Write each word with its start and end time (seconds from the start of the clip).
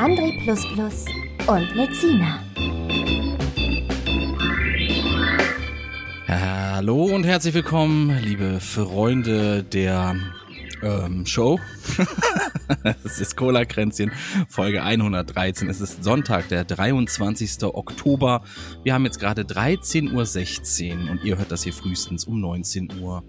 André 0.00 0.32
und 1.46 1.74
Lezina. 1.74 2.42
Hallo 6.26 7.04
und 7.04 7.24
herzlich 7.24 7.52
willkommen, 7.52 8.18
liebe 8.24 8.60
Freunde 8.60 9.62
der 9.62 10.16
ähm, 10.82 11.26
Show. 11.26 11.60
Es 13.04 13.20
ist 13.20 13.36
Cola 13.36 13.64
Kränzchen, 13.64 14.12
Folge 14.48 14.82
113. 14.82 15.68
Es 15.68 15.80
ist 15.82 16.02
Sonntag, 16.02 16.48
der 16.48 16.64
23. 16.64 17.64
Oktober. 17.64 18.42
Wir 18.84 18.94
haben 18.94 19.04
jetzt 19.04 19.18
gerade 19.18 19.42
13.16 19.42 21.04
Uhr 21.04 21.10
und 21.10 21.24
ihr 21.24 21.36
hört 21.36 21.50
das 21.50 21.64
hier 21.64 21.74
frühestens 21.74 22.24
um 22.24 22.40
19 22.40 23.00
Uhr. 23.00 23.24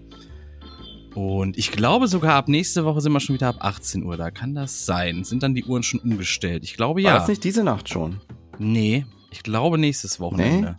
Und 1.14 1.58
ich 1.58 1.70
glaube 1.72 2.08
sogar 2.08 2.34
ab 2.36 2.48
nächste 2.48 2.84
Woche 2.84 3.00
sind 3.00 3.12
wir 3.12 3.20
schon 3.20 3.34
wieder 3.34 3.48
ab 3.48 3.56
18 3.60 4.02
Uhr. 4.04 4.16
Da 4.16 4.30
kann 4.30 4.54
das 4.54 4.86
sein. 4.86 5.24
Sind 5.24 5.42
dann 5.42 5.54
die 5.54 5.64
Uhren 5.64 5.82
schon 5.82 6.00
umgestellt? 6.00 6.64
Ich 6.64 6.74
glaube 6.74 7.02
ja. 7.02 7.12
War 7.12 7.18
das 7.20 7.28
nicht 7.28 7.44
diese 7.44 7.62
Nacht 7.64 7.88
schon? 7.90 8.20
Nee, 8.58 9.04
ich 9.30 9.42
glaube 9.42 9.76
nächstes 9.78 10.20
Wochenende. 10.20 10.70
Nee? 10.72 10.76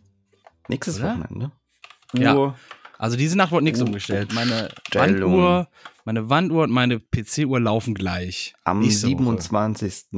Nächstes 0.70 1.00
Oder? 1.00 1.18
Wochenende? 1.20 1.52
Ja. 2.14 2.36
Uhr. 2.36 2.56
Also 2.98 3.18
diese 3.18 3.38
Nacht 3.38 3.52
wurde 3.52 3.66
nichts 3.66 3.82
Uh, 3.82 3.86
umgestellt. 3.86 4.34
Meine 4.34 4.70
Stellung. 4.88 5.34
Wanduhr, 5.34 5.68
meine 6.06 6.30
Wanduhr 6.30 6.64
und 6.64 6.72
meine 6.72 7.00
PC-Uhr 7.00 7.60
laufen 7.60 7.94
gleich. 7.96 8.54
Am 8.64 8.80
Nächste 8.80 9.08
Woche. 9.08 9.18
27. 9.18 10.06
Äh, 10.14 10.18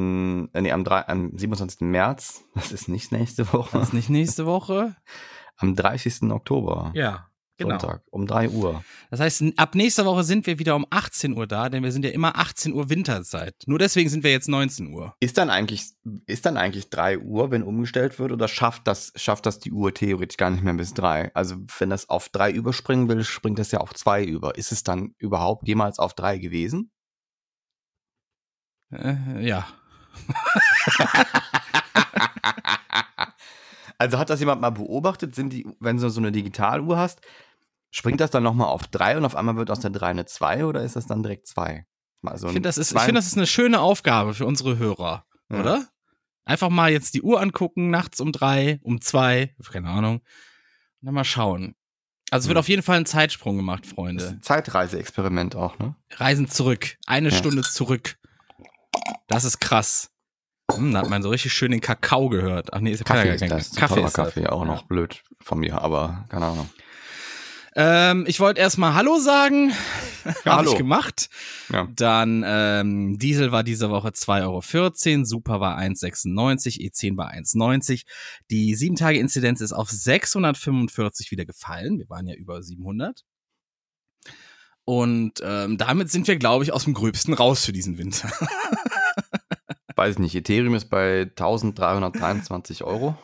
nee, 0.61 0.71
am, 0.71 0.83
drei- 0.83 1.07
am 1.07 1.31
27. 1.35 1.81
März, 1.81 2.43
das 2.53 2.71
ist 2.71 2.87
nicht 2.87 3.11
nächste 3.11 3.51
Woche, 3.53 3.77
Das 3.79 3.87
ist 3.89 3.93
nicht 3.93 4.09
nächste 4.09 4.45
Woche? 4.45 4.95
am 5.57 5.75
30. 5.75 6.23
Oktober, 6.31 6.91
Ja, 6.93 7.27
genau. 7.57 7.79
Sonntag, 7.79 8.03
um 8.11 8.27
3 8.27 8.49
Uhr. 8.49 8.83
Das 9.09 9.19
heißt, 9.19 9.43
ab 9.57 9.75
nächster 9.75 10.05
Woche 10.05 10.23
sind 10.23 10.45
wir 10.47 10.59
wieder 10.59 10.75
um 10.75 10.85
18 10.89 11.37
Uhr 11.37 11.47
da, 11.47 11.69
denn 11.69 11.83
wir 11.83 11.91
sind 11.91 12.05
ja 12.05 12.11
immer 12.11 12.37
18 12.37 12.73
Uhr 12.73 12.89
Winterzeit. 12.89 13.55
Nur 13.65 13.79
deswegen 13.79 14.09
sind 14.09 14.23
wir 14.23 14.31
jetzt 14.31 14.49
19 14.49 14.93
Uhr. 14.93 15.15
Ist 15.19 15.37
dann 15.37 15.49
eigentlich, 15.49 15.85
ist 16.25 16.45
dann 16.45 16.57
eigentlich 16.57 16.89
3 16.89 17.19
Uhr, 17.19 17.51
wenn 17.51 17.63
umgestellt 17.63 18.19
wird, 18.19 18.31
oder 18.31 18.47
schafft 18.47 18.87
das, 18.87 19.11
schafft 19.15 19.45
das 19.45 19.59
die 19.59 19.71
Uhr 19.71 19.93
theoretisch 19.93 20.37
gar 20.37 20.49
nicht 20.49 20.63
mehr 20.63 20.73
bis 20.73 20.93
3? 20.93 21.31
Also, 21.33 21.55
wenn 21.79 21.89
das 21.89 22.09
auf 22.09 22.29
3 22.29 22.51
überspringen 22.51 23.09
will, 23.09 23.23
springt 23.23 23.59
das 23.59 23.71
ja 23.71 23.79
auf 23.79 23.93
2 23.93 24.23
über. 24.23 24.55
Ist 24.55 24.71
es 24.71 24.83
dann 24.83 25.13
überhaupt 25.17 25.67
jemals 25.67 25.99
auf 25.99 26.13
3 26.13 26.37
gewesen? 26.37 26.91
Äh, 28.91 29.45
ja. 29.45 29.67
Also 33.97 34.17
hat 34.17 34.29
das 34.29 34.39
jemand 34.39 34.61
mal 34.61 34.71
beobachtet? 34.71 35.35
Sind 35.35 35.53
die, 35.53 35.65
wenn 35.79 35.97
du 35.97 36.09
so 36.09 36.19
eine 36.19 36.31
Digitaluhr 36.31 36.97
hast, 36.97 37.21
springt 37.95 38.19
das 38.19 38.29
dann 38.31 38.43
nochmal 38.43 38.67
auf 38.67 38.87
3 38.87 39.17
und 39.17 39.25
auf 39.25 39.35
einmal 39.35 39.55
wird 39.55 39.71
aus 39.71 39.79
der 39.79 39.89
3 39.91 40.07
eine 40.07 40.25
2 40.25 40.65
oder 40.65 40.83
ist 40.83 40.95
das 40.95 41.07
dann 41.07 41.23
direkt 41.23 41.47
2? 41.47 41.85
Also 42.23 42.47
Ich 42.47 42.53
finde, 42.53 42.67
das, 42.67 42.77
ist- 42.77 42.91
ich 42.93 42.99
find, 43.01 43.17
das 43.17 43.27
ist 43.27 43.37
eine 43.37 43.47
schöne 43.47 43.79
Aufgabe 43.79 44.33
für 44.33 44.45
unsere 44.45 44.77
Hörer, 44.77 45.25
Ja. 45.51 45.59
oder? 45.59 45.87
Einfach 46.43 46.69
mal 46.69 46.91
jetzt 46.91 47.13
die 47.13 47.21
Uhr 47.21 47.39
angucken, 47.41 47.89
nachts 47.89 48.19
um 48.19 48.31
drei, 48.31 48.79
um 48.83 48.99
zwei, 49.01 49.55
keine 49.71 49.89
Ahnung. 49.89 50.15
Und 50.17 50.23
dann 51.01 51.13
mal 51.13 51.23
schauen. 51.23 51.75
Also 52.31 52.45
es 52.45 52.47
wird 52.49 52.55
Mhm. 52.55 52.59
auf 52.59 52.67
jeden 52.69 52.81
Fall 52.83 52.97
ein 52.97 53.05
Zeitsprung 53.05 53.55
gemacht, 53.57 53.83
das 53.85 53.91
Freunde. 53.93 54.39
Zeitreiseexperiment 54.41 55.55
auch, 55.55 55.77
ne? 55.79 55.95
Reisen 56.15 56.47
zurück. 56.49 56.97
Eine 57.07 57.29
Ja. 57.29 57.35
Stunde 57.37 57.61
zurück. 57.61 58.17
Das 59.27 59.43
ist 59.43 59.59
krass. 59.59 60.11
Hm, 60.71 60.93
da 60.93 61.01
hat 61.01 61.09
man 61.09 61.21
so 61.21 61.29
richtig 61.29 61.53
schön 61.53 61.71
den 61.71 61.81
Kakao 61.81 62.29
gehört. 62.29 62.73
Ach 62.73 62.79
nee, 62.79 62.91
ist 62.91 62.99
ja 62.99 63.05
Kaffee 63.05 63.23
kein- 63.23 63.35
ist 63.35 63.39
kein- 63.41 63.49
das. 63.49 63.75
Kaffee 63.75 63.99
ist 64.03 64.17
das. 64.17 64.25
Kaffee, 64.33 64.47
auch 64.47 64.61
Ja. 64.61 64.65
noch 64.67 64.83
blöd 64.83 65.23
von 65.41 65.59
mir, 65.59 65.79
aber 65.81 66.25
keine 66.29 66.45
Ahnung. 66.47 66.69
Ähm, 67.77 68.23
ich 68.25 68.39
wollte 68.39 68.61
erstmal 68.61 68.93
Hallo 68.93 69.19
sagen. 69.19 69.73
Habe 70.23 70.39
hallo. 70.45 70.71
ich 70.71 70.77
gemacht. 70.77 71.29
Ja. 71.71 71.87
Dann 71.93 72.43
ähm, 72.45 73.19
Diesel 73.19 73.51
war 73.51 73.63
diese 73.63 73.89
Woche 73.89 74.09
2,14 74.09 74.43
Euro, 75.17 75.25
Super 75.25 75.59
war 75.59 75.77
1,96, 75.77 76.79
E10 76.79 77.17
war 77.17 77.33
1,90. 77.33 78.05
Die 78.49 78.75
7-Tage-Inzidenz 78.75 79.59
ist 79.59 79.73
auf 79.73 79.89
645 79.89 81.31
wieder 81.31 81.45
gefallen. 81.45 81.99
Wir 81.99 82.09
waren 82.09 82.27
ja 82.27 82.35
über 82.35 82.63
700. 82.63 83.23
Und 84.85 85.41
ähm, 85.43 85.77
damit 85.77 86.11
sind 86.11 86.27
wir, 86.27 86.37
glaube 86.37 86.63
ich, 86.63 86.71
aus 86.71 86.85
dem 86.85 86.93
Gröbsten 86.93 87.33
raus 87.33 87.65
für 87.65 87.73
diesen 87.73 87.97
Winter. 87.97 88.31
Weiß 89.95 90.13
ich 90.13 90.19
nicht, 90.19 90.35
Ethereum 90.35 90.75
ist 90.75 90.89
bei 90.89 91.21
1323 91.21 92.83
Euro. 92.83 93.17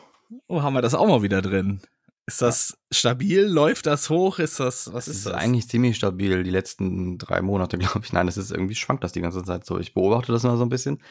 Oh, 0.48 0.62
haben 0.62 0.74
wir 0.74 0.82
das 0.82 0.94
auch 0.94 1.06
mal 1.06 1.22
wieder 1.22 1.40
drin. 1.40 1.80
Ist 2.26 2.40
das 2.40 2.78
stabil? 2.92 3.42
Läuft 3.42 3.86
das 3.86 4.08
hoch? 4.08 4.38
Ist 4.38 4.60
das, 4.60 4.92
was 4.92 5.06
Das 5.06 5.16
ist 5.16 5.16
ist 5.18 5.26
das? 5.26 5.34
eigentlich 5.34 5.68
ziemlich 5.68 5.96
stabil, 5.96 6.42
die 6.44 6.50
letzten 6.50 7.18
drei 7.18 7.42
Monate, 7.42 7.78
glaube 7.78 8.00
ich. 8.04 8.12
Nein, 8.12 8.26
das 8.26 8.36
ist 8.36 8.50
irgendwie 8.52 8.74
schwankt 8.74 9.04
das 9.04 9.12
die 9.12 9.20
ganze 9.20 9.42
Zeit 9.44 9.66
so. 9.66 9.78
Ich 9.78 9.94
beobachte 9.94 10.32
das 10.32 10.42
mal 10.44 10.56
so 10.56 10.64
ein 10.64 10.68
bisschen. 10.68 11.02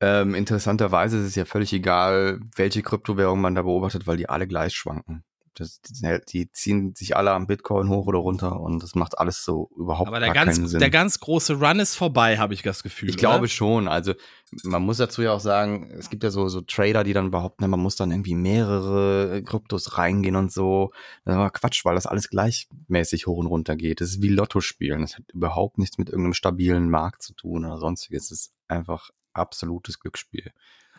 Ähm, 0.00 0.34
interessanterweise 0.34 1.18
ist 1.18 1.26
es 1.26 1.34
ja 1.36 1.44
völlig 1.44 1.72
egal, 1.72 2.40
welche 2.56 2.82
Kryptowährung 2.82 3.40
man 3.40 3.54
da 3.56 3.62
beobachtet, 3.62 4.06
weil 4.06 4.16
die 4.16 4.28
alle 4.28 4.46
gleich 4.48 4.74
schwanken. 4.74 5.24
Das, 5.58 5.80
die, 5.80 6.20
die 6.28 6.52
ziehen 6.52 6.94
sich 6.94 7.16
alle 7.16 7.32
am 7.32 7.46
Bitcoin 7.46 7.88
hoch 7.88 8.06
oder 8.06 8.18
runter 8.18 8.60
und 8.60 8.82
das 8.82 8.94
macht 8.94 9.18
alles 9.18 9.44
so 9.44 9.70
überhaupt 9.76 10.08
Aber 10.08 10.20
der 10.20 10.32
gar 10.32 10.44
keinen 10.44 10.56
ganz, 10.56 10.70
Sinn. 10.70 10.80
der 10.80 10.90
ganz 10.90 11.20
große 11.20 11.54
Run 11.54 11.80
ist 11.80 11.94
vorbei, 11.94 12.38
habe 12.38 12.54
ich 12.54 12.62
das 12.62 12.82
Gefühl. 12.82 13.10
Ich 13.10 13.16
glaube 13.16 13.40
oder? 13.40 13.48
schon. 13.48 13.88
Also 13.88 14.14
man 14.62 14.82
muss 14.82 14.98
dazu 14.98 15.22
ja 15.22 15.32
auch 15.32 15.40
sagen, 15.40 15.90
es 15.98 16.10
gibt 16.10 16.22
ja 16.24 16.30
so, 16.30 16.48
so 16.48 16.60
Trader, 16.60 17.04
die 17.04 17.12
dann 17.12 17.30
behaupten, 17.30 17.68
man 17.68 17.80
muss 17.80 17.96
dann 17.96 18.10
irgendwie 18.10 18.34
mehrere 18.34 19.42
Kryptos 19.42 19.98
reingehen 19.98 20.36
und 20.36 20.52
so. 20.52 20.92
Das 21.24 21.34
ist 21.34 21.38
aber 21.38 21.50
Quatsch, 21.50 21.84
weil 21.84 21.94
das 21.94 22.06
alles 22.06 22.28
gleichmäßig 22.30 23.26
hoch 23.26 23.38
und 23.38 23.46
runter 23.46 23.76
geht. 23.76 24.00
Das 24.00 24.10
ist 24.10 24.22
wie 24.22 24.28
Lotto 24.28 24.60
spielen. 24.60 25.02
Das 25.02 25.16
hat 25.16 25.24
überhaupt 25.32 25.78
nichts 25.78 25.98
mit 25.98 26.08
irgendeinem 26.08 26.34
stabilen 26.34 26.90
Markt 26.90 27.22
zu 27.22 27.34
tun 27.34 27.64
oder 27.64 27.78
sonstiges. 27.78 28.24
Es 28.24 28.30
ist 28.30 28.52
einfach 28.68 29.10
absolutes 29.32 30.00
Glücksspiel. 30.00 30.52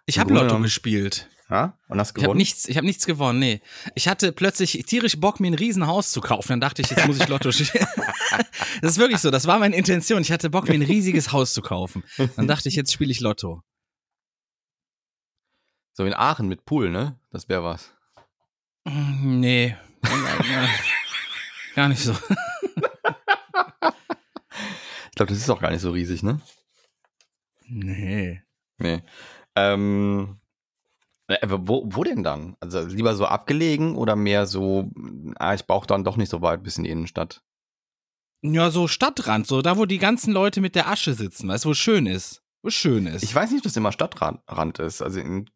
Ich 0.10 0.20
habe 0.20 0.34
Lotto 0.34 0.60
gespielt. 0.60 1.30
Ja? 1.50 1.78
Und 1.88 2.00
hast 2.00 2.10
Ich 2.10 2.14
habe 2.16 2.22
gewonnen? 2.24 2.38
nichts, 2.38 2.68
ich 2.68 2.78
habe 2.78 2.86
nichts 2.86 3.06
gewonnen, 3.06 3.40
nee. 3.40 3.62
Ich 3.96 4.08
hatte 4.08 4.32
plötzlich 4.32 4.84
tierisch 4.88 5.20
Bock, 5.20 5.40
mir 5.40 5.48
ein 5.52 5.56
Riesenhaus 5.56 6.12
zu 6.12 6.22
kaufen. 6.22 6.50
Dann 6.50 6.62
dachte 6.62 6.82
ich, 6.82 6.90
jetzt 6.90 7.08
muss 7.08 7.20
ich 7.20 7.28
Lotto 7.28 7.52
spielen. 7.52 7.88
das 8.82 8.92
ist 8.92 8.98
wirklich 8.98 9.20
so, 9.20 9.32
das 9.32 9.48
war 9.48 9.60
meine 9.60 9.76
Intention. 9.76 10.22
Ich 10.22 10.32
hatte 10.32 10.50
Bock, 10.50 10.68
mir 10.68 10.76
ein 10.76 10.82
riesiges 10.84 11.32
Haus 11.32 11.54
zu 11.54 11.62
kaufen. 11.62 12.04
Dann 12.36 12.48
dachte 12.48 12.70
ich, 12.70 12.76
jetzt 12.76 12.94
spiele 12.94 13.12
ich 13.12 13.20
Lotto. 13.20 13.64
So 15.94 16.06
in 16.06 16.14
Aachen 16.14 16.48
mit 16.48 16.66
Pool, 16.66 16.90
ne? 16.90 17.20
Das 17.32 17.50
wäre 17.50 17.64
was. 17.64 17.92
Mm, 18.86 19.40
Nee. 19.40 19.76
Gar 21.76 21.90
nicht 21.90 22.02
so. 22.02 22.12
Ich 22.14 22.20
glaube, 25.16 25.30
das 25.34 25.38
ist 25.38 25.50
auch 25.50 25.60
gar 25.62 25.72
nicht 25.72 25.82
so 25.82 25.92
riesig, 25.92 26.24
ne? 26.24 26.40
Nee. 27.68 28.42
Nee. 28.78 29.04
Ähm, 29.74 30.38
äh, 31.28 31.38
wo, 31.50 31.84
wo 31.86 32.04
denn 32.04 32.24
dann? 32.24 32.56
Also 32.60 32.82
lieber 32.82 33.16
so 33.16 33.26
abgelegen 33.26 33.96
oder 33.96 34.16
mehr 34.16 34.46
so, 34.48 34.90
ah, 35.38 35.54
ich 35.54 35.66
brauche 35.66 35.88
dann 35.88 36.04
doch 36.04 36.18
nicht 36.18 36.30
so 36.30 36.42
weit 36.42 36.64
bis 36.64 36.78
in 36.78 36.84
die 36.86 36.90
Innenstadt? 36.90 37.44
Ja, 38.42 38.72
so 38.72 38.88
Stadtrand, 38.88 39.48
so 39.48 39.62
da, 39.62 39.78
wo 39.78 39.86
die 39.86 39.98
ganzen 39.98 40.32
Leute 40.34 40.62
mit 40.62 40.76
der 40.76 40.88
Asche 40.90 41.14
sitzen, 41.14 41.50
weißt 41.50 41.66
du, 41.66 41.70
wo 41.70 41.72
es 41.74 41.78
schön 41.78 42.06
ist. 42.06 42.42
Wo 42.62 42.70
schön 42.70 43.06
ist. 43.06 43.24
Ich 43.24 43.36
weiß 43.36 43.52
nicht, 43.52 43.60
ob 43.60 43.64
das 43.66 43.78
immer 43.78 43.92
Stadtrand 43.92 44.42
Rand 44.48 44.80
ist. 44.80 45.02
Also 45.02 45.20
in 45.20 45.50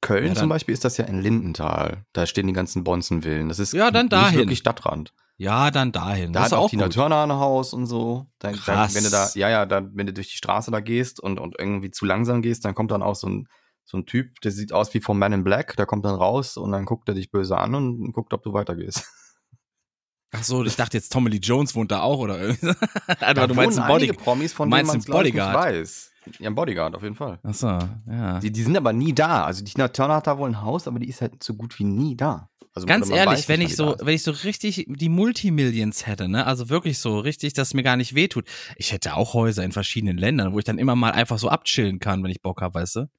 Köln 0.00 0.28
Ja, 0.28 0.34
zum 0.34 0.48
Beispiel 0.48 0.72
ist 0.74 0.84
das 0.84 0.96
ja 0.98 1.04
in 1.06 1.20
Lindenthal. 1.20 2.04
Da 2.12 2.26
stehen 2.26 2.46
die 2.46 2.52
ganzen 2.52 2.84
Bonzenvillen. 2.84 3.48
Das 3.48 3.58
ist 3.58 3.72
Ja, 3.72 3.90
dann 3.90 4.06
nicht 4.06 4.12
dahin. 4.12 4.38
wirklich 4.38 4.58
Stadtrand. 4.58 5.12
Ja, 5.38 5.70
dann 5.70 5.92
dahin. 5.92 6.32
Da 6.32 6.40
das 6.40 6.52
hat 6.52 6.58
auch 6.58 6.64
auch 6.64 6.70
Tina 6.70 6.84
gut. 6.84 6.94
Turner 6.94 7.22
ein 7.22 7.32
Haus 7.32 7.72
und 7.74 7.86
so. 7.86 8.26
Da, 8.38 8.52
da, 8.52 8.56
Krass. 8.56 8.94
wenn 8.94 9.04
du 9.04 9.10
da, 9.10 9.28
ja, 9.34 9.50
ja, 9.50 9.66
da, 9.66 9.82
wenn 9.92 10.06
du 10.06 10.12
durch 10.12 10.30
die 10.30 10.36
Straße 10.36 10.70
da 10.70 10.80
gehst 10.80 11.20
und, 11.20 11.38
und 11.38 11.56
irgendwie 11.58 11.90
zu 11.90 12.06
langsam 12.06 12.42
gehst, 12.42 12.64
dann 12.64 12.74
kommt 12.74 12.90
dann 12.90 13.02
auch 13.02 13.16
so 13.16 13.28
ein, 13.28 13.48
so 13.84 13.98
ein 13.98 14.06
Typ, 14.06 14.40
der 14.40 14.50
sieht 14.50 14.72
aus 14.72 14.92
wie 14.94 15.00
vom 15.00 15.18
Man 15.18 15.32
in 15.32 15.44
Black, 15.44 15.76
der 15.76 15.86
kommt 15.86 16.04
dann 16.04 16.14
raus 16.14 16.56
und 16.56 16.72
dann 16.72 16.86
guckt 16.86 17.08
er 17.08 17.14
dich 17.14 17.30
böse 17.30 17.56
an 17.58 17.74
und 17.74 18.12
guckt, 18.12 18.32
ob 18.32 18.42
du 18.42 18.52
weitergehst. 18.52 19.06
Ach 20.32 20.42
so, 20.42 20.64
ich 20.64 20.74
dachte 20.74 20.96
jetzt 20.96 21.12
Tommy 21.12 21.30
Lee 21.30 21.38
Jones 21.38 21.74
wohnt 21.74 21.92
da 21.92 22.02
auch 22.02 22.18
oder 22.18 22.40
irgendwie. 22.42 22.72
Aber 23.20 23.46
du 23.46 23.54
meinst 23.54 23.78
einen 23.78 23.88
Body 23.88 24.04
einige 24.04 24.18
Promis, 24.18 24.52
von 24.52 24.68
meinst 24.68 24.92
denen 24.92 24.98
nicht 24.98 25.10
Bodyguard? 25.10 25.54
weiß. 25.54 26.10
Ja, 26.40 26.50
ein 26.50 26.54
Bodyguard, 26.54 26.96
auf 26.96 27.02
jeden 27.02 27.14
Fall. 27.14 27.38
Ach 27.44 27.54
so, 27.54 27.68
ja. 28.10 28.40
Die, 28.40 28.50
die 28.50 28.62
sind 28.62 28.76
aber 28.76 28.92
nie 28.92 29.14
da. 29.14 29.44
Also 29.44 29.62
die 29.62 29.72
Tina 29.72 29.88
Turner 29.88 30.16
hat 30.16 30.26
da 30.26 30.36
wohl 30.38 30.48
ein 30.48 30.62
Haus, 30.62 30.88
aber 30.88 30.98
die 30.98 31.08
ist 31.08 31.20
halt 31.20 31.42
so 31.42 31.54
gut 31.54 31.78
wie 31.78 31.84
nie 31.84 32.16
da. 32.16 32.48
Also, 32.76 32.86
Ganz 32.86 33.08
ehrlich, 33.08 33.38
weiß 33.38 33.48
wenn 33.48 33.62
ich 33.62 33.74
so, 33.74 33.96
wenn 34.00 34.14
ich 34.14 34.22
so 34.22 34.32
richtig 34.32 34.84
die 34.86 35.08
Multimillions 35.08 36.06
hätte, 36.06 36.28
ne, 36.28 36.46
also 36.46 36.68
wirklich 36.68 36.98
so 36.98 37.18
richtig, 37.18 37.54
dass 37.54 37.68
es 37.68 37.74
mir 37.74 37.82
gar 37.82 37.96
nicht 37.96 38.14
wehtut. 38.14 38.46
Ich 38.76 38.92
hätte 38.92 39.16
auch 39.16 39.32
Häuser 39.32 39.64
in 39.64 39.72
verschiedenen 39.72 40.18
Ländern, 40.18 40.52
wo 40.52 40.58
ich 40.58 40.66
dann 40.66 40.78
immer 40.78 40.94
mal 40.94 41.12
einfach 41.12 41.38
so 41.38 41.48
abchillen 41.48 42.00
kann, 42.00 42.22
wenn 42.22 42.30
ich 42.30 42.42
Bock 42.42 42.60
habe, 42.60 42.74
weißt 42.74 42.96
du? 42.96 43.10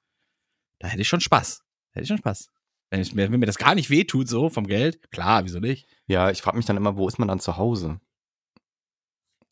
Da 0.77 0.89
hätte 0.89 1.01
ich 1.01 1.07
schon 1.07 1.21
Spaß. 1.21 1.63
Hätte 1.94 2.04
ich 2.04 2.07
schon 2.07 2.19
Spaß. 2.19 2.50
Wenn, 2.92 3.01
ich, 3.01 3.15
wenn 3.15 3.31
mir 3.31 3.48
das 3.48 3.57
gar 3.57 3.74
nicht 3.74 3.89
wehtut, 3.89 4.27
so 4.30 4.50
vom 4.50 4.68
Geld, 4.68 5.09
klar, 5.09 5.44
wieso 5.44 5.60
nicht? 5.60 5.88
Ja, 6.06 6.30
ich 6.30 6.44
frage 6.44 6.56
mich 6.57 6.68
dann 6.68 6.77
immer, 6.77 6.95
wo 6.95 7.07
ist 7.07 7.18
man 7.18 7.27
dann 7.27 7.39
zu 7.39 7.57
Hause? 7.57 8.00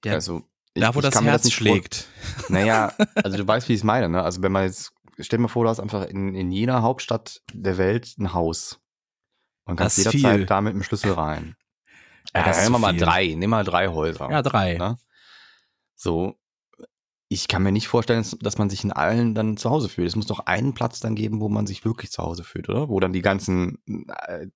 Ja, 0.06 0.14
also, 0.14 0.44
ich, 0.76 0.82
da, 0.84 0.94
wo 0.94 1.00
ich 1.00 1.06
das 1.06 1.20
Herz 1.20 1.42
vor- 1.44 1.52
schlägt. 1.52 2.08
Naja, 2.48 2.94
also 3.16 3.38
du 3.38 3.48
weißt, 3.48 3.68
wie 3.70 3.74
ich 3.74 3.80
es 3.80 3.84
meine, 3.84 4.08
ne? 4.08 4.22
Also 4.22 4.44
wenn 4.44 4.52
man 4.52 4.66
jetzt, 4.66 4.94
stell 5.20 5.38
dir 5.38 5.44
mal 5.44 5.48
vor, 5.48 5.64
du 5.64 5.70
hast 5.72 5.80
einfach 5.80 6.06
in, 6.06 6.36
in 6.36 6.52
jeder 6.52 6.84
Hauptstadt 6.84 7.42
der 7.54 7.80
Welt 7.80 8.14
ein 8.20 8.34
Haus. 8.34 8.80
Und 9.66 9.76
kannst 9.76 9.98
ist 9.98 10.06
jederzeit 10.14 10.38
viel. 10.38 10.46
da 10.46 10.62
mit 10.62 10.74
dem 10.74 10.84
Schlüssel 10.84 11.12
rein. 11.14 11.56
Ja, 12.34 12.42
Ja, 12.42 12.48
das 12.48 12.58
ist 12.58 12.64
nehmen 12.64 12.74
wir 12.74 12.78
zu 12.78 12.82
mal 12.82 12.98
drei, 12.98 13.28
nehmen 13.28 13.42
wir 13.42 13.48
mal 13.48 13.64
drei 13.64 13.88
Häuser. 13.88 14.30
Ja, 14.30 14.42
drei. 14.42 14.78
Ne? 14.78 14.98
So, 15.96 16.38
ich 17.28 17.48
kann 17.48 17.64
mir 17.64 17.72
nicht 17.72 17.88
vorstellen, 17.88 18.26
dass 18.42 18.58
man 18.58 18.70
sich 18.70 18.84
in 18.84 18.92
allen 18.92 19.34
dann 19.34 19.58
zu 19.58 19.70
Hause 19.70 19.90
fühlt. 19.90 20.08
Es 20.08 20.16
muss 20.16 20.28
doch 20.28 20.42
einen 20.46 20.74
Platz 20.74 21.00
dann 21.00 21.16
geben, 21.16 21.42
wo 21.42 21.50
man 21.50 21.66
sich 21.66 21.84
wirklich 21.84 22.12
zu 22.12 22.22
Hause 22.22 22.44
fühlt, 22.44 22.70
oder? 22.70 22.88
Wo 22.88 23.00
dann 23.00 23.14
die 23.14 23.22
ganzen 23.22 23.80
äh, 24.28 24.48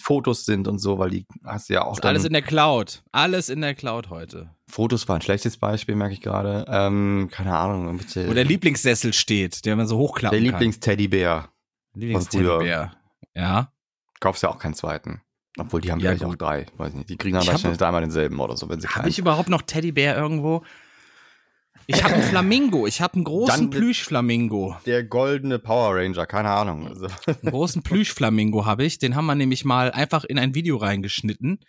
Fotos 0.00 0.44
sind 0.44 0.68
und 0.68 0.78
so, 0.78 0.98
weil 0.98 1.10
die 1.10 1.26
hast 1.44 1.68
du 1.68 1.74
ja 1.74 1.84
auch 1.84 1.98
Ist 1.98 2.04
alles 2.04 2.24
in 2.24 2.32
der 2.32 2.42
Cloud. 2.42 3.02
Alles 3.10 3.48
in 3.48 3.60
der 3.60 3.74
Cloud 3.74 4.08
heute. 4.10 4.50
Fotos 4.68 5.08
war 5.08 5.16
ein 5.16 5.22
schlechtes 5.22 5.56
Beispiel, 5.56 5.96
merke 5.96 6.14
ich 6.14 6.20
gerade. 6.20 6.64
Ähm, 6.68 7.28
keine 7.32 7.56
Ahnung, 7.56 7.98
bitte. 7.98 8.28
Wo 8.28 8.34
der 8.34 8.44
Lieblingssessel 8.44 9.12
steht, 9.12 9.64
den 9.64 9.76
man 9.76 9.88
so 9.88 9.98
hochklappen 9.98 10.38
der 10.38 10.50
kann. 10.50 10.60
Lieblingsteddybär. 10.60 11.48
Lieblingsteddybär. 11.94 12.92
Ja. 13.34 13.72
Kaufst 14.20 14.42
ja 14.42 14.48
auch 14.48 14.58
keinen 14.58 14.74
zweiten. 14.74 15.20
Obwohl, 15.58 15.80
die 15.80 15.90
haben 15.90 16.00
Ja, 16.00 16.10
vielleicht 16.10 16.24
auch 16.24 16.30
gut. 16.30 16.42
drei. 16.42 16.66
Weiß 16.76 16.92
nicht. 16.94 17.08
Die 17.08 17.16
kriegen 17.16 17.34
dann 17.34 17.42
Ich 17.42 17.48
wahrscheinlich 17.48 17.78
dreimal 17.78 18.02
denselben 18.02 18.38
oder 18.40 18.56
so, 18.56 18.68
wenn 18.68 18.80
sie 18.80 18.88
Habe 18.88 19.08
ich 19.08 19.18
überhaupt 19.18 19.48
noch 19.48 19.62
Teddybär 19.62 20.16
irgendwo? 20.16 20.62
Ich 21.86 22.02
habe 22.02 22.14
einen 22.14 22.22
Flamingo. 22.30 22.86
Ich 22.86 23.00
habe 23.00 23.14
einen 23.14 23.24
großen 23.24 23.70
Plüschflamingo. 23.70 24.76
Der 24.86 25.04
goldene 25.04 25.58
Power 25.58 25.94
Ranger, 25.96 26.26
keine 26.26 26.50
Ahnung. 26.50 26.88
Also, 26.88 27.06
Einen 27.26 27.50
großen 27.52 27.82
Plüschflamingo 27.82 28.66
habe 28.66 28.84
ich. 28.84 28.98
Den 28.98 29.14
haben 29.16 29.26
wir 29.26 29.34
nämlich 29.34 29.64
mal 29.64 29.90
einfach 29.92 30.24
in 30.24 30.38
ein 30.38 30.54
Video 30.54 30.76
reingeschnitten. 30.76 31.60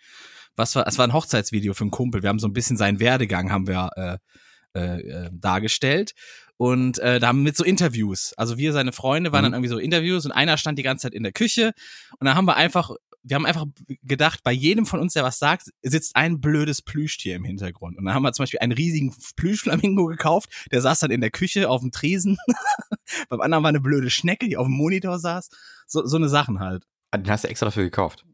Was 0.56 0.74
war, 0.74 0.86
es 0.86 0.98
war 0.98 1.06
ein 1.06 1.12
Hochzeitsvideo 1.12 1.72
für 1.72 1.82
einen 1.84 1.90
Kumpel. 1.92 2.22
Wir 2.22 2.28
haben 2.30 2.40
so 2.40 2.48
ein 2.48 2.52
bisschen 2.52 2.76
seinen 2.76 2.98
Werdegang 3.00 3.52
haben 3.52 3.68
wir 3.68 3.90
äh, 3.96 4.78
äh, 4.78 5.00
äh, 5.00 5.30
dargestellt. 5.32 6.12
Und 6.58 6.98
äh, 6.98 7.18
da 7.20 7.28
haben 7.28 7.38
wir 7.38 7.44
mit 7.44 7.56
so 7.56 7.64
Interviews. 7.64 8.34
Also 8.36 8.58
wir, 8.58 8.72
seine 8.72 8.92
Freunde, 8.92 9.32
waren 9.32 9.40
Mhm. 9.40 9.44
dann 9.44 9.52
irgendwie 9.54 9.70
so 9.70 9.78
Interviews 9.78 10.26
und 10.26 10.32
einer 10.32 10.58
stand 10.58 10.78
die 10.78 10.82
ganze 10.82 11.02
Zeit 11.04 11.14
in 11.14 11.22
der 11.22 11.32
Küche. 11.32 11.72
Und 12.18 12.26
dann 12.26 12.34
haben 12.34 12.44
wir 12.46 12.56
einfach, 12.56 12.90
wir 13.22 13.36
haben 13.36 13.46
einfach 13.46 13.64
gedacht, 14.02 14.42
bei 14.42 14.52
jedem 14.52 14.84
von 14.84 14.98
uns, 15.00 15.12
der 15.12 15.22
was 15.22 15.38
sagt, 15.38 15.70
sitzt 15.82 16.16
ein 16.16 16.40
blödes 16.40 16.82
Plüschtier 16.82 17.36
im 17.36 17.44
Hintergrund. 17.44 17.96
Und 17.96 18.04
dann 18.04 18.14
haben 18.14 18.22
wir 18.22 18.32
zum 18.32 18.42
Beispiel 18.42 18.58
einen 18.60 18.72
riesigen 18.72 19.14
Plüschflamingo 19.36 20.06
gekauft, 20.06 20.50
der 20.72 20.80
saß 20.82 21.00
dann 21.00 21.10
in 21.12 21.20
der 21.20 21.30
Küche 21.30 21.68
auf 21.70 21.80
dem 21.80 21.92
Tresen. 21.92 22.38
Beim 23.28 23.40
anderen 23.40 23.62
war 23.62 23.68
eine 23.68 23.80
blöde 23.80 24.10
Schnecke, 24.10 24.48
die 24.48 24.56
auf 24.56 24.66
dem 24.66 24.74
Monitor 24.74 25.18
saß. 25.18 25.50
So, 25.86 26.04
so 26.06 26.16
eine 26.16 26.28
Sachen 26.28 26.58
halt. 26.60 26.84
Ah, 27.12 27.18
den 27.18 27.30
hast 27.30 27.44
du 27.44 27.48
extra 27.48 27.66
dafür 27.66 27.84
gekauft. 27.84 28.24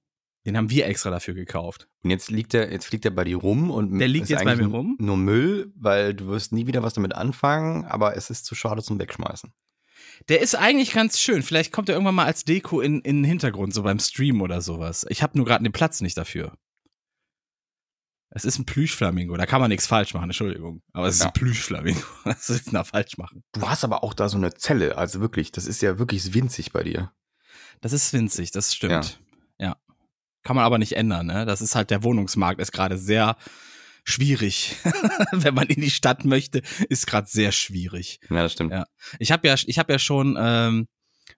Den 0.47 0.57
haben 0.57 0.69
wir 0.71 0.87
extra 0.87 1.11
dafür 1.11 1.33
gekauft. 1.35 1.89
Und 2.03 2.11
jetzt 2.11 2.31
liegt 2.31 2.53
der, 2.53 2.71
jetzt 2.71 2.85
fliegt 2.87 3.05
der 3.05 3.11
bei 3.11 3.25
dir 3.25 3.39
rum 3.39 3.71
und 3.71 3.99
Der 3.99 4.09
liegt 4.09 4.25
ist 4.25 4.29
jetzt 4.31 4.45
bei 4.45 4.57
mir 4.57 4.67
rum? 4.67 4.97
Nur 5.01 5.17
Müll, 5.17 5.73
weil 5.75 6.13
du 6.13 6.27
wirst 6.27 6.53
nie 6.53 6.67
wieder 6.67 6.83
was 6.83 6.93
damit 6.95 7.15
anfangen, 7.15 7.87
aber 7.87 8.17
es 8.17 8.29
ist 8.29 8.45
zu 8.45 8.55
schade 8.55 8.83
zum 8.83 8.99
Wegschmeißen. 8.99 9.53
Der 10.29 10.41
ist 10.43 10.55
eigentlich 10.55 10.93
ganz 10.93 11.19
schön. 11.19 11.43
Vielleicht 11.43 11.73
kommt 11.73 11.89
er 11.89 11.95
irgendwann 11.95 12.15
mal 12.15 12.27
als 12.27 12.45
Deko 12.45 12.81
in, 12.81 13.01
in 13.01 13.17
den 13.19 13.25
Hintergrund, 13.25 13.73
so 13.75 13.83
beim 13.83 13.99
Stream 13.99 14.43
oder 14.43 14.61
sowas. 14.61 15.07
Ich 15.09 15.23
habe 15.23 15.37
nur 15.37 15.47
gerade 15.47 15.65
den 15.65 15.73
Platz 15.73 16.01
nicht 16.03 16.17
dafür. 16.17 16.53
Es 18.37 18.45
ist 18.45 18.59
ein 18.59 18.67
Plüschflamingo, 18.67 19.37
da 19.37 19.47
kann 19.47 19.61
man 19.61 19.71
nichts 19.71 19.87
falsch 19.87 20.13
machen, 20.13 20.25
Entschuldigung. 20.25 20.83
Aber 20.93 21.07
es 21.07 21.15
ist 21.17 21.21
Ja. 21.23 21.29
ein 21.29 21.33
Plüschflamingo. 21.33 22.01
Ich 22.27 22.65
denn 22.65 22.73
da 22.73 22.85
falsch 22.85 23.17
machen? 23.17 23.45
Du 23.53 23.63
hast 23.63 23.85
aber 23.85 24.03
auch 24.03 24.13
da 24.13 24.29
so 24.29 24.37
eine 24.37 24.53
Zelle, 24.55 24.99
also 24.99 25.21
wirklich, 25.21 25.53
das 25.53 25.67
ist 25.67 25.81
ja 25.83 25.99
wirklich 25.99 26.35
winzig 26.35 26.73
bei 26.73 26.83
dir. 26.83 27.13
Das 27.81 27.93
ist 27.93 28.13
winzig, 28.13 28.51
das 28.51 28.75
stimmt. 28.75 29.21
Ja. 29.59 29.77
Kann 30.45 30.57
man 30.57 30.65
aber 30.65 30.79
nicht 30.79 30.93
ändern, 30.93 31.27
ne? 31.27 31.47
Das 31.47 31.61
ist 31.61 31.75
halt, 31.75 31.91
der 31.91 32.05
Wohnungsmarkt 32.05 32.61
ist 32.61 32.73
gerade 32.73 32.99
sehr 32.99 33.37
schwierig. 34.05 34.77
Wenn 35.33 35.55
man 35.55 35.67
in 35.69 35.81
die 35.81 35.91
Stadt 35.91 36.25
möchte, 36.25 36.63
ist 36.89 37.07
gerade 37.07 37.27
sehr 37.29 37.51
schwierig. 37.51 38.21
Ja, 38.31 38.43
das 38.43 38.53
stimmt. 38.53 38.73
Ja. 38.73 38.85
Ich 39.19 39.33
habe 39.33 39.49
ja, 39.49 39.55
ich 39.67 39.79
habe 39.79 39.93
ja 39.93 39.99
schon, 39.99 40.37
ähm, 40.39 40.87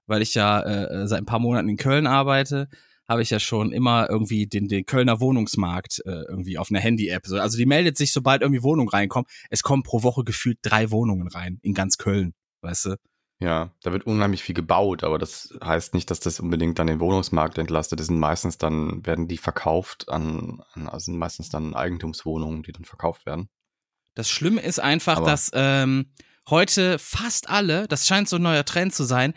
weil 0.06 0.22
ich 0.22 0.34
ja 0.34 0.60
äh, 0.60 1.06
seit 1.06 1.20
ein 1.20 1.26
paar 1.26 1.38
Monaten 1.38 1.68
in 1.68 1.76
Köln 1.76 2.06
arbeite, 2.06 2.68
habe 3.08 3.22
ich 3.22 3.30
ja 3.30 3.38
schon 3.38 3.72
immer 3.72 4.10
irgendwie 4.10 4.46
den, 4.46 4.66
den 4.66 4.84
Kölner 4.84 5.20
Wohnungsmarkt 5.20 6.02
äh, 6.04 6.22
irgendwie 6.28 6.58
auf 6.58 6.70
einer 6.70 6.80
Handy-App. 6.80 7.26
So, 7.26 7.38
Also 7.38 7.56
die 7.56 7.66
meldet 7.66 7.96
sich, 7.96 8.12
sobald 8.12 8.42
irgendwie 8.42 8.64
Wohnungen 8.64 8.88
reinkommen. 8.88 9.26
Es 9.48 9.62
kommen 9.62 9.84
pro 9.84 10.02
Woche 10.02 10.24
gefühlt 10.24 10.58
drei 10.62 10.90
Wohnungen 10.90 11.28
rein 11.28 11.60
in 11.62 11.72
ganz 11.72 11.98
Köln, 11.98 12.34
weißt 12.62 12.86
du? 12.86 12.96
Ja, 13.38 13.70
da 13.82 13.92
wird 13.92 14.06
unheimlich 14.06 14.42
viel 14.42 14.54
gebaut, 14.54 15.04
aber 15.04 15.18
das 15.18 15.54
heißt 15.62 15.92
nicht, 15.92 16.10
dass 16.10 16.20
das 16.20 16.40
unbedingt 16.40 16.78
dann 16.78 16.86
den 16.86 17.00
Wohnungsmarkt 17.00 17.58
entlastet. 17.58 18.00
Das 18.00 18.06
sind 18.06 18.18
meistens 18.18 18.56
dann, 18.56 19.04
werden 19.04 19.28
die 19.28 19.36
verkauft 19.36 20.08
an, 20.08 20.62
an 20.72 20.88
also 20.88 21.06
sind 21.06 21.18
meistens 21.18 21.50
dann 21.50 21.74
Eigentumswohnungen, 21.74 22.62
die 22.62 22.72
dann 22.72 22.84
verkauft 22.84 23.26
werden. 23.26 23.50
Das 24.14 24.30
Schlimme 24.30 24.62
ist 24.62 24.78
einfach, 24.78 25.18
Aber- 25.18 25.26
dass 25.26 25.50
ähm, 25.52 26.12
heute 26.48 26.98
fast 26.98 27.50
alle, 27.50 27.86
das 27.88 28.06
scheint 28.06 28.28
so 28.28 28.36
ein 28.36 28.42
neuer 28.42 28.64
Trend 28.64 28.94
zu 28.94 29.04
sein, 29.04 29.34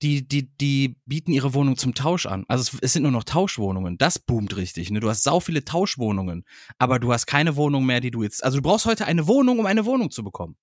die, 0.00 0.26
die, 0.26 0.50
die 0.56 0.96
bieten 1.06 1.32
ihre 1.32 1.52
Wohnung 1.54 1.76
zum 1.76 1.94
Tausch 1.94 2.26
an. 2.26 2.44
Also 2.48 2.62
es, 2.62 2.82
es 2.82 2.92
sind 2.94 3.02
nur 3.02 3.12
noch 3.12 3.24
Tauschwohnungen. 3.24 3.96
Das 3.98 4.18
boomt 4.18 4.56
richtig. 4.56 4.90
Ne? 4.90 5.00
Du 5.00 5.08
hast 5.08 5.22
sau 5.22 5.40
viele 5.40 5.64
Tauschwohnungen, 5.64 6.44
aber 6.78 6.98
du 6.98 7.12
hast 7.12 7.26
keine 7.26 7.56
Wohnung 7.56 7.84
mehr, 7.86 8.00
die 8.00 8.10
du 8.10 8.22
jetzt. 8.22 8.42
Also 8.42 8.58
du 8.58 8.62
brauchst 8.62 8.86
heute 8.86 9.06
eine 9.06 9.26
Wohnung, 9.26 9.58
um 9.58 9.66
eine 9.66 9.84
Wohnung 9.84 10.10
zu 10.10 10.24
bekommen. 10.24 10.56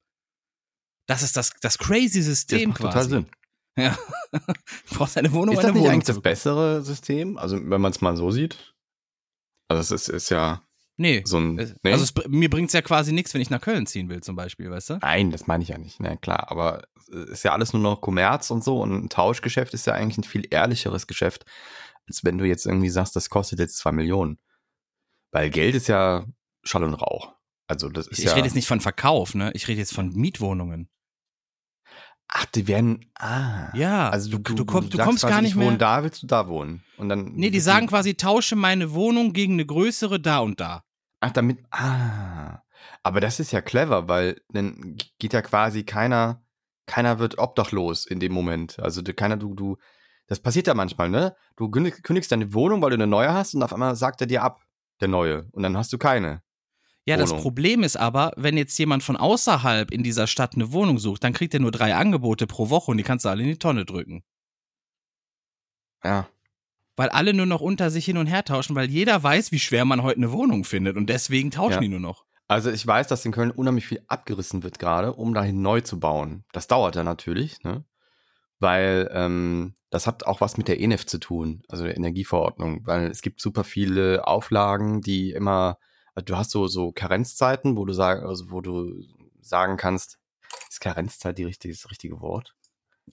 Das 1.07 1.23
ist 1.23 1.35
das, 1.37 1.51
das 1.61 1.77
crazy 1.77 2.19
Das 2.19 2.25
System 2.27 2.69
macht 2.69 2.79
quasi. 2.81 2.93
total 2.93 3.09
Sinn. 3.09 3.25
Ja. 3.77 3.97
du 4.31 4.95
brauchst 4.95 5.17
eine 5.17 5.31
Wohnung, 5.31 5.55
Ist 5.55 5.63
das 5.63 5.71
nicht 5.71 5.81
Wohnung 5.81 5.93
eigentlich 5.93 6.05
das 6.05 6.21
bessere 6.21 6.81
System? 6.83 7.37
Also, 7.37 7.57
wenn 7.69 7.81
man 7.81 7.91
es 7.91 8.01
mal 8.01 8.15
so 8.17 8.31
sieht? 8.31 8.73
Also, 9.69 9.81
es 9.81 9.91
ist, 9.91 10.09
ist 10.09 10.29
ja 10.29 10.61
Nee. 10.97 11.23
so 11.25 11.37
ein. 11.39 11.57
Es- 11.57 11.73
Nee? 11.83 11.93
Also 11.93 12.03
es, 12.03 12.13
mir 12.27 12.49
bringt's 12.49 12.73
ja 12.73 12.81
quasi 12.81 13.11
nichts, 13.13 13.33
wenn 13.33 13.41
ich 13.41 13.49
nach 13.49 13.61
Köln 13.61 13.87
ziehen 13.87 14.09
will, 14.09 14.21
zum 14.21 14.35
Beispiel, 14.35 14.69
weißt 14.69 14.89
du? 14.91 14.93
Nein, 15.01 15.31
das 15.31 15.47
meine 15.47 15.63
ich 15.63 15.69
ja 15.69 15.77
nicht. 15.77 15.99
Na 15.99 16.15
klar, 16.15 16.51
aber 16.51 16.83
es 17.09 17.29
ist 17.29 17.43
ja 17.43 17.53
alles 17.53 17.73
nur 17.73 17.81
noch 17.81 18.01
Kommerz 18.01 18.51
und 18.51 18.63
so 18.63 18.81
und 18.81 18.93
ein 18.93 19.09
Tauschgeschäft 19.09 19.73
ist 19.73 19.87
ja 19.87 19.93
eigentlich 19.93 20.17
ein 20.19 20.23
viel 20.23 20.45
ehrlicheres 20.51 21.07
Geschäft, 21.07 21.45
als 22.07 22.23
wenn 22.23 22.37
du 22.37 22.45
jetzt 22.45 22.65
irgendwie 22.65 22.89
sagst, 22.89 23.15
das 23.15 23.29
kostet 23.29 23.59
jetzt 23.59 23.77
zwei 23.77 23.91
Millionen. 23.93 24.37
Weil 25.31 25.49
Geld 25.49 25.73
ist 25.75 25.87
ja 25.87 26.25
Schall 26.63 26.83
und 26.83 26.93
Rauch. 26.93 27.33
Also 27.71 27.87
das 27.89 28.07
ist 28.07 28.19
Ich, 28.19 28.25
ja. 28.25 28.33
rede 28.33 28.45
jetzt 28.45 28.55
nicht 28.55 28.67
von 28.67 28.81
Verkauf, 28.81 29.33
ne? 29.33 29.51
Ich 29.53 29.67
rede 29.67 29.79
jetzt 29.79 29.93
von 29.93 30.09
Mietwohnungen. 30.09 30.89
Ach, 32.27 32.45
die 32.45 32.67
werden. 32.67 33.11
Ah. 33.17 33.75
Ja, 33.75 34.09
Also 34.09 34.29
du, 34.29 34.37
du, 34.39 34.53
du, 34.55 34.65
komm, 34.65 34.89
du 34.89 34.97
kommst 34.97 35.21
quasi, 35.21 35.33
gar 35.33 35.41
nicht 35.41 35.51
ich 35.51 35.57
wohne 35.57 35.69
mehr. 35.71 35.77
da, 35.77 36.03
willst 36.03 36.23
du 36.23 36.27
da 36.27 36.47
wohnen? 36.47 36.83
Und 36.97 37.09
dann. 37.09 37.33
Nee, 37.33 37.49
die 37.49 37.59
sagen 37.59 37.87
quasi, 37.87 38.15
tausche 38.15 38.55
meine 38.55 38.91
Wohnung 38.93 39.33
gegen 39.33 39.53
eine 39.53 39.65
größere 39.65 40.19
da 40.19 40.39
und 40.39 40.59
da. 40.59 40.83
Ach, 41.21 41.31
damit. 41.31 41.59
Ah. 41.71 42.61
Aber 43.03 43.19
das 43.19 43.39
ist 43.39 43.51
ja 43.51 43.61
clever, 43.61 44.07
weil 44.07 44.41
dann 44.49 44.97
geht 45.19 45.33
ja 45.33 45.41
quasi 45.41 45.83
keiner, 45.83 46.43
keiner 46.87 47.19
wird 47.19 47.37
obdachlos 47.37 48.05
in 48.05 48.19
dem 48.19 48.31
Moment. 48.33 48.79
Also 48.79 49.01
keiner, 49.03 49.37
du, 49.37 49.53
du, 49.55 49.77
das 50.27 50.39
passiert 50.39 50.67
ja 50.67 50.73
manchmal, 50.73 51.09
ne? 51.09 51.35
Du 51.57 51.65
kündig- 51.69 52.01
kündigst 52.03 52.31
deine 52.31 52.53
Wohnung, 52.53 52.81
weil 52.81 52.91
du 52.91 52.95
eine 52.95 53.07
neue 53.07 53.33
hast 53.33 53.55
und 53.55 53.63
auf 53.63 53.73
einmal 53.73 53.95
sagt 53.95 54.21
er 54.21 54.27
dir 54.27 54.43
ab, 54.43 54.61
der 54.99 55.07
neue. 55.09 55.47
Und 55.51 55.63
dann 55.63 55.75
hast 55.77 55.91
du 55.93 55.97
keine. 55.97 56.41
Ja, 57.05 57.17
das 57.17 57.31
Wohnung. 57.31 57.41
Problem 57.41 57.83
ist 57.83 57.97
aber, 57.97 58.31
wenn 58.37 58.57
jetzt 58.57 58.77
jemand 58.77 59.01
von 59.01 59.17
außerhalb 59.17 59.91
in 59.91 60.03
dieser 60.03 60.27
Stadt 60.27 60.55
eine 60.55 60.71
Wohnung 60.71 60.99
sucht, 60.99 61.23
dann 61.23 61.33
kriegt 61.33 61.53
er 61.53 61.59
nur 61.59 61.71
drei 61.71 61.95
Angebote 61.95 62.45
pro 62.45 62.69
Woche 62.69 62.91
und 62.91 62.97
die 62.97 63.03
kannst 63.03 63.25
du 63.25 63.29
alle 63.29 63.41
in 63.41 63.49
die 63.49 63.57
Tonne 63.57 63.85
drücken. 63.85 64.23
Ja. 66.03 66.27
Weil 66.95 67.09
alle 67.09 67.33
nur 67.33 67.45
noch 67.45 67.61
unter 67.61 67.89
sich 67.89 68.05
hin 68.05 68.17
und 68.17 68.27
her 68.27 68.43
tauschen, 68.43 68.75
weil 68.75 68.89
jeder 68.89 69.21
weiß, 69.21 69.51
wie 69.51 69.59
schwer 69.59 69.85
man 69.85 70.03
heute 70.03 70.17
eine 70.17 70.31
Wohnung 70.31 70.63
findet 70.63 70.97
und 70.97 71.07
deswegen 71.09 71.49
tauschen 71.51 71.73
Ja. 71.75 71.79
die 71.79 71.87
nur 71.89 71.99
noch. 71.99 72.25
Also 72.47 72.69
ich 72.69 72.85
weiß, 72.85 73.07
dass 73.07 73.25
in 73.25 73.31
Köln 73.31 73.49
unheimlich 73.49 73.87
viel 73.87 74.03
abgerissen 74.07 74.61
wird 74.61 74.77
gerade, 74.77 75.13
um 75.13 75.33
dahin 75.33 75.61
neu 75.61 75.81
zu 75.81 75.99
bauen. 75.99 76.43
Das 76.51 76.67
dauert 76.67 76.95
ja 76.97 77.03
natürlich, 77.03 77.63
ne? 77.63 77.85
Weil 78.59 79.09
ähm, 79.13 79.73
das 79.89 80.05
hat 80.05 80.25
auch 80.25 80.41
was 80.41 80.57
mit 80.57 80.67
der 80.67 80.79
ENEF 80.79 81.05
zu 81.05 81.17
tun, 81.17 81.63
also 81.69 81.85
der 81.85 81.95
Energieverordnung, 81.95 82.85
weil 82.85 83.09
es 83.09 83.21
gibt 83.21 83.41
super 83.41 83.63
viele 83.63 84.27
Auflagen, 84.27 85.01
die 85.01 85.31
immer, 85.31 85.77
du 86.15 86.35
hast 86.37 86.51
so 86.51 86.67
so 86.67 86.91
Karenzzeiten, 86.91 87.77
wo 87.77 87.85
du 87.85 87.93
sagen, 87.93 88.25
also 88.25 88.51
wo 88.51 88.61
du 88.61 89.03
sagen 89.41 89.77
kannst, 89.77 90.19
ist 90.69 90.81
Karenzzeit 90.81 91.37
die 91.37 91.43
richtige, 91.45 91.73
das 91.73 91.89
richtige 91.89 92.19
Wort? 92.21 92.55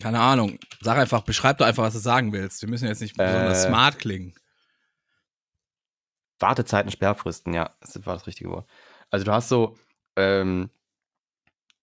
Keine 0.01 0.21
Ahnung. 0.21 0.59
Sag 0.81 0.99
einfach, 0.99 1.23
beschreib 1.23 1.59
doch 1.59 1.67
einfach, 1.67 1.83
was 1.85 1.95
du 1.95 2.01
sagen 2.01 2.33
willst. 2.33 2.61
Wir 2.63 2.69
müssen 2.69 2.87
jetzt 2.87 3.01
nicht 3.01 3.17
besonders 3.17 3.65
Äh. 3.65 3.69
smart 3.69 3.99
klingen. 3.99 4.35
Wartezeiten, 6.41 6.91
Sperrfristen, 6.91 7.53
ja, 7.53 7.75
das 7.81 8.05
war 8.07 8.15
das 8.15 8.27
richtige 8.27 8.51
Wort. 8.51 8.69
Also 9.11 9.25
du 9.25 9.33
hast 9.33 9.49
so 9.49 9.77
ähm, 10.17 10.71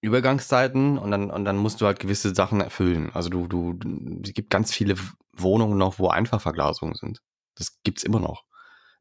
Übergangszeiten 0.01 0.97
und 0.97 1.11
dann, 1.11 1.29
und 1.29 1.45
dann 1.45 1.57
musst 1.57 1.81
du 1.81 1.85
halt 1.85 1.99
gewisse 1.99 2.33
Sachen 2.33 2.61
erfüllen. 2.61 3.11
Also 3.13 3.29
du, 3.29 3.47
du, 3.47 3.77
es 4.23 4.33
gibt 4.33 4.49
ganz 4.49 4.71
viele 4.71 4.95
Wohnungen 5.33 5.77
noch, 5.77 5.99
wo 5.99 6.07
Einfachverglasungen 6.07 6.95
sind. 6.95 7.21
Das 7.55 7.81
gibt's 7.83 8.03
immer 8.03 8.19
noch. 8.19 8.45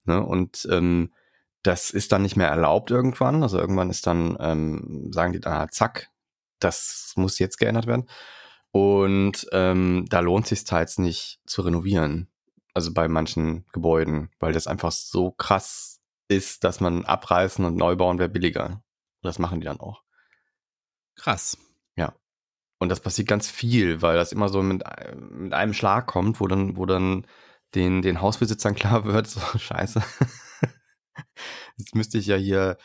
Ne? 0.04 0.24
Und 0.24 0.66
ähm, 0.70 1.12
das 1.64 1.90
ist 1.90 2.12
dann 2.12 2.22
nicht 2.22 2.36
mehr 2.36 2.48
erlaubt 2.48 2.90
irgendwann. 2.90 3.42
Also 3.42 3.58
irgendwann 3.58 3.90
ist 3.90 4.06
dann, 4.06 4.36
ähm, 4.38 5.10
sagen 5.12 5.32
die 5.32 5.40
dann, 5.40 5.52
ah, 5.52 5.68
zack, 5.68 6.10
das 6.60 7.12
muss 7.16 7.38
jetzt 7.38 7.58
geändert 7.58 7.86
werden. 7.86 8.08
Und 8.70 9.46
ähm, 9.52 10.06
da 10.08 10.20
lohnt 10.20 10.46
sich 10.46 10.64
teils 10.64 10.98
nicht 10.98 11.40
zu 11.46 11.62
renovieren. 11.62 12.28
Also 12.74 12.92
bei 12.92 13.08
manchen 13.08 13.66
Gebäuden, 13.72 14.30
weil 14.38 14.52
das 14.52 14.66
einfach 14.66 14.92
so 14.92 15.30
krass 15.32 16.00
ist, 16.28 16.64
dass 16.64 16.80
man 16.80 17.04
abreißen 17.04 17.64
und 17.64 17.76
neu 17.76 17.96
bauen 17.96 18.18
wäre 18.18 18.28
billiger. 18.28 18.66
Und 18.66 18.82
das 19.22 19.38
machen 19.38 19.60
die 19.60 19.66
dann 19.66 19.80
auch. 19.80 20.02
Krass. 21.16 21.56
Und 22.84 22.90
das 22.90 23.00
passiert 23.00 23.28
ganz 23.28 23.48
viel, 23.50 24.02
weil 24.02 24.16
das 24.16 24.30
immer 24.30 24.50
so 24.50 24.62
mit, 24.62 24.82
mit 25.30 25.54
einem 25.54 25.72
Schlag 25.72 26.06
kommt, 26.06 26.38
wo 26.38 26.46
dann, 26.46 26.76
wo 26.76 26.84
dann 26.84 27.26
den, 27.74 28.02
den 28.02 28.20
Hausbesitzern 28.20 28.74
klar 28.74 29.04
wird, 29.04 29.26
so 29.26 29.40
scheiße. 29.40 30.02
Jetzt 31.76 31.94
müsste 31.94 32.18
ich 32.18 32.26
ja 32.26 32.36
hier 32.36 32.76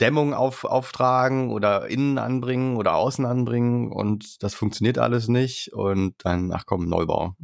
Dämmung 0.00 0.34
auf, 0.34 0.64
auftragen 0.64 1.50
oder 1.50 1.88
innen 1.88 2.18
anbringen 2.18 2.76
oder 2.76 2.94
außen 2.94 3.24
anbringen 3.24 3.90
und 3.92 4.42
das 4.42 4.54
funktioniert 4.54 4.98
alles 4.98 5.28
nicht 5.28 5.72
und 5.72 6.14
dann, 6.24 6.52
ach 6.52 6.64
komm, 6.66 6.88
Neubau. 6.88 7.34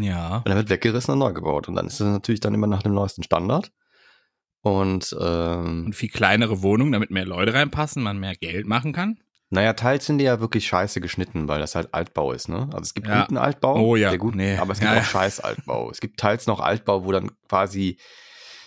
Ja. 0.00 0.38
Und 0.38 0.48
dann 0.48 0.56
wird 0.56 0.70
weggerissen 0.70 1.12
und 1.12 1.18
neu 1.20 1.32
gebaut. 1.32 1.68
Und 1.68 1.76
dann 1.76 1.86
ist 1.86 2.00
es 2.00 2.06
natürlich 2.06 2.40
dann 2.40 2.54
immer 2.54 2.66
nach 2.66 2.82
dem 2.82 2.94
neuesten 2.94 3.22
Standard. 3.22 3.70
Und 4.62 5.14
ähm, 5.20 5.84
Und 5.86 5.94
viel 5.94 6.08
kleinere 6.08 6.62
Wohnungen, 6.62 6.92
damit 6.92 7.10
mehr 7.10 7.24
Leute 7.26 7.54
reinpassen, 7.54 8.02
man 8.02 8.18
mehr 8.18 8.34
Geld 8.34 8.66
machen 8.66 8.92
kann. 8.92 9.20
naja, 9.50 9.74
teils 9.74 10.06
sind 10.06 10.18
die 10.18 10.24
ja 10.24 10.40
wirklich 10.40 10.66
scheiße 10.66 11.00
geschnitten, 11.00 11.46
weil 11.46 11.60
das 11.60 11.76
halt 11.76 11.94
Altbau 11.94 12.32
ist, 12.32 12.48
ne? 12.48 12.68
Also 12.72 12.80
es 12.82 12.94
gibt 12.94 13.06
Ja. 13.06 13.20
guten 13.22 13.36
Altbau, 13.36 13.76
Oh 13.80 13.94
ja, 13.96 14.08
der 14.08 14.18
gut, 14.18 14.34
nee. 14.34 14.56
aber 14.56 14.72
es 14.72 14.80
gibt 14.80 14.90
Ja, 14.90 14.98
auch 14.98 15.04
scheiß 15.04 15.38
Altbau. 15.40 15.90
Es 15.90 16.00
gibt 16.00 16.18
teils 16.18 16.48
noch 16.48 16.58
Altbau, 16.58 17.04
wo 17.04 17.12
dann 17.12 17.30
quasi 17.48 17.96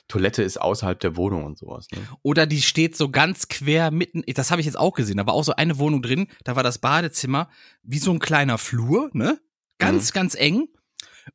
Toilette 0.09 0.43
ist 0.43 0.59
außerhalb 0.59 0.99
der 0.99 1.15
Wohnung 1.15 1.45
und 1.45 1.57
sowas. 1.57 1.87
Ne? 1.91 1.99
Oder 2.23 2.45
die 2.45 2.61
steht 2.61 2.97
so 2.97 3.09
ganz 3.09 3.47
quer 3.47 3.91
mitten, 3.91 4.23
das 4.33 4.51
habe 4.51 4.59
ich 4.59 4.65
jetzt 4.65 4.77
auch 4.77 4.93
gesehen, 4.93 5.15
da 5.17 5.25
war 5.25 5.33
auch 5.33 5.43
so 5.43 5.55
eine 5.55 5.77
Wohnung 5.77 6.01
drin, 6.01 6.27
da 6.43 6.57
war 6.57 6.63
das 6.63 6.79
Badezimmer 6.79 7.49
wie 7.83 7.99
so 7.99 8.11
ein 8.11 8.19
kleiner 8.19 8.57
Flur, 8.57 9.09
ne? 9.13 9.39
Ganz, 9.77 10.11
ganz 10.11 10.35
eng. 10.35 10.67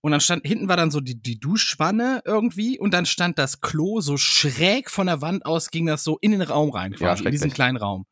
Und 0.01 0.11
dann 0.11 0.21
stand, 0.21 0.45
hinten 0.47 0.69
war 0.69 0.77
dann 0.77 0.91
so 0.91 1.01
die, 1.01 1.15
die 1.23 1.39
Duschwanne 1.39 2.21
irgendwie 2.25 2.79
und 2.79 2.93
dann 2.93 3.07
stand 3.07 3.39
das 3.39 3.61
Klo 3.61 4.01
so 4.01 4.17
schräg 4.17 4.91
von 4.91 5.07
der 5.07 5.23
Wand 5.23 5.47
aus, 5.47 5.71
ging 5.71 5.87
das 5.87 6.03
so 6.05 6.19
in 6.21 6.33
den 6.33 6.43
Raum 6.43 6.71
rein, 6.71 6.93
Ja, 6.93 6.99
quasi, 6.99 7.25
in 7.25 7.31
diesen 7.31 7.53
kleinen 7.53 7.77
Raum. 7.77 8.05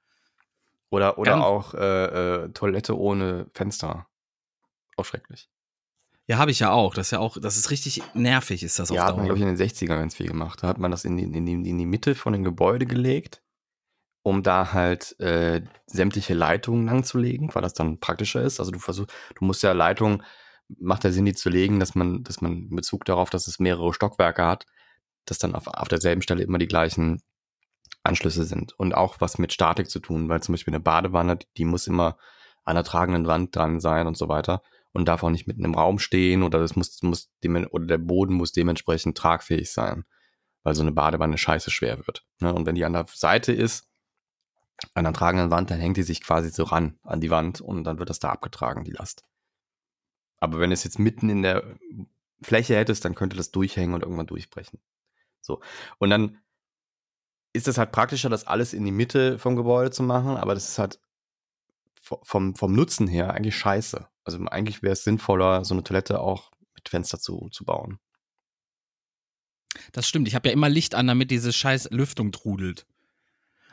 Oder, 0.90 1.18
oder 1.18 1.32
Ganz- 1.32 1.44
auch 1.44 1.74
äh, 1.74 2.44
äh, 2.44 2.48
Toilette 2.52 2.96
ohne 2.96 3.46
Fenster. 3.52 4.06
Auch 4.96 5.04
schrecklich. 5.04 5.48
Ja, 6.28 6.38
habe 6.38 6.50
ich 6.50 6.60
ja 6.60 6.70
auch. 6.70 6.94
Das 6.94 7.08
ist 7.08 7.10
ja 7.10 7.18
auch, 7.18 7.36
das 7.40 7.56
ist 7.56 7.70
richtig 7.70 8.02
nervig, 8.14 8.62
ist 8.62 8.78
das 8.78 8.90
auf 8.90 8.96
Ja, 8.96 9.04
hat 9.04 9.16
man, 9.16 9.26
Dauer. 9.26 9.36
glaube 9.36 9.38
ich, 9.38 9.42
in 9.42 9.56
den 9.56 9.68
60ern 9.68 9.98
ganz 9.98 10.14
viel 10.14 10.28
gemacht. 10.28 10.62
Da 10.62 10.68
hat 10.68 10.78
man 10.78 10.90
das 10.90 11.04
in 11.04 11.16
die, 11.16 11.24
in 11.24 11.46
die, 11.46 11.52
in 11.52 11.78
die 11.78 11.86
Mitte 11.86 12.14
von 12.14 12.32
dem 12.32 12.44
Gebäude 12.44 12.86
gelegt, 12.86 13.42
um 14.22 14.42
da 14.42 14.72
halt 14.72 15.18
äh, 15.20 15.62
sämtliche 15.86 16.34
Leitungen 16.34 16.86
langzulegen, 16.86 17.52
weil 17.54 17.62
das 17.62 17.74
dann 17.74 17.98
praktischer 17.98 18.42
ist. 18.42 18.60
Also 18.60 18.70
du 18.70 18.78
versuchst, 18.78 19.12
du 19.34 19.44
musst 19.44 19.62
ja 19.62 19.72
Leitungen, 19.72 20.22
macht 20.78 21.04
der 21.04 21.12
Sinn, 21.12 21.24
die 21.24 21.34
zu 21.34 21.50
legen, 21.50 21.80
dass 21.80 21.94
man, 21.94 22.22
dass 22.22 22.40
man 22.40 22.52
in 22.52 22.76
Bezug 22.76 23.04
darauf, 23.04 23.28
dass 23.30 23.48
es 23.48 23.58
mehrere 23.58 23.92
Stockwerke 23.92 24.46
hat, 24.46 24.66
dass 25.26 25.38
dann 25.38 25.54
auf, 25.56 25.66
auf 25.66 25.88
derselben 25.88 26.22
Stelle 26.22 26.44
immer 26.44 26.58
die 26.58 26.68
gleichen 26.68 27.20
Anschlüsse 28.04 28.44
sind. 28.44 28.72
Und 28.78 28.94
auch 28.94 29.20
was 29.20 29.38
mit 29.38 29.52
Statik 29.52 29.90
zu 29.90 29.98
tun, 29.98 30.28
weil 30.28 30.42
zum 30.42 30.52
Beispiel 30.52 30.72
eine 30.72 30.82
Badewanne, 30.82 31.36
die, 31.36 31.46
die 31.58 31.64
muss 31.64 31.88
immer 31.88 32.16
an 32.64 32.76
der 32.76 32.84
tragenden 32.84 33.26
Wand 33.26 33.54
dran 33.56 33.80
sein 33.80 34.06
und 34.06 34.16
so 34.16 34.28
weiter 34.28 34.62
und 34.92 35.06
darf 35.06 35.22
auch 35.22 35.30
nicht 35.30 35.46
mitten 35.46 35.64
im 35.64 35.74
Raum 35.74 35.98
stehen 35.98 36.42
oder 36.42 36.58
das 36.58 36.76
muss, 36.76 37.02
muss 37.02 37.30
dem, 37.42 37.66
oder 37.70 37.86
der 37.86 37.98
Boden 37.98 38.34
muss 38.34 38.52
dementsprechend 38.52 39.16
tragfähig 39.16 39.70
sein, 39.70 40.04
weil 40.62 40.74
so 40.74 40.82
eine 40.82 40.92
Badewanne 40.92 41.38
scheiße 41.38 41.70
schwer 41.70 41.98
wird. 42.06 42.26
Ne? 42.40 42.52
Und 42.52 42.66
wenn 42.66 42.74
die 42.74 42.84
an 42.84 42.92
der 42.92 43.06
Seite 43.08 43.52
ist, 43.52 43.88
an 44.94 45.04
der 45.04 45.12
tragenden 45.12 45.50
Wand, 45.50 45.70
dann 45.70 45.80
hängt 45.80 45.96
die 45.96 46.02
sich 46.02 46.22
quasi 46.22 46.50
so 46.50 46.64
ran 46.64 46.98
an 47.02 47.20
die 47.20 47.30
Wand 47.30 47.60
und 47.60 47.84
dann 47.84 47.98
wird 47.98 48.10
das 48.10 48.18
da 48.18 48.30
abgetragen, 48.30 48.84
die 48.84 48.90
Last. 48.90 49.24
Aber 50.40 50.58
wenn 50.58 50.72
es 50.72 50.84
jetzt 50.84 50.98
mitten 50.98 51.28
in 51.28 51.42
der 51.42 51.78
Fläche 52.42 52.76
hättest, 52.76 53.04
dann 53.04 53.14
könnte 53.14 53.36
das 53.36 53.52
durchhängen 53.52 53.94
und 53.94 54.02
irgendwann 54.02 54.26
durchbrechen. 54.26 54.80
So. 55.40 55.60
Und 55.98 56.10
dann 56.10 56.38
ist 57.52 57.68
es 57.68 57.78
halt 57.78 57.92
praktischer, 57.92 58.28
das 58.28 58.46
alles 58.46 58.72
in 58.72 58.84
die 58.84 58.92
Mitte 58.92 59.38
vom 59.38 59.56
Gebäude 59.56 59.90
zu 59.90 60.02
machen, 60.02 60.36
aber 60.36 60.54
das 60.54 60.68
ist 60.68 60.78
halt 60.78 61.00
vom, 62.00 62.56
vom 62.56 62.72
Nutzen 62.72 63.06
her 63.06 63.32
eigentlich 63.32 63.56
scheiße. 63.56 64.08
Also 64.24 64.44
eigentlich 64.46 64.82
wäre 64.82 64.92
es 64.92 65.04
sinnvoller, 65.04 65.64
so 65.64 65.74
eine 65.74 65.82
Toilette 65.84 66.20
auch 66.20 66.50
mit 66.74 66.88
Fenster 66.88 67.18
zu, 67.18 67.48
zu 67.50 67.64
bauen. 67.64 67.98
Das 69.92 70.06
stimmt. 70.06 70.28
Ich 70.28 70.34
habe 70.34 70.48
ja 70.48 70.52
immer 70.52 70.68
Licht 70.68 70.94
an, 70.94 71.06
damit 71.06 71.30
diese 71.30 71.52
scheiß 71.52 71.88
Lüftung 71.90 72.30
trudelt. 72.32 72.86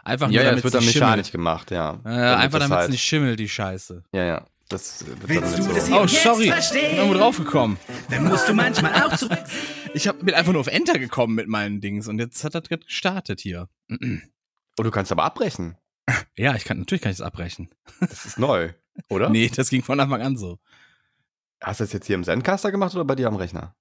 Einfach 0.04 0.28
ja, 0.30 0.42
nur, 0.42 0.44
ja, 0.44 0.50
damit 0.52 0.64
das 0.66 0.74
wird 0.74 0.82
es 0.82 0.94
dann 0.94 1.02
mechanisch 1.02 1.28
schimmelt. 1.28 1.32
gemacht, 1.32 1.72
ja. 1.72 2.00
Äh, 2.06 2.10
einfach 2.36 2.60
das 2.60 2.70
damit 2.70 2.72
es 2.72 2.82
halt- 2.84 2.92
nicht 2.92 3.04
schimmelt, 3.04 3.40
die 3.40 3.50
Scheiße. 3.50 4.04
Ja, 4.14 4.24
ja. 4.26 4.46
Das 4.70 5.06
wird 5.06 5.28
Willst 5.28 5.58
dann 5.58 5.68
du 5.68 5.74
das 5.74 5.86
so. 5.88 5.92
hier 5.94 6.00
Oh, 6.02 6.06
jetzt 6.06 6.24
sorry. 6.24 6.44
Ich 6.46 6.52
verstehen? 6.52 6.90
bin 6.92 6.98
irgendwo 6.98 7.18
draufgekommen. 7.18 7.78
Dann 8.12 8.26
musst 8.26 8.48
du 8.48 8.54
manchmal 8.54 8.94
auch 9.04 9.18
zurück. 9.18 9.40
Ich 9.96 10.08
hab, 10.08 10.20
bin 10.20 10.36
einfach 10.36 10.52
nur 10.52 10.62
auf 10.62 10.68
Enter 10.68 11.00
gekommen 11.00 11.34
mit 11.34 11.48
meinen 11.48 11.82
Dings 11.82 12.08
und 12.08 12.20
jetzt 12.20 12.44
hat 12.44 12.54
das 12.54 12.64
gerade 12.64 12.86
gestartet 12.86 13.42
hier. 13.42 13.68
Oh, 14.78 14.84
du 14.84 14.92
kannst 14.92 15.12
aber 15.12 15.24
abbrechen. 15.24 15.76
Ja, 16.38 16.56
ich 16.56 16.64
kann, 16.66 16.78
natürlich 16.80 17.02
kann 17.02 17.12
ich 17.12 17.18
das 17.18 17.26
abbrechen. 17.26 17.70
Das 18.00 18.26
ist 18.28 18.38
neu, 18.40 18.72
oder? 19.10 19.30
Nee, 19.30 19.52
das 19.54 19.70
ging 19.70 19.84
von 19.84 20.00
Anfang 20.00 20.22
an 20.22 20.38
so. 20.38 20.60
Hast 21.62 21.80
du 21.80 21.84
das 21.84 21.94
jetzt 21.94 22.08
hier 22.08 22.16
im 22.16 22.24
Zencaster 22.24 22.72
gemacht 22.72 22.96
oder 22.96 23.06
bei 23.06 23.16
dir 23.16 23.28
am 23.28 23.36
Rechner? 23.36 23.76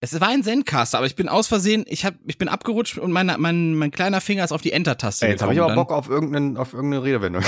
Es 0.00 0.20
war 0.20 0.28
ein 0.28 0.44
Zencaster, 0.44 0.98
aber 0.98 1.06
ich 1.08 1.16
bin 1.16 1.28
aus 1.28 1.48
Versehen, 1.48 1.84
ich, 1.88 2.04
hab, 2.04 2.14
ich 2.24 2.38
bin 2.38 2.48
abgerutscht 2.48 2.98
und 2.98 3.10
mein, 3.10 3.34
mein, 3.38 3.74
mein 3.74 3.90
kleiner 3.90 4.20
Finger 4.20 4.44
ist 4.44 4.52
auf 4.52 4.62
die 4.62 4.70
Enter-Taste 4.70 5.26
Ey, 5.26 5.32
jetzt 5.32 5.42
habe 5.42 5.52
ich 5.52 5.60
aber 5.60 5.70
gekommen. 5.70 5.86
Bock 5.88 5.96
auf, 5.96 6.08
irgendeinen, 6.08 6.56
auf 6.56 6.72
irgendeine 6.72 7.02
Redewendung. 7.02 7.42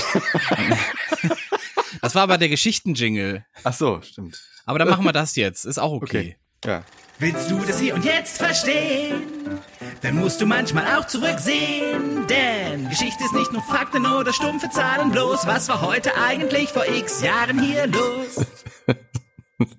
Das 2.03 2.15
war 2.15 2.23
aber 2.23 2.39
der 2.39 2.49
Geschichten-Jingle. 2.49 3.45
Ach 3.63 3.75
so, 3.75 4.01
stimmt. 4.03 4.43
Aber 4.65 4.79
dann 4.79 4.89
machen 4.89 5.05
wir 5.05 5.13
das 5.13 5.37
jetzt. 5.37 5.65
Ist 5.65 5.79
auch 5.79 5.93
okay. 5.93 6.37
Ja. 6.65 6.83
Willst 7.19 7.51
du 7.51 7.59
das 7.59 7.79
hier 7.79 7.95
und 7.95 8.05
jetzt 8.05 8.39
verstehen? 8.39 9.23
Dann 10.03 10.17
musst 10.17 10.41
du 10.41 10.47
manchmal 10.47 10.99
auch 10.99 11.07
zurücksehen. 11.07 12.27
Denn 12.27 12.89
Geschichte 12.89 13.25
ist 13.25 13.35
nicht 13.35 13.53
nur 13.53 13.63
Fakten 13.63 14.07
oder 14.07 14.33
stumpfe 14.33 14.71
Zahlen 14.71 15.11
bloß. 15.11 15.47
Was 15.47 15.69
war 15.69 15.83
heute 15.83 16.17
eigentlich 16.17 16.71
vor 16.71 16.87
x 16.87 17.23
Jahren 17.23 17.63
hier 17.63 17.87
los? 17.87 18.47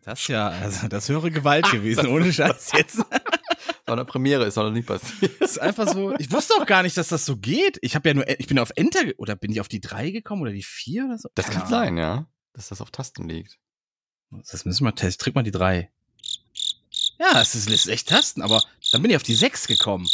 Das 0.03 0.19
ist 0.21 0.27
ja, 0.27 0.49
also 0.49 0.87
das 0.87 1.09
höhere 1.09 1.31
Gewalt 1.31 1.71
gewesen, 1.71 2.05
ohne 2.05 2.31
Scheiß 2.33 2.71
jetzt. 2.73 2.97
War 3.87 3.97
eine 3.97 4.05
Premiere, 4.05 4.45
ist 4.45 4.55
noch 4.55 4.69
nicht 4.69 4.87
passiert. 4.87 5.41
Das 5.41 5.51
ist 5.51 5.57
einfach 5.57 5.91
so. 5.91 6.13
Ich 6.19 6.31
wusste 6.31 6.53
auch 6.53 6.67
gar 6.67 6.83
nicht, 6.83 6.95
dass 6.97 7.07
das 7.07 7.25
so 7.25 7.35
geht. 7.35 7.79
Ich 7.81 7.95
habe 7.95 8.09
ja 8.09 8.13
nur, 8.13 8.39
ich 8.39 8.45
bin 8.45 8.59
auf 8.59 8.71
Enter 8.75 8.99
oder 9.17 9.35
bin 9.35 9.51
ich 9.51 9.59
auf 9.59 9.67
die 9.67 9.81
drei 9.81 10.11
gekommen 10.11 10.43
oder 10.43 10.51
die 10.51 10.61
vier 10.61 11.05
oder 11.05 11.17
so? 11.17 11.29
Das 11.33 11.47
kann 11.47 11.63
Keine 11.63 11.69
sein, 11.69 11.97
ja. 11.97 12.27
Dass 12.53 12.69
das 12.69 12.79
auf 12.79 12.91
Tasten 12.91 13.27
liegt. 13.27 13.57
Das 14.29 14.65
müssen 14.65 14.83
wir 14.83 14.93
testen. 14.93 15.23
Drück 15.23 15.33
mal 15.33 15.41
die 15.41 15.49
drei. 15.49 15.89
Ja, 17.19 17.41
es 17.41 17.53
ist, 17.53 17.87
echt 17.87 18.09
tasten, 18.09 18.41
aber 18.41 18.63
dann 18.91 19.01
bin 19.01 19.11
ich 19.11 19.17
auf 19.17 19.23
die 19.23 19.35
sechs 19.35 19.67
gekommen. 19.67 20.07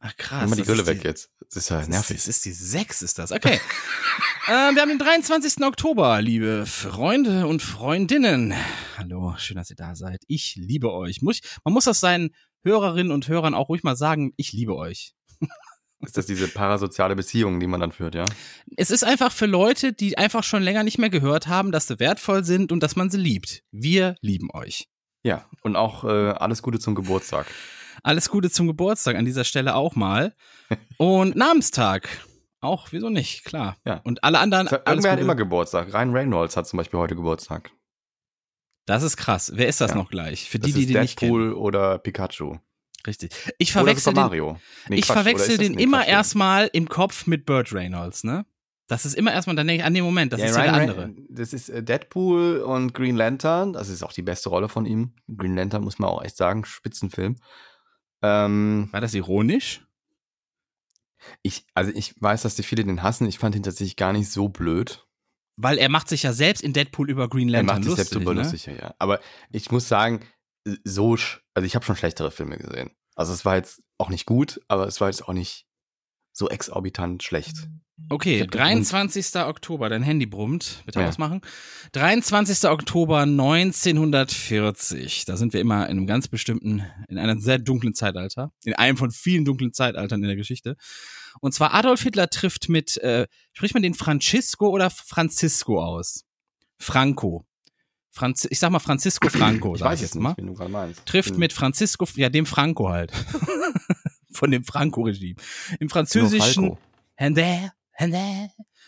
Ach 0.00 0.16
krass. 0.16 0.40
Nimm 0.40 0.50
mal 0.50 0.56
die 0.56 0.62
Gülle 0.62 0.86
weg 0.86 1.04
jetzt. 1.04 1.30
Das 1.40 1.56
ist 1.64 1.68
ja 1.70 1.78
Das 1.78 1.88
nervig. 1.88 2.16
ist, 2.16 2.28
das 2.28 2.36
ist 2.36 2.44
die 2.44 2.52
6, 2.52 3.02
ist 3.02 3.18
das. 3.18 3.30
Okay. 3.30 3.60
äh, 4.48 4.50
wir 4.74 4.82
haben 4.82 4.88
den 4.88 4.98
23. 4.98 5.62
Oktober, 5.64 6.20
liebe 6.20 6.66
Freunde 6.66 7.46
und 7.46 7.62
Freundinnen. 7.62 8.54
Hallo, 8.96 9.34
schön, 9.38 9.56
dass 9.56 9.70
ihr 9.70 9.76
da 9.76 9.94
seid. 9.94 10.22
Ich 10.26 10.56
liebe 10.56 10.92
euch. 10.92 11.22
Muss 11.22 11.40
man 11.62 11.72
muss 11.74 11.84
das 11.84 12.00
seinen 12.00 12.30
Hörerinnen 12.64 13.12
und 13.12 13.28
Hörern 13.28 13.54
auch 13.54 13.68
ruhig 13.68 13.82
mal 13.84 13.96
sagen, 13.96 14.32
ich 14.36 14.52
liebe 14.52 14.74
euch. 14.74 15.14
Ist 16.00 16.16
das 16.16 16.26
diese 16.26 16.48
parasoziale 16.48 17.14
Beziehung, 17.14 17.60
die 17.60 17.68
man 17.68 17.80
dann 17.80 17.92
führt, 17.92 18.16
ja? 18.16 18.24
Es 18.76 18.90
ist 18.90 19.04
einfach 19.04 19.30
für 19.30 19.46
Leute, 19.46 19.92
die 19.92 20.18
einfach 20.18 20.42
schon 20.42 20.60
länger 20.64 20.82
nicht 20.82 20.98
mehr 20.98 21.10
gehört 21.10 21.46
haben, 21.46 21.70
dass 21.70 21.86
sie 21.86 22.00
wertvoll 22.00 22.44
sind 22.44 22.72
und 22.72 22.82
dass 22.82 22.96
man 22.96 23.08
sie 23.08 23.18
liebt. 23.18 23.62
Wir 23.70 24.16
lieben 24.20 24.48
euch. 24.52 24.88
Ja. 25.22 25.44
Und 25.62 25.76
auch 25.76 26.04
äh, 26.04 26.30
alles 26.30 26.62
Gute 26.62 26.78
zum 26.78 26.94
Geburtstag. 26.94 27.46
Alles 28.02 28.28
Gute 28.28 28.50
zum 28.50 28.66
Geburtstag 28.66 29.16
an 29.16 29.24
dieser 29.24 29.44
Stelle 29.44 29.74
auch 29.76 29.94
mal. 29.94 30.34
Und 30.96 31.36
Namenstag. 31.36 32.08
Auch, 32.60 32.88
wieso 32.92 33.08
nicht? 33.08 33.44
Klar. 33.44 33.76
Ja. 33.84 34.00
Und 34.04 34.22
alle 34.24 34.38
anderen. 34.38 34.68
Alles 34.68 34.82
Irgendwer 34.86 35.12
hat 35.12 35.20
immer 35.20 35.34
Geburtstag. 35.34 35.92
Ryan 35.92 36.12
Reynolds 36.12 36.56
hat 36.56 36.66
zum 36.66 36.76
Beispiel 36.78 36.98
heute 36.98 37.14
Geburtstag. 37.16 37.70
Das 38.86 39.02
ist 39.02 39.16
krass. 39.16 39.52
Wer 39.54 39.68
ist 39.68 39.80
das 39.80 39.92
Ja. 39.92 39.96
noch 39.96 40.10
gleich? 40.10 40.48
Für 40.48 40.58
Das 40.58 40.66
die, 40.66 40.72
die 40.72 40.86
den 40.92 41.02
nicht 41.02 41.18
kennen. 41.18 41.32
Deadpool 41.32 41.52
oder 41.54 41.98
Pikachu. 41.98 42.56
Richtig. 43.06 43.32
Ich 43.58 43.70
Oder 43.74 43.84
verwechsel 43.84 44.12
den, 44.14 44.22
Mario. 44.22 44.60
Nee, 44.88 44.96
ich 44.96 45.06
Quatsch, 45.06 45.14
verwechsel 45.14 45.58
den 45.58 45.74
immer 45.78 46.06
erstmal 46.06 46.70
im 46.72 46.88
Kopf 46.88 47.26
mit 47.26 47.46
Burt 47.46 47.72
Reynolds, 47.72 48.22
ne? 48.22 48.44
Das 48.88 49.06
ist 49.06 49.14
immer 49.14 49.32
erstmal, 49.32 49.56
dann 49.56 49.66
denke 49.66 49.82
ich, 49.82 49.86
an 49.86 49.94
den 49.94 50.04
Moment, 50.04 50.32
das 50.32 50.40
ja, 50.40 50.46
ist 50.46 50.56
ja 50.56 50.62
der 50.64 50.72
Ryan 50.72 50.90
andere. 50.90 51.14
Das 51.30 51.52
ist 51.52 51.68
äh, 51.70 51.82
Deadpool 51.82 52.58
und 52.58 52.92
Green 52.94 53.16
Lantern. 53.16 53.72
Das 53.72 53.88
ist 53.88 54.02
auch 54.02 54.12
die 54.12 54.22
beste 54.22 54.48
Rolle 54.48 54.68
von 54.68 54.86
ihm. 54.86 55.14
Green 55.34 55.54
Lantern 55.56 55.82
muss 55.84 55.98
man 55.98 56.10
auch 56.10 56.22
echt 56.22 56.36
sagen, 56.36 56.64
Spitzenfilm. 56.64 57.36
Ähm, 58.22 58.88
War 58.92 59.00
das 59.00 59.14
ironisch? 59.14 59.86
ich, 61.42 61.64
also 61.74 61.92
ich 61.94 62.20
weiß, 62.20 62.42
dass 62.42 62.56
die 62.56 62.62
viele 62.62 62.84
den 62.84 63.02
hassen. 63.02 63.26
Ich 63.28 63.38
fand 63.38 63.54
ihn 63.54 63.62
tatsächlich 63.62 63.96
gar 63.96 64.12
nicht 64.12 64.30
so 64.30 64.48
blöd. 64.48 65.06
Weil 65.56 65.78
er 65.78 65.88
macht 65.88 66.08
sich 66.08 66.22
ja 66.24 66.32
selbst 66.32 66.62
in 66.62 66.72
Deadpool 66.72 67.10
über 67.10 67.28
Green 67.28 67.48
Er 67.48 67.62
Lantern 67.62 67.66
macht 67.76 67.84
sich 67.84 67.90
lustig, 67.90 68.08
selbst 68.08 68.14
super 68.14 68.34
ne? 68.34 68.42
lustig, 68.42 68.66
ja. 68.66 68.94
Aber 68.98 69.20
ich 69.50 69.70
muss 69.70 69.88
sagen, 69.88 70.20
so, 70.84 71.12
sch- 71.14 71.40
also 71.54 71.66
ich 71.66 71.74
habe 71.74 71.84
schon 71.84 71.96
schlechtere 71.96 72.30
Filme 72.30 72.56
gesehen. 72.58 72.90
Also 73.14 73.32
es 73.32 73.44
war 73.44 73.56
jetzt 73.56 73.82
auch 73.98 74.08
nicht 74.08 74.26
gut, 74.26 74.60
aber 74.68 74.86
es 74.86 75.00
war 75.00 75.08
jetzt 75.08 75.22
auch 75.28 75.32
nicht 75.32 75.66
so 76.32 76.48
exorbitant 76.48 77.22
schlecht. 77.22 77.68
Okay, 78.08 78.40
hab 78.40 78.50
gebrummt. 78.50 78.54
23. 78.92 79.36
Oktober, 79.42 79.88
dein 79.88 80.02
Handy 80.02 80.26
brummt. 80.26 80.82
Bitte 80.84 81.00
Ja. 81.00 81.08
ausmachen. 81.08 81.40
23. 81.92 82.68
Oktober 82.70 83.24
1940. 83.26 85.24
Da 85.24 85.36
sind 85.36 85.52
wir 85.52 85.60
immer 85.60 85.84
in 85.86 85.96
einem 85.98 86.06
ganz 86.06 86.28
bestimmten, 86.28 86.84
in 87.08 87.18
einem 87.18 87.38
sehr 87.40 87.58
dunklen 87.58 87.94
Zeitalter. 87.94 88.52
In 88.64 88.74
einem 88.74 88.96
von 88.96 89.10
vielen 89.10 89.44
dunklen 89.44 89.72
Zeitaltern 89.72 90.20
in 90.22 90.26
der 90.28 90.36
Geschichte. 90.36 90.76
Und 91.40 91.54
zwar 91.54 91.72
Adolf 91.74 92.02
Hitler 92.02 92.28
trifft 92.28 92.68
mit, 92.68 92.98
äh, 92.98 93.26
spricht 93.52 93.74
man 93.74 93.82
den 93.82 93.94
Francisco 93.94 94.68
oder 94.68 94.90
Francisco 94.90 95.82
aus? 95.82 96.24
Franco. 96.78 97.46
Franz 98.10 98.46
ich 98.50 98.58
sag 98.58 98.70
mal 98.70 98.78
Francisco 98.78 99.30
Franco, 99.30 99.72
Ich 99.74 99.80
sag 99.80 99.88
weiß 99.88 100.00
ich 100.00 100.02
jetzt 100.02 100.14
mal. 100.16 100.30
nicht, 100.30 100.38
wen 100.38 100.46
du 100.48 100.52
gerade 100.54 100.70
meinst. 100.70 101.06
Trifft 101.06 101.30
Bin 101.30 101.38
mit 101.40 101.54
Francisco, 101.54 102.06
ja, 102.16 102.28
dem 102.28 102.44
Franco 102.44 102.90
halt. 102.90 103.10
Von 104.32 104.50
dem 104.50 104.64
Franco-Regime. 104.64 105.36
Im 105.80 105.88
französischen. 105.88 106.76
Hände, 107.14 107.42
Hände 107.42 107.72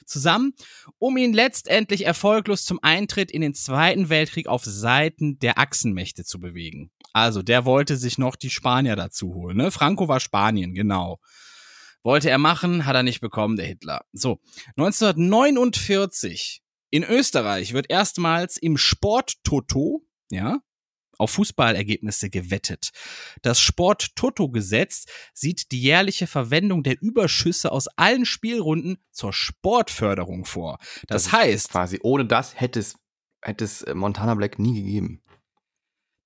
zusammen, 0.06 0.54
um 0.99 1.16
ihn 1.16 1.32
letztendlich 1.32 2.04
erfolglos 2.06 2.64
zum 2.64 2.78
Eintritt 2.82 3.30
in 3.30 3.40
den 3.40 3.54
Zweiten 3.54 4.08
Weltkrieg 4.08 4.46
auf 4.46 4.64
Seiten 4.64 5.38
der 5.38 5.58
Achsenmächte 5.58 6.25
zu 6.25 6.40
bewegen. 6.40 6.90
Also, 7.12 7.42
der 7.42 7.64
wollte 7.64 7.96
sich 7.96 8.18
noch 8.18 8.37
die 8.37 8.50
Spanier 8.50 8.96
dazu 8.96 9.34
holen. 9.34 9.56
Ne? 9.56 9.70
Franco 9.70 10.08
war 10.08 10.20
Spanien, 10.20 10.75
genau. 10.75 11.20
Wollte 12.02 12.28
er 12.28 12.38
machen, 12.38 12.84
hat 12.87 12.96
er 12.96 13.02
nicht 13.02 13.20
bekommen, 13.20 13.56
der 13.56 13.66
Hitler. 13.66 14.04
So, 14.12 14.40
1949 14.76 16.62
in 16.90 17.02
Österreich 17.02 17.73
wird 17.73 17.88
erstmals 17.88 18.56
im 18.56 18.76
Sport-Toto, 18.76 20.04
ja, 20.30 20.61
auf 21.18 21.33
Fußballergebnisse 21.33 22.30
gewettet. 22.30 22.90
Das 23.42 23.61
Sport-Toto-Gesetz 23.61 25.06
sieht 25.33 25.73
die 25.73 25.80
jährliche 25.80 26.26
Verwendung 26.26 26.83
der 26.83 27.00
Überschüsse 27.00 27.73
aus 27.73 27.88
allen 27.97 28.25
Spielrunden 28.25 28.99
zur 29.11 29.33
Sportförderung 29.33 30.44
vor. 30.44 30.78
Das, 31.06 31.26
ist 31.26 31.33
heißt, 31.33 31.71
Quasi, 31.71 32.00
ohne 32.02 32.26
das 32.26 32.59
hätte 32.61 32.80
es, 32.80 32.97
hätte 33.42 33.64
es 33.64 33.83
äh, 33.83 33.94
Montana 33.94 34.35
Black 34.35 34.59
nie 34.59 34.75
gegeben. 34.75 35.23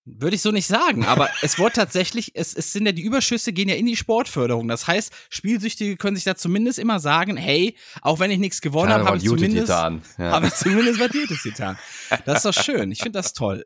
würde 0.04 0.36
ich 0.36 0.42
so 0.42 0.50
nicht 0.50 0.66
sagen, 0.66 1.04
aber 1.04 1.28
es 1.42 1.58
wurde 1.58 1.74
tatsächlich, 1.74 2.32
es, 2.34 2.54
es 2.54 2.72
sind 2.72 2.86
ja 2.86 2.92
die 2.92 3.02
Überschüsse 3.02 3.52
gehen 3.52 3.68
ja 3.68 3.74
in 3.74 3.86
die 3.86 3.96
Sportförderung. 3.96 4.68
Das 4.68 4.86
heißt, 4.86 5.12
Spielsüchtige 5.30 5.96
können 5.96 6.16
sich 6.16 6.24
da 6.24 6.34
zumindest 6.34 6.78
immer 6.78 7.00
sagen, 7.00 7.36
hey, 7.36 7.76
auch 8.02 8.18
wenn 8.20 8.30
ich 8.30 8.38
nichts 8.38 8.60
gewonnen 8.60 8.92
habe, 8.92 9.04
habe 9.04 9.16
ich 9.18 9.24
zumindest, 9.24 9.66
getan. 9.66 10.02
Ja. 10.16 10.30
habe 10.30 10.50
zumindest 10.52 11.00
was 11.00 11.10
Gutes 11.10 11.42
getan. 11.42 11.78
Das 12.24 12.44
ist 12.44 12.44
doch 12.44 12.62
schön. 12.64 12.90
Ich 12.90 13.00
finde 13.00 13.18
das 13.18 13.32
toll. 13.32 13.64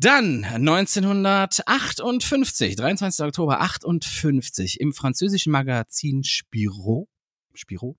Dann 0.00 0.44
1958, 0.44 2.76
23. 2.76 3.26
Oktober 3.26 3.60
58, 3.60 4.78
im 4.78 4.92
französischen 4.92 5.50
Magazin 5.50 6.22
Spirou, 6.22 7.08
Spirou 7.52 7.96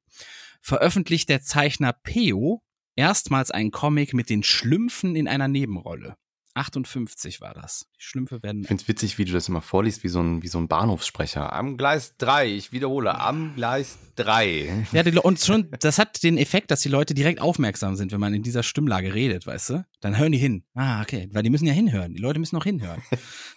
veröffentlicht 0.62 1.28
der 1.28 1.42
Zeichner 1.42 1.92
Peo 1.92 2.62
erstmals 2.96 3.52
einen 3.52 3.72
Comic 3.72 4.14
mit 4.14 4.30
den 4.30 4.44
Schlümpfen 4.44 5.18
in 5.18 5.28
einer 5.28 5.50
Nebenrolle. 5.50 6.16
58 6.60 7.42
war 7.42 7.54
das. 7.54 7.88
Die 7.98 8.04
Schlümpfe 8.04 8.44
werden 8.44 8.62
Ich 8.62 8.68
finde 8.68 8.82
es 8.84 8.88
witzig, 8.88 9.18
wie 9.18 9.26
du 9.26 9.32
das 9.34 9.48
immer 9.48 9.62
vorliest, 9.62 10.04
wie 10.04 10.10
so 10.10 10.22
ein, 10.22 10.44
wie 10.44 10.48
so 10.48 10.58
ein 10.58 10.68
Bahnhofssprecher. 10.68 11.52
Am 11.54 11.78
Gleis 11.78 12.16
3, 12.18 12.48
ich 12.48 12.72
wiederhole, 12.72 13.20
am 13.20 13.56
Gleis 13.56 13.98
3. 14.16 14.86
Ja, 14.92 15.04
die, 15.04 15.18
und 15.18 15.40
schon, 15.40 15.70
das 15.80 15.98
hat 15.98 16.22
den 16.24 16.38
Effekt, 16.38 16.72
dass 16.72 16.82
die 16.82 16.90
Leute 16.90 17.14
direkt 17.14 17.40
aufmerksam 17.42 17.96
sind, 17.96 18.12
wenn 18.12 18.20
man 18.20 18.34
in 18.34 18.44
dieser 18.44 18.64
Stimmlage 18.64 19.14
redet, 19.14 19.48
weißt 19.48 19.70
du? 19.72 19.86
Dann 20.02 20.18
hören 20.18 20.32
die 20.32 20.38
hin. 20.38 20.64
Ah, 20.76 21.02
okay, 21.02 21.30
weil 21.32 21.44
die 21.44 21.50
müssen 21.50 21.66
ja 21.66 21.74
hinhören. 21.74 22.14
Die 22.14 22.22
Leute 22.22 22.40
müssen 22.40 22.58
auch 22.58 22.64
hinhören. 22.64 23.02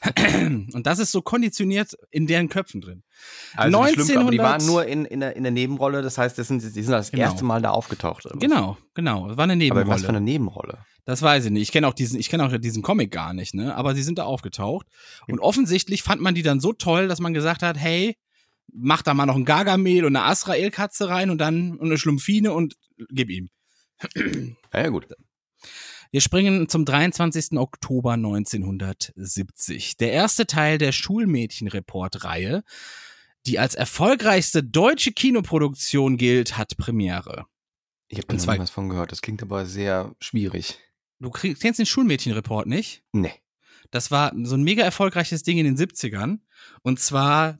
und 0.72 0.86
das 0.86 0.98
ist 0.98 1.12
so 1.12 1.22
konditioniert 1.22 1.96
in 2.10 2.26
deren 2.26 2.48
Köpfen 2.48 2.80
drin. 2.80 3.02
Also 3.54 3.84
die 3.84 3.92
Schlümpfe, 3.92 4.20
aber 4.20 4.30
die 4.30 4.40
1900 4.40 4.60
waren 4.60 4.66
nur 4.66 4.86
in, 4.86 5.04
in, 5.04 5.20
der, 5.20 5.36
in 5.36 5.42
der 5.42 5.52
Nebenrolle, 5.52 6.02
das 6.02 6.18
heißt, 6.18 6.38
das 6.38 6.48
sind, 6.48 6.62
die 6.62 6.68
sind 6.82 6.92
das 6.92 7.10
Genau. 7.10 7.24
erste 7.24 7.44
Mal 7.44 7.62
da 7.62 7.70
aufgetaucht. 7.70 8.26
Genau, 8.38 8.76
genau. 8.94 9.36
War 9.36 9.44
eine 9.44 9.52
Aber 9.52 9.56
Nebenrolle. 9.56 9.88
was 9.88 10.02
für 10.02 10.08
eine 10.08 10.20
Nebenrolle? 10.20 10.78
Das 11.04 11.22
weiß 11.22 11.46
ich 11.46 11.50
nicht. 11.50 11.62
Ich 11.62 11.72
kenne 11.72 11.88
auch 11.88 11.94
diesen, 11.94 12.18
ich 12.20 12.28
kenne 12.28 12.44
auch 12.44 12.56
diesen 12.56 12.82
Comic 12.82 13.10
gar 13.10 13.34
nicht, 13.34 13.54
ne? 13.54 13.74
Aber 13.74 13.94
sie 13.94 14.02
sind 14.02 14.18
da 14.18 14.24
aufgetaucht. 14.24 14.86
Und 15.26 15.40
offensichtlich 15.40 16.02
fand 16.02 16.20
man 16.20 16.34
die 16.34 16.42
dann 16.42 16.60
so 16.60 16.72
toll, 16.72 17.08
dass 17.08 17.20
man 17.20 17.34
gesagt 17.34 17.62
hat, 17.62 17.76
hey, 17.76 18.16
mach 18.72 19.02
da 19.02 19.14
mal 19.14 19.26
noch 19.26 19.36
ein 19.36 19.44
Gargamel 19.44 20.04
und 20.04 20.16
eine 20.16 20.24
Asrael-Katze 20.26 21.08
rein 21.08 21.30
und 21.30 21.38
dann 21.38 21.76
und 21.76 21.88
eine 21.88 21.98
Schlumpfine 21.98 22.52
und 22.52 22.74
gib 23.10 23.30
ihm. 23.30 23.50
Ja, 24.72 24.80
ja 24.80 24.88
gut. 24.88 25.06
Wir 26.10 26.20
springen 26.20 26.68
zum 26.68 26.84
23. 26.84 27.58
Oktober 27.58 28.12
1970. 28.12 29.96
Der 29.96 30.12
erste 30.12 30.46
Teil 30.46 30.78
der 30.78 30.92
Schulmädchen-Report-Reihe, 30.92 32.64
die 33.46 33.58
als 33.58 33.74
erfolgreichste 33.74 34.62
deutsche 34.62 35.12
Kinoproduktion 35.12 36.16
gilt, 36.16 36.58
hat 36.58 36.76
Premiere. 36.76 37.46
Ich 38.08 38.18
habe 38.18 38.26
da 38.26 38.34
noch 38.36 38.58
was 38.58 38.70
von 38.70 38.90
gehört. 38.90 39.10
Das 39.10 39.22
klingt 39.22 39.42
aber 39.42 39.64
sehr 39.64 40.14
schwierig. 40.20 40.78
Du 41.22 41.30
krieg- 41.30 41.58
kennst 41.60 41.78
den 41.78 41.86
Schulmädchen-Report 41.86 42.66
nicht? 42.66 43.02
Nee. 43.12 43.32
Das 43.90 44.10
war 44.10 44.32
so 44.44 44.54
ein 44.56 44.62
mega 44.62 44.82
erfolgreiches 44.82 45.42
Ding 45.42 45.58
in 45.58 45.64
den 45.64 45.76
70ern. 45.76 46.38
Und 46.82 46.98
zwar, 46.98 47.58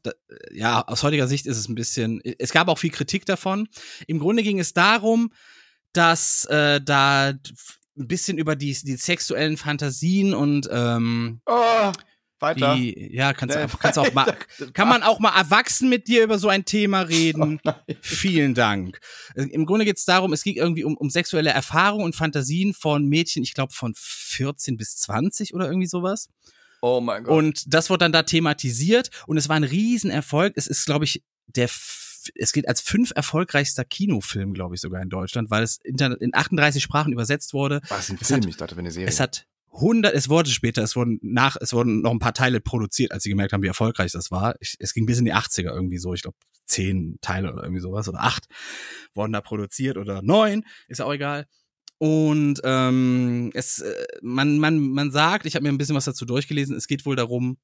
ja, 0.51 0.81
aus 0.87 1.03
heutiger 1.03 1.29
Sicht 1.29 1.47
ist 1.47 1.59
es 1.59 1.69
ein 1.69 1.75
bisschen, 1.75 2.21
es 2.39 2.53
gab 2.53 2.69
auch 2.69 2.79
viel 2.79 2.91
Kritik 2.91 3.27
davon. 3.27 3.69
Im 4.07 4.19
Grunde 4.19 4.43
ging 4.43 4.59
es 4.59 4.73
darum, 4.73 5.33
dass 5.93 6.45
äh, 6.47 6.81
da 6.81 7.29
ein 7.29 7.41
bisschen 8.09 8.39
über 8.39 8.57
die, 8.57 8.73
die 8.73 8.97
sexuellen 8.97 9.59
Fantasien 9.59 10.33
und 10.35 10.69
ähm, 10.73 11.41
Oh, 11.47 11.93
weiter. 12.43 12.75
die, 12.75 13.15
ja, 13.15 13.33
kannst, 13.33 13.57
Nee, 13.57 13.67
du 13.67 13.77
kannst 13.79 13.99
auch 13.99 14.13
mal, 14.13 14.37
kann 14.75 14.89
man 14.89 15.03
auch 15.03 15.19
mal 15.21 15.35
erwachsen 15.37 15.89
mit 15.89 16.09
dir 16.09 16.23
über 16.25 16.39
so 16.39 16.49
ein 16.49 16.65
Thema 16.65 17.01
reden? 17.03 17.61
Vielen 18.01 18.55
Dank. 18.55 19.01
Äh, 19.35 19.45
Im 19.45 19.65
Grunde 19.67 19.85
geht 19.85 19.97
es 19.97 20.05
darum, 20.05 20.33
es 20.33 20.43
ging 20.45 20.57
irgendwie 20.57 20.85
um, 20.85 20.97
um 20.97 21.09
sexuelle 21.11 21.51
Erfahrungen 21.51 22.05
und 22.05 22.15
Fantasien 22.17 22.75
von 22.75 23.07
Mädchen, 23.07 23.43
ich 23.43 23.55
glaube 23.55 23.73
von 23.73 23.95
14 23.97 24.77
bis 24.77 24.97
20 24.97 25.55
oder 25.55 25.67
irgendwie 25.67 25.87
sowas. 25.89 26.29
Oh 26.81 27.01
mein 27.01 27.23
Gott. 27.25 27.39
Und 27.39 27.63
das 27.73 27.91
wurde 27.91 28.01
dann 28.01 28.13
da 28.13 28.25
thematisiert 28.25 29.11
und 29.27 29.37
es 29.37 29.49
war 29.49 29.57
ein 29.57 29.65
Riesenerfolg. 29.65 30.53
Es 30.57 30.67
ist, 30.67 30.85
glaube 30.85 31.05
ich, 31.05 31.23
der, 31.47 31.69
es 32.35 32.53
geht 32.53 32.67
als 32.69 32.81
fünf 32.81 33.13
erfolgreichster 33.15 33.85
Kinofilm, 33.85 34.53
glaube 34.53 34.75
ich, 34.75 34.81
sogar 34.81 35.01
in 35.01 35.09
Deutschland, 35.09 35.49
weil 35.51 35.63
es 35.63 35.79
in 35.85 36.35
38 36.35 36.83
Sprachen 36.83 37.13
übersetzt 37.13 37.55
wurde. 37.55 37.81
was 37.89 38.11
ein 38.11 38.19
es 38.21 38.27
Film? 38.27 38.41
hat- 38.43 38.49
ich 38.49 38.57
dachte, 38.57 38.77
wenn 38.77 38.85
eine 38.85 38.91
Serie. 38.91 39.09
Es 39.09 39.21
hat 39.21 39.47
100, 39.73 40.15
es 40.15 40.29
wurde 40.29 40.51
später, 40.51 40.83
es 40.83 40.97
wurden 40.97 41.19
nach, 41.23 41.57
es 41.61 41.73
wurden 41.73 42.03
noch 42.03 42.11
ein 42.11 42.19
paar 42.19 42.35
Teile 42.35 42.61
produziert, 42.61 43.13
als 43.13 43.23
sie 43.23 43.31
gemerkt 43.31 43.53
haben, 43.53 43.63
wie 43.63 43.69
erfolgreich 43.69 44.13
das 44.13 44.31
war. 44.31 44.55
Ich, 44.61 44.77
es 44.79 44.93
ging 44.93 45.07
bis 45.07 45.19
in 45.19 45.25
die 45.25 45.35
80er 45.35 45.73
irgendwie 45.75 45.99
so, 45.99 46.13
ich 46.13 46.23
glaube 46.23 46.37
zehn 46.67 47.19
Teile 47.21 47.53
oder 47.53 47.63
irgendwie 47.63 47.81
sowas 47.81 48.09
oder 48.09 48.21
acht 48.21 48.47
wurden 49.15 49.33
da 49.33 49.41
produziert 49.41 49.97
oder 49.97 50.23
neun, 50.23 50.65
ist 50.89 51.01
auch 51.01 51.13
egal. 51.13 51.47
Und 51.99 52.61
ähm, 52.65 53.51
es, 53.55 53.79
äh, 53.79 54.07
man, 54.23 54.59
man, 54.59 54.79
man 54.79 55.11
sagt, 55.11 55.47
ich 55.47 55.55
habe 55.55 55.63
mir 55.63 55.69
ein 55.69 55.79
bisschen 55.79 55.95
was 55.95 56.05
dazu 56.05 56.25
durchgelesen, 56.25 56.77
es 56.77 56.87
geht 56.87 57.07
wohl 57.07 57.17
darum, 57.17 57.59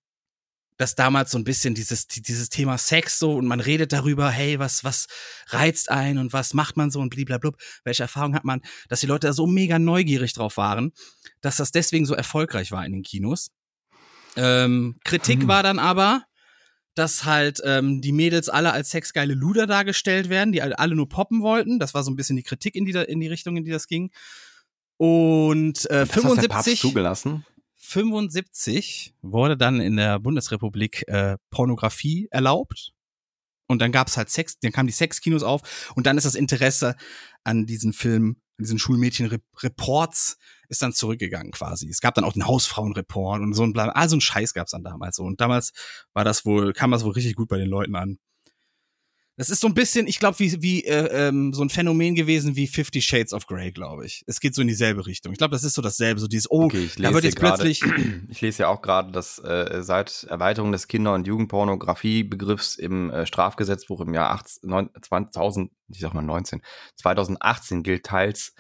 dass 0.78 0.94
damals 0.94 1.32
so 1.32 1.38
ein 1.38 1.44
bisschen 1.44 1.74
dieses, 1.74 2.06
dieses 2.06 2.48
Thema 2.48 2.78
Sex 2.78 3.18
so 3.18 3.34
und 3.34 3.46
man 3.46 3.60
redet 3.60 3.92
darüber, 3.92 4.30
hey, 4.30 4.58
was, 4.58 4.84
was 4.84 5.08
reizt 5.48 5.90
ein 5.90 6.16
und 6.16 6.32
was 6.32 6.54
macht 6.54 6.76
man 6.76 6.90
so 6.90 7.00
und 7.00 7.10
bliblablub, 7.10 7.56
welche 7.84 8.04
Erfahrung 8.04 8.34
hat 8.34 8.44
man, 8.44 8.62
dass 8.88 9.00
die 9.00 9.06
Leute 9.06 9.26
da 9.26 9.32
so 9.32 9.46
mega 9.46 9.78
neugierig 9.78 10.32
drauf 10.32 10.56
waren, 10.56 10.92
dass 11.40 11.56
das 11.56 11.72
deswegen 11.72 12.06
so 12.06 12.14
erfolgreich 12.14 12.72
war 12.72 12.86
in 12.86 12.92
den 12.92 13.02
Kinos. 13.02 13.50
Ähm, 14.36 14.98
Kritik 15.04 15.42
Hm. 15.42 15.48
war 15.48 15.62
dann 15.62 15.80
aber, 15.80 16.22
dass 16.94 17.24
halt 17.24 17.60
ähm, 17.64 18.00
die 18.00 18.12
Mädels 18.12 18.48
alle 18.48 18.72
als 18.72 18.90
sexgeile 18.90 19.34
Luder 19.34 19.66
dargestellt 19.66 20.28
werden, 20.28 20.52
die 20.52 20.62
alle 20.62 20.94
nur 20.94 21.08
poppen 21.08 21.42
wollten. 21.42 21.78
Das 21.78 21.94
war 21.94 22.02
so 22.02 22.10
ein 22.10 22.16
bisschen 22.16 22.36
die 22.36 22.42
Kritik 22.42 22.74
in 22.74 22.84
die, 22.86 22.92
in 22.92 23.20
die 23.20 23.28
Richtung, 23.28 23.56
in 23.56 23.64
die 23.64 23.70
das 23.70 23.86
ging. 23.86 24.10
Und 24.96 25.88
äh, 25.90 26.06
das 26.06 26.24
hat 26.24 26.42
der 26.42 26.48
Papst 26.48 26.64
75, 26.64 26.80
zugelassen. 26.80 27.44
75 27.88 29.14
wurde 29.22 29.56
dann 29.56 29.80
in 29.80 29.96
der 29.96 30.18
Bundesrepublik 30.18 31.08
äh, 31.08 31.38
Pornografie 31.50 32.28
erlaubt. 32.30 32.92
Und 33.66 33.80
dann 33.80 33.92
gab's 33.92 34.18
halt 34.18 34.28
Sex, 34.28 34.58
dann 34.60 34.72
kamen 34.72 34.88
die 34.88 34.92
Sexkinos 34.92 35.42
auf 35.42 35.92
und 35.94 36.06
dann 36.06 36.18
ist 36.18 36.24
das 36.24 36.34
Interesse 36.34 36.96
an 37.44 37.64
diesen 37.64 37.94
Film, 37.94 38.36
an 38.58 38.64
diesen 38.64 38.78
Schulmädchen-Reports 38.78 40.36
ist 40.68 40.82
dann 40.82 40.92
zurückgegangen 40.92 41.50
quasi. 41.50 41.88
Es 41.88 42.00
gab 42.02 42.14
dann 42.14 42.24
auch 42.24 42.34
den 42.34 42.46
Hausfrauenreport 42.46 43.40
und 43.40 43.54
so 43.54 43.62
ein 43.62 43.72
bla, 43.72 43.88
also 43.88 44.16
ein 44.16 44.20
Scheiß 44.20 44.52
gab's 44.52 44.72
dann 44.72 44.84
damals 44.84 45.16
so. 45.16 45.24
Und 45.24 45.40
damals 45.40 45.72
war 46.12 46.24
das 46.24 46.44
wohl, 46.44 46.74
kam 46.74 46.90
das 46.90 47.04
wohl 47.04 47.12
richtig 47.12 47.36
gut 47.36 47.48
bei 47.48 47.56
den 47.56 47.68
Leuten 47.68 47.96
an. 47.96 48.18
Das 49.38 49.50
ist 49.50 49.60
so 49.60 49.68
ein 49.68 49.74
bisschen, 49.74 50.08
ich 50.08 50.18
glaube, 50.18 50.38
wie, 50.40 50.60
wie 50.62 50.84
äh, 50.84 51.28
ähm, 51.28 51.52
so 51.54 51.62
ein 51.62 51.70
Phänomen 51.70 52.16
gewesen 52.16 52.56
wie 52.56 52.66
Fifty 52.66 53.00
Shades 53.00 53.32
of 53.32 53.46
Grey, 53.46 53.70
glaube 53.70 54.04
ich. 54.04 54.24
Es 54.26 54.40
geht 54.40 54.54
so 54.54 54.62
in 54.62 54.68
dieselbe 54.68 55.06
Richtung. 55.06 55.30
Ich 55.32 55.38
glaube, 55.38 55.52
das 55.52 55.62
ist 55.62 55.74
so 55.74 55.80
dasselbe, 55.80 56.20
so 56.20 56.26
dieses, 56.26 56.50
oh, 56.50 56.64
Okay, 56.64 56.86
ich 56.86 56.96
da 56.96 57.02
lese 57.02 57.14
wird 57.14 57.22
hier 57.22 57.30
jetzt 57.30 57.38
gerade- 57.38 57.62
plötzlich, 57.62 57.82
Ich 58.30 58.40
lese 58.40 58.64
ja 58.64 58.68
auch 58.68 58.82
gerade, 58.82 59.12
dass 59.12 59.38
äh, 59.38 59.80
seit 59.84 60.24
Erweiterung 60.24 60.72
des 60.72 60.88
Kinder- 60.88 61.14
und 61.14 61.26
Jugendpornografiebegriffs 61.28 62.74
im 62.74 63.10
äh, 63.10 63.26
Strafgesetzbuch 63.26 64.00
im 64.00 64.12
Jahr 64.12 64.30
18, 64.32 64.68
neun- 64.68 64.90
2000, 65.00 65.70
ich 65.88 66.00
sag 66.00 66.14
mal 66.14 66.22
19, 66.22 66.60
2018 66.96 67.82
gilt 67.84 68.04
teils, 68.04 68.54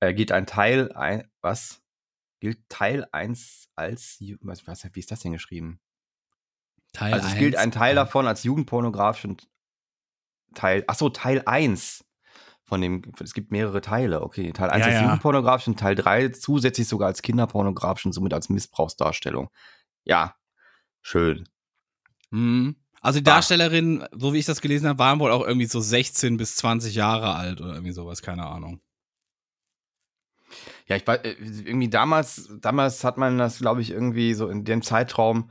äh, 0.00 0.14
gilt 0.14 0.32
ein 0.32 0.46
Teil, 0.46 0.92
ein, 0.92 1.30
was? 1.42 1.82
Gilt 2.40 2.58
Teil 2.70 3.06
1 3.12 3.68
als, 3.76 4.18
was, 4.40 4.66
was, 4.66 4.84
wie 4.92 5.00
ist 5.00 5.10
das 5.10 5.20
denn 5.20 5.32
geschrieben? 5.32 5.78
Teil 6.94 7.12
Also 7.12 7.28
es 7.28 7.34
gilt 7.36 7.56
ein 7.56 7.70
Teil 7.70 7.94
davon 7.94 8.26
als 8.26 8.44
jugendpornografisch 8.44 9.26
und 9.26 9.46
Teil, 10.56 10.84
ach 10.88 10.96
so, 10.96 11.08
Teil 11.08 11.42
1 11.46 12.04
von 12.64 12.80
dem, 12.80 13.02
es 13.22 13.32
gibt 13.32 13.52
mehrere 13.52 13.80
Teile, 13.80 14.22
okay. 14.22 14.52
Teil 14.52 14.70
1 14.70 14.84
Ja, 14.84 14.88
ist 14.90 14.94
ja. 14.94 15.02
jugendpornografisch 15.04 15.68
und 15.68 15.78
Teil 15.78 15.94
3 15.94 16.30
zusätzlich 16.30 16.88
sogar 16.88 17.06
als 17.08 17.22
kinderpornografisch 17.22 18.06
und 18.06 18.12
somit 18.12 18.34
als 18.34 18.48
Missbrauchsdarstellung. 18.48 19.50
Ja, 20.04 20.34
schön. 21.00 21.48
Mhm. 22.30 22.76
Also 23.00 23.20
die 23.20 23.24
Bah. 23.24 23.34
Darstellerin, 23.34 24.04
so 24.12 24.32
wie 24.32 24.38
ich 24.38 24.46
das 24.46 24.60
gelesen 24.60 24.88
habe, 24.88 24.98
waren 24.98 25.20
wohl 25.20 25.30
auch 25.30 25.46
irgendwie 25.46 25.66
so 25.66 25.78
16 25.78 26.36
bis 26.38 26.56
20 26.56 26.96
Jahre 26.96 27.36
alt 27.36 27.60
oder 27.60 27.74
irgendwie 27.74 27.92
sowas, 27.92 28.20
keine 28.20 28.46
Ahnung. 28.46 28.80
Ja, 30.86 30.96
ich 30.96 31.06
weiß, 31.06 31.20
äh, 31.22 31.36
irgendwie 31.40 31.88
damals, 31.88 32.50
damals 32.60 33.04
hat 33.04 33.16
man 33.16 33.38
das, 33.38 33.58
glaube 33.58 33.82
ich, 33.82 33.90
irgendwie 33.90 34.34
so 34.34 34.48
in 34.48 34.64
dem 34.64 34.82
Zeitraum 34.82 35.50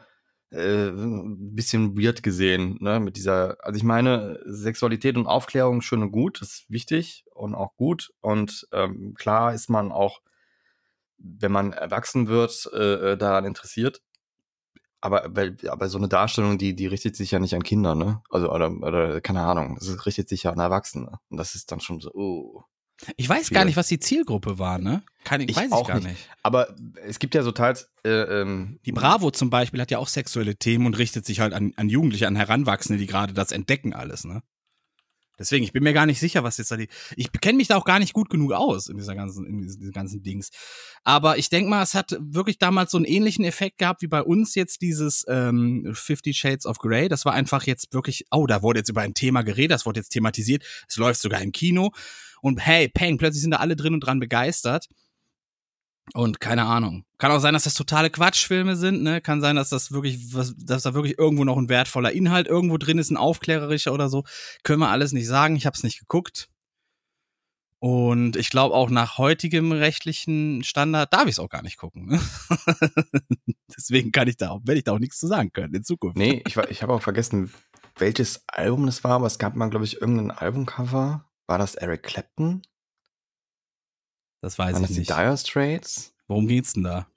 äh, 0.51 0.91
bisschen 0.93 1.97
weird 1.97 2.23
gesehen, 2.23 2.77
ne, 2.79 2.99
mit 2.99 3.17
dieser, 3.17 3.58
also 3.63 3.77
ich 3.77 3.84
meine, 3.84 4.39
Sexualität 4.45 5.17
und 5.17 5.27
Aufklärung 5.27 5.81
schön 5.81 6.03
und 6.03 6.12
gut, 6.12 6.41
ist 6.41 6.65
wichtig 6.69 7.25
und 7.34 7.55
auch 7.55 7.75
gut 7.77 8.13
und 8.21 8.67
ähm, 8.71 9.13
klar 9.15 9.53
ist 9.53 9.69
man 9.69 9.91
auch, 9.91 10.21
wenn 11.17 11.51
man 11.51 11.73
erwachsen 11.73 12.27
wird, 12.27 12.69
äh, 12.73 13.13
äh, 13.13 13.17
daran 13.17 13.45
interessiert. 13.45 14.01
Aber, 15.01 15.23
weil, 15.29 15.55
aber 15.69 15.88
so 15.88 15.99
eine 15.99 16.08
Darstellung, 16.08 16.58
die, 16.58 16.75
die 16.75 16.88
richtet 16.88 17.15
sich 17.15 17.31
ja 17.31 17.39
nicht 17.39 17.53
an 17.53 17.62
Kinder, 17.63 17.93
ne? 17.93 18.23
Also, 18.31 18.51
oder, 18.51 18.71
oder 18.71 19.21
keine 19.21 19.41
Ahnung, 19.41 19.77
es 19.79 20.05
richtet 20.05 20.27
sich 20.29 20.43
ja 20.43 20.51
an 20.51 20.60
Erwachsene. 20.60 21.19
Und 21.29 21.38
das 21.38 21.53
ist 21.53 21.71
dann 21.71 21.79
schon 21.79 21.99
so, 21.99 22.12
oh. 22.13 22.63
Ich 23.17 23.27
weiß 23.27 23.49
gar 23.49 23.60
Schwierig. 23.60 23.65
nicht, 23.65 23.75
was 23.77 23.88
die 23.88 23.99
Zielgruppe 23.99 24.58
war, 24.58 24.77
ne? 24.79 25.03
Kann 25.25 25.41
ich, 25.41 25.49
Ich 25.49 25.55
weiß 25.55 25.67
ich 25.67 25.71
auch 25.73 25.88
gar 25.88 25.95
nicht. 25.95 26.08
nicht. 26.08 26.29
Aber 26.43 26.75
es 27.05 27.19
gibt 27.19 27.36
ja 27.36 27.43
so 27.43 27.51
teils. 27.51 27.89
Äh, 28.05 28.10
ähm, 28.10 28.79
Die 28.86 28.91
Bravo 28.91 29.31
zum 29.31 29.49
Beispiel 29.49 29.81
hat 29.81 29.91
ja 29.91 29.97
auch 29.97 30.08
sexuelle 30.08 30.55
Themen 30.55 30.86
und 30.86 30.97
richtet 30.97 31.25
sich 31.25 31.39
halt 31.39 31.53
an, 31.53 31.73
an 31.75 31.89
Jugendliche, 31.89 32.27
an 32.27 32.36
Heranwachsende, 32.36 32.97
die 32.99 33.08
gerade 33.08 33.34
das 33.34 33.51
entdecken 33.51 33.93
alles, 33.93 34.23
ne? 34.23 34.41
Deswegen, 35.38 35.65
ich 35.65 35.73
bin 35.73 35.84
mir 35.84 35.91
gar 35.91 36.05
nicht 36.05 36.21
sicher, 36.21 36.45
was 36.45 36.58
jetzt 36.58 36.71
da 36.71 36.77
die. 36.77 36.88
Ich 37.17 37.29
kenne 37.34 37.58
mich 37.58 37.67
da 37.67 37.75
auch 37.75 37.84
gar 37.84 37.99
nicht 37.99 38.13
gut 38.13 38.29
genug 38.29 38.53
aus 38.53 38.88
in 38.88 38.95
dieser 38.95 39.15
ganzen, 39.15 39.45
in 39.45 39.58
diesen, 39.62 39.91
ganzen 39.91 40.23
Dings. 40.23 40.49
Aber 41.03 41.38
ich 41.38 41.49
denk 41.49 41.67
mal, 41.67 41.84
es 41.84 41.93
hat 41.93 42.15
wirklich 42.21 42.58
damals 42.58 42.91
so 42.91 42.97
einen 42.97 43.05
ähnlichen 43.05 43.43
Effekt 43.43 43.77
gehabt 43.79 44.01
wie 44.01 44.08
bei 44.08 44.23
uns 44.23 44.55
jetzt 44.55 44.81
dieses 44.81 45.25
ähm, 45.27 45.91
Fifty 45.93 46.34
Shades 46.34 46.65
of 46.65 46.77
Grey. 46.77 47.10
Das 47.10 47.25
war 47.25 47.34
einfach 47.34 47.63
jetzt 47.65 47.93
wirklich, 47.93 48.25
oh, 48.31 48.47
da 48.47 48.62
wurde 48.62 48.79
jetzt 48.79 48.89
über 48.89 49.01
ein 49.01 49.13
Thema 49.13 49.41
geredet, 49.41 49.71
das 49.71 49.86
wurde 49.86 49.99
jetzt 49.99 50.10
thematisiert, 50.10 50.63
es 50.88 50.95
läuft 50.95 51.19
sogar 51.19 51.41
im 51.41 51.51
Kino. 51.51 51.91
Und 52.45 52.60
hey, 52.60 52.88
Peng, 52.88 53.17
plötzlich 53.17 53.41
sind 53.41 53.49
da 53.49 53.58
alle 53.58 53.75
drin 53.75 53.95
und 53.95 54.01
dran 54.01 54.19
begeistert. 54.19 54.88
Und 56.13 56.39
keine 56.39 56.65
Ahnung. 56.65 57.03
Kann 57.17 57.31
auch 57.31 57.39
sein, 57.39 57.55
dass 57.55 57.63
das 57.63 57.73
totale 57.73 58.12
Quatschfilme 58.12 58.75
sind, 58.75 59.01
ne? 59.01 59.19
Kann 59.19 59.41
sein, 59.41 59.55
dass 59.55 59.69
das 59.69 59.91
wirklich, 59.91 60.31
was, 60.31 60.53
dass 60.55 60.84
da 60.84 60.93
wirklich 60.93 61.17
irgendwo 61.17 61.43
noch 61.43 61.58
ein 61.58 61.69
wertvoller 61.69 62.12
Inhalt 62.12 62.45
irgendwo 62.45 62.77
drin 62.77 62.99
ist, 62.99 63.10
ein 63.10 63.17
aufklärerischer 63.17 63.91
oder 63.91 64.10
so. 64.10 64.25
Können 64.62 64.79
wir 64.79 64.89
alles 64.89 65.12
nicht 65.12 65.25
sagen. 65.25 65.55
Ich 65.55 65.65
habe 65.65 65.75
es 65.75 65.81
nicht 65.81 65.97
geguckt. 65.97 66.47
Und 67.79 68.36
ich 68.36 68.51
glaube 68.51 68.75
auch 68.75 68.91
nach 68.91 69.17
heutigem 69.17 69.71
rechtlichen 69.71 70.63
Standard 70.63 71.12
darf 71.13 71.23
ich 71.23 71.31
es 71.31 71.39
auch 71.39 71.49
gar 71.49 71.63
nicht 71.63 71.77
gucken. 71.77 72.05
Ne? 72.05 72.21
Deswegen 73.75 74.12
kann 74.12 74.27
ich 74.27 74.38
da 74.38 74.51
auch, 74.51 74.62
werde 74.65 74.77
ich 74.77 74.84
da 74.84 74.91
auch 74.91 74.99
nichts 74.99 75.17
zu 75.17 75.25
sagen 75.25 75.51
können 75.51 75.73
in 75.73 75.84
Zukunft. 75.84 76.15
nee, 76.15 76.43
ich, 76.45 76.55
ich 76.58 76.84
habe 76.84 76.93
auch 76.93 77.01
vergessen, 77.01 77.51
welches 77.97 78.43
Album 78.45 78.86
das 78.86 79.03
war, 79.03 79.13
aber 79.13 79.25
es 79.25 79.39
gab 79.39 79.55
mal, 79.55 79.71
glaube 79.71 79.86
ich, 79.86 79.99
irgendein 79.99 80.29
Albumcover. 80.29 81.25
War 81.47 81.58
das 81.58 81.75
Eric 81.75 82.03
Clapton? 82.03 82.62
Das 84.41 84.58
weiß 84.58 84.73
Waren 84.73 84.81
das 84.84 84.91
ich 84.91 84.95
die 84.95 84.99
nicht. 85.01 85.12
Dire 85.12 85.38
Straits? 85.38 86.13
Worum 86.27 86.47
geht's 86.47 86.73
denn 86.73 86.84
da? 86.84 87.08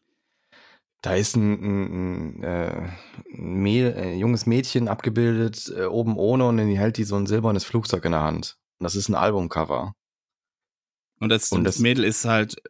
Da 1.02 1.14
ist 1.14 1.36
ein, 1.36 1.52
ein, 1.52 2.40
ein, 2.40 2.42
äh, 2.42 2.88
ein 3.34 3.62
Mäd- 3.62 3.94
äh, 3.94 4.14
junges 4.16 4.46
Mädchen 4.46 4.88
abgebildet, 4.88 5.72
äh, 5.76 5.84
oben 5.84 6.16
ohne, 6.16 6.46
und 6.46 6.56
dann 6.56 6.68
hält 6.68 6.96
die 6.96 7.04
so 7.04 7.16
ein 7.16 7.26
silbernes 7.26 7.64
Flugzeug 7.64 8.04
in 8.04 8.12
der 8.12 8.22
Hand. 8.22 8.58
Und 8.78 8.84
das 8.84 8.96
ist 8.96 9.08
ein 9.08 9.14
Albumcover. 9.14 9.94
Und 11.20 11.28
das, 11.30 11.50
Und 11.52 11.64
das 11.64 11.76
das- 11.76 11.82
Mädel 11.82 12.04
ist 12.04 12.24
halt 12.24 12.60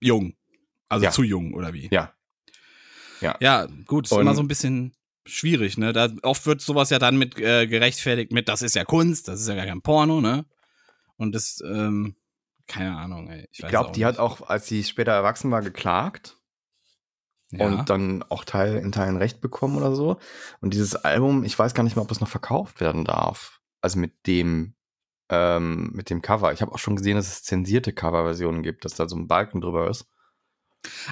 jung. 0.00 0.34
Also 0.88 1.04
Ja. 1.06 1.10
zu 1.10 1.22
jung, 1.22 1.54
oder 1.54 1.72
wie? 1.72 1.88
Ja. 1.90 2.14
Ja, 3.40 3.66
gut, 3.86 4.04
ist 4.06 4.12
Und- 4.12 4.20
immer 4.20 4.34
so 4.34 4.42
ein 4.42 4.48
bisschen 4.48 4.92
schwierig, 5.26 5.78
ne? 5.78 5.94
Da, 5.94 6.10
oft 6.22 6.44
wird 6.44 6.60
sowas 6.60 6.90
ja 6.90 6.98
dann 6.98 7.16
mit 7.16 7.38
äh, 7.38 7.66
gerechtfertigt 7.66 8.32
mit, 8.32 8.48
das 8.50 8.60
ist 8.60 8.74
ja 8.74 8.84
Kunst, 8.84 9.28
das 9.28 9.40
ist 9.40 9.48
ja 9.48 9.54
gar 9.54 9.64
kein 9.64 9.80
Porno, 9.80 10.20
ne? 10.20 10.44
Und 11.16 11.34
das, 11.34 11.62
ähm, 11.64 12.16
keine 12.66 12.96
Ahnung, 12.96 13.28
ey. 13.28 13.46
Ich 13.50 13.62
weiß 13.62 13.70
glaube, 13.70 13.92
die 13.92 14.00
nicht. 14.00 14.06
hat 14.06 14.18
auch, 14.18 14.48
als 14.48 14.66
sie 14.66 14.84
später 14.84 15.12
erwachsen 15.12 15.50
war, 15.50 15.62
geklagt. 15.62 16.36
ja. 17.50 17.66
und 17.66 17.90
dann 17.90 18.22
auch 18.24 18.44
Teil, 18.44 18.76
in 18.76 18.92
Teilen 18.92 19.16
Recht 19.16 19.40
bekommen 19.40 19.76
oder 19.76 19.94
so. 19.94 20.18
Und 20.60 20.74
dieses 20.74 20.96
Album, 20.96 21.44
ich 21.44 21.58
weiß 21.58 21.74
gar 21.74 21.82
nicht 21.82 21.96
mehr, 21.96 22.02
ob 22.02 22.10
es 22.10 22.20
noch 22.20 22.28
verkauft 22.28 22.80
werden 22.80 23.04
darf. 23.04 23.60
Also 23.80 23.98
mit 23.98 24.26
dem, 24.26 24.74
ähm, 25.28 25.90
mit 25.92 26.10
dem 26.10 26.22
Cover. 26.22 26.52
Ich 26.52 26.62
habe 26.62 26.72
auch 26.72 26.78
schon 26.78 26.96
gesehen, 26.96 27.16
dass 27.16 27.28
es 27.28 27.42
zensierte 27.42 27.92
Coverversionen 27.92 28.62
gibt, 28.62 28.84
dass 28.84 28.94
da 28.94 29.08
so 29.08 29.16
ein 29.16 29.28
Balken 29.28 29.60
drüber 29.60 29.88
ist. 29.88 30.06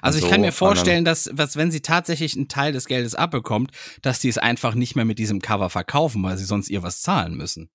Also 0.01 0.19
ich 0.19 0.25
so, 0.25 0.31
kann 0.31 0.41
mir 0.43 0.53
vorstellen, 0.53 1.05
dass, 1.05 1.31
was, 1.33 1.57
wenn 1.57 1.71
sie 1.71 1.81
tatsächlich 1.81 2.37
einen 2.37 2.49
Teil 2.49 2.73
des 2.73 2.87
Geldes 2.87 3.15
abbekommt, 3.15 3.71
dass 4.03 4.21
die 4.21 4.29
es 4.29 4.39
einfach 4.39 4.75
nicht 4.75 4.97
mehr 4.97 5.05
mit 5.05 5.19
diesem 5.19 5.41
Cover 5.41 5.71
verkaufen, 5.71 6.23
weil 6.23 6.37
sie 6.37 6.45
sonst 6.45 6.69
ihr 6.69 6.83
was 6.83 7.03
zahlen 7.03 7.35
müssen. 7.35 7.71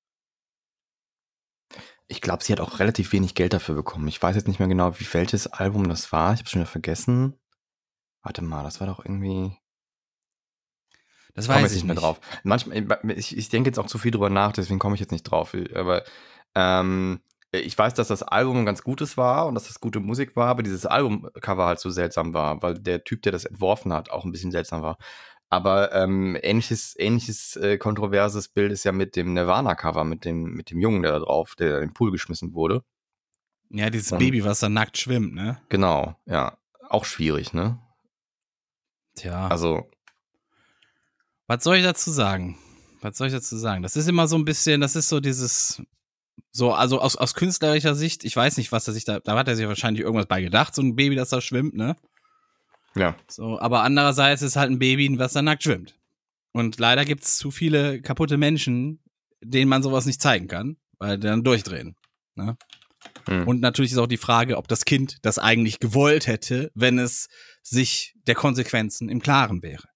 Ich 2.07 2.21
glaube, 2.21 2.43
sie 2.43 2.53
hat 2.53 2.61
auch 2.61 2.79
relativ 2.79 3.11
wenig 3.11 3.35
Geld 3.35 3.53
dafür 3.53 3.75
bekommen. 3.75 4.07
Ich 4.07 4.21
weiß 4.21 4.35
jetzt 4.35 4.47
nicht 4.47 4.59
mehr 4.59 4.67
genau, 4.67 4.97
wie 4.99 5.13
welches 5.13 5.47
Album 5.47 5.89
das 5.89 6.11
war. 6.11 6.33
Ich 6.33 6.39
habe 6.39 6.49
schon 6.49 6.61
wieder 6.61 6.71
vergessen. 6.71 7.37
Warte 8.23 8.41
mal, 8.41 8.63
das 8.63 8.79
war 8.79 8.87
doch 8.87 9.03
irgendwie. 9.03 9.57
Das 11.33 11.47
weiß 11.47 11.71
ich 11.71 11.83
nicht 11.83 11.85
mehr 11.85 11.95
drauf. 11.95 12.19
Manchmal, 12.43 12.99
ich, 13.15 13.37
ich 13.37 13.49
denke 13.49 13.69
jetzt 13.69 13.77
auch 13.77 13.85
zu 13.85 13.99
viel 13.99 14.11
drüber 14.11 14.29
nach, 14.29 14.53
deswegen 14.53 14.79
komme 14.79 14.95
ich 14.95 15.01
jetzt 15.01 15.11
nicht 15.11 15.23
drauf. 15.23 15.55
Aber 15.75 16.03
ähm, 16.55 17.19
ich 17.51 17.77
weiß, 17.77 17.93
dass 17.93 18.07
das 18.07 18.23
Album 18.23 18.57
ein 18.57 18.65
ganz 18.65 18.83
gutes 18.83 19.17
war 19.17 19.47
und 19.47 19.55
dass 19.55 19.67
das 19.67 19.79
gute 19.79 19.99
Musik 19.99 20.35
war, 20.35 20.47
aber 20.47 20.63
dieses 20.63 20.85
Albumcover 20.85 21.65
halt 21.65 21.79
so 21.79 21.89
seltsam 21.89 22.33
war, 22.33 22.61
weil 22.61 22.79
der 22.79 23.03
Typ, 23.03 23.21
der 23.21 23.31
das 23.31 23.45
entworfen 23.45 23.93
hat, 23.93 24.09
auch 24.09 24.25
ein 24.25 24.31
bisschen 24.31 24.51
seltsam 24.51 24.81
war. 24.81 24.97
Aber 25.49 25.93
ähm, 25.93 26.37
ähnliches, 26.41 26.93
ähnliches 26.99 27.55
äh, 27.55 27.77
kontroverses 27.77 28.49
Bild 28.49 28.71
ist 28.71 28.83
ja 28.83 28.91
mit 28.91 29.15
dem 29.15 29.33
Nirvana-Cover, 29.33 30.03
mit 30.03 30.25
dem, 30.25 30.43
mit 30.55 30.71
dem 30.71 30.79
Jungen, 30.81 31.03
der 31.03 31.13
da 31.13 31.19
drauf, 31.19 31.55
der 31.55 31.77
in 31.81 31.89
den 31.89 31.93
Pool 31.93 32.11
geschmissen 32.11 32.53
wurde. 32.53 32.83
Ja, 33.69 33.89
dieses 33.89 34.11
Und- 34.11 34.19
Baby, 34.19 34.43
was 34.43 34.59
da 34.59 34.67
nackt 34.69 34.97
schwimmt, 34.97 35.33
ne? 35.33 35.61
Genau, 35.69 36.15
ja. 36.25 36.57
Auch 36.89 37.05
schwierig, 37.05 37.53
ne? 37.53 37.79
Tja. 39.15 39.47
Also, 39.47 39.89
Was 41.47 41.63
soll 41.63 41.77
ich 41.77 41.83
dazu 41.83 42.11
sagen? 42.11 42.57
Was 43.01 43.17
soll 43.17 43.27
ich 43.27 43.33
dazu 43.33 43.57
sagen? 43.57 43.83
Das 43.83 43.95
ist 43.95 44.07
immer 44.09 44.27
so 44.27 44.37
ein 44.37 44.45
bisschen, 44.45 44.81
das 44.81 44.95
ist 44.95 45.07
so 45.09 45.19
dieses, 45.19 45.81
so, 46.51 46.73
also 46.73 46.99
aus, 46.99 47.15
aus 47.15 47.33
künstlerischer 47.35 47.95
Sicht, 47.95 48.23
ich 48.25 48.35
weiß 48.35 48.57
nicht, 48.57 48.71
was 48.71 48.87
er 48.87 48.93
sich 48.93 49.05
da, 49.05 49.19
da 49.19 49.37
hat 49.37 49.47
er 49.47 49.55
sich 49.55 49.67
wahrscheinlich 49.67 50.03
irgendwas 50.03 50.27
bei 50.27 50.41
gedacht, 50.41 50.75
so 50.75 50.81
ein 50.81 50.95
Baby, 50.95 51.15
das 51.15 51.29
da 51.29 51.39
schwimmt, 51.41 51.73
ne? 51.75 51.95
Ja. 52.97 53.15
So, 53.27 53.59
aber 53.59 53.83
andererseits 53.83 54.41
ist 54.41 54.55
halt 54.55 54.71
ein 54.71 54.79
Baby, 54.79 55.17
was 55.19 55.33
da 55.33 55.41
nackt 55.41 55.63
schwimmt. 55.63 55.97
Und 56.51 56.79
leider 56.79 57.05
gibt's 57.05 57.37
zu 57.37 57.51
viele 57.51 58.01
kaputte 58.01 58.37
Menschen, 58.37 59.03
denen 59.41 59.69
man 59.69 59.83
sowas 59.83 60.05
nicht 60.05 60.21
zeigen 60.21 60.47
kann, 60.47 60.77
weil 60.97 61.17
die 61.17 61.27
dann 61.27 61.43
durchdrehen. 61.43 61.95
Ne? 62.35 62.57
Hm. 63.25 63.47
Und 63.47 63.61
natürlich 63.61 63.91
ist 63.91 63.97
auch 63.97 64.07
die 64.07 64.17
Frage, 64.17 64.57
ob 64.57 64.67
das 64.67 64.85
Kind 64.85 65.17
das 65.21 65.39
eigentlich 65.39 65.79
gewollt 65.79 66.27
hätte, 66.27 66.71
wenn 66.73 66.99
es 66.99 67.27
sich 67.61 68.15
der 68.27 68.35
Konsequenzen 68.35 69.09
im 69.09 69.21
Klaren 69.21 69.61
wäre. 69.61 69.87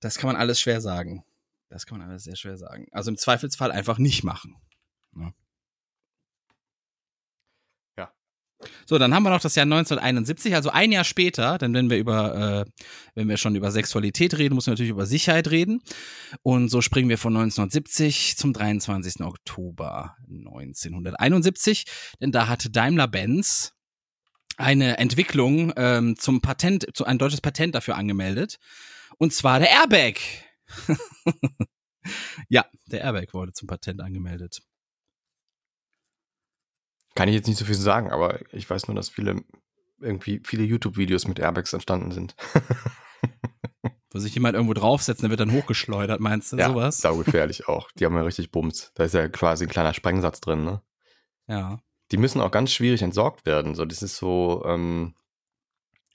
Das 0.00 0.18
kann 0.18 0.28
man 0.28 0.36
alles 0.36 0.60
schwer 0.60 0.80
sagen. 0.80 1.24
Das 1.68 1.84
kann 1.84 1.98
man 1.98 2.08
alles 2.08 2.24
sehr 2.24 2.36
schwer 2.36 2.56
sagen. 2.56 2.86
Also 2.92 3.10
im 3.10 3.18
Zweifelsfall 3.18 3.70
einfach 3.70 3.98
nicht 3.98 4.24
machen. 4.24 4.56
Ne? 5.12 5.34
Ja. 7.96 8.12
So, 8.86 8.98
dann 8.98 9.14
haben 9.14 9.22
wir 9.22 9.30
noch 9.30 9.40
das 9.40 9.54
Jahr 9.54 9.64
1971, 9.64 10.54
also 10.54 10.70
ein 10.70 10.90
Jahr 10.90 11.04
später, 11.04 11.58
denn 11.58 11.74
wenn 11.74 11.90
wir 11.90 11.98
über, 11.98 12.64
äh, 12.66 12.70
wenn 13.14 13.28
wir 13.28 13.36
schon 13.36 13.54
über 13.54 13.70
Sexualität 13.70 14.36
reden, 14.36 14.54
müssen 14.54 14.66
wir 14.66 14.72
natürlich 14.72 14.90
über 14.90 15.06
Sicherheit 15.06 15.50
reden. 15.50 15.80
Und 16.42 16.68
so 16.68 16.80
springen 16.80 17.08
wir 17.08 17.18
von 17.18 17.36
1970 17.36 18.36
zum 18.36 18.52
23. 18.52 19.20
Oktober 19.20 20.16
1971, 20.28 21.84
denn 22.20 22.32
da 22.32 22.48
hatte 22.48 22.70
Daimler-Benz 22.70 23.74
eine 24.56 24.98
Entwicklung 24.98 25.72
ähm, 25.76 26.16
zum 26.16 26.40
Patent, 26.40 26.86
zu 26.94 27.04
ein 27.04 27.18
deutsches 27.18 27.40
Patent 27.40 27.76
dafür 27.76 27.96
angemeldet. 27.96 28.58
Und 29.18 29.32
zwar 29.32 29.60
der 29.60 29.70
Airbag. 29.70 30.18
ja, 32.48 32.66
der 32.86 33.02
Airbag 33.02 33.32
wurde 33.32 33.52
zum 33.52 33.68
Patent 33.68 34.00
angemeldet. 34.00 34.60
Kann 37.18 37.28
ich 37.28 37.34
jetzt 37.34 37.48
nicht 37.48 37.58
so 37.58 37.64
viel 37.64 37.74
sagen, 37.74 38.12
aber 38.12 38.38
ich 38.52 38.70
weiß 38.70 38.86
nur, 38.86 38.94
dass 38.94 39.08
viele 39.08 39.42
irgendwie 40.00 40.40
viele 40.44 40.62
YouTube-Videos 40.62 41.26
mit 41.26 41.40
Airbags 41.40 41.72
entstanden 41.72 42.12
sind. 42.12 42.36
Wo 44.12 44.20
sich 44.20 44.32
jemand 44.36 44.54
irgendwo 44.54 44.72
draufsetzt, 44.72 45.24
der 45.24 45.30
wird 45.30 45.40
dann 45.40 45.50
hochgeschleudert, 45.50 46.20
meinst 46.20 46.52
du, 46.52 46.62
sowas? 46.62 46.98
saugefährlich 46.98 47.66
auch. 47.68 47.90
Die 47.98 48.04
haben 48.04 48.14
ja 48.14 48.22
richtig 48.22 48.52
Bums. 48.52 48.92
Da 48.94 49.02
ist 49.02 49.14
ja 49.14 49.26
quasi 49.26 49.64
ein 49.64 49.68
kleiner 49.68 49.94
Sprengsatz 49.94 50.40
drin, 50.40 50.64
ne? 50.64 50.80
Ja. 51.48 51.80
Die 52.12 52.18
müssen 52.18 52.40
auch 52.40 52.52
ganz 52.52 52.70
schwierig 52.70 53.02
entsorgt 53.02 53.46
werden. 53.46 53.74
So, 53.74 53.84
das 53.84 54.04
ist 54.04 54.16
so 54.16 54.62
ähm, 54.64 55.16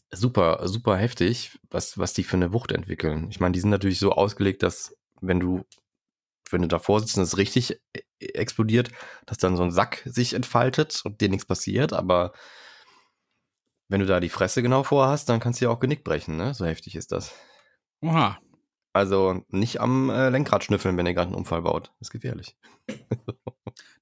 super, 0.09 0.65
super 0.69 0.95
heftig, 0.95 1.59
was, 1.69 1.97
was 1.97 2.13
die 2.13 2.23
für 2.23 2.37
eine 2.37 2.53
Wucht 2.53 2.71
entwickeln. 2.71 3.27
Ich 3.29 3.41
meine, 3.41 3.51
die 3.51 3.59
sind 3.59 3.71
natürlich 3.71 3.99
so 3.99 4.13
ausgelegt, 4.13 4.63
dass 4.63 4.95
wenn 5.19 5.41
du 5.41 5.65
wenn 6.53 6.61
du 6.61 6.67
davor 6.67 6.99
sitzt 6.99 7.17
und 7.17 7.23
es 7.23 7.37
richtig 7.37 7.79
äh, 7.93 8.01
explodiert, 8.19 8.91
dass 9.25 9.37
dann 9.37 9.57
so 9.57 9.63
ein 9.63 9.71
Sack 9.71 10.01
sich 10.05 10.33
entfaltet 10.33 11.01
und 11.03 11.21
dir 11.21 11.29
nichts 11.29 11.45
passiert, 11.45 11.93
aber 11.93 12.33
wenn 13.89 13.99
du 13.99 14.05
da 14.05 14.19
die 14.19 14.29
Fresse 14.29 14.61
genau 14.61 14.83
vorhast, 14.83 15.29
dann 15.29 15.39
kannst 15.39 15.59
du 15.59 15.65
ja 15.65 15.71
auch 15.71 15.79
Genick 15.79 16.03
brechen, 16.03 16.37
ne? 16.37 16.53
So 16.53 16.65
heftig 16.65 16.95
ist 16.95 17.11
das. 17.11 17.33
Oha. 18.01 18.39
Also 18.93 19.43
nicht 19.49 19.81
am 19.81 20.09
äh, 20.09 20.29
Lenkrad 20.29 20.63
schnüffeln, 20.63 20.97
wenn 20.97 21.05
ihr 21.05 21.13
gerade 21.13 21.27
einen 21.27 21.35
Unfall 21.35 21.63
baut. 21.63 21.91
Das 21.99 22.07
ist 22.07 22.11
gefährlich. 22.11 22.55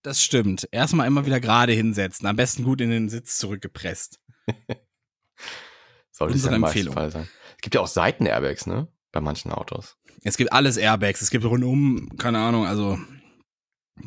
Das 0.04 0.22
stimmt. 0.22 0.68
Erstmal 0.72 1.06
immer 1.06 1.28
wieder 1.28 1.40
gerade 1.40 1.74
hinsetzen. 1.74 2.26
Am 2.26 2.36
besten 2.36 2.64
gut 2.64 2.82
in 2.82 2.90
den 2.90 3.08
Sitz 3.08 3.38
zurückgepresst. 3.38 4.20
Sollte 6.12 6.36
es 6.36 6.44
ja 6.44 6.52
im. 6.56 6.66
Fall 6.66 7.12
sein. 7.12 7.30
Es 7.56 7.62
gibt 7.62 7.76
ja 7.76 7.82
auch 7.82 7.88
Seitenairbags, 7.88 8.66
ne? 8.66 8.88
Bei 9.12 9.22
manchen 9.22 9.52
Autos. 9.52 9.98
Es 10.24 10.38
gibt 10.38 10.54
alles 10.54 10.78
Airbags. 10.78 11.22
Es 11.22 11.32
gibt 11.32 11.46
rundum, 11.46 12.10
keine 12.18 12.40
Ahnung, 12.40 12.66
also 12.66 13.00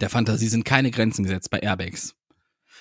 der 0.01 0.11
Fantasie 0.11 0.49
sind 0.49 0.65
keine 0.65 0.91
Grenzen 0.91 1.25
gesetzt 1.25 1.51
bei 1.51 1.59
Airbags. 1.59 2.15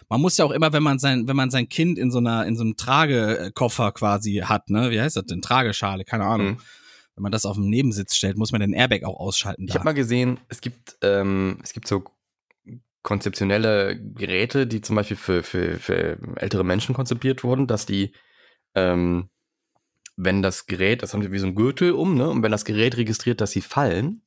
Man 0.09 0.21
muss 0.21 0.37
ja 0.37 0.45
auch 0.45 0.51
immer, 0.51 0.73
wenn 0.73 0.83
man 0.83 0.99
sein, 0.99 1.27
wenn 1.27 1.35
man 1.35 1.49
sein 1.49 1.69
Kind 1.69 1.97
in 1.97 2.11
so 2.11 2.17
einer, 2.17 2.45
in 2.45 2.55
so 2.55 2.63
einem 2.63 2.75
Tragekoffer 2.75 3.91
quasi 3.91 4.43
hat, 4.43 4.69
ne, 4.69 4.91
wie 4.91 4.99
heißt 4.99 5.15
das 5.15 5.25
denn? 5.25 5.41
Trageschale, 5.41 6.03
keine 6.03 6.25
Ahnung. 6.25 6.47
Mhm. 6.47 6.57
Wenn 7.15 7.21
man 7.21 7.31
das 7.31 7.45
auf 7.45 7.55
dem 7.55 7.69
Nebensitz 7.69 8.15
stellt, 8.15 8.37
muss 8.37 8.51
man 8.51 8.61
den 8.61 8.73
Airbag 8.73 9.03
auch 9.03 9.19
ausschalten. 9.19 9.65
Ich 9.65 9.69
da. 9.69 9.75
habe 9.75 9.85
mal 9.85 9.93
gesehen, 9.93 10.39
es 10.49 10.61
gibt, 10.61 10.97
ähm, 11.03 11.59
es 11.63 11.73
gibt 11.73 11.87
so 11.87 12.03
konzeptionelle 13.03 13.99
Geräte, 13.99 14.65
die 14.65 14.81
zum 14.81 14.95
Beispiel 14.95 15.17
für, 15.17 15.43
für, 15.43 15.77
für 15.77 16.17
ältere 16.37 16.63
Menschen 16.63 16.95
konzipiert 16.95 17.43
wurden, 17.43 17.67
dass 17.67 17.85
die, 17.85 18.13
ähm, 18.73 19.29
wenn 20.15 20.41
das 20.41 20.65
Gerät, 20.65 21.01
das 21.01 21.13
haben 21.13 21.21
sie 21.21 21.31
wie 21.31 21.39
so 21.39 21.47
ein 21.47 21.55
Gürtel 21.55 21.91
um, 21.93 22.15
ne? 22.15 22.29
Und 22.29 22.43
wenn 22.43 22.51
das 22.51 22.65
Gerät 22.65 22.97
registriert, 22.97 23.41
dass 23.41 23.51
sie 23.51 23.61
fallen, 23.61 24.21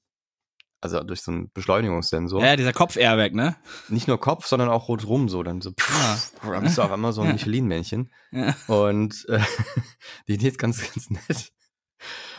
also 0.81 1.03
durch 1.03 1.23
so 1.23 1.33
einen 1.33 1.51
Beschleunigungssensor, 1.53 2.43
ja, 2.43 2.57
dieser 2.57 2.73
Kopf-Airbag, 2.73 3.35
ne? 3.35 3.57
nicht 3.89 4.09
nur 4.09 4.21
Kopf, 4.21 4.47
sondern 4.47 4.69
auch 4.69 4.89
rundrum 4.89 5.29
so, 5.29 5.43
dann 5.43 5.61
so, 5.61 5.73
pff, 5.73 6.33
dann 6.43 6.63
bist 6.65 6.79
du 6.79 6.83
auf 6.83 6.93
einmal 6.93 7.13
so 7.13 7.23
ein 7.23 7.33
Michelin-Männchen. 7.33 8.11
Ja. 8.33 8.55
Und 8.67 9.27
äh, 9.29 9.41
die 10.29 10.35
Idee 10.35 10.49
ist 10.49 10.59
ganz, 10.59 10.81
ganz 10.81 11.11
nett. 11.11 11.53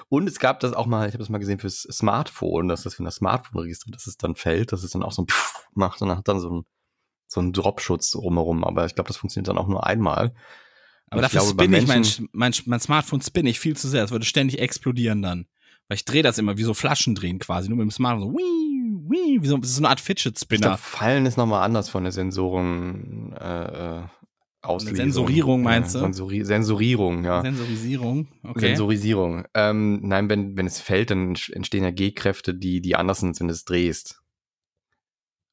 Und 0.09 0.27
es 0.27 0.39
gab 0.39 0.59
das 0.61 0.73
auch 0.73 0.85
mal, 0.85 1.07
ich 1.07 1.13
habe 1.13 1.23
das 1.23 1.29
mal 1.29 1.39
gesehen 1.39 1.59
fürs 1.59 1.81
Smartphone, 1.81 2.67
dass 2.67 2.83
das, 2.83 2.97
wenn 2.97 3.05
das 3.05 3.15
Smartphone 3.15 3.61
registriert, 3.61 3.95
dass 3.95 4.07
es 4.07 4.17
dann 4.17 4.35
fällt, 4.35 4.71
dass 4.71 4.83
es 4.83 4.91
dann 4.91 5.03
auch 5.03 5.11
so 5.11 5.23
ein 5.23 5.27
Pfff 5.27 5.67
macht 5.73 6.01
und 6.01 6.09
dann 6.09 6.17
hat 6.17 6.27
dann 6.27 6.39
so 6.39 6.49
ein, 6.49 6.65
so 7.27 7.41
ein 7.41 7.51
Dropschutz 7.51 8.11
drumherum. 8.11 8.63
Aber 8.63 8.85
ich 8.85 8.95
glaube, 8.95 9.09
das 9.09 9.17
funktioniert 9.17 9.49
dann 9.49 9.57
auch 9.57 9.67
nur 9.67 9.85
einmal. 9.85 10.33
Aber 11.09 11.21
dafür 11.21 11.41
glaube, 11.41 11.63
spinne 11.63 11.77
ich 11.79 11.87
mein, 11.87 12.03
mein, 12.33 12.53
mein 12.65 12.79
Smartphone 12.79 13.21
spinne 13.21 13.49
ich 13.49 13.59
viel 13.59 13.75
zu 13.77 13.87
sehr. 13.87 14.03
Es 14.03 14.11
würde 14.11 14.25
ständig 14.25 14.59
explodieren 14.59 15.21
dann. 15.21 15.47
Weil 15.87 15.95
ich 15.95 16.05
drehe 16.05 16.21
das 16.23 16.37
immer 16.37 16.57
wie 16.57 16.63
so 16.63 16.73
Flaschen 16.73 17.15
drehen 17.15 17.39
quasi, 17.39 17.69
nur 17.69 17.77
mit 17.77 17.85
dem 17.85 17.91
Smartphone. 17.91 18.31
So, 18.31 18.37
wii, 18.37 19.09
wii, 19.09 19.41
wie 19.41 19.47
so, 19.47 19.57
das 19.57 19.73
so 19.73 19.79
eine 19.81 19.89
Art 19.89 20.01
Fidget 20.01 20.35
Ich 20.35 20.41
Spinner. 20.41 20.61
glaube, 20.67 20.77
Fallen 20.79 21.25
ist 21.25 21.37
nochmal 21.37 21.63
anders 21.63 21.87
von 21.89 22.03
der 22.03 22.11
Sensoren 22.11 23.31
äh, 23.39 23.99
äh, 23.99 24.03
Auslesung. 24.61 24.97
Sensorierung 24.97 25.61
meinst 25.63 25.95
du? 25.95 25.99
Sensori 25.99 26.43
Sensorierung, 26.43 27.23
ja. 27.23 27.41
Sensorisierung. 27.41 28.27
Okay. 28.43 28.59
Sensorisierung. 28.59 29.45
Ähm, 29.53 30.01
nein, 30.03 30.29
wenn, 30.29 30.57
wenn 30.57 30.67
es 30.67 30.81
fällt, 30.81 31.09
dann 31.11 31.37
entstehen 31.53 31.85
ja 31.85 31.91
G-Kräfte, 31.91 32.53
die, 32.53 32.81
die 32.81 32.95
anders 32.97 33.19
sind, 33.21 33.39
wenn 33.39 33.47
du 33.47 33.53
es 33.53 33.63
drehst. 33.63 34.21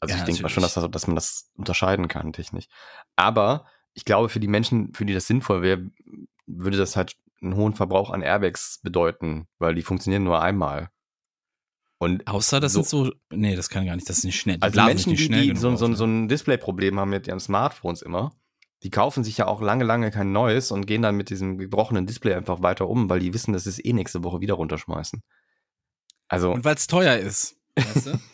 Also 0.00 0.14
Ja, 0.14 0.18
ich 0.20 0.24
denke 0.26 0.42
mal 0.42 0.48
schon, 0.48 0.62
dass, 0.64 0.74
das- 0.74 0.90
dass 0.90 1.06
man 1.06 1.14
das 1.14 1.50
unterscheiden 1.54 2.08
kann, 2.08 2.32
technisch. 2.32 2.66
Aber 3.14 3.66
ich 3.94 4.04
glaube, 4.04 4.28
für 4.28 4.40
die 4.40 4.48
Menschen, 4.48 4.92
für 4.94 5.04
die 5.04 5.14
das 5.14 5.26
sinnvoll 5.26 5.62
wäre, 5.62 5.90
würde 6.46 6.76
das 6.76 6.96
halt 6.96 7.16
einen 7.40 7.56
hohen 7.56 7.74
Verbrauch 7.74 8.10
an 8.10 8.22
Airbags 8.22 8.80
bedeuten, 8.82 9.46
weil 9.58 9.74
die 9.74 9.82
funktionieren 9.82 10.24
nur 10.24 10.40
einmal. 10.42 10.90
Und 11.98 12.26
Außer 12.26 12.60
das 12.60 12.72
So- 12.72 12.82
sind 12.82 12.88
so. 13.06 13.12
Nee, 13.30 13.56
das 13.56 13.68
kann 13.68 13.86
gar 13.86 13.94
nicht. 13.96 14.08
Das 14.08 14.18
ist 14.18 14.24
nicht 14.24 14.38
schnell. 14.38 14.56
Die 14.56 14.62
also 14.62 14.82
Menschen, 14.82 15.10
nicht 15.10 15.20
die, 15.20 15.24
schnell 15.26 15.42
die 15.42 15.48
genug 15.48 15.60
so, 15.60 15.76
so, 15.76 15.88
ne? 15.88 15.96
so 15.96 16.04
ein 16.04 16.28
Display-Problem 16.28 16.98
haben 16.98 17.10
mit 17.10 17.26
ihren 17.28 17.40
Smartphones 17.40 18.02
immer, 18.02 18.32
die 18.82 18.90
kaufen 18.90 19.24
sich 19.24 19.38
ja 19.38 19.46
auch 19.46 19.62
lange, 19.62 19.84
lange 19.84 20.10
kein 20.10 20.32
neues 20.32 20.70
und 20.70 20.86
gehen 20.86 21.02
dann 21.02 21.16
mit 21.16 21.30
diesem 21.30 21.56
gebrochenen 21.56 22.06
Display 22.06 22.34
einfach 22.34 22.62
weiter 22.62 22.88
um, 22.88 23.08
weil 23.08 23.20
die 23.20 23.32
wissen, 23.32 23.52
dass 23.52 23.64
sie 23.64 23.70
es 23.70 23.82
eh 23.84 23.92
nächste 23.92 24.22
Woche 24.24 24.40
wieder 24.40 24.54
runterschmeißen. 24.54 25.22
Also, 26.28 26.52
Und 26.52 26.64
weil 26.64 26.74
es 26.74 26.86
teuer 26.86 27.16
ist. 27.16 27.56
Weißt 27.76 28.06
du? 28.06 28.18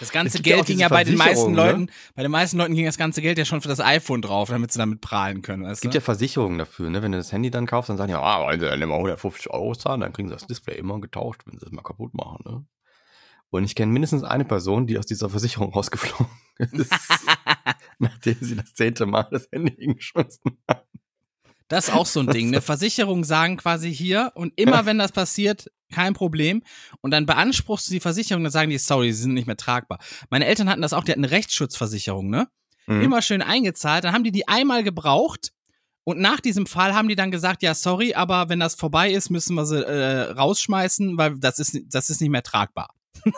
Das 0.00 0.10
ganze 0.10 0.38
ja 0.38 0.42
Geld 0.42 0.60
auch 0.60 0.66
ging 0.66 0.78
ja 0.78 0.88
bei 0.88 1.04
den 1.04 1.16
meisten 1.16 1.52
ne? 1.52 1.56
Leuten, 1.56 1.90
bei 2.14 2.22
den 2.22 2.30
meisten 2.30 2.56
Leuten 2.56 2.74
ging 2.74 2.86
das 2.86 2.98
ganze 2.98 3.22
Geld 3.22 3.38
ja 3.38 3.44
schon 3.44 3.60
für 3.60 3.68
das 3.68 3.80
iPhone 3.80 4.22
drauf, 4.22 4.48
damit 4.48 4.72
sie 4.72 4.78
damit 4.78 5.00
prahlen 5.00 5.42
können. 5.42 5.64
Es 5.64 5.80
gibt 5.80 5.94
du? 5.94 5.98
ja 5.98 6.02
Versicherungen 6.02 6.58
dafür, 6.58 6.90
ne? 6.90 7.02
Wenn 7.02 7.12
du 7.12 7.18
das 7.18 7.32
Handy 7.32 7.50
dann 7.50 7.66
kaufst, 7.66 7.90
dann 7.90 7.98
sagen 7.98 8.08
die, 8.08 8.14
ah, 8.14 8.42
wollen 8.42 8.58
sie 8.58 8.66
dann 8.66 8.80
immer 8.80 8.94
150 8.94 9.50
Euro 9.50 9.74
zahlen, 9.74 10.00
dann 10.00 10.12
kriegen 10.12 10.28
sie 10.28 10.34
das 10.34 10.46
Display 10.46 10.76
immer 10.76 11.00
getauscht, 11.00 11.42
wenn 11.44 11.58
sie 11.58 11.66
es 11.66 11.72
mal 11.72 11.82
kaputt 11.82 12.14
machen, 12.14 12.42
ne? 12.44 12.64
Und 13.50 13.64
ich 13.64 13.74
kenne 13.74 13.92
mindestens 13.92 14.22
eine 14.22 14.44
Person, 14.44 14.86
die 14.86 14.96
aus 14.98 15.06
dieser 15.06 15.28
Versicherung 15.28 15.70
rausgeflogen 15.74 16.26
ist, 16.58 16.92
nachdem 17.98 18.36
sie 18.40 18.56
das 18.56 18.74
zehnte 18.74 19.06
Mal 19.06 19.26
das 19.30 19.48
Handy 19.52 19.74
hingeschmissen 19.76 20.58
hat. 20.68 20.86
Das 21.70 21.88
ist 21.88 21.94
auch 21.94 22.04
so 22.04 22.20
ein 22.20 22.26
Ding. 22.26 22.50
Ne? 22.50 22.60
Versicherungen 22.60 23.24
sagen 23.24 23.56
quasi 23.56 23.94
hier 23.94 24.32
und 24.34 24.52
immer 24.56 24.86
wenn 24.86 24.98
das 24.98 25.12
passiert, 25.12 25.70
kein 25.92 26.14
Problem. 26.14 26.62
Und 27.00 27.12
dann 27.12 27.26
beanspruchst 27.26 27.88
du 27.88 27.92
die 27.92 28.00
Versicherung, 28.00 28.42
dann 28.42 28.52
sagen 28.52 28.70
die, 28.70 28.78
sorry, 28.78 29.12
sie 29.12 29.22
sind 29.22 29.34
nicht 29.34 29.46
mehr 29.46 29.56
tragbar. 29.56 29.98
Meine 30.30 30.46
Eltern 30.46 30.68
hatten 30.68 30.82
das 30.82 30.92
auch, 30.92 31.04
die 31.04 31.12
hatten 31.12 31.24
eine 31.24 31.30
Rechtsschutzversicherung, 31.30 32.28
ne? 32.28 32.48
Mhm. 32.86 33.02
Immer 33.02 33.22
schön 33.22 33.40
eingezahlt. 33.40 34.04
Dann 34.04 34.12
haben 34.12 34.24
die 34.24 34.32
die 34.32 34.48
einmal 34.48 34.82
gebraucht. 34.82 35.52
Und 36.02 36.18
nach 36.18 36.40
diesem 36.40 36.66
Fall 36.66 36.94
haben 36.94 37.08
die 37.08 37.14
dann 37.14 37.30
gesagt, 37.30 37.62
ja, 37.62 37.74
sorry, 37.74 38.14
aber 38.14 38.48
wenn 38.48 38.58
das 38.58 38.74
vorbei 38.74 39.12
ist, 39.12 39.30
müssen 39.30 39.54
wir 39.54 39.64
sie 39.64 39.84
äh, 39.84 40.32
rausschmeißen, 40.32 41.16
weil 41.18 41.38
das 41.38 41.60
ist, 41.60 41.78
das 41.86 42.10
ist 42.10 42.20
nicht 42.20 42.30
mehr 42.30 42.42
tragbar. 42.42 42.88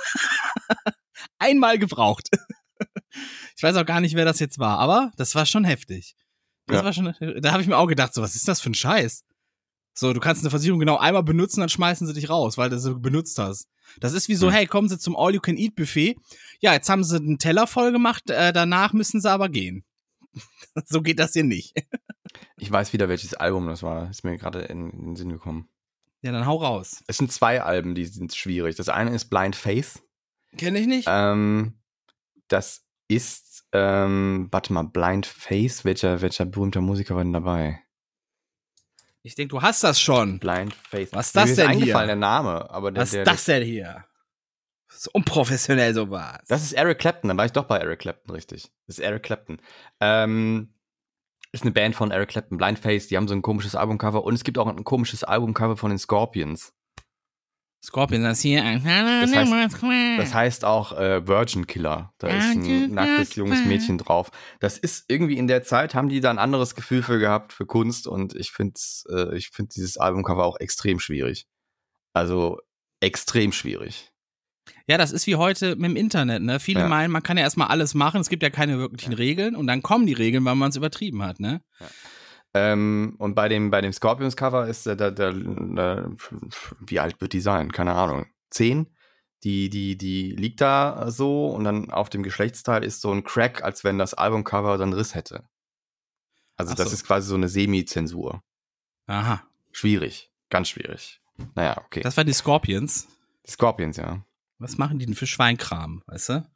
einmal 1.39 1.79
gebraucht. 1.79 2.31
ich 3.57 3.63
weiß 3.63 3.77
auch 3.77 3.85
gar 3.85 4.01
nicht, 4.01 4.15
wer 4.15 4.25
das 4.25 4.39
jetzt 4.39 4.59
war, 4.59 4.79
aber 4.79 5.13
das 5.17 5.35
war 5.35 5.45
schon 5.45 5.65
heftig. 5.65 6.15
Das 6.67 6.85
war 6.85 6.93
schon, 6.93 7.15
da 7.41 7.53
habe 7.53 7.63
ich 7.63 7.69
mir 7.69 7.77
auch 7.77 7.87
gedacht, 7.87 8.15
so, 8.15 8.23
was 8.23 8.35
ist 8.35 8.47
das 8.49 8.61
für 8.61 8.71
ein 8.71 8.75
Scheiß? 8.75 9.25
So, 9.95 10.13
du 10.13 10.21
kannst 10.21 10.43
eine 10.43 10.51
Versicherung 10.51 10.81
genau 10.81 10.97
einmal 10.97 11.23
benutzen, 11.23 11.61
dann 11.61 11.69
schmeißen 11.69 12.07
sie 12.07 12.15
dich 12.15 12.31
raus, 12.31 12.57
weil 12.57 12.71
du 12.71 12.79
sie 12.79 12.95
benutzt 12.95 13.39
hast. 13.39 13.69
Das 14.01 14.15
ist 14.15 14.29
wie 14.29 14.37
so, 14.37 14.51
hey, 14.51 14.67
kommen 14.67 14.89
Sie 14.89 14.99
zum 14.99 15.17
All-You-Can-Eat-Buffet. 15.17 16.17
Ja, 16.61 16.73
jetzt 16.73 16.89
haben 16.89 17.05
sie 17.05 17.17
einen 17.17 17.39
Teller 17.39 17.67
voll 17.67 17.93
gemacht, 17.93 18.31
äh, 18.31 18.53
danach 18.53 18.95
müssen 18.95 19.21
sie 19.21 19.31
aber 19.31 19.51
gehen. 19.51 19.85
so 20.87 21.03
geht 21.03 21.19
das 21.19 21.35
hier 21.35 21.45
nicht. 21.45 21.75
Ich 22.57 22.71
weiß 22.71 22.93
wieder, 22.95 23.09
welches 23.09 23.35
Album 23.35 23.67
das 23.67 23.83
war. 23.83 24.09
Ist 24.09 24.25
mir 24.25 24.39
gerade 24.39 24.61
in, 24.61 24.91
in 24.91 25.05
den 25.07 25.17
Sinn 25.17 25.29
gekommen. 25.29 25.69
Ja, 26.23 26.33
dann 26.33 26.47
hau 26.47 26.57
raus. 26.57 27.03
Es 27.09 27.19
sind 27.19 27.33
zwei 27.33 27.61
Alben, 27.63 27.95
die 27.95 28.07
sind 28.07 28.35
schwierig. 28.35 28.77
Das 28.77 28.89
eine 28.89 29.15
ist 29.15 29.27
Blind 29.27 29.57
Faith. 29.57 30.03
Kenn 30.57 30.77
ich 30.77 30.87
nicht. 30.87 31.09
Ähm, 31.11 31.75
das 32.49 32.85
ist, 33.09 33.52
ähm, 33.73 34.49
warte 34.51 34.73
mal, 34.73 34.85
Blind 34.85 35.27
Faith. 35.27 35.85
Welcher, 35.85 36.21
welcher 36.21 36.45
berühmter 36.45 36.81
Musiker 36.81 37.15
war 37.17 37.25
denn 37.25 37.33
dabei? 37.33 37.81
Ich 39.23 39.35
denke, 39.35 39.51
du 39.51 39.63
hast 39.63 39.85
das 39.85 40.01
schon. 40.01 40.39
Blind 40.39 40.75
Faith. 40.75 41.11
Was 41.13 41.29
ist 41.29 41.35
Mir 41.35 41.41
das 41.43 41.51
ist 41.51 41.59
denn 41.59 41.69
eingefallen, 41.69 42.09
hier? 42.09 42.15
der 42.15 42.17
Name. 42.17 42.71
Aber 42.71 42.91
der, 42.91 43.03
Was 43.03 43.11
der, 43.11 43.23
ist 43.23 43.31
das 43.31 43.45
denn 43.45 43.63
hier? 43.63 44.05
So 44.89 45.11
unprofessionell 45.15 45.95
sowas. 45.95 46.39
Das 46.49 46.63
ist 46.63 46.73
Eric 46.73 46.99
Clapton, 46.99 47.29
dann 47.29 47.39
war 47.39 47.47
ich 47.47 47.53
doch 47.53 47.65
bei 47.65 47.79
Eric 47.79 48.01
Clapton 48.01 48.35
richtig. 48.35 48.71
Das 48.87 48.99
ist 48.99 49.05
Eric 49.05 49.23
Clapton. 49.23 49.59
Ähm, 50.01 50.75
ist 51.53 51.63
eine 51.63 51.73
Band 51.73 51.95
von 51.95 52.11
Eric 52.11 52.31
Clapton, 52.31 52.57
Blind 52.59 52.79
Faith, 52.79 53.11
die 53.11 53.17
haben 53.17 53.29
so 53.29 53.35
ein 53.35 53.43
komisches 53.43 53.75
Albumcover 53.75 54.25
und 54.25 54.35
es 54.35 54.45
gibt 54.45 54.59
auch 54.59 54.67
ein 54.67 54.85
komisches 54.85 55.25
Albumcover 55.25 55.77
von 55.77 55.91
den 55.91 55.99
Scorpions. 55.99 56.75
Scorpion, 57.85 58.23
das 58.23 58.41
hier. 58.41 58.63
Das 58.63 59.35
heißt, 59.35 59.83
das 60.19 60.35
heißt 60.35 60.65
auch 60.65 60.93
äh, 60.93 61.27
Virgin 61.27 61.67
Killer. 61.67 62.13
Da 62.19 62.29
ist 62.29 62.55
ein 62.55 62.95
nacktes 62.95 63.35
junges 63.35 63.65
Mädchen 63.65 63.99
drauf. 63.99 64.31
Das 64.61 64.79
ist 64.79 65.07
irgendwie 65.09 65.37
in 65.37 65.49
der 65.49 65.65
Zeit, 65.65 65.95
haben 65.95 66.09
die 66.09 66.21
da 66.21 66.31
ein 66.31 66.39
anderes 66.39 66.77
Gefühl 66.77 67.03
für 67.03 67.19
gehabt, 67.19 67.53
für 67.53 67.67
Kunst 67.67 68.07
und 68.07 68.37
ich 68.37 68.53
finde 68.53 68.79
äh, 69.11 69.37
ich 69.37 69.49
find 69.51 69.75
dieses 69.75 69.97
Albumcover 69.97 70.45
auch 70.45 70.61
extrem 70.61 71.01
schwierig. 71.01 71.47
Also 72.13 72.61
extrem 73.01 73.53
schwierig. 73.53 74.13
Ja, 74.87 74.97
das 74.97 75.11
ist 75.11 75.27
wie 75.27 75.37
heute 75.37 75.75
mit 75.77 75.91
dem 75.91 75.97
Internet, 75.97 76.43
ne? 76.43 76.61
Viele 76.61 76.81
Ja. 76.81 76.89
meinen, 76.89 77.11
man 77.11 77.23
kann 77.23 77.37
ja 77.37 77.43
erstmal 77.43 77.69
alles 77.69 77.95
machen, 77.95 78.21
es 78.21 78.29
gibt 78.29 78.45
ja 78.45 78.51
keine 78.51 78.79
wirklichen 78.79 79.13
Regeln 79.13 79.57
und 79.57 79.67
dann 79.67 79.83
kommen 79.83 80.07
die 80.07 80.13
Regeln, 80.13 80.45
weil 80.45 80.55
man 80.55 80.71
es 80.71 80.77
übertrieben 80.77 81.23
hat, 81.23 81.41
ne? 81.41 81.63
Ähm, 82.55 83.15
und 83.19 83.35
bei 83.35 83.49
dem, 83.49 83.71
bei 83.71 83.81
dem 83.81 83.93
Scorpions-Cover 83.93 84.67
ist 84.67 84.87
der, 84.87 84.97
der, 84.97 85.11
der, 85.11 86.11
wie 86.81 87.01
alt 87.01 87.21
wird 87.21 87.33
die 87.33 87.41
sein? 87.41 87.73
Keine 87.73 87.95
Ahnung. 87.95 88.27
Zehn? 88.51 88.89
Die, 89.45 89.71
die, 89.71 89.97
die 89.97 90.33
liegt 90.33 90.61
da 90.61 91.11
so 91.11 91.49
und 91.49 91.65
dann 91.65 91.91
auf 91.91 92.11
dem 92.11 92.23
Geschlechtsteil 92.23 92.85
ist 92.85 93.01
so 93.01 93.11
ein 93.11 93.25
Crack, 93.25 93.65
als 93.65 93.83
wenn 93.83 93.99
das 93.99 94.15
Albumcover 94.15 94.79
dann 94.79 94.93
Riss 94.93 95.15
hätte. 95.15 95.49
Also 96.57 96.73
Ach 96.73 96.77
das 96.77 96.89
so. 96.89 96.95
ist 96.95 97.05
quasi 97.05 97.29
so 97.29 97.35
eine 97.35 97.49
Semi-Zensur. 97.49 98.43
Aha. 99.07 99.43
Schwierig. 99.73 100.31
Ganz 100.51 100.69
schwierig. 100.69 101.21
Naja, 101.55 101.77
okay. 101.79 102.03
Das 102.03 102.17
waren 102.17 102.27
die 102.27 102.33
Scorpions. 102.33 103.09
die 103.47 103.51
Scorpions, 103.51 103.97
ja. 103.97 104.25
Was 104.59 104.79
machen 104.79 104.99
die 104.99 105.07
denn 105.07 105.15
für 105.17 105.27
Schweinkram, 105.27 106.03
weißt 106.07 106.29
du? 106.29 106.51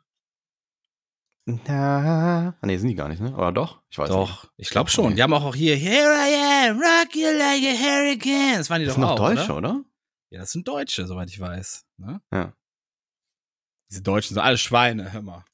Na, 1.49 2.57
ah, 2.61 2.67
nee, 2.67 2.77
sind 2.77 2.89
die 2.89 2.97
gar 2.97 3.09
nicht, 3.09 3.21
ne? 3.21 3.33
Oder 3.37 3.53
doch? 3.53 3.81
Ich 3.89 3.99
weiß 3.99 4.11
nicht. 4.11 4.19
Doch, 4.19 4.51
ich 4.57 4.69
glaube 4.69 4.91
schon. 4.91 5.11
Nee. 5.11 5.15
Die 5.15 5.23
haben 5.23 5.33
auch 5.33 5.55
hier 5.55 5.77
Here 5.77 6.13
I 6.13 6.71
am, 6.71 6.77
rock 6.77 7.15
you 7.15 7.29
like 7.39 7.63
a 7.63 7.79
hurricane. 7.79 8.59
Das 8.59 8.69
waren 8.69 8.81
die 8.81 8.87
Das 8.87 8.97
doch 8.97 9.01
sind 9.01 9.03
doch 9.03 9.11
auch, 9.13 9.29
Deutsche, 9.29 9.53
oder? 9.53 9.71
oder? 9.71 9.85
Ja, 10.31 10.41
das 10.41 10.51
sind 10.51 10.67
Deutsche, 10.67 11.07
soweit 11.07 11.31
ich 11.31 11.39
weiß. 11.39 11.85
Ne? 11.99 12.21
Ja. 12.33 12.53
Diese 13.89 14.03
Deutschen, 14.03 14.35
so 14.35 14.41
alle 14.41 14.59
Schweine, 14.59 15.13
hör 15.13 15.23
mal. 15.23 15.45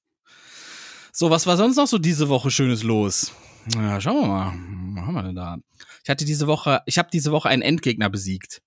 So, 1.13 1.29
was 1.29 1.47
war 1.47 1.59
sonst 1.59 1.77
noch 1.77 1.87
so 1.87 1.99
diese 1.99 2.31
Woche 2.31 2.51
Schönes 2.51 2.83
los? 2.83 3.33
Ja, 3.75 4.01
schauen 4.01 4.23
wir 4.23 4.29
mal. 4.29 4.47
Was 4.95 5.07
haben 5.07 5.15
wir 5.15 5.23
denn 5.25 5.37
da? 5.37 5.59
Ich 6.03 6.09
hatte 6.09 6.25
diese 6.25 6.47
Woche, 6.47 6.81
ich 6.87 6.97
habe 6.97 7.11
diese 7.13 7.33
Woche 7.33 7.51
einen 7.51 7.61
Endgegner 7.61 8.09
besiegt. 8.09 8.63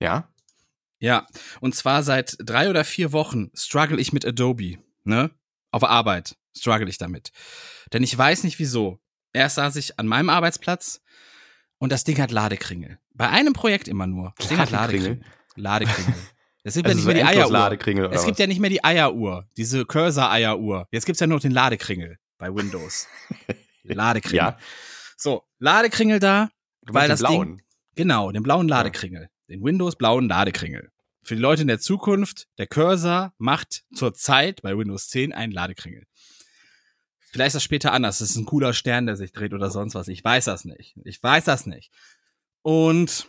Ja? 0.00 0.28
Ja, 1.00 1.26
und 1.60 1.74
zwar 1.74 2.04
seit 2.04 2.36
drei 2.38 2.70
oder 2.70 2.84
vier 2.84 3.12
Wochen 3.12 3.50
struggle 3.52 4.00
ich 4.00 4.12
mit 4.12 4.24
Adobe, 4.24 4.78
ne? 5.02 5.32
Auf 5.74 5.82
Arbeit 5.82 6.36
struggle 6.56 6.88
ich 6.88 6.98
damit. 6.98 7.32
Denn 7.92 8.04
ich 8.04 8.16
weiß 8.16 8.44
nicht 8.44 8.60
wieso. 8.60 9.00
Erst 9.32 9.56
saß 9.56 9.74
ich 9.74 9.98
an 9.98 10.06
meinem 10.06 10.30
Arbeitsplatz 10.30 11.02
und 11.78 11.90
das 11.90 12.04
Ding 12.04 12.20
hat 12.20 12.30
Ladekringel. 12.30 13.00
Bei 13.12 13.28
einem 13.28 13.54
Projekt 13.54 13.88
immer 13.88 14.06
nur. 14.06 14.34
Das 14.38 14.46
Ding 14.46 14.58
hat 14.58 14.70
Ladekringel. 14.70 15.20
Ladekringel. 15.56 16.14
Es 16.66 16.76
gibt 16.76 16.86
ja 16.86 16.92
Also 16.92 16.96
nicht 16.96 17.02
so 17.02 17.08
mehr 17.08 17.14
die 17.14 17.38
endlos 17.38 17.52
Eieruhr. 17.52 18.12
Es 18.12 18.24
gibt 18.24 18.38
ja 18.38 18.46
nicht 18.46 18.58
mehr 18.58 18.70
die 18.70 18.82
Eieruhr, 18.82 19.46
diese 19.58 19.84
Cursor-Eieruhr. 19.84 20.88
Jetzt 20.92 21.04
gibt's 21.04 21.20
ja 21.20 21.26
nur 21.26 21.36
noch 21.36 21.42
den 21.42 21.50
Ladekringel 21.50 22.18
bei 22.38 22.54
Windows. 22.54 23.06
Ladekringel. 23.82 24.36
Ja. 24.36 24.58
So, 25.18 25.42
Ladekringel 25.58 26.20
da, 26.20 26.48
Du 26.86 26.94
weil 26.94 27.08
das 27.08 27.20
den 27.20 27.28
Ding, 27.28 27.62
genau, 27.96 28.32
den 28.32 28.42
blauen 28.42 28.66
Ladekringel, 28.66 29.28
den 29.50 29.62
Windows 29.62 29.96
blauen 29.96 30.26
Ladekringel. 30.26 30.90
Für 31.24 31.36
die 31.36 31.40
Leute 31.40 31.62
in 31.62 31.68
der 31.68 31.80
Zukunft, 31.80 32.48
der 32.58 32.66
Cursor 32.66 33.32
macht 33.38 33.84
zurzeit 33.94 34.62
bei 34.62 34.76
Windows 34.76 35.08
10 35.08 35.32
einen 35.32 35.52
Ladekringel. 35.52 36.06
Vielleicht 37.32 37.48
ist 37.48 37.54
das 37.54 37.62
später 37.64 37.92
anders. 37.92 38.18
Das 38.18 38.30
ist 38.30 38.36
ein 38.36 38.44
cooler 38.44 38.74
Stern, 38.74 39.06
der 39.06 39.16
sich 39.16 39.32
dreht 39.32 39.54
oder 39.54 39.70
sonst 39.70 39.94
was. 39.94 40.08
Ich 40.08 40.22
weiß 40.22 40.44
das 40.44 40.64
nicht. 40.64 40.96
Ich 41.04 41.22
weiß 41.22 41.44
das 41.44 41.66
nicht. 41.66 41.90
Und 42.62 43.26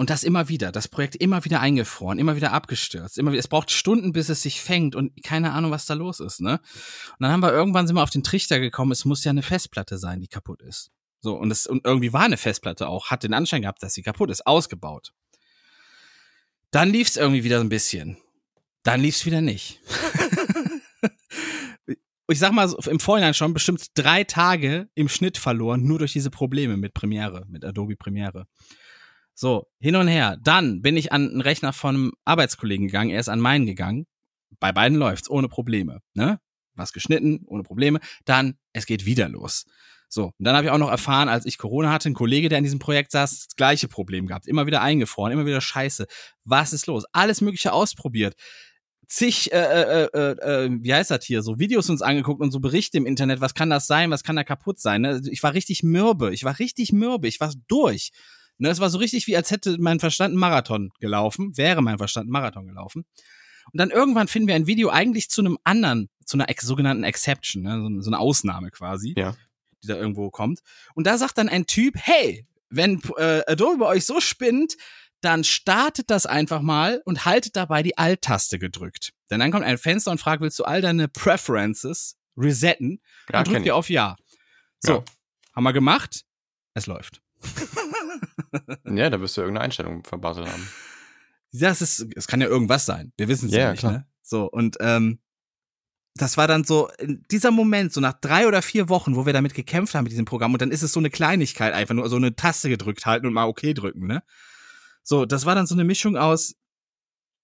und 0.00 0.10
das 0.10 0.22
immer 0.22 0.48
wieder, 0.48 0.70
das 0.70 0.86
Projekt 0.86 1.16
immer 1.16 1.44
wieder 1.44 1.58
eingefroren, 1.60 2.20
immer 2.20 2.36
wieder 2.36 2.52
abgestürzt, 2.52 3.18
immer 3.18 3.32
wieder, 3.32 3.40
es 3.40 3.48
braucht 3.48 3.72
Stunden, 3.72 4.12
bis 4.12 4.28
es 4.28 4.42
sich 4.42 4.60
fängt 4.60 4.94
und 4.94 5.24
keine 5.24 5.52
Ahnung, 5.52 5.72
was 5.72 5.86
da 5.86 5.94
los 5.94 6.20
ist, 6.20 6.40
ne? 6.40 6.52
Und 6.52 7.16
dann 7.18 7.32
haben 7.32 7.40
wir 7.42 7.52
irgendwann 7.52 7.88
sind 7.88 7.96
wir 7.96 8.04
auf 8.04 8.10
den 8.10 8.22
Trichter 8.22 8.60
gekommen, 8.60 8.92
es 8.92 9.04
muss 9.04 9.24
ja 9.24 9.30
eine 9.30 9.42
Festplatte 9.42 9.98
sein, 9.98 10.20
die 10.20 10.28
kaputt 10.28 10.62
ist. 10.62 10.92
So, 11.20 11.34
und 11.34 11.50
es, 11.50 11.66
und 11.66 11.84
irgendwie 11.84 12.12
war 12.12 12.22
eine 12.22 12.36
Festplatte 12.36 12.86
auch, 12.86 13.10
hat 13.10 13.24
den 13.24 13.34
Anschein 13.34 13.62
gehabt, 13.62 13.82
dass 13.82 13.94
sie 13.94 14.02
kaputt 14.02 14.30
ist, 14.30 14.46
ausgebaut. 14.46 15.12
Dann 16.70 16.90
lief 16.90 17.08
es 17.08 17.16
irgendwie 17.16 17.44
wieder 17.44 17.60
ein 17.60 17.68
bisschen. 17.68 18.18
Dann 18.82 19.00
lief 19.00 19.16
es 19.16 19.26
wieder 19.26 19.40
nicht. 19.40 19.80
ich 22.30 22.38
sag 22.38 22.52
mal 22.52 22.68
so, 22.68 22.78
im 22.90 23.00
Vorhinein 23.00 23.34
schon 23.34 23.54
bestimmt 23.54 23.86
drei 23.94 24.24
Tage 24.24 24.88
im 24.94 25.08
Schnitt 25.08 25.38
verloren, 25.38 25.84
nur 25.84 25.98
durch 25.98 26.12
diese 26.12 26.30
Probleme 26.30 26.76
mit 26.76 26.94
Premiere, 26.94 27.44
mit 27.48 27.64
Adobe 27.64 27.96
Premiere. 27.96 28.46
So, 29.34 29.66
hin 29.78 29.96
und 29.96 30.08
her. 30.08 30.36
Dann 30.42 30.82
bin 30.82 30.96
ich 30.96 31.12
an 31.12 31.28
einen 31.28 31.40
Rechner 31.40 31.72
von 31.72 31.94
einem 31.94 32.12
Arbeitskollegen 32.24 32.86
gegangen, 32.86 33.10
er 33.10 33.20
ist 33.20 33.28
an 33.28 33.40
meinen 33.40 33.66
gegangen. 33.66 34.06
Bei 34.60 34.72
beiden 34.72 34.98
läuft's 34.98 35.30
ohne 35.30 35.48
Probleme, 35.48 36.00
ne? 36.14 36.40
Was 36.74 36.92
geschnitten, 36.92 37.42
ohne 37.46 37.62
Probleme. 37.62 38.00
Dann, 38.24 38.56
es 38.72 38.86
geht 38.86 39.04
wieder 39.04 39.28
los. 39.28 39.64
So, 40.08 40.24
und 40.24 40.44
dann 40.44 40.56
habe 40.56 40.66
ich 40.66 40.70
auch 40.70 40.78
noch 40.78 40.90
erfahren, 40.90 41.28
als 41.28 41.44
ich 41.44 41.58
Corona 41.58 41.92
hatte, 41.92 42.08
ein 42.08 42.14
Kollege, 42.14 42.48
der 42.48 42.58
in 42.58 42.64
diesem 42.64 42.78
Projekt 42.78 43.12
saß, 43.12 43.30
das 43.30 43.56
gleiche 43.56 43.88
Problem 43.88 44.26
gehabt. 44.26 44.46
Immer 44.46 44.66
wieder 44.66 44.80
eingefroren, 44.80 45.32
immer 45.32 45.44
wieder 45.44 45.60
scheiße. 45.60 46.06
Was 46.44 46.72
ist 46.72 46.86
los? 46.86 47.04
Alles 47.12 47.40
Mögliche 47.40 47.72
ausprobiert. 47.72 48.34
Zig, 49.06 49.52
äh, 49.52 49.58
äh, 49.58 50.08
äh, 50.12 50.64
äh, 50.66 50.70
wie 50.82 50.92
heißt 50.92 51.10
das 51.10 51.24
hier, 51.24 51.42
so 51.42 51.58
Videos 51.58 51.88
uns 51.88 52.02
angeguckt 52.02 52.40
und 52.40 52.50
so 52.50 52.60
Berichte 52.60 52.98
im 52.98 53.06
Internet, 53.06 53.40
was 53.40 53.54
kann 53.54 53.70
das 53.70 53.86
sein, 53.86 54.10
was 54.10 54.22
kann 54.22 54.36
da 54.36 54.44
kaputt 54.44 54.78
sein. 54.78 55.02
Ne? 55.02 55.22
Ich 55.30 55.42
war 55.42 55.54
richtig 55.54 55.82
mürbe, 55.82 56.32
ich 56.32 56.44
war 56.44 56.58
richtig 56.58 56.92
mürbe, 56.92 57.28
ich 57.28 57.40
war 57.40 57.52
durch. 57.68 58.10
Ne, 58.58 58.68
es 58.70 58.80
war 58.80 58.90
so 58.90 58.98
richtig 58.98 59.26
wie, 59.28 59.36
als 59.36 59.50
hätte 59.50 59.76
mein 59.78 60.00
Verstand 60.00 60.32
einen 60.32 60.40
Marathon 60.40 60.90
gelaufen, 61.00 61.56
wäre 61.56 61.80
mein 61.80 61.98
Verstand 61.98 62.24
einen 62.24 62.32
Marathon 62.32 62.66
gelaufen. 62.66 63.04
Und 63.72 63.78
dann 63.80 63.90
irgendwann 63.90 64.28
finden 64.28 64.48
wir 64.48 64.56
ein 64.56 64.66
Video 64.66 64.88
eigentlich 64.88 65.28
zu 65.28 65.42
einem 65.42 65.58
anderen, 65.62 66.08
zu 66.24 66.36
einer 66.36 66.46
sogenannten 66.60 67.04
Exception, 67.04 67.62
ne, 67.62 67.80
so, 67.80 68.00
so 68.00 68.10
eine 68.10 68.18
Ausnahme 68.18 68.70
quasi, 68.70 69.14
Ja. 69.16 69.36
Die 69.82 69.88
da 69.88 69.96
irgendwo 69.96 70.30
kommt. 70.30 70.60
Und 70.94 71.06
da 71.06 71.18
sagt 71.18 71.38
dann 71.38 71.48
ein 71.48 71.66
Typ, 71.66 71.94
hey, 71.96 72.46
wenn 72.70 73.00
äh, 73.16 73.42
Adobe 73.46 73.78
bei 73.78 73.86
euch 73.86 74.04
so 74.04 74.20
spinnt, 74.20 74.76
dann 75.20 75.42
startet 75.42 76.10
das 76.10 76.26
einfach 76.26 76.60
mal 76.62 77.02
und 77.04 77.24
haltet 77.24 77.56
dabei 77.56 77.82
die 77.82 77.98
Alt-Taste 77.98 78.58
gedrückt. 78.58 79.12
Denn 79.30 79.40
dann 79.40 79.50
kommt 79.50 79.64
ein 79.64 79.78
Fenster 79.78 80.10
und 80.12 80.20
fragt, 80.20 80.42
willst 80.42 80.58
du 80.58 80.64
all 80.64 80.80
deine 80.80 81.08
Preferences 81.08 82.16
resetten? 82.36 83.00
Ja, 83.28 83.32
Dann 83.32 83.44
kenn 83.44 83.52
drückt 83.54 83.66
ihr 83.66 83.74
auf 83.76 83.90
Ja. 83.90 84.16
So, 84.80 84.92
Ja. 84.92 85.04
haben 85.56 85.64
wir 85.64 85.72
gemacht. 85.72 86.24
Es 86.74 86.86
läuft. 86.86 87.20
Ja, 88.84 89.10
da 89.10 89.20
wirst 89.20 89.36
du 89.36 89.42
irgendeine 89.42 89.64
Einstellung 89.66 90.02
verbaselt 90.04 90.48
haben. 90.48 90.68
Das 91.52 91.82
ist, 91.82 92.06
es 92.16 92.26
kann 92.26 92.40
ja 92.40 92.46
irgendwas 92.46 92.86
sein. 92.86 93.12
Wir 93.16 93.28
wissen 93.28 93.46
es 93.48 93.52
Ja, 93.52 93.58
ja 93.58 93.64
ja, 93.66 93.70
nicht, 93.72 93.80
klar. 93.80 93.92
ne? 93.92 94.06
So, 94.22 94.50
und 94.50 94.76
ähm, 94.80 95.20
das 96.22 96.36
war 96.36 96.46
dann 96.46 96.64
so, 96.64 96.88
in 96.98 97.24
dieser 97.30 97.50
Moment, 97.50 97.92
so 97.92 98.00
nach 98.00 98.14
drei 98.14 98.46
oder 98.46 98.62
vier 98.62 98.88
Wochen, 98.88 99.16
wo 99.16 99.26
wir 99.26 99.32
damit 99.32 99.54
gekämpft 99.54 99.94
haben 99.94 100.04
mit 100.04 100.12
diesem 100.12 100.24
Programm, 100.24 100.52
und 100.52 100.62
dann 100.62 100.70
ist 100.70 100.82
es 100.82 100.92
so 100.92 101.00
eine 101.00 101.10
Kleinigkeit, 101.10 101.74
einfach 101.74 101.94
nur 101.94 102.08
so 102.08 102.16
eine 102.16 102.34
Taste 102.36 102.68
gedrückt 102.68 103.06
halten 103.06 103.26
und 103.26 103.32
mal 103.32 103.46
okay 103.46 103.74
drücken, 103.74 104.06
ne? 104.06 104.22
So, 105.02 105.24
das 105.24 105.46
war 105.46 105.54
dann 105.54 105.66
so 105.66 105.74
eine 105.74 105.84
Mischung 105.84 106.16
aus, 106.16 106.54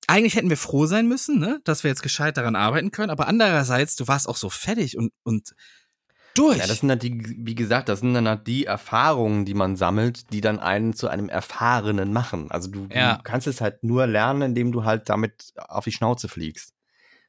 eigentlich 0.07 0.37
hätten 0.37 0.51
wir 0.51 0.59
froh 0.59 0.87
sein 0.87 1.09
müssen, 1.09 1.39
ne, 1.39 1.61
dass 1.65 1.83
wir 1.83 1.89
jetzt 1.89 2.03
gescheit 2.03 2.37
daran 2.37 2.57
arbeiten 2.57 2.91
können, 2.91 3.11
aber 3.11 3.27
andererseits, 3.27 3.97
du 3.97 4.07
warst 4.07 4.29
auch 4.29 4.37
so 4.37 4.51
fertig 4.51 4.99
und, 4.99 5.13
und 5.23 5.55
durch. 6.35 6.59
Ja, 6.59 6.67
das 6.67 6.81
sind 6.81 6.89
dann 6.89 6.99
die, 6.99 7.15
wie 7.39 7.55
gesagt, 7.55 7.89
das 7.89 8.01
sind 8.01 8.13
dann 8.13 8.29
halt 8.29 8.47
die 8.47 8.67
Erfahrungen, 8.67 9.45
die 9.45 9.55
man 9.55 9.77
sammelt, 9.77 10.33
die 10.33 10.41
dann 10.41 10.59
einen 10.59 10.93
zu 10.93 11.09
einem 11.09 11.29
Erfahrenen 11.29 12.13
machen. 12.13 12.51
Also 12.51 12.71
du, 12.71 12.89
Ja. 12.93 13.17
du 13.17 13.23
kannst 13.23 13.47
es 13.47 13.61
halt 13.61 13.83
nur 13.83 14.07
lernen, 14.07 14.43
indem 14.43 14.73
du 14.73 14.85
halt 14.85 15.09
damit 15.09 15.53
auf 15.57 15.85
die 15.85 15.93
Schnauze 15.93 16.29
fliegst. 16.29 16.73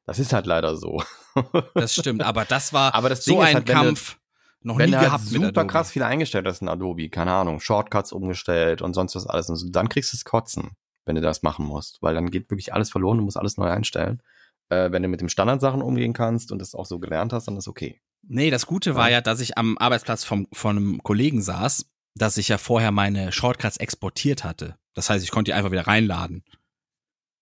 Das 0.06 0.20
ist 0.20 0.34
halt 0.34 0.46
leider 0.46 0.76
so. 0.78 1.02
das 1.74 1.94
stimmt, 1.96 2.24
aber 2.24 2.46
das 2.46 2.74
war 2.74 2.94
Aber 2.94 3.10
das 3.10 3.26
so 3.26 3.40
ein 3.40 3.56
halt, 3.56 3.68
wenn 3.68 3.76
du- 3.76 3.82
Kampf 3.84 4.20
noch 4.62 4.80
Wenn 4.80 4.90
nie 4.90 4.96
halt 4.96 5.06
gehabt 5.08 5.32
mit 5.32 5.44
super 5.44 5.66
krass 5.66 5.92
viel 5.92 6.02
eingestellt 6.04 6.48
hast 6.48 6.62
in 6.64 6.70
Adobe, 6.70 7.10
keine 7.10 7.32
Ahnung, 7.34 7.60
Shortcuts 7.60 8.12
umgestellt 8.12 8.82
und 8.82 8.94
sonst 8.96 9.16
was 9.16 9.28
alles, 9.28 9.48
und 9.50 9.58
so, 9.58 9.70
dann 9.70 9.90
kriegst 9.90 10.12
du 10.12 10.18
es 10.18 10.26
kotzen, 10.26 10.72
wenn 11.06 11.16
du 11.16 11.22
das 11.22 11.44
machen 11.44 11.66
musst, 11.68 12.02
weil 12.02 12.16
dann 12.16 12.32
geht 12.32 12.50
wirklich 12.50 12.74
alles 12.74 12.90
verloren, 12.90 13.20
du 13.20 13.24
musst 13.24 13.38
alles 13.38 13.58
neu 13.58 13.70
einstellen. 13.70 14.24
Äh, 14.70 14.92
wenn 14.92 15.04
du 15.04 15.08
mit 15.08 15.22
dem 15.22 15.30
Standardsachen 15.30 15.84
umgehen 15.84 16.14
kannst 16.14 16.52
und 16.52 16.58
das 16.58 16.74
auch 16.74 16.88
so 16.88 16.98
gelernt 16.98 17.32
hast, 17.32 17.48
dann 17.48 17.58
ist 17.58 17.68
okay. 17.68 18.02
Nee, 18.24 18.50
das 18.50 18.66
Gute 18.66 18.96
war 18.96 19.12
ja, 19.12 19.22
dass 19.22 19.40
ich 19.40 19.56
am 19.56 19.78
Arbeitsplatz 19.78 20.24
vom, 20.24 20.48
von 20.52 20.78
einem 20.78 21.04
Kollegen 21.04 21.44
saß, 21.44 21.86
dass 22.16 22.38
ich 22.38 22.48
ja 22.48 22.58
vorher 22.58 22.90
meine 22.92 23.32
Shortcuts 23.32 23.78
exportiert 23.78 24.44
hatte. 24.44 24.78
Das 24.96 25.12
heißt, 25.12 25.24
ich 25.24 25.30
konnte 25.30 25.50
die 25.50 25.54
einfach 25.54 25.72
wieder 25.72 25.86
reinladen. 25.86 26.44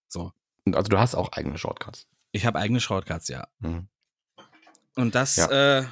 So. 0.09 0.33
Und 0.65 0.75
also 0.75 0.89
du 0.89 0.99
hast 0.99 1.15
auch 1.15 1.31
eigene 1.31 1.57
Shortcuts. 1.57 2.05
Ich 2.33 2.45
habe 2.45 2.59
eigene 2.59 2.81
Shortcuts, 2.81 3.29
ja. 3.29 3.47
Mhm. 3.59 3.87
Und 4.95 5.15
das, 5.15 5.37
Ja. 5.37 5.79
äh, 5.79 5.85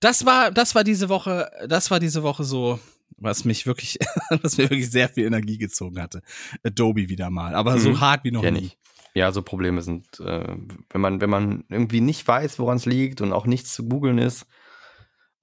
das 0.00 0.24
war, 0.24 0.50
das 0.50 0.74
war 0.74 0.84
diese 0.84 1.08
Woche, 1.10 1.50
das 1.68 1.90
war 1.90 2.00
diese 2.00 2.22
Woche 2.22 2.44
so, 2.44 2.80
was 3.18 3.44
mich 3.44 3.66
wirklich, 3.66 3.98
was 4.42 4.56
mir 4.56 4.64
wirklich 4.70 4.90
sehr 4.90 5.08
viel 5.10 5.26
Energie 5.26 5.58
gezogen 5.58 6.00
hatte. 6.00 6.22
Adobe 6.64 7.08
wieder 7.08 7.28
mal. 7.30 7.54
Aber 7.54 7.78
so 7.78 7.90
Mhm. 7.90 8.00
hart 8.00 8.24
wie 8.24 8.30
noch 8.30 8.42
Kenn 8.42 8.54
nie. 8.54 8.66
ich. 8.66 8.78
Ja, 9.14 9.30
so 9.30 9.42
Probleme 9.42 9.82
sind, 9.82 10.20
äh, 10.20 10.56
wenn 10.90 11.00
man, 11.00 11.20
wenn 11.20 11.28
man 11.28 11.64
irgendwie 11.68 12.00
nicht 12.00 12.26
weiß, 12.26 12.58
woran 12.58 12.78
es 12.78 12.86
liegt 12.86 13.20
und 13.20 13.32
auch 13.34 13.44
nichts 13.44 13.74
zu 13.74 13.86
googeln 13.86 14.16
ist, 14.18 14.46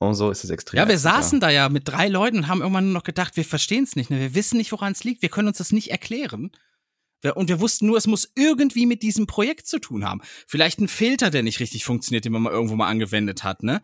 und 0.01 0.15
so 0.15 0.31
ist 0.31 0.45
es 0.45 0.49
extrem. 0.49 0.77
Ja, 0.77 0.87
wir 0.87 0.97
saßen 0.97 1.41
da 1.41 1.49
ja 1.49 1.67
mit 1.67 1.87
drei 1.87 2.07
Leuten 2.07 2.37
und 2.37 2.47
haben 2.47 2.61
irgendwann 2.61 2.85
nur 2.85 2.93
noch 2.93 3.03
gedacht, 3.03 3.35
wir 3.35 3.43
verstehen 3.43 3.83
es 3.83 3.97
nicht, 3.97 4.09
ne? 4.09 4.17
wir 4.19 4.33
wissen 4.33 4.57
nicht, 4.57 4.71
woran 4.71 4.93
es 4.93 5.03
liegt, 5.03 5.21
wir 5.21 5.27
können 5.29 5.49
uns 5.49 5.57
das 5.57 5.73
nicht 5.73 5.91
erklären. 5.91 6.51
Und 7.35 7.49
wir 7.49 7.59
wussten 7.59 7.85
nur, 7.87 7.97
es 7.97 8.07
muss 8.07 8.31
irgendwie 8.35 8.85
mit 8.85 9.03
diesem 9.03 9.27
Projekt 9.27 9.67
zu 9.67 9.79
tun 9.79 10.05
haben. 10.05 10.21
Vielleicht 10.47 10.79
ein 10.79 10.87
Filter, 10.87 11.29
der 11.29 11.43
nicht 11.43 11.59
richtig 11.59 11.83
funktioniert, 11.83 12.23
den 12.23 12.31
man 12.31 12.41
mal 12.41 12.51
irgendwo 12.51 12.75
mal 12.75 12.87
angewendet 12.87 13.43
hat, 13.43 13.61
ne? 13.61 13.81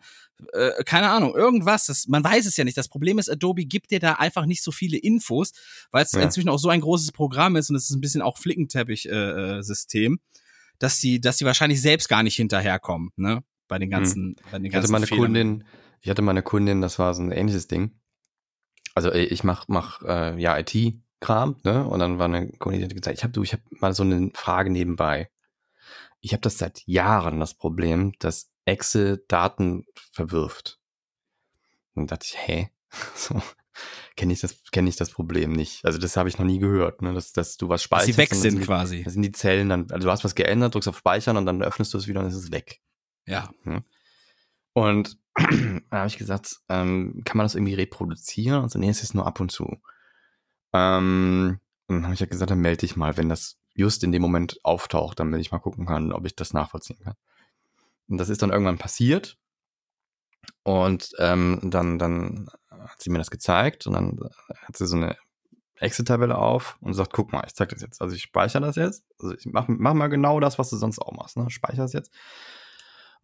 Äh, 0.52 0.84
keine 0.84 1.10
Ahnung, 1.10 1.34
irgendwas. 1.34 1.86
Das, 1.86 2.08
man 2.08 2.24
weiß 2.24 2.46
es 2.46 2.56
ja 2.56 2.64
nicht. 2.64 2.76
Das 2.76 2.88
Problem 2.88 3.18
ist, 3.18 3.30
Adobe 3.30 3.64
gibt 3.66 3.90
dir 3.90 4.00
da 4.00 4.14
einfach 4.14 4.46
nicht 4.46 4.62
so 4.62 4.72
viele 4.72 4.96
Infos, 4.96 5.52
weil 5.90 6.04
es 6.04 6.12
Ja. 6.12 6.20
inzwischen 6.20 6.48
auch 6.48 6.58
so 6.58 6.68
ein 6.70 6.80
großes 6.80 7.12
Programm 7.12 7.56
ist 7.56 7.68
und 7.70 7.76
es 7.76 7.90
ist 7.90 7.96
ein 7.96 8.00
bisschen 8.00 8.22
auch 8.22 8.38
Flickenteppich-System, 8.38 10.18
dass 10.78 10.98
die, 11.00 11.20
dass 11.20 11.38
die 11.38 11.44
wahrscheinlich 11.44 11.80
selbst 11.80 12.08
gar 12.08 12.22
nicht 12.22 12.36
hinterherkommen, 12.36 13.10
ne? 13.16 13.42
Bei 13.68 13.78
den 13.78 13.90
ganzen, 13.90 14.36
bei 14.50 14.58
den 14.58 14.62
Mhm. 14.62 14.66
Ich 14.66 14.74
hatte 14.74 14.82
ganzen 14.82 14.92
meine 14.92 15.06
Fehlern. 15.06 15.24
Kundin, 15.24 15.64
ich 16.00 16.08
hatte 16.10 16.22
meine 16.22 16.42
Kundin, 16.42 16.80
das 16.80 16.98
war 16.98 17.14
so 17.14 17.22
ein 17.22 17.32
ähnliches 17.32 17.66
Ding. 17.66 17.92
Also 18.94 19.10
äh, 19.10 19.24
ich 19.24 19.42
mach, 19.44 19.68
mach 19.68 20.02
äh, 20.02 20.40
ja 20.40 20.54
IT-Kram, 21.26 21.56
ne? 21.64 21.84
Und 21.86 21.98
dann 21.98 22.18
war 22.18 22.26
eine 22.26 22.50
Kundin, 22.52 22.88
die 22.88 22.94
gesagt, 22.94 23.16
ich 23.16 23.22
habe 23.24 23.32
du, 23.32 23.42
ich 23.42 23.52
habe 23.52 23.62
mal 23.70 23.92
so 23.94 24.02
eine 24.02 24.30
Frage 24.34 24.70
nebenbei. 24.70 25.30
Ich 26.20 26.32
habe 26.32 26.40
das 26.40 26.58
seit 26.58 26.82
Jahren 26.86 27.40
das 27.40 27.54
Problem, 27.54 28.12
dass 28.18 28.50
Excel 28.64 29.24
Daten 29.28 29.84
verwirft. 30.12 30.78
Und 31.94 32.10
dachte 32.10 32.26
ich, 32.28 32.36
hä? 32.38 32.70
So, 33.14 33.42
kenne 34.16 34.32
ich 34.32 34.40
das, 34.40 34.62
kenne 34.72 34.88
ich 34.88 34.96
das 34.96 35.10
Problem 35.10 35.52
nicht. 35.52 35.84
Also 35.84 35.98
das 35.98 36.16
habe 36.16 36.30
ich 36.30 36.38
noch 36.38 36.46
nie 36.46 36.58
gehört, 36.58 37.02
ne? 37.02 37.12
Dass, 37.12 37.32
dass 37.32 37.56
du 37.58 37.68
was 37.68 37.80
dass 37.80 37.84
speicherst. 37.84 38.06
sie 38.12 38.16
weg 38.18 38.34
sind 38.34 38.58
die- 38.60 38.64
quasi. 38.64 39.02
Da 39.02 39.10
sind 39.10 39.22
die 39.22 39.32
Zellen 39.32 39.68
dann, 39.68 39.90
also 39.90 40.06
du 40.06 40.10
hast 40.10 40.24
was 40.24 40.34
geändert, 40.34 40.74
drückst 40.74 40.88
auf 40.88 40.96
Speichern 40.98 41.36
und 41.36 41.44
dann 41.46 41.62
öffnest 41.62 41.92
du 41.92 41.98
es 41.98 42.06
wieder 42.06 42.20
und 42.20 42.26
es 42.26 42.34
ist 42.34 42.52
weg. 42.52 42.80
Ja. 43.26 43.50
Und 44.72 45.18
dann 45.36 45.82
habe 45.90 46.08
ich 46.08 46.16
gesagt, 46.16 46.56
ähm, 46.70 47.20
kann 47.24 47.36
man 47.36 47.44
das 47.44 47.54
irgendwie 47.54 47.74
reproduzieren? 47.74 48.62
Und 48.62 48.70
so, 48.70 48.78
nee, 48.78 48.88
es 48.88 49.02
ist 49.02 49.14
nur 49.14 49.26
ab 49.26 49.40
und 49.40 49.50
zu. 49.52 49.76
Ähm, 50.76 51.60
und 51.86 51.96
dann 51.96 52.04
habe 52.04 52.14
ich 52.14 52.20
ja 52.20 52.26
gesagt, 52.26 52.50
dann 52.50 52.60
melde 52.60 52.78
dich 52.78 52.96
mal, 52.96 53.16
wenn 53.16 53.28
das 53.28 53.58
just 53.74 54.02
in 54.04 54.12
dem 54.12 54.22
Moment 54.22 54.58
auftaucht, 54.64 55.20
damit 55.20 55.40
ich 55.40 55.52
mal 55.52 55.58
gucken 55.58 55.86
kann, 55.86 56.12
ob 56.12 56.26
ich 56.26 56.34
das 56.34 56.52
nachvollziehen 56.52 56.98
kann. 57.02 57.14
Und 58.08 58.18
das 58.18 58.28
ist 58.28 58.42
dann 58.42 58.50
irgendwann 58.50 58.78
passiert. 58.78 59.38
Und 60.62 61.12
ähm, 61.18 61.60
dann, 61.62 61.98
dann 61.98 62.48
hat 62.70 63.00
sie 63.00 63.10
mir 63.10 63.18
das 63.18 63.30
gezeigt 63.30 63.86
und 63.86 63.94
dann 63.94 64.18
hat 64.64 64.76
sie 64.76 64.86
so 64.86 64.96
eine 64.96 65.16
Excel-Tabelle 65.76 66.36
auf 66.36 66.76
und 66.80 66.94
sagt, 66.94 67.12
guck 67.12 67.32
mal, 67.32 67.44
ich 67.46 67.54
zeig 67.54 67.68
das 67.68 67.82
jetzt. 67.82 68.00
Also 68.00 68.14
ich 68.14 68.22
speichere 68.22 68.62
das 68.62 68.76
jetzt. 68.76 69.04
Also 69.20 69.34
ich 69.34 69.46
mach, 69.46 69.66
mach 69.68 69.94
mal 69.94 70.08
genau 70.08 70.40
das, 70.40 70.58
was 70.58 70.70
du 70.70 70.76
sonst 70.76 71.00
auch 71.00 71.12
machst. 71.12 71.36
Ne? 71.36 71.50
Speichere 71.50 71.82
das 71.82 71.92
jetzt. 71.92 72.12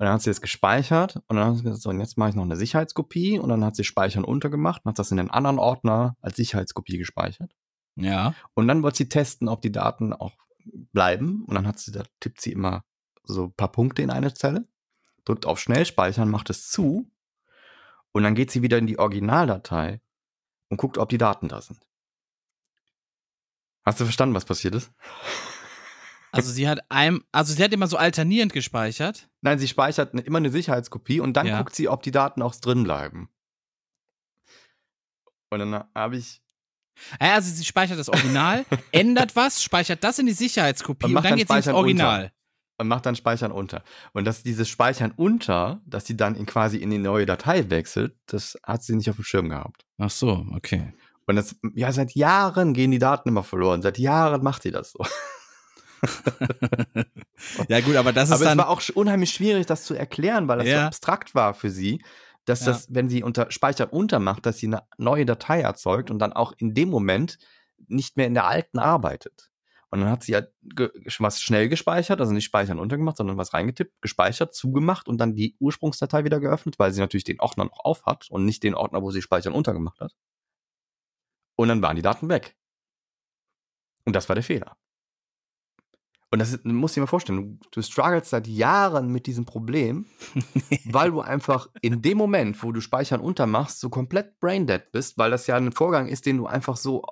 Und 0.02 0.06
dann 0.06 0.14
hat 0.14 0.22
sie 0.22 0.30
das 0.30 0.40
gespeichert 0.40 1.22
und 1.28 1.36
dann 1.36 1.46
hat 1.46 1.56
sie 1.58 1.62
gesagt, 1.62 1.82
so, 1.82 1.90
und 1.90 2.00
jetzt 2.00 2.18
mache 2.18 2.30
ich 2.30 2.34
noch 2.34 2.42
eine 2.42 2.56
Sicherheitskopie 2.56 3.38
und 3.38 3.48
dann 3.50 3.64
hat 3.64 3.76
sie 3.76 3.84
Speichern 3.84 4.24
untergemacht 4.24 4.84
und 4.84 4.88
hat 4.88 4.98
das 4.98 5.12
in 5.12 5.16
den 5.16 5.30
anderen 5.30 5.60
Ordner 5.60 6.16
als 6.20 6.34
Sicherheitskopie 6.34 6.98
gespeichert. 6.98 7.54
Ja. 7.94 8.34
Und 8.54 8.66
dann 8.66 8.82
wollte 8.82 8.96
sie 8.96 9.08
testen, 9.08 9.48
ob 9.48 9.62
die 9.62 9.70
Daten 9.70 10.12
auch 10.12 10.32
bleiben. 10.64 11.44
Und 11.44 11.54
dann 11.54 11.68
hat 11.68 11.78
sie, 11.78 11.92
da 11.92 12.02
tippt 12.18 12.40
sie 12.40 12.50
immer 12.50 12.82
so 13.22 13.44
ein 13.44 13.52
paar 13.52 13.70
Punkte 13.70 14.02
in 14.02 14.10
eine 14.10 14.34
Zelle, 14.34 14.66
drückt 15.24 15.46
auf 15.46 15.60
Schnellspeichern, 15.60 16.28
macht 16.28 16.50
es 16.50 16.68
zu 16.68 17.08
und 18.10 18.24
dann 18.24 18.34
geht 18.34 18.50
sie 18.50 18.62
wieder 18.62 18.78
in 18.78 18.88
die 18.88 18.98
Originaldatei 18.98 20.00
und 20.68 20.78
guckt, 20.78 20.98
ob 20.98 21.10
die 21.10 21.18
Daten 21.18 21.46
da 21.46 21.60
sind. 21.60 21.78
Hast 23.84 24.00
du 24.00 24.04
verstanden, 24.04 24.34
was 24.34 24.46
passiert 24.46 24.74
ist? 24.74 24.90
Also 26.34 26.50
sie 26.50 26.68
hat 26.68 26.80
einem, 26.88 27.24
also 27.30 27.52
sie 27.54 27.62
hat 27.62 27.72
immer 27.72 27.86
so 27.86 27.96
alternierend 27.98 28.52
gespeichert. 28.52 29.28
Nein, 29.42 29.58
sie 29.58 29.68
speichert 29.68 30.14
ne- 30.14 30.22
immer 30.22 30.38
eine 30.38 30.50
Sicherheitskopie 30.50 31.20
und 31.20 31.34
dann 31.36 31.46
Ja. 31.46 31.58
guckt 31.58 31.76
sie, 31.76 31.88
ob 31.88 32.02
die 32.02 32.10
Daten 32.10 32.40
auch 32.42 32.54
drin 32.56 32.84
bleiben. 32.84 33.28
Und 35.50 35.58
dann 35.58 35.84
habe 35.94 36.16
ich 36.16 36.40
Also 37.18 37.50
sie 37.54 37.64
speichert 37.64 37.98
das 37.98 38.08
Original, 38.08 38.64
ändert 38.92 39.36
was, 39.36 39.62
speichert 39.62 40.02
das 40.04 40.18
in 40.18 40.26
die 40.26 40.32
Sicherheitskopie 40.32 41.06
Und 41.06 41.16
und, 41.16 41.22
dann 41.24 41.30
dann 41.32 41.38
geht 41.38 41.48
sie 41.48 41.56
ins 41.56 41.68
Original. 41.68 42.32
und 42.78 42.88
macht 42.88 43.04
dann 43.06 43.16
Speichern 43.16 43.52
unter. 43.52 43.82
Und 44.12 44.24
dass 44.24 44.42
dieses 44.42 44.68
Speichern 44.68 45.12
unter, 45.16 45.82
dass 45.86 46.06
sie 46.06 46.16
dann 46.16 46.34
in 46.34 46.46
quasi 46.46 46.78
in 46.78 46.90
die 46.90 46.98
neue 46.98 47.26
Datei 47.26 47.68
wechselt, 47.70 48.16
das 48.26 48.56
hat 48.62 48.82
sie 48.82 48.96
nicht 48.96 49.10
auf 49.10 49.16
dem 49.16 49.24
Schirm 49.24 49.48
gehabt. 49.50 49.84
Ach 49.98 50.10
so, 50.10 50.46
okay. 50.54 50.94
Und 51.26 51.36
das, 51.36 51.56
ja, 51.74 51.92
seit 51.92 52.14
Jahren 52.14 52.72
gehen 52.74 52.90
die 52.90 52.98
Daten 52.98 53.28
immer 53.28 53.42
verloren. 53.44 53.82
Seit 53.82 53.98
Jahren 53.98 54.42
macht 54.42 54.62
sie 54.62 54.70
das 54.70 54.92
so. 54.92 55.04
Ja 57.68 57.80
gut, 57.80 57.96
aber 57.96 58.12
das 58.12 58.28
ist 58.28 58.34
Aber 58.34 58.42
es 58.42 58.48
dann 58.48 58.58
war 58.58 58.68
auch 58.68 58.82
unheimlich 58.94 59.30
schwierig, 59.30 59.66
das 59.66 59.84
zu 59.84 59.94
erklären, 59.94 60.48
weil 60.48 60.58
das 60.58 60.66
so 60.68 60.72
Ja. 60.74 60.86
abstrakt 60.86 61.34
war 61.34 61.54
für 61.54 61.70
sie, 61.70 62.02
dass 62.44 62.60
Ja. 62.60 62.66
das, 62.72 62.86
wenn 62.90 63.08
sie 63.08 63.22
unter 63.22 63.50
Speichern 63.50 63.88
unter 63.90 64.18
macht, 64.18 64.46
dass 64.46 64.58
sie 64.58 64.66
eine 64.66 64.82
neue 64.98 65.26
Datei 65.26 65.60
erzeugt 65.60 66.10
und 66.10 66.18
dann 66.18 66.32
auch 66.32 66.52
in 66.56 66.74
dem 66.74 66.88
Moment 66.88 67.38
nicht 67.88 68.16
mehr 68.16 68.26
in 68.26 68.34
der 68.34 68.46
alten 68.46 68.78
arbeitet. 68.78 69.50
Und 69.90 70.00
dann 70.00 70.08
hat 70.08 70.22
sie 70.22 70.40
ge 70.62 70.90
was 71.18 71.42
schnell 71.42 71.68
gespeichert, 71.68 72.20
also 72.20 72.32
nicht 72.32 72.44
Speichern 72.46 72.78
untergemacht, 72.78 73.18
sondern 73.18 73.36
was 73.36 73.52
reingetippt, 73.52 74.00
gespeichert, 74.00 74.54
zugemacht 74.54 75.06
und 75.06 75.18
dann 75.18 75.34
die 75.34 75.54
Ursprungsdatei 75.60 76.24
wieder 76.24 76.40
geöffnet, 76.40 76.78
weil 76.78 76.92
sie 76.92 77.00
natürlich 77.00 77.24
den 77.24 77.40
Ordner 77.40 77.64
noch 77.66 77.84
auf 77.84 78.04
hat 78.06 78.28
und 78.30 78.46
nicht 78.46 78.62
den 78.62 78.74
Ordner, 78.74 79.02
wo 79.02 79.10
sie 79.10 79.20
Speichern 79.20 79.52
untergemacht 79.52 80.00
hat. 80.00 80.14
Und 81.56 81.68
dann 81.68 81.82
waren 81.82 81.96
die 81.96 82.02
Daten 82.02 82.28
weg. 82.28 82.56
Und 84.04 84.16
das 84.16 84.28
war 84.28 84.34
der 84.34 84.42
Fehler. 84.42 84.76
Und 86.32 86.38
das 86.38 86.52
ist, 86.54 86.64
musst 86.64 86.96
du 86.96 87.00
dir 87.00 87.02
mal 87.02 87.06
vorstellen, 87.08 87.60
du, 87.60 87.68
du 87.70 87.82
struggles 87.82 88.30
seit 88.30 88.46
Jahren 88.46 89.08
mit 89.08 89.26
diesem 89.26 89.44
Problem, 89.44 90.06
weil 90.86 91.10
du 91.10 91.20
einfach 91.20 91.68
in 91.82 92.00
dem 92.02 92.16
Moment, 92.16 92.62
wo 92.62 92.72
du 92.72 92.80
Speichern 92.80 93.20
untermachst, 93.20 93.80
so 93.80 93.90
komplett 93.90 94.40
braindead 94.40 94.92
bist, 94.92 95.18
weil 95.18 95.30
das 95.30 95.46
ja 95.46 95.56
ein 95.56 95.72
Vorgang 95.72 96.08
ist, 96.08 96.24
den 96.26 96.38
du 96.38 96.46
einfach 96.46 96.76
so 96.78 97.04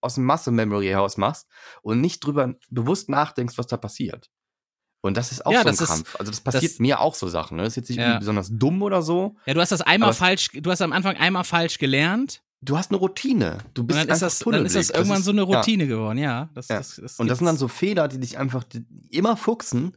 aus 0.00 0.14
dem 0.14 0.24
Muscle-Memory 0.24 0.86
heraus 0.88 1.18
machst 1.18 1.46
und 1.82 2.00
nicht 2.00 2.20
drüber 2.24 2.54
bewusst 2.70 3.08
nachdenkst, 3.10 3.58
was 3.58 3.66
da 3.68 3.76
passiert. 3.76 4.30
Und 5.02 5.16
das 5.16 5.30
ist 5.30 5.46
auch 5.46 5.52
Ja, 5.52 5.58
so 5.62 5.68
ein 5.68 5.72
das 5.76 5.80
ist- 5.82 5.86
Krampf. 5.88 6.16
also 6.18 6.32
das 6.32 6.40
passiert 6.40 6.72
das- 6.72 6.78
mir 6.80 7.00
auch 7.00 7.14
so 7.14 7.28
Sachen. 7.28 7.58
Ne? 7.58 7.62
Das 7.64 7.74
ist 7.74 7.76
jetzt 7.76 7.88
nicht 7.90 7.98
Ja. 7.98 8.04
irgendwie 8.06 8.18
besonders 8.20 8.48
dumm 8.50 8.82
oder 8.82 9.02
so. 9.02 9.36
Ja, 9.46 9.54
du 9.54 9.60
hast 9.60 9.70
das 9.72 9.82
einmal 9.82 10.12
falsch, 10.14 10.48
du 10.54 10.70
hast 10.70 10.82
am 10.82 10.92
Anfang 10.92 11.16
einmal 11.16 11.44
falsch 11.44 11.78
gelernt 11.78 12.42
Du 12.60 12.76
hast 12.76 12.90
eine 12.90 12.98
Routine. 12.98 13.58
Du 13.74 13.84
bist 13.84 14.00
dann 14.00 14.08
ist 14.08 14.20
das, 14.22 14.38
dann 14.40 14.66
ist 14.66 14.74
das 14.74 14.90
irgendwann 14.90 15.18
ist- 15.20 15.24
so 15.24 15.30
eine 15.30 15.42
ja. 15.42 15.46
Routine 15.58 15.86
geworden, 15.86 16.18
ja. 16.18 16.50
Das, 16.54 16.68
Ja. 16.68 16.78
das, 16.78 16.96
das 16.96 17.20
Und 17.20 17.28
das 17.28 17.38
sind 17.38 17.46
dann 17.46 17.56
so 17.56 17.68
Fehler, 17.68 18.08
die 18.08 18.18
dich 18.18 18.36
einfach 18.38 18.64
immer 19.10 19.36
fuchsen 19.36 19.96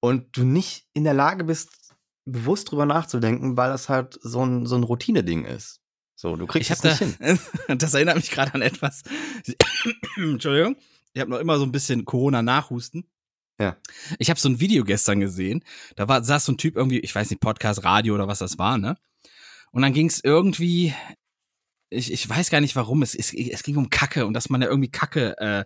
und 0.00 0.34
du 0.36 0.44
nicht 0.44 0.86
in 0.94 1.04
der 1.04 1.12
Lage 1.14 1.44
bist, 1.44 1.94
bewusst 2.24 2.70
drüber 2.70 2.86
nachzudenken, 2.86 3.56
weil 3.56 3.70
das 3.70 3.88
halt 3.88 4.18
so 4.22 4.44
ein, 4.44 4.64
so 4.64 4.76
ein 4.76 4.82
Routine-Ding 4.82 5.44
ist. 5.44 5.80
So, 6.16 6.36
du 6.36 6.46
kriegst 6.46 6.70
Ich 6.70 6.76
es 6.78 6.84
habe 6.84 7.04
nicht 7.06 7.20
da, 7.20 7.24
hin. 7.26 7.38
das 7.78 7.92
erinnert 7.94 8.16
mich 8.16 8.30
gerade 8.30 8.54
an 8.54 8.62
etwas. 8.62 9.02
Entschuldigung. 10.16 10.76
Ich 11.12 11.20
habe 11.20 11.30
noch 11.30 11.38
immer 11.38 11.58
so 11.58 11.64
ein 11.64 11.72
bisschen 11.72 12.04
Corona-Nachhusten. 12.04 13.04
Ja. 13.58 13.76
Ich 14.18 14.30
habe 14.30 14.40
so 14.40 14.48
ein 14.48 14.60
Video 14.60 14.84
gestern 14.84 15.20
gesehen. 15.20 15.64
Da 15.96 16.08
war, 16.08 16.22
saß 16.24 16.44
so 16.46 16.52
ein 16.52 16.58
Typ 16.58 16.76
irgendwie, 16.76 17.00
ich 17.00 17.14
weiß 17.14 17.28
nicht, 17.30 17.40
Podcast, 17.40 17.84
Radio 17.84 18.14
oder 18.14 18.28
was 18.28 18.38
das 18.38 18.58
war, 18.58 18.78
ne? 18.78 18.96
Und 19.72 19.82
dann 19.82 19.92
ging 19.92 20.06
es 20.06 20.22
irgendwie, 20.24 20.94
ich, 21.90 22.12
ich 22.12 22.28
weiß 22.28 22.50
gar 22.50 22.60
nicht 22.60 22.76
warum, 22.76 23.02
es, 23.02 23.14
es, 23.14 23.34
es 23.34 23.62
ging 23.62 23.76
um 23.76 23.90
Kacke 23.90 24.26
und 24.26 24.32
dass 24.34 24.48
man 24.48 24.62
ja 24.62 24.68
irgendwie 24.68 24.90
Kacke, 24.90 25.36
äh, 25.38 25.64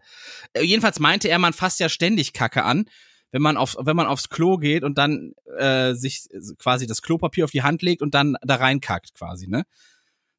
jedenfalls 0.60 0.98
meinte 0.98 1.28
er, 1.28 1.38
man 1.38 1.52
fasst 1.52 1.80
ja 1.80 1.88
ständig 1.88 2.32
Kacke 2.32 2.64
an, 2.64 2.86
wenn 3.30 3.42
man 3.42 3.56
auf, 3.56 3.76
wenn 3.78 3.96
man 3.96 4.06
aufs 4.06 4.30
Klo 4.30 4.56
geht 4.56 4.84
und 4.84 4.96
dann 4.96 5.32
äh, 5.58 5.94
sich 5.94 6.28
quasi 6.58 6.86
das 6.86 7.02
Klopapier 7.02 7.44
auf 7.44 7.50
die 7.50 7.62
Hand 7.62 7.82
legt 7.82 8.00
und 8.00 8.14
dann 8.14 8.36
da 8.42 8.56
reinkackt 8.56 9.14
quasi, 9.14 9.48
ne? 9.48 9.64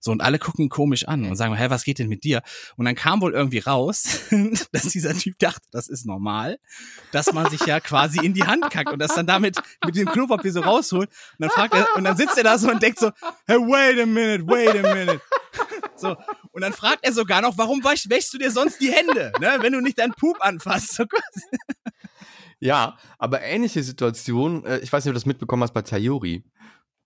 So, 0.06 0.12
und 0.12 0.22
alle 0.22 0.38
gucken 0.38 0.66
ihn 0.66 0.70
komisch 0.70 1.08
an 1.08 1.26
und 1.26 1.36
sagen, 1.36 1.56
hä, 1.56 1.66
was 1.70 1.84
geht 1.84 1.98
denn 1.98 2.10
mit 2.10 2.24
dir? 2.24 2.44
Und 2.78 2.86
dann 2.86 2.94
kam 2.94 3.22
wohl 3.22 3.34
irgendwie 3.34 3.58
raus, 3.58 4.20
dass 4.72 4.84
dieser 4.90 5.18
Typ 5.18 5.40
dachte, 5.40 5.68
das 5.72 5.88
ist 5.88 6.06
normal, 6.06 6.60
dass 7.12 7.34
man 7.34 7.50
sich 7.50 7.66
ja 7.66 7.80
quasi 7.80 8.24
in 8.24 8.36
die 8.36 8.44
Hand 8.44 8.70
kackt 8.70 8.92
und 8.92 9.00
das 9.00 9.16
dann 9.16 9.26
damit 9.26 9.58
mit 9.84 9.96
dem 9.96 10.06
Klopapier 10.06 10.52
so 10.52 10.62
rausholt. 10.62 11.10
Und 11.10 11.40
dann 11.40 11.50
fragt 11.50 11.74
er, 11.74 11.88
und 11.96 12.04
dann 12.04 12.16
sitzt 12.16 12.38
er 12.38 12.44
da 12.44 12.60
so 12.60 12.70
und 12.70 12.84
denkt 12.84 13.00
so, 13.00 13.10
hey, 13.48 13.58
wait 13.58 14.00
a 14.00 14.06
minute, 14.06 14.46
wait 14.46 14.86
a 14.86 14.94
minute. 14.94 15.22
So, 15.98 16.16
und 16.52 16.62
dann 16.62 16.74
fragt 16.74 17.00
er 17.04 17.14
sogar 17.14 17.42
noch, 17.42 17.58
warum 17.58 17.84
wäsch, 17.84 18.10
wäschst 18.10 18.34
du 18.34 18.38
dir 18.38 18.52
sonst 18.52 18.82
die 18.82 18.92
Hände, 18.92 19.32
ne, 19.40 19.58
wenn 19.62 19.74
du 19.74 19.82
nicht 19.82 19.98
deinen 19.98 20.14
Pup 20.14 20.38
anfasst? 20.40 20.96
So. 20.96 21.06
Ja, 22.60 22.98
aber 23.18 23.42
ähnliche 23.42 23.84
Situation, 23.84 24.66
äh, 24.66 24.80
ich 24.80 24.92
weiß 24.92 25.04
nicht, 25.04 25.10
ob 25.10 25.14
du 25.14 25.20
das 25.20 25.26
mitbekommen 25.26 25.64
hast 25.64 25.74
bei 25.74 25.84
Sayuri. 25.84 26.44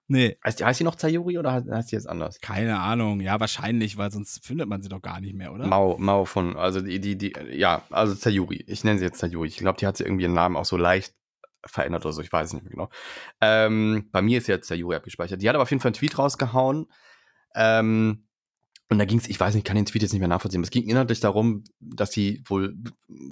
Nee. 0.08 0.38
Heißt 0.44 0.60
die, 0.60 0.66
heißt 0.66 0.80
die 0.80 0.84
noch 0.84 0.98
Sayuri 0.98 1.38
oder 1.38 1.54
heißt 1.54 1.70
heißt 1.70 1.92
die 1.92 1.96
jetzt 1.96 2.10
anders? 2.10 2.40
Keine 2.42 2.80
Ahnung, 2.80 3.20
ja, 3.20 3.40
wahrscheinlich, 3.40 3.98
weil 3.98 4.12
sonst 4.12 4.46
findet 4.46 4.68
man 4.68 4.82
sie 4.82 4.90
doch 4.90 5.02
gar 5.02 5.20
nicht 5.22 5.36
mehr, 5.36 5.54
oder? 5.54 5.68
Mao, 5.68 5.98
Mao 6.00 6.26
von, 6.26 6.58
also 6.58 6.82
die, 6.82 7.00
die, 7.00 7.18
die, 7.18 7.34
ja, 7.52 7.84
also 7.92 8.16
Sayuri. 8.16 8.64
Ich 8.68 8.84
nenne 8.84 9.00
sie 9.00 9.06
jetzt 9.06 9.20
Sayuri. 9.20 9.48
Ich 9.48 9.58
glaube, 9.58 9.78
die 9.78 9.86
hat 9.86 9.98
sie 9.98 10.04
irgendwie 10.04 10.24
ihren 10.24 10.34
Namen 10.34 10.56
auch 10.56 10.66
so 10.66 10.78
leicht 10.78 11.14
verändert 11.66 12.06
oder 12.06 12.14
so, 12.14 12.22
ich 12.22 12.32
weiß 12.32 12.48
es 12.48 12.54
nicht 12.54 12.64
mehr 12.64 12.72
genau. 12.72 12.90
Ähm, 13.42 14.10
bei 14.12 14.22
mir 14.22 14.38
ist 14.38 14.48
jetzt 14.48 14.68
Sayuri 14.68 14.96
abgespeichert. 14.96 15.42
Die 15.42 15.50
hat 15.50 15.56
aber 15.56 15.64
auf 15.64 15.70
jeden 15.70 15.82
Fall 15.82 15.90
einen 15.90 15.96
Tweet 15.96 16.18
rausgehauen. 16.18 16.88
Ähm, 17.54 18.29
und 18.90 18.98
da 18.98 19.06
ging 19.06 19.20
es, 19.20 19.28
ich 19.28 19.40
weiß 19.40 19.54
nicht, 19.54 19.62
ich 19.62 19.66
kann 19.66 19.76
den 19.76 19.86
Tweet 19.86 20.02
jetzt 20.02 20.14
nicht 20.14 20.20
mehr 20.20 20.28
nachvollziehen. 20.28 20.64
Es 20.64 20.72
ging 20.72 20.88
inhaltlich 20.88 21.20
darum, 21.20 21.64
dass 21.80 22.12
sie 22.12 22.44
wohl 22.48 22.76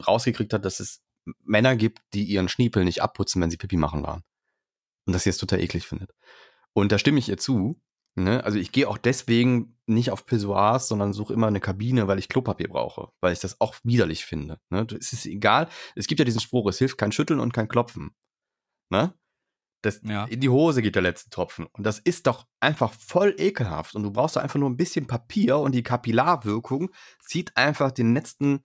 rausgekriegt 0.08 0.53
hat, 0.53 0.66
dass 0.66 0.80
es 0.80 1.03
Männer 1.43 1.76
gibt, 1.76 2.01
die 2.14 2.24
ihren 2.24 2.47
Schniepel 2.47 2.86
nicht 2.86 3.01
abputzen, 3.01 3.41
wenn 3.41 3.49
sie 3.49 3.58
Pipi 3.58 3.76
machen 3.76 4.03
waren. 4.03 4.24
Und 5.05 5.14
dass 5.14 5.24
sie 5.24 5.32
es 5.32 5.38
total 5.38 5.60
eklig 5.60 5.88
findet. 5.88 6.12
Und 6.74 6.91
da 6.91 6.99
stimme 6.99 7.18
ich 7.18 7.28
ihr 7.28 7.38
zu. 7.38 7.82
Ne? 8.16 8.43
Also 8.43 8.60
ich 8.60 8.72
gehe 8.72 8.88
auch 8.88 8.97
deswegen 8.97 9.78
nicht 9.88 10.12
auf 10.12 10.26
Pissoirs, 10.26 10.88
sondern 10.88 11.14
suche 11.14 11.34
immer 11.34 11.47
eine 11.47 11.60
Kabine, 11.60 12.08
weil 12.08 12.20
ich 12.20 12.30
Klopapier 12.30 12.68
brauche, 12.68 13.12
weil 13.20 13.34
ich 13.34 13.39
das 13.39 13.60
auch 13.60 13.76
widerlich 13.84 14.26
finde. 14.26 14.60
Ne? 14.70 14.86
Es 14.99 15.14
ist 15.14 15.26
egal. 15.26 15.70
Es 15.95 16.08
gibt 16.08 16.20
ja 16.20 16.26
diesen 16.26 16.41
Spruch, 16.41 16.68
es 16.70 16.78
hilft 16.78 16.97
kein 16.97 17.12
Schütteln 17.12 17.39
und 17.39 17.53
kein 17.53 17.68
Klopfen. 17.68 18.16
Ne? 18.89 19.14
Das, 19.88 20.01
Ja. 20.03 20.25
In 20.25 20.39
die 20.39 20.49
Hose 20.49 20.81
geht 20.81 20.95
der 20.95 21.01
letzte 21.01 21.29
Tropfen. 21.29 21.65
Und 21.65 21.85
das 21.85 21.99
ist 21.99 22.27
doch 22.27 22.45
einfach 22.59 22.93
voll 22.93 23.35
ekelhaft. 23.38 23.95
Und 23.95 24.03
du 24.03 24.11
brauchst 24.11 24.35
da 24.35 24.41
einfach 24.41 24.59
nur 24.59 24.69
ein 24.69 24.77
bisschen 24.77 25.07
Papier 25.07 25.57
und 25.57 25.73
die 25.73 25.83
Kapillarwirkung 25.83 26.91
zieht 27.21 27.55
einfach 27.55 27.91
den 27.91 28.13
letzten 28.13 28.63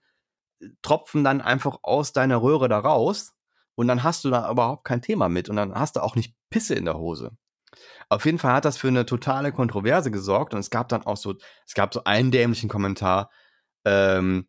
Tropfen 0.81 1.23
dann 1.23 1.41
einfach 1.41 1.79
aus 1.81 2.13
deiner 2.13 2.41
Röhre 2.41 2.69
da 2.69 2.79
raus. 2.79 3.33
Und 3.75 3.87
dann 3.87 4.03
hast 4.03 4.23
du 4.23 4.29
da 4.29 4.49
überhaupt 4.51 4.83
kein 4.83 5.01
Thema 5.01 5.29
mit. 5.29 5.49
Und 5.49 5.55
dann 5.55 5.73
hast 5.73 5.95
du 5.95 6.01
auch 6.01 6.15
nicht 6.15 6.35
Pisse 6.49 6.75
in 6.75 6.85
der 6.85 6.97
Hose. 6.97 7.31
Auf 8.09 8.25
jeden 8.25 8.37
Fall 8.37 8.53
hat 8.53 8.65
das 8.65 8.77
für 8.77 8.87
eine 8.87 9.05
totale 9.05 9.51
Kontroverse 9.51 10.11
gesorgt 10.11 10.53
und 10.53 10.59
es 10.59 10.69
gab 10.69 10.89
dann 10.89 11.03
auch 11.03 11.17
so, 11.17 11.35
es 11.65 11.73
gab 11.73 11.93
so 11.93 12.03
einen 12.03 12.29
dämlichen 12.29 12.69
Kommentar, 12.69 13.31
ähm, 13.85 14.47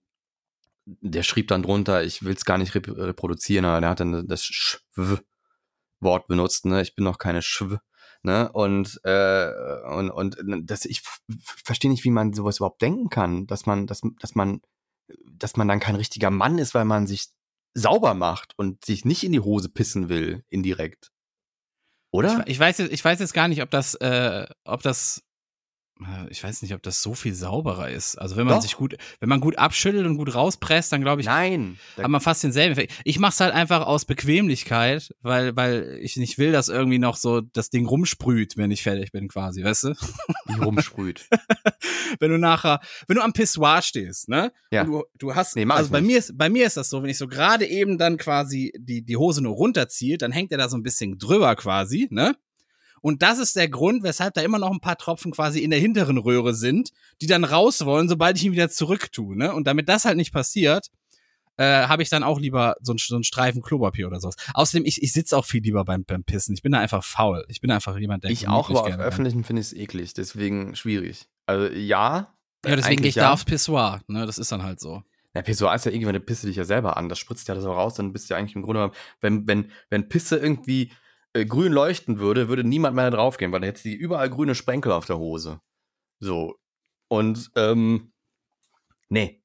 der 0.84 1.22
schrieb 1.22 1.48
dann 1.48 1.62
drunter, 1.62 2.04
ich 2.04 2.24
will 2.24 2.34
es 2.34 2.44
gar 2.44 2.58
nicht 2.58 2.74
rep 2.74 2.88
reproduzieren, 2.88 3.64
aber 3.64 3.80
der 3.80 3.90
hat 3.90 4.00
dann 4.00 4.26
das 4.28 4.44
Schw-Wort 6.04 6.26
benutzt, 6.28 6.66
ne, 6.66 6.82
ich 6.82 6.94
bin 6.94 7.04
noch 7.04 7.18
keine 7.18 7.42
Schw, 7.42 7.78
ne, 8.22 8.50
und, 8.52 9.00
äh, 9.04 9.50
und, 9.88 10.10
und 10.10 10.36
das, 10.66 10.84
ich 10.84 11.02
verstehe 11.44 11.90
nicht, 11.90 12.04
wie 12.04 12.10
man 12.10 12.32
sowas 12.32 12.58
überhaupt 12.58 12.82
denken 12.82 13.08
kann, 13.08 13.46
dass 13.46 13.66
man, 13.66 13.86
dass, 13.86 14.02
dass 14.20 14.34
man, 14.34 14.60
dass 15.30 15.56
man 15.56 15.68
dann 15.68 15.80
kein 15.80 15.96
richtiger 15.96 16.30
Mann 16.30 16.58
ist, 16.58 16.74
weil 16.74 16.84
man 16.84 17.06
sich 17.06 17.28
sauber 17.74 18.14
macht 18.14 18.52
und 18.56 18.84
sich 18.84 19.04
nicht 19.04 19.24
in 19.24 19.32
die 19.32 19.40
Hose 19.40 19.68
pissen 19.68 20.08
will, 20.08 20.44
indirekt. 20.48 21.10
Oder? 22.12 22.44
Ich, 22.46 22.52
ich, 22.52 22.58
weiß, 22.60 22.78
jetzt- 22.78 22.92
ich 22.92 23.04
weiß 23.04 23.18
jetzt 23.18 23.34
gar 23.34 23.48
nicht, 23.48 23.62
ob 23.62 23.70
das, 23.70 23.94
äh, 23.96 24.46
ob 24.64 24.82
das 24.82 25.18
äh, 25.18 25.33
ich 26.28 26.42
weiß 26.42 26.62
nicht, 26.62 26.74
ob 26.74 26.82
das 26.82 27.02
so 27.02 27.14
viel 27.14 27.34
sauberer 27.34 27.88
ist. 27.88 28.16
Also 28.16 28.36
wenn 28.36 28.46
man 28.46 28.56
Doch. 28.56 28.62
sich 28.62 28.76
gut, 28.76 28.96
wenn 29.20 29.28
man 29.28 29.40
gut 29.40 29.58
abschüttelt 29.58 30.04
und 30.06 30.16
gut 30.16 30.34
rauspresst, 30.34 30.92
dann 30.92 31.02
glaube 31.02 31.20
ich, 31.20 31.26
Nein. 31.26 31.78
Hat 31.96 32.08
man 32.08 32.20
fast 32.20 32.42
denselben 32.42 32.72
Effekt. 32.72 32.92
Ich 33.04 33.18
mache 33.20 33.32
es 33.32 33.40
halt 33.40 33.54
einfach 33.54 33.86
aus 33.86 34.04
Bequemlichkeit, 34.04 35.14
weil, 35.22 35.54
weil 35.54 35.98
ich 36.02 36.16
nicht 36.16 36.36
will, 36.36 36.50
dass 36.50 36.68
irgendwie 36.68 36.98
noch 36.98 37.16
so 37.16 37.40
das 37.40 37.70
Ding 37.70 37.86
rumsprüht, 37.86 38.56
wenn 38.56 38.72
ich 38.72 38.82
fertig 38.82 39.12
bin, 39.12 39.28
quasi, 39.28 39.62
weißt 39.62 39.84
du? 39.84 39.94
die 40.48 40.60
rumsprüht. 40.60 41.28
wenn 42.18 42.30
du 42.30 42.38
nachher, 42.38 42.80
wenn 43.06 43.16
du 43.16 43.22
am 43.22 43.32
Pissoir 43.32 43.80
stehst, 43.80 44.28
ne? 44.28 44.52
Ja. 44.72 44.82
Und 44.82 44.90
du, 44.90 45.04
du 45.18 45.34
hast, 45.34 45.54
Nee, 45.54 45.64
also 45.68 45.90
bei 45.90 46.00
nicht. 46.00 46.10
mir 46.10 46.18
ist, 46.18 46.36
bei 46.36 46.48
mir 46.48 46.66
ist 46.66 46.76
das 46.76 46.90
so, 46.90 47.02
wenn 47.02 47.10
ich 47.10 47.18
so 47.18 47.28
gerade 47.28 47.66
eben 47.66 47.98
dann 47.98 48.16
quasi 48.16 48.72
die, 48.76 49.02
die 49.02 49.16
Hose 49.16 49.42
nur 49.42 49.54
runterziehe, 49.54 50.18
dann 50.18 50.32
hängt 50.32 50.50
er 50.50 50.58
da 50.58 50.68
so 50.68 50.76
ein 50.76 50.82
bisschen 50.82 51.18
drüber 51.18 51.54
quasi, 51.54 52.08
ne? 52.10 52.34
Und 53.04 53.20
das 53.20 53.38
ist 53.38 53.54
der 53.54 53.68
Grund, 53.68 54.02
weshalb 54.02 54.32
da 54.32 54.40
immer 54.40 54.58
noch 54.58 54.70
ein 54.70 54.80
paar 54.80 54.96
Tropfen 54.96 55.30
quasi 55.30 55.58
in 55.58 55.68
der 55.68 55.78
hinteren 55.78 56.16
Röhre 56.16 56.54
sind, 56.54 56.88
die 57.20 57.26
dann 57.26 57.44
raus 57.44 57.84
wollen, 57.84 58.08
sobald 58.08 58.38
ich 58.38 58.44
ihn 58.44 58.52
wieder 58.52 58.70
zurück 58.70 59.12
tue, 59.12 59.36
ne? 59.36 59.52
Und 59.52 59.66
damit 59.66 59.90
das 59.90 60.06
halt 60.06 60.16
nicht 60.16 60.32
passiert, 60.32 60.86
äh, 61.58 61.86
habe 61.86 62.02
ich 62.02 62.08
dann 62.08 62.22
auch 62.22 62.40
lieber 62.40 62.76
so, 62.80 62.94
ein, 62.94 62.96
so 62.98 63.14
einen 63.14 63.22
Streifen 63.22 63.60
Klopapier 63.60 64.06
oder 64.06 64.20
sowas. 64.20 64.36
Außerdem, 64.54 64.86
ich, 64.86 65.02
ich 65.02 65.12
sitze 65.12 65.36
auch 65.36 65.44
viel 65.44 65.62
lieber 65.62 65.84
beim, 65.84 66.06
beim 66.06 66.24
Pissen. 66.24 66.54
Ich 66.54 66.62
bin 66.62 66.72
da 66.72 66.78
einfach 66.78 67.04
faul. 67.04 67.44
Ich 67.48 67.60
bin 67.60 67.70
einfach 67.70 67.98
jemand, 67.98 68.24
der 68.24 68.30
ich 68.30 68.48
auch, 68.48 68.70
aber 68.70 68.80
auf 68.80 68.88
rein- 68.88 69.00
öffentlichen 69.00 69.44
finde 69.44 69.60
ich 69.60 69.66
es 69.66 69.72
eklig, 69.74 70.14
deswegen 70.14 70.74
schwierig. 70.74 71.28
Also 71.44 71.66
ja. 71.74 72.34
Ja, 72.64 72.74
deswegen 72.74 73.02
gehe 73.02 73.10
ich 73.10 73.16
ja. 73.16 73.24
da 73.24 73.32
aufs 73.34 73.44
Pissoir, 73.44 74.00
ne? 74.08 74.24
Das 74.24 74.38
ist 74.38 74.50
dann 74.50 74.62
halt 74.62 74.80
so. 74.80 75.02
Na, 75.34 75.42
Pissoir 75.42 75.74
ist 75.74 75.84
ja 75.84 75.92
irgendwann, 75.92 76.14
eine 76.14 76.20
Pisse 76.20 76.46
dich 76.46 76.56
ja 76.56 76.64
selber 76.64 76.96
an. 76.96 77.10
Das 77.10 77.18
spritzt 77.18 77.48
ja 77.48 77.60
so 77.60 77.70
raus, 77.70 77.96
dann 77.96 78.14
bist 78.14 78.30
du 78.30 78.34
ja 78.34 78.40
eigentlich 78.40 78.56
im 78.56 78.62
Grunde 78.62 78.80
genommen, 78.80 78.94
wenn, 79.20 79.46
wenn, 79.46 79.70
wenn 79.90 80.08
Pisse 80.08 80.38
irgendwie 80.38 80.90
äh, 81.34 81.44
grün 81.44 81.72
leuchten 81.72 82.18
würde, 82.18 82.48
würde 82.48 82.64
niemand 82.64 82.96
mehr 82.96 83.10
draufgehen, 83.10 83.52
weil 83.52 83.60
dann 83.60 83.66
hättest 83.66 83.84
du 83.84 83.90
überall 83.90 84.30
grüne 84.30 84.54
Sprenkel 84.54 84.92
auf 84.92 85.06
der 85.06 85.18
Hose. 85.18 85.60
So. 86.20 86.56
Und, 87.08 87.50
ähm, 87.56 88.12
nee. 89.08 89.42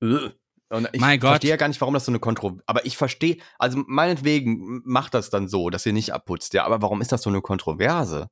Und 0.70 0.88
ich 0.92 1.02
Mein 1.02 1.20
verstehe 1.20 1.50
ja 1.50 1.58
gar 1.58 1.68
nicht, 1.68 1.82
warum 1.82 1.96
das 1.96 2.06
so 2.06 2.12
eine 2.12 2.20
Kontroverse. 2.20 2.64
Aber 2.68 2.86
ich 2.86 2.96
verstehe, 2.96 3.38
also 3.58 3.84
meinetwegen 3.88 4.82
macht 4.86 5.14
das 5.16 5.30
dann 5.30 5.48
so, 5.48 5.70
dass 5.70 5.86
ihr 5.86 5.94
nicht 5.94 6.14
abputzt, 6.14 6.54
ja. 6.54 6.64
Aber 6.64 6.82
warum 6.82 7.02
ist 7.02 7.12
das 7.12 7.24
so 7.24 7.30
eine 7.30 7.42
Kontroverse? 7.42 8.30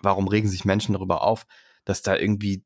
Warum 0.00 0.28
regen 0.28 0.48
sich 0.48 0.64
Menschen 0.64 0.94
darüber 0.94 1.22
auf, 1.22 1.46
dass 1.84 2.02
da 2.02 2.16
irgendwie 2.16 2.64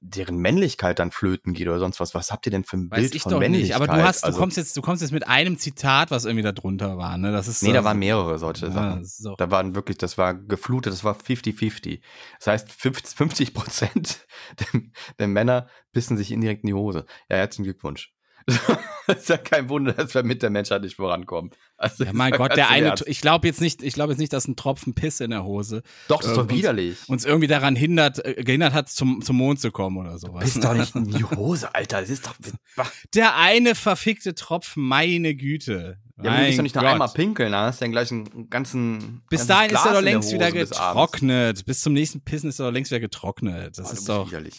deren 0.00 0.36
Männlichkeit 0.38 0.98
dann 0.98 1.10
flöten 1.10 1.52
geht 1.54 1.68
oder 1.68 1.78
sonst 1.78 2.00
was? 2.00 2.14
Was 2.14 2.30
habt 2.30 2.46
ihr 2.46 2.50
denn 2.50 2.64
für 2.64 2.76
ein 2.76 2.90
Weiß 2.90 3.00
Bild 3.00 3.14
ich 3.14 3.22
von 3.22 3.32
doch 3.32 3.38
Männlichkeit? 3.38 3.80
nicht. 3.80 3.88
Aber 3.90 3.98
du 4.00 4.04
hast, 4.06 4.22
du 4.22 4.26
Also- 4.26 4.38
kommst 4.38 4.56
jetzt, 4.56 4.76
du 4.76 4.82
kommst 4.82 5.02
jetzt 5.02 5.10
mit 5.12 5.26
einem 5.26 5.58
Zitat, 5.58 6.10
was 6.10 6.24
irgendwie 6.24 6.42
da 6.42 6.52
drunter 6.52 6.96
war, 6.98 7.18
ne? 7.18 7.32
Das 7.32 7.48
ist 7.48 7.62
Nee, 7.62 7.68
so- 7.68 7.74
da 7.74 7.84
waren 7.84 7.98
mehrere 7.98 8.38
solche 8.38 8.66
Ja, 8.66 8.72
Sachen. 8.72 9.04
auch- 9.30 9.36
Da 9.36 9.50
waren 9.50 9.74
wirklich, 9.74 9.98
das 9.98 10.18
war 10.18 10.34
geflutet, 10.34 10.92
das 10.92 11.04
war 11.04 11.14
50-50. 11.14 12.00
Das 12.38 12.46
heißt, 12.48 12.70
50 12.70 13.54
Prozent 13.54 14.26
der, 14.74 14.80
der 15.18 15.28
Männer 15.28 15.68
pissen 15.92 16.16
sich 16.16 16.30
indirekt 16.32 16.62
in 16.64 16.68
die 16.68 16.74
Hose. 16.74 17.04
Ja, 17.30 17.36
herzlichen 17.36 17.64
Glückwunsch. 17.64 18.12
ist 19.06 19.28
ja 19.28 19.36
kein 19.38 19.68
Wunder, 19.68 19.92
dass 19.92 20.14
wir 20.14 20.22
mit 20.22 20.42
der 20.42 20.50
Menschheit 20.50 20.82
nicht 20.82 20.96
vorankommen. 20.96 21.50
Also, 21.76 22.04
Ja, 22.04 22.12
mein 22.12 22.32
ist 22.32 22.38
Gott, 22.38 22.56
der 22.56 22.68
eine, 22.70 22.94
ich 23.06 23.20
glaube 23.20 23.46
jetzt 23.46 23.60
nicht, 23.60 23.82
ich 23.82 23.94
glaube 23.94 24.12
jetzt 24.12 24.18
nicht, 24.18 24.32
dass 24.32 24.48
ein 24.48 24.56
Tropfen 24.56 24.94
Piss 24.94 25.20
in 25.20 25.30
der 25.30 25.44
Hose 25.44 25.82
Doch, 26.08 26.18
das 26.20 26.30
ist 26.30 26.36
doch 26.36 26.42
uns- 26.44 26.52
widerlich. 26.52 26.96
uns 27.08 27.24
irgendwie 27.24 27.46
daran 27.46 27.76
hindert, 27.76 28.24
äh, 28.24 28.42
gehindert 28.42 28.72
hat, 28.72 28.88
zum, 28.88 29.22
zum 29.22 29.36
Mond 29.36 29.60
zu 29.60 29.70
kommen 29.70 29.96
oder 29.98 30.18
sowas. 30.18 30.44
Piss 30.44 30.60
doch 30.60 30.74
nicht 30.74 30.94
in 30.94 31.04
die 31.06 31.24
Hose, 31.36 31.74
Alter. 31.74 32.00
Das 32.00 32.10
ist 32.10 32.26
doch. 32.26 32.34
Der 33.14 33.36
eine 33.36 33.74
verfickte 33.74 34.34
Tropfen, 34.34 34.82
meine 34.82 35.34
Güte. 35.34 35.98
Ja, 36.20 36.24
aber 36.24 36.30
du 36.30 36.36
mein 36.36 36.46
gehst 36.46 36.58
doch 36.58 36.62
nicht 36.64 36.74
noch 36.74 36.82
einmal 36.82 37.08
pinkeln, 37.14 37.52
da 37.52 37.66
hast 37.66 37.80
du 37.80 37.84
den 37.84 37.92
gleichen 37.92 38.50
ganzen. 38.50 39.22
Bis 39.30 39.46
dahin 39.46 39.66
ist 39.66 39.70
Glas 39.70 39.86
er 39.86 39.92
doch 39.92 40.00
längst 40.00 40.32
wieder 40.32 40.46
Hose 40.46 40.54
bis 40.56 40.70
getrocknet. 40.70 41.64
Bis 41.64 41.80
zum 41.80 41.92
nächsten 41.92 42.20
Pissen 42.22 42.48
ist 42.48 42.58
er 42.58 42.66
doch 42.66 42.72
längst 42.72 42.90
wieder 42.90 42.98
getrocknet. 43.00 43.78
Das 43.78 43.90
Oh, 43.90 43.92
ist 43.92 44.08
doch, 44.08 44.26
widerlich. 44.26 44.54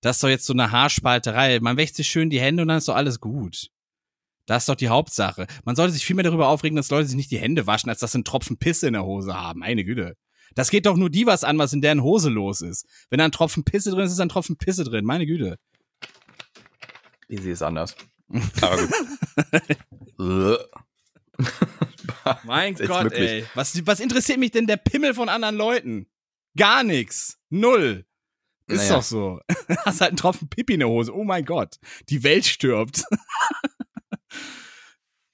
Das 0.00 0.16
ist 0.16 0.22
doch 0.22 0.28
jetzt 0.28 0.46
so 0.46 0.52
eine 0.52 0.70
Haarspalterei. 0.70 1.60
Man 1.60 1.76
wäscht 1.76 1.96
sich 1.96 2.08
schön 2.08 2.30
die 2.30 2.40
Hände 2.40 2.62
und 2.62 2.68
dann 2.68 2.78
ist 2.78 2.88
doch 2.88 2.96
alles 2.96 3.20
gut. 3.20 3.68
Das 4.46 4.62
ist 4.62 4.68
doch 4.68 4.76
die 4.76 4.88
Hauptsache. 4.88 5.46
Man 5.64 5.76
sollte 5.76 5.92
sich 5.92 6.06
viel 6.06 6.16
mehr 6.16 6.24
darüber 6.24 6.48
aufregen, 6.48 6.76
dass 6.76 6.90
Leute 6.90 7.06
sich 7.06 7.16
nicht 7.16 7.30
die 7.30 7.38
Hände 7.38 7.66
waschen, 7.66 7.90
als 7.90 8.00
dass 8.00 8.12
sie 8.12 8.16
einen 8.16 8.24
Tropfen 8.24 8.56
Pisse 8.56 8.86
in 8.86 8.94
der 8.94 9.04
Hose 9.04 9.34
haben. 9.34 9.60
Meine 9.60 9.84
Güte. 9.84 10.16
Das 10.54 10.70
geht 10.70 10.86
doch 10.86 10.96
nur 10.96 11.10
die 11.10 11.26
was 11.26 11.44
an, 11.44 11.58
was 11.58 11.74
in 11.74 11.82
deren 11.82 12.02
Hose 12.02 12.30
los 12.30 12.62
ist. 12.62 12.86
Wenn 13.10 13.18
da 13.18 13.26
ein 13.26 13.32
Tropfen 13.32 13.64
Pisse 13.64 13.90
drin 13.90 14.00
ist, 14.00 14.12
ist 14.12 14.18
da 14.18 14.24
ein 14.24 14.30
Tropfen 14.30 14.56
Pisse 14.56 14.84
drin. 14.84 15.04
Meine 15.04 15.26
Güte. 15.26 15.58
Ich 17.28 17.42
sehe 17.42 17.52
es 17.52 17.62
anders. 17.62 17.94
Aber 18.62 18.88
gut. 20.16 20.58
Mein 22.44 22.74
Gott, 22.74 23.12
ey. 23.12 23.44
Was, 23.54 23.86
was 23.86 24.00
interessiert 24.00 24.38
mich 24.38 24.50
denn 24.50 24.66
der 24.66 24.76
Pimmel 24.76 25.14
von 25.14 25.28
anderen 25.28 25.56
Leuten? 25.56 26.06
Gar 26.56 26.84
nix. 26.84 27.38
Null. 27.50 28.07
Ist 28.68 28.82
Naja. 28.84 28.94
doch 28.96 29.02
so. 29.02 29.40
Hast 29.84 30.00
halt 30.00 30.10
einen 30.10 30.16
Tropfen 30.18 30.48
Pipi 30.48 30.74
in 30.74 30.80
der 30.80 30.88
Hose. 30.88 31.14
Oh 31.14 31.24
mein 31.24 31.44
Gott. 31.44 31.76
Die 32.08 32.22
Welt 32.22 32.46
stirbt. 32.46 33.02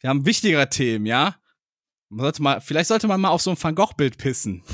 Wir 0.00 0.10
haben 0.10 0.26
wichtigere 0.26 0.68
Themen, 0.68 1.06
ja? 1.06 1.36
Man 2.10 2.24
sollte 2.24 2.42
mal, 2.42 2.60
vielleicht 2.60 2.88
sollte 2.88 3.06
man 3.08 3.20
mal 3.20 3.30
auf 3.30 3.42
so 3.42 3.50
ein 3.50 3.62
Van 3.62 3.74
Gogh-Bild 3.74 4.18
pissen. 4.18 4.62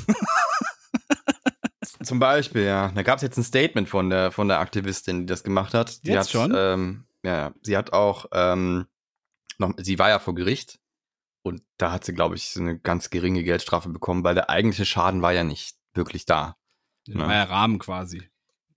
Zum 2.02 2.18
Beispiel, 2.18 2.62
ja. 2.64 2.90
Da 2.94 3.02
gab 3.02 3.16
es 3.16 3.22
jetzt 3.22 3.36
ein 3.36 3.44
Statement 3.44 3.88
von 3.88 4.10
der, 4.10 4.32
von 4.32 4.48
der 4.48 4.58
Aktivistin, 4.58 5.20
die 5.20 5.26
das 5.26 5.44
gemacht 5.44 5.74
hat. 5.74 6.02
Die 6.04 6.08
Jetzt 6.10 6.26
hat, 6.26 6.30
schon? 6.30 6.52
Ähm, 6.56 7.04
ja, 7.22 7.52
sie 7.62 7.76
hat 7.76 7.92
auch, 7.92 8.26
ähm, 8.32 8.86
noch, 9.58 9.74
sie 9.78 9.98
war 9.98 10.08
ja 10.08 10.18
vor 10.18 10.34
Gericht 10.34 10.80
und 11.42 11.62
da 11.76 11.92
hat 11.92 12.04
sie, 12.04 12.14
glaube 12.14 12.34
ich, 12.36 12.50
so 12.50 12.60
eine 12.60 12.78
ganz 12.78 13.10
geringe 13.10 13.44
Geldstrafe 13.44 13.90
bekommen, 13.90 14.24
weil 14.24 14.34
der 14.34 14.50
eigentliche 14.50 14.86
Schaden 14.86 15.22
war 15.22 15.32
ja 15.32 15.44
nicht 15.44 15.76
wirklich 15.94 16.24
da. 16.26 16.56
Ja. 17.06 17.18
war 17.18 17.34
ja 17.34 17.44
Rahmen 17.44 17.78
quasi. 17.78 18.29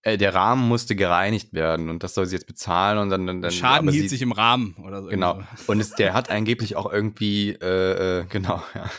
Äh, 0.03 0.17
der 0.17 0.35
Rahmen 0.35 0.67
musste 0.67 0.95
gereinigt 0.95 1.53
werden 1.53 1.89
und 1.89 2.03
das 2.03 2.13
soll 2.13 2.25
sie 2.25 2.35
jetzt 2.35 2.45
bezahlen 2.45 2.97
und 2.99 3.09
dann. 3.09 3.25
dann, 3.25 3.41
Der 3.41 3.49
dann 3.49 3.57
Schaden 3.57 3.89
hielt 3.89 4.03
sie, 4.03 4.09
sich 4.09 4.21
im 4.21 4.33
Rahmen 4.33 4.75
oder 4.83 5.01
so. 5.01 5.07
Genau. 5.09 5.35
Irgendwie 5.35 5.71
Und 5.71 5.79
es, 5.79 5.91
der 5.91 6.13
hat 6.13 6.29
angeblich 6.29 6.75
auch 6.75 6.91
irgendwie, 6.91 7.51
äh, 7.51 8.19
äh, 8.21 8.25
genau, 8.25 8.61
ja. 8.75 8.89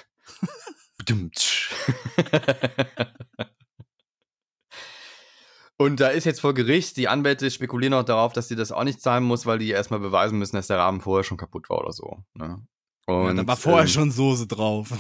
Und 5.77 5.99
da 6.01 6.09
ist 6.09 6.25
jetzt 6.25 6.41
vor 6.41 6.55
Gericht, 6.55 6.97
die 6.97 7.09
Anwälte 7.09 7.51
spekulieren 7.51 7.95
auch 7.95 8.05
darauf, 8.05 8.33
dass 8.33 8.47
sie 8.49 8.55
das 8.57 8.71
auch 8.71 8.85
nicht 8.85 9.01
zahlen 9.01 9.25
muss, 9.25 9.45
weil 9.45 9.59
die 9.59 9.71
erstmal 9.71 9.99
beweisen 10.01 10.39
müssen, 10.39 10.57
dass 10.57 10.69
der 10.69 10.79
Rahmen 10.79 11.01
vorher 11.01 11.25
schon 11.25 11.37
kaputt 11.37 11.69
war 11.69 11.79
oder 11.81 11.93
so. 11.93 12.23
Ne? 12.35 12.65
Und, 13.07 13.27
Ja, 13.27 13.35
da 13.35 13.47
war 13.47 13.57
vorher 13.57 13.83
ähm, 13.83 13.89
schon 13.89 14.11
Soße 14.13 14.47
drauf. 14.47 14.91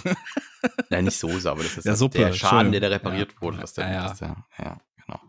Nein, 0.91 1.05
nicht 1.05 1.19
Soße, 1.19 1.49
aber 1.51 1.63
das 1.63 1.77
ist 1.79 1.85
Ja, 1.87 1.95
Suppe, 1.95 2.19
der 2.19 2.33
Schaden, 2.33 2.73
der 2.73 2.81
da 2.81 2.89
repariert 2.89 3.33
Ja. 3.35 3.41
wurde. 3.41 3.63
Was 3.63 3.73
der, 3.75 3.89
Ja, 3.91 4.15
ja. 4.21 4.47
ja, 4.59 4.81
genau. 5.07 5.21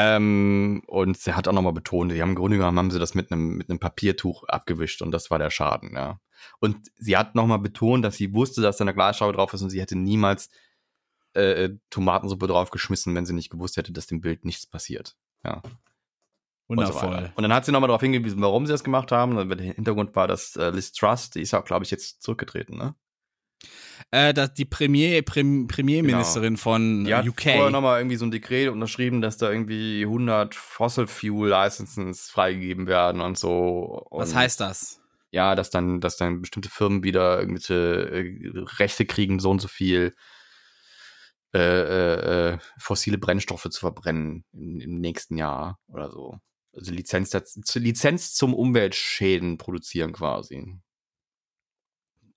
Ähm, 0.00 0.82
und 0.86 1.18
sie 1.18 1.32
hat 1.32 1.48
auch 1.48 1.52
nochmal 1.52 1.72
betont, 1.72 2.12
die 2.12 2.22
haben 2.22 2.30
im 2.30 2.34
Grunde 2.36 2.56
genommen 2.56 2.78
haben 2.78 2.90
sie 2.90 3.00
das 3.00 3.14
mit 3.14 3.32
einem 3.32 3.56
mit 3.56 3.68
einem 3.68 3.80
Papiertuch 3.80 4.44
abgewischt 4.44 5.02
und 5.02 5.10
das 5.10 5.30
war 5.30 5.40
der 5.40 5.50
Schaden, 5.50 5.94
ja. 5.94 6.20
Und 6.60 6.76
sie 6.96 7.16
hat 7.16 7.34
nochmal 7.34 7.58
betont, 7.58 8.04
dass 8.04 8.16
sie 8.16 8.32
wusste, 8.32 8.62
dass 8.62 8.76
da 8.76 8.84
eine 8.84 8.94
Glasscheibe 8.94 9.32
drauf 9.32 9.52
ist 9.54 9.62
und 9.62 9.70
sie 9.70 9.80
hätte 9.80 9.96
niemals 9.96 10.50
äh, 11.32 11.70
Tomatensuppe 11.90 12.46
draufgeschmissen, 12.46 13.14
wenn 13.16 13.26
sie 13.26 13.34
nicht 13.34 13.50
gewusst 13.50 13.76
hätte, 13.76 13.92
dass 13.92 14.06
dem 14.06 14.20
Bild 14.20 14.44
nichts 14.44 14.66
passiert. 14.66 15.16
Ja. 15.44 15.62
und 16.66 16.78
so 16.86 16.94
Wundervoll. 16.94 17.32
Und 17.34 17.42
dann 17.42 17.52
hat 17.52 17.64
sie 17.64 17.72
nochmal 17.72 17.88
darauf 17.88 18.00
hingewiesen, 18.00 18.40
warum 18.40 18.66
sie 18.66 18.72
das 18.72 18.84
gemacht 18.84 19.10
haben. 19.10 19.36
Und 19.36 19.48
der 19.48 19.74
Hintergrund 19.74 20.14
war, 20.14 20.28
dass 20.28 20.54
äh, 20.56 20.70
Liz 20.70 20.92
Truss, 20.92 21.30
die 21.30 21.42
ist 21.42 21.54
auch, 21.54 21.64
glaube 21.64 21.84
ich, 21.84 21.90
jetzt 21.90 22.22
zurückgetreten, 22.22 22.76
ne? 22.76 22.94
Äh, 24.10 24.32
dass 24.32 24.54
die 24.54 24.64
Premier, 24.64 25.22
Prem, 25.22 25.66
Premierministerin 25.66 26.56
von 26.56 27.04
Die 27.04 27.14
hat 27.14 27.26
UK. 27.26 27.42
vorher 27.42 27.70
nochmal 27.70 28.00
irgendwie 28.00 28.16
so 28.16 28.24
ein 28.24 28.30
Dekret 28.30 28.68
unterschrieben, 28.68 29.20
dass 29.20 29.36
da 29.36 29.50
irgendwie 29.50 30.02
100 30.02 30.54
Fossil 30.54 31.06
Fuel 31.06 31.50
Licenses 31.50 32.30
freigegeben 32.30 32.86
werden 32.86 33.20
und 33.20 33.38
so. 33.38 34.06
Und 34.10 34.20
Was 34.20 34.34
heißt 34.34 34.60
das? 34.60 35.00
Ja, 35.30 35.54
dass 35.54 35.68
dann, 35.70 36.00
dass 36.00 36.16
dann 36.16 36.40
bestimmte 36.40 36.70
Firmen 36.70 37.02
wieder 37.02 37.38
irgendwelche 37.38 37.74
äh, 37.74 38.52
Rechte 38.78 39.04
kriegen, 39.04 39.40
so 39.40 39.50
und 39.50 39.60
so 39.60 39.68
viel 39.68 40.14
äh, 41.54 41.58
äh, 41.58 42.52
äh, 42.52 42.58
fossile 42.78 43.18
Brennstoffe 43.18 43.68
zu 43.70 43.80
verbrennen 43.80 44.44
im, 44.52 44.80
im 44.80 45.00
nächsten 45.00 45.36
Jahr 45.36 45.78
oder 45.88 46.10
so. 46.10 46.38
Also 46.74 46.92
Lizenz, 46.92 47.32
Lizenz 47.74 48.34
zum 48.34 48.54
Umweltschäden 48.54 49.58
produzieren 49.58 50.12
quasi. 50.12 50.78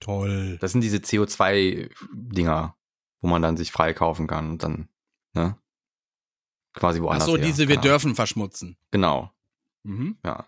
Toll. 0.01 0.57
Das 0.59 0.73
sind 0.73 0.81
diese 0.81 0.97
CO2-Dinger, 0.97 2.75
wo 3.21 3.27
man 3.29 3.41
dann 3.41 3.55
sich 3.57 3.71
freikaufen 3.71 4.27
kann 4.27 4.51
und 4.51 4.63
dann, 4.63 4.89
ne? 5.33 5.57
Quasi 6.73 6.99
Ach 6.99 7.03
woanders. 7.03 7.25
so, 7.27 7.37
her. 7.37 7.45
diese 7.45 7.67
wir 7.67 7.75
Genau. 7.75 7.81
dürfen 7.83 8.15
verschmutzen. 8.15 8.77
Genau, 8.91 9.31
Mhm. 9.83 10.17
ja. 10.25 10.47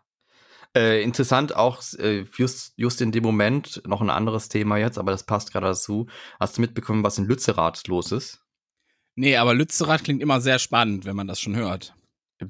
Äh, 0.75 1.03
interessant 1.03 1.55
auch, 1.55 1.83
äh, 1.99 2.25
just, 2.35 2.73
just 2.77 2.99
in 3.01 3.11
dem 3.11 3.21
Moment, 3.23 3.83
noch 3.85 4.01
ein 4.01 4.09
anderes 4.09 4.49
Thema 4.49 4.77
jetzt, 4.77 4.97
aber 4.97 5.11
das 5.11 5.23
passt 5.23 5.51
gerade 5.51 5.67
dazu. 5.67 6.07
Hast 6.39 6.57
du 6.57 6.61
mitbekommen, 6.61 7.03
was 7.03 7.19
in 7.19 7.25
Lützerath 7.25 7.87
los 7.87 8.11
ist? 8.11 8.43
Nee, 9.15 9.37
aber 9.37 9.53
Lützerath 9.53 10.03
klingt 10.03 10.23
immer 10.23 10.41
sehr 10.41 10.57
spannend, 10.57 11.05
wenn 11.05 11.15
man 11.15 11.27
das 11.27 11.39
schon 11.39 11.55
hört. 11.55 11.95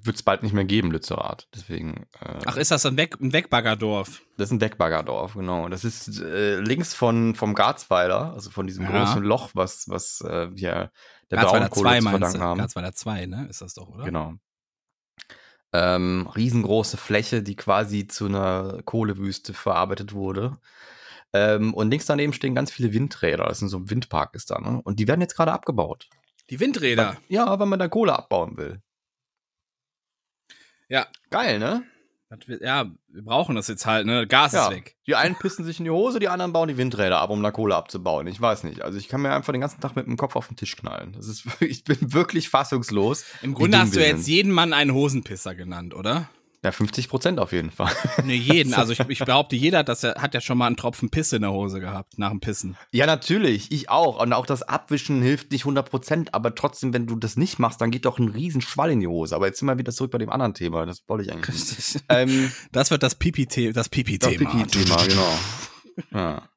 Wird 0.01 0.15
es 0.15 0.23
bald 0.23 0.43
nicht 0.43 0.53
mehr 0.53 0.65
geben, 0.65 0.91
Lützerath. 0.91 1.47
Deswegen. 1.53 2.05
Äh, 2.21 2.39
Ach, 2.45 2.57
ist 2.57 2.71
das 2.71 2.85
ein, 2.85 2.97
Weg, 2.97 3.19
ein 3.19 3.33
Wegbaggerdorf? 3.33 4.21
Das 4.37 4.49
ist 4.49 4.51
ein 4.51 4.61
Wegbaggerdorf, 4.61 5.33
genau. 5.33 5.69
Das 5.69 5.83
ist 5.83 6.19
äh, 6.19 6.59
links 6.59 6.93
von, 6.93 7.35
vom 7.35 7.53
Garzweiler, 7.55 8.33
also 8.33 8.49
von 8.49 8.67
diesem 8.67 8.85
Ja. 8.85 8.91
großen 8.91 9.23
Loch, 9.23 9.51
was, 9.53 9.89
was 9.89 10.21
äh, 10.21 10.49
wir 10.55 10.91
der 11.31 11.37
Braunkohle 11.37 11.89
2 11.89 11.99
zu 11.99 12.09
verdanken 12.09 12.41
haben. 12.41 12.57
Garzweiler 12.59 12.93
2, 12.93 13.25
ne? 13.25 13.47
Ist 13.49 13.61
das 13.61 13.73
doch, 13.73 13.89
oder? 13.89 14.03
Genau. 14.05 14.33
Ähm, 15.71 16.29
riesengroße 16.35 16.97
Fläche, 16.97 17.41
die 17.41 17.55
quasi 17.55 18.07
zu 18.07 18.27
einer 18.27 18.81
Kohlewüste 18.85 19.53
verarbeitet 19.53 20.13
wurde. 20.13 20.57
Ähm, 21.33 21.73
und 21.73 21.89
links 21.89 22.05
daneben 22.05 22.31
stehen 22.33 22.53
ganz 22.53 22.71
viele 22.71 22.93
Windräder. 22.93 23.45
Das 23.45 23.61
ist 23.63 23.71
so 23.71 23.77
ein 23.77 23.89
Windpark 23.89 24.35
ist 24.35 24.51
da, 24.51 24.59
ne? 24.59 24.81
Und 24.83 24.99
die 24.99 25.07
werden 25.07 25.21
jetzt 25.21 25.35
gerade 25.35 25.51
abgebaut. 25.51 26.07
Die 26.51 26.59
Windräder. 26.59 27.17
Ja, 27.27 27.57
weil 27.57 27.65
man 27.65 27.79
da 27.79 27.87
Kohle 27.87 28.13
abbauen 28.13 28.55
will. 28.57 28.82
Ja. 30.93 31.07
Geil, 31.31 31.57
ne? 31.57 31.81
Ja, 32.61 32.85
wir 33.09 33.23
brauchen 33.23 33.55
das 33.55 33.67
jetzt 33.67 33.85
halt, 33.87 34.05
ne? 34.05 34.27
Gas 34.27 34.53
Ja. 34.53 34.65
ist 34.67 34.71
weg. 34.75 34.95
Die 35.07 35.15
einen 35.15 35.35
pissen 35.35 35.65
sich 35.65 35.79
in 35.79 35.85
die 35.85 35.91
Hose, 35.91 36.19
die 36.19 36.29
anderen 36.29 36.53
bauen 36.53 36.67
die 36.67 36.77
Windräder 36.77 37.19
ab, 37.19 37.31
um 37.31 37.41
da 37.41 37.49
Kohle 37.51 37.75
abzubauen. 37.75 38.27
Ich 38.27 38.39
weiß 38.39 38.63
nicht. 38.63 38.81
Also 38.81 38.97
ich 38.99 39.07
kann 39.07 39.21
mir 39.21 39.33
einfach 39.33 39.53
den 39.53 39.61
ganzen 39.61 39.81
Tag 39.81 39.95
mit 39.95 40.05
dem 40.05 40.17
Kopf 40.17 40.35
auf 40.35 40.47
den 40.47 40.55
Tisch 40.55 40.75
knallen. 40.75 41.13
Das 41.13 41.27
ist, 41.27 41.45
ich 41.61 41.83
bin 41.83 41.97
wirklich 42.13 42.49
fassungslos. 42.49 43.25
Im 43.41 43.55
Grunde 43.55 43.79
hast 43.79 43.95
du 43.95 43.99
jetzt 43.99 44.25
sind. 44.25 44.33
jeden 44.33 44.51
Mann 44.51 44.73
einen 44.73 44.93
Hosenpisser 44.93 45.55
genannt, 45.55 45.95
oder? 45.95 46.29
Ja, 46.63 46.71
50 46.71 47.09
Prozent 47.09 47.39
auf 47.39 47.51
jeden 47.51 47.71
Fall. 47.71 47.91
Ne, 48.23 48.33
jeden. 48.35 48.73
Also 48.73 48.93
ich, 48.93 48.99
ich 49.01 49.19
behaupte, 49.19 49.55
jeder 49.57 49.79
hat, 49.79 49.89
das, 49.89 50.01
ja- 50.03 50.15
hat 50.21 50.33
ja 50.33 50.39
schon 50.39 50.57
mal 50.57 50.67
einen 50.67 50.77
Tropfen 50.77 51.09
Pisse 51.09 51.35
in 51.35 51.41
der 51.41 51.51
Hose 51.51 51.81
gehabt, 51.81 52.17
nach 52.17 52.29
dem 52.29 52.39
Pissen. 52.39 52.77
Ja, 52.91 53.05
natürlich. 53.05 53.69
Ich 53.71 53.89
auch. 53.89 54.21
Und 54.21 54.31
auch 54.31 54.45
das 54.45 54.63
Abwischen 54.63 55.21
hilft 55.21 55.51
nicht 55.51 55.63
100 55.63 55.89
Prozent. 55.89 56.33
Aber 56.33 56.55
trotzdem, 56.55 56.93
wenn 56.93 57.05
du 57.05 57.17
das 57.17 57.35
nicht 57.35 57.59
machst, 57.59 57.81
dann 57.81 57.91
geht 57.91 58.05
doch 58.05 58.17
ein 58.17 58.29
riesen 58.29 58.61
Schwall 58.61 58.91
in 58.91 59.01
die 59.01 59.07
Hose. 59.07 59.35
Aber 59.35 59.47
jetzt 59.47 59.59
sind 59.59 59.67
wir 59.67 59.77
wieder 59.77 59.91
zurück 59.91 60.11
bei 60.11 60.19
dem 60.19 60.29
anderen 60.29 60.53
Thema. 60.53 60.85
Das 60.85 61.03
wollte 61.07 61.25
ich 61.25 61.33
eigentlich 61.33 61.53
nicht. 61.53 62.03
Ähm, 62.07 62.51
Das 62.71 62.91
wird 62.91 63.03
das 63.03 63.15
Pipi-Thema. 63.15 63.73
Das 63.73 63.89
Pipi-Thema. 63.89 64.49
Pipi-Thema, 64.51 65.05
genau. 65.05 65.39
Ja. 66.11 66.49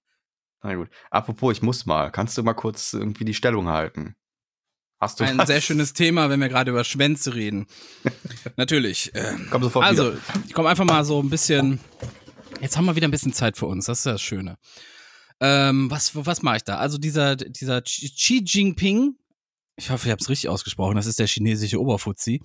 Na 0.62 0.74
gut. 0.76 0.88
Apropos, 1.10 1.52
ich 1.56 1.62
muss 1.62 1.84
mal. 1.86 2.10
Kannst 2.10 2.38
du 2.38 2.42
mal 2.44 2.54
kurz 2.54 2.92
irgendwie 2.92 3.24
die 3.24 3.34
Stellung 3.34 3.68
halten? 3.68 4.14
Hast 4.98 5.20
du 5.20 5.24
Ein 5.24 5.36
was? 5.38 5.46
sehr 5.48 5.60
schönes 5.60 5.92
Thema, 5.92 6.30
wenn 6.30 6.40
wir 6.40 6.48
gerade 6.48 6.70
über 6.70 6.82
Schwänze 6.84 7.34
reden. 7.34 7.66
Natürlich. 8.56 9.10
ähm, 9.14 9.46
Komm 9.50 9.62
sofort 9.62 9.84
Also, 9.84 10.12
wieder. 10.12 10.20
ich 10.46 10.54
komme 10.54 10.68
einfach 10.70 10.84
mal 10.86 11.04
so 11.04 11.22
ein 11.22 11.28
bisschen. 11.28 11.80
Jetzt 12.60 12.76
haben 12.76 12.86
wir 12.86 12.96
wieder 12.96 13.06
ein 13.06 13.10
bisschen 13.10 13.34
Zeit 13.34 13.56
für 13.58 13.66
uns. 13.66 13.86
Das 13.86 13.98
ist 13.98 14.06
das 14.06 14.22
Schöne. 14.22 14.56
Ähm, 15.40 15.90
was 15.90 16.12
was 16.14 16.40
mache 16.42 16.56
ich 16.56 16.64
da? 16.64 16.78
Also 16.78 16.96
dieser 16.96 17.36
dieser 17.36 17.82
Xi 17.82 18.42
Jinping, 18.42 19.16
ich 19.76 19.90
hoffe, 19.90 20.06
ich 20.08 20.12
habe 20.12 20.22
es 20.22 20.30
richtig 20.30 20.48
ausgesprochen. 20.48 20.96
Das 20.96 21.04
ist 21.04 21.18
der 21.18 21.26
chinesische 21.26 21.78
Oberfuzzi 21.78 22.40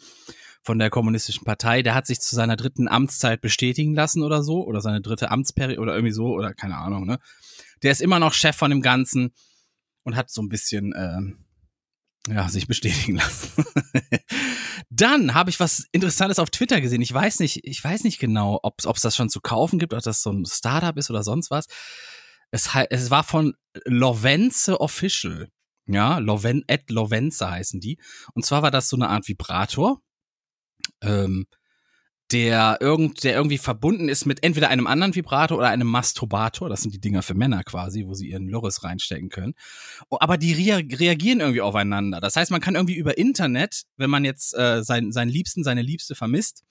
von 0.61 0.77
der 0.77 0.89
kommunistischen 0.89 1.45
Partei. 1.45 1.83
Der 1.83 1.95
hat 1.95 2.05
sich 2.05 2.19
zu 2.19 2.35
seiner 2.35 2.57
dritten 2.57 2.89
Amtszeit 2.89 3.39
bestätigen 3.39 3.95
lassen 3.95 4.21
oder 4.23 4.43
so 4.43 4.65
oder 4.65 4.81
seine 4.81 4.99
dritte 4.99 5.31
Amtsperiode 5.31 5.79
oder 5.79 5.95
irgendwie 5.95 6.13
so 6.13 6.25
oder 6.33 6.53
keine 6.53 6.77
Ahnung. 6.77 7.05
Ne? 7.05 7.17
Der 7.81 7.93
ist 7.93 8.01
immer 8.01 8.19
noch 8.19 8.33
Chef 8.33 8.57
von 8.57 8.69
dem 8.71 8.81
Ganzen 8.81 9.31
und 10.03 10.17
hat 10.17 10.29
so 10.29 10.41
ein 10.41 10.49
bisschen 10.49 10.93
ähm, 10.97 11.45
ja, 12.27 12.49
sich 12.49 12.67
bestätigen 12.67 13.17
lassen. 13.17 13.65
Dann 14.89 15.33
habe 15.33 15.49
ich 15.49 15.59
was 15.59 15.85
Interessantes 15.91 16.39
auf 16.39 16.49
Twitter 16.49 16.81
gesehen. 16.81 17.01
Ich 17.01 17.13
weiß 17.13 17.39
nicht, 17.39 17.61
ich 17.63 17.83
weiß 17.83 18.03
nicht 18.03 18.19
genau, 18.19 18.59
ob 18.61 18.79
es 18.79 19.01
das 19.01 19.15
schon 19.15 19.29
zu 19.29 19.41
kaufen 19.41 19.79
gibt, 19.79 19.93
ob 19.93 20.01
das 20.01 20.21
so 20.21 20.31
ein 20.31 20.45
Startup 20.45 20.95
ist 20.97 21.09
oder 21.09 21.23
sonst 21.23 21.49
was. 21.49 21.65
Es, 22.51 22.69
es 22.89 23.09
war 23.09 23.23
von 23.23 23.53
Lovence 23.85 24.69
Official. 24.69 25.49
Ja, 25.87 26.19
Loven, 26.19 26.63
at 26.67 26.89
Lovence 26.89 27.41
heißen 27.41 27.79
die. 27.79 27.99
Und 28.33 28.45
zwar 28.45 28.61
war 28.61 28.71
das 28.71 28.87
so 28.87 28.95
eine 28.95 29.09
Art 29.09 29.27
Vibrator, 29.27 30.01
ähm, 31.01 31.47
der, 32.31 32.77
irgend, 32.79 33.23
der 33.23 33.33
irgendwie 33.33 33.57
verbunden 33.57 34.09
ist 34.09 34.25
mit 34.25 34.43
entweder 34.43 34.69
einem 34.69 34.87
anderen 34.87 35.15
Vibrator 35.15 35.57
oder 35.57 35.69
einem 35.69 35.87
Masturbator. 35.87 36.69
Das 36.69 36.81
sind 36.81 36.93
die 36.93 37.01
Dinger 37.01 37.21
für 37.21 37.33
Männer 37.33 37.63
quasi, 37.63 38.05
wo 38.05 38.13
sie 38.13 38.29
ihren 38.29 38.47
Loris 38.47 38.83
reinstecken 38.83 39.29
können. 39.29 39.53
Oh, 40.09 40.17
aber 40.19 40.37
die 40.37 40.53
rea 40.53 40.77
reagieren 40.77 41.39
irgendwie 41.39 41.61
aufeinander. 41.61 42.21
Das 42.21 42.35
heißt, 42.35 42.51
man 42.51 42.61
kann 42.61 42.75
irgendwie 42.75 42.95
über 42.95 43.17
Internet, 43.17 43.83
wenn 43.97 44.09
man 44.09 44.25
jetzt 44.25 44.57
äh, 44.57 44.83
sein, 44.83 45.11
seinen 45.11 45.29
Liebsten, 45.29 45.63
seine 45.63 45.81
Liebste 45.81 46.15
vermisst, 46.15 46.63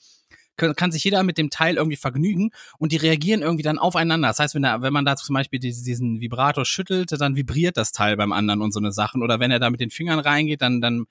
kann, 0.56 0.74
kann 0.74 0.92
sich 0.92 1.04
jeder 1.04 1.22
mit 1.22 1.38
dem 1.38 1.50
Teil 1.50 1.76
irgendwie 1.76 1.96
vergnügen 1.96 2.50
und 2.78 2.92
die 2.92 2.96
reagieren 2.96 3.42
irgendwie 3.42 3.62
dann 3.62 3.78
aufeinander. 3.78 4.28
Das 4.28 4.38
heißt, 4.38 4.54
wenn, 4.54 4.64
er, 4.64 4.82
wenn 4.82 4.92
man 4.92 5.04
da 5.04 5.16
zum 5.16 5.34
Beispiel 5.34 5.58
diesen, 5.58 5.84
diesen 5.84 6.20
Vibrator 6.20 6.64
schüttelt, 6.64 7.12
dann 7.18 7.36
vibriert 7.36 7.76
das 7.76 7.92
Teil 7.92 8.16
beim 8.16 8.32
anderen 8.32 8.60
und 8.60 8.72
so 8.72 8.80
eine 8.80 8.92
Sachen. 8.92 9.22
Oder 9.22 9.40
wenn 9.40 9.50
er 9.50 9.58
da 9.58 9.70
mit 9.70 9.80
den 9.80 9.90
Fingern 9.90 10.18
reingeht, 10.18 10.62
dann, 10.62 10.80
dann 10.80 11.06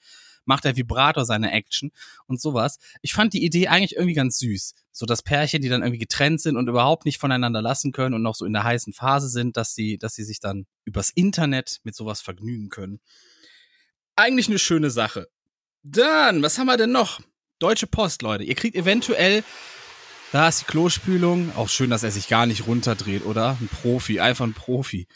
macht 0.49 0.65
der 0.65 0.75
Vibrator 0.75 1.25
seine 1.25 1.51
Action 1.51 1.91
und 2.25 2.41
sowas. 2.41 2.79
Ich 3.03 3.13
fand 3.13 3.33
die 3.33 3.45
Idee 3.45 3.67
eigentlich 3.67 3.95
irgendwie 3.95 4.15
ganz 4.15 4.39
süß. 4.39 4.73
So 4.91 5.05
das 5.05 5.21
Pärchen, 5.21 5.61
die 5.61 5.69
dann 5.69 5.83
irgendwie 5.83 5.99
getrennt 5.99 6.41
sind 6.41 6.57
und 6.57 6.67
überhaupt 6.67 7.05
nicht 7.05 7.19
voneinander 7.19 7.61
lassen 7.61 7.91
können 7.91 8.15
und 8.15 8.23
noch 8.23 8.33
so 8.33 8.45
in 8.45 8.53
der 8.53 8.63
heißen 8.63 8.91
Phase 8.91 9.29
sind, 9.29 9.55
dass 9.55 9.75
sie, 9.75 9.99
dass 9.99 10.15
sie 10.15 10.23
sich 10.23 10.39
dann 10.39 10.65
übers 10.85 11.11
Internet 11.11 11.79
mit 11.83 11.95
sowas 11.95 12.19
vergnügen 12.19 12.69
können. 12.69 12.99
Eigentlich 14.15 14.49
eine 14.49 14.59
schöne 14.59 14.89
Sache. 14.89 15.29
Dann, 15.83 16.41
was 16.41 16.57
haben 16.57 16.65
wir 16.65 16.77
denn 16.77 16.91
noch? 16.91 17.21
Deutsche 17.59 17.87
Post, 17.87 18.23
Leute. 18.23 18.43
Ihr 18.43 18.55
kriegt 18.55 18.75
eventuell, 18.75 19.43
da 20.31 20.47
ist 20.47 20.61
die 20.61 20.65
Klospülung. 20.65 21.55
Auch 21.55 21.69
schön, 21.69 21.91
dass 21.91 22.03
er 22.03 22.11
sich 22.11 22.27
gar 22.27 22.47
nicht 22.47 22.65
runterdreht, 22.65 23.23
oder? 23.23 23.55
Ein 23.61 23.69
Profi, 23.69 24.19
einfach 24.19 24.45
ein 24.45 24.53
Profi. 24.53 25.07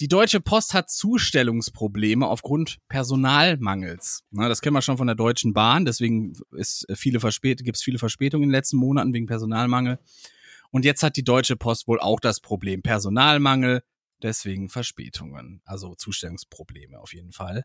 Die 0.00 0.08
Deutsche 0.08 0.40
Post 0.40 0.74
hat 0.74 0.90
Zustellungsprobleme 0.90 2.26
aufgrund 2.26 2.78
Personalmangels. 2.88 4.24
Na, 4.30 4.48
das 4.48 4.60
kennen 4.60 4.74
wir 4.74 4.82
schon 4.82 4.98
von 4.98 5.06
der 5.06 5.16
Deutschen 5.16 5.52
Bahn, 5.52 5.84
deswegen 5.84 6.34
ist 6.52 6.86
viele 6.94 7.20
Verspät 7.20 7.64
gibt 7.64 7.76
es 7.76 7.82
viele 7.82 7.98
Verspätungen 7.98 8.44
in 8.44 8.48
den 8.48 8.54
letzten 8.54 8.76
Monaten 8.76 9.12
wegen 9.12 9.26
Personalmangel. 9.26 9.98
Und 10.70 10.84
jetzt 10.84 11.02
hat 11.02 11.16
die 11.16 11.24
Deutsche 11.24 11.56
Post 11.56 11.88
wohl 11.88 12.00
auch 12.00 12.20
das 12.20 12.40
Problem 12.40 12.82
Personalmangel, 12.82 13.82
deswegen 14.22 14.68
Verspätungen. 14.68 15.62
Also 15.64 15.94
Zustellungsprobleme 15.94 16.98
auf 16.98 17.14
jeden 17.14 17.32
Fall. 17.32 17.64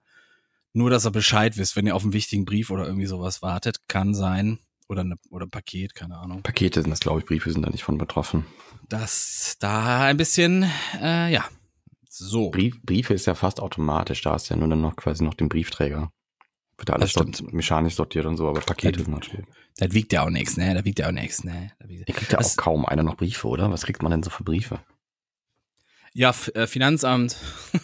Nur, 0.74 0.90
dass 0.90 1.06
ihr 1.06 1.12
Bescheid 1.12 1.58
wisst, 1.58 1.76
wenn 1.76 1.88
ihr 1.88 1.96
auf 1.96 2.04
einen 2.04 2.14
wichtigen 2.14 2.46
Brief 2.46 2.70
oder 2.70 2.86
irgendwie 2.86 3.08
sowas 3.08 3.42
wartet, 3.42 3.88
kann 3.88 4.14
sein. 4.14 4.60
Oder, 4.88 5.02
eine, 5.02 5.16
oder 5.30 5.46
ein 5.46 5.52
Paket, 5.52 5.96
keine 5.96 6.18
Ahnung. 6.18 6.44
Pakete 6.44 6.82
sind 6.82 6.92
das, 6.92 7.00
glaube 7.00 7.20
ich. 7.20 7.26
Briefe 7.26 7.52
sind 7.52 7.62
da 7.66 7.70
nicht 7.70 7.84
von 7.84 7.98
betroffen. 7.98 8.46
Dass 8.90 9.56
da 9.60 10.04
ein 10.04 10.18
bisschen, 10.18 10.70
äh, 11.02 11.32
ja. 11.32 11.46
So. 12.22 12.50
Brief, 12.52 12.82
Briefe 12.84 13.14
ist 13.14 13.26
ja 13.26 13.36
fast 13.36 13.60
automatisch. 13.60 14.22
Da 14.22 14.32
du 14.50 14.54
ja 14.54 14.60
nur 14.60 14.70
dann 14.70 14.82
noch 14.82 14.96
quasi 14.96 15.24
noch 15.24 15.34
den 15.34 15.50
Briefträger. 15.50 16.12
Wird 16.78 16.90
da 16.90 16.94
alles 16.94 17.14
dort 17.14 17.54
mechanisch 17.54 17.96
sortiert 17.96 18.26
und 18.26 18.38
so, 18.38 18.48
aber 18.50 18.60
Pakete 18.62 19.04
sind 19.04 19.14
natürlich. 19.14 19.46
Das 19.78 19.92
wiegt 19.94 20.14
ja 20.14 20.24
auch 20.24 20.30
nichts, 20.30 20.58
ne? 20.58 20.74
Das 20.74 20.84
wiegt 20.84 21.00
ja 21.00 21.08
auch 21.08 21.12
nichts, 21.12 21.44
ne? 21.44 21.72
Das 21.80 21.90
wiegt- 21.90 22.32
ja 22.32 22.40
auch 22.40 22.56
kaum 22.58 22.86
einer 22.86 23.04
noch 23.04 23.16
Briefe, 23.18 23.48
oder? 23.48 23.70
Was 23.72 23.84
kriegt 23.86 24.02
man 24.02 24.12
denn 24.12 24.24
so 24.24 24.30
für 24.30 24.44
Briefe? 24.44 24.80
Ja, 26.14 26.34
äh, 26.56 26.68
Finanzamt. 26.68 27.38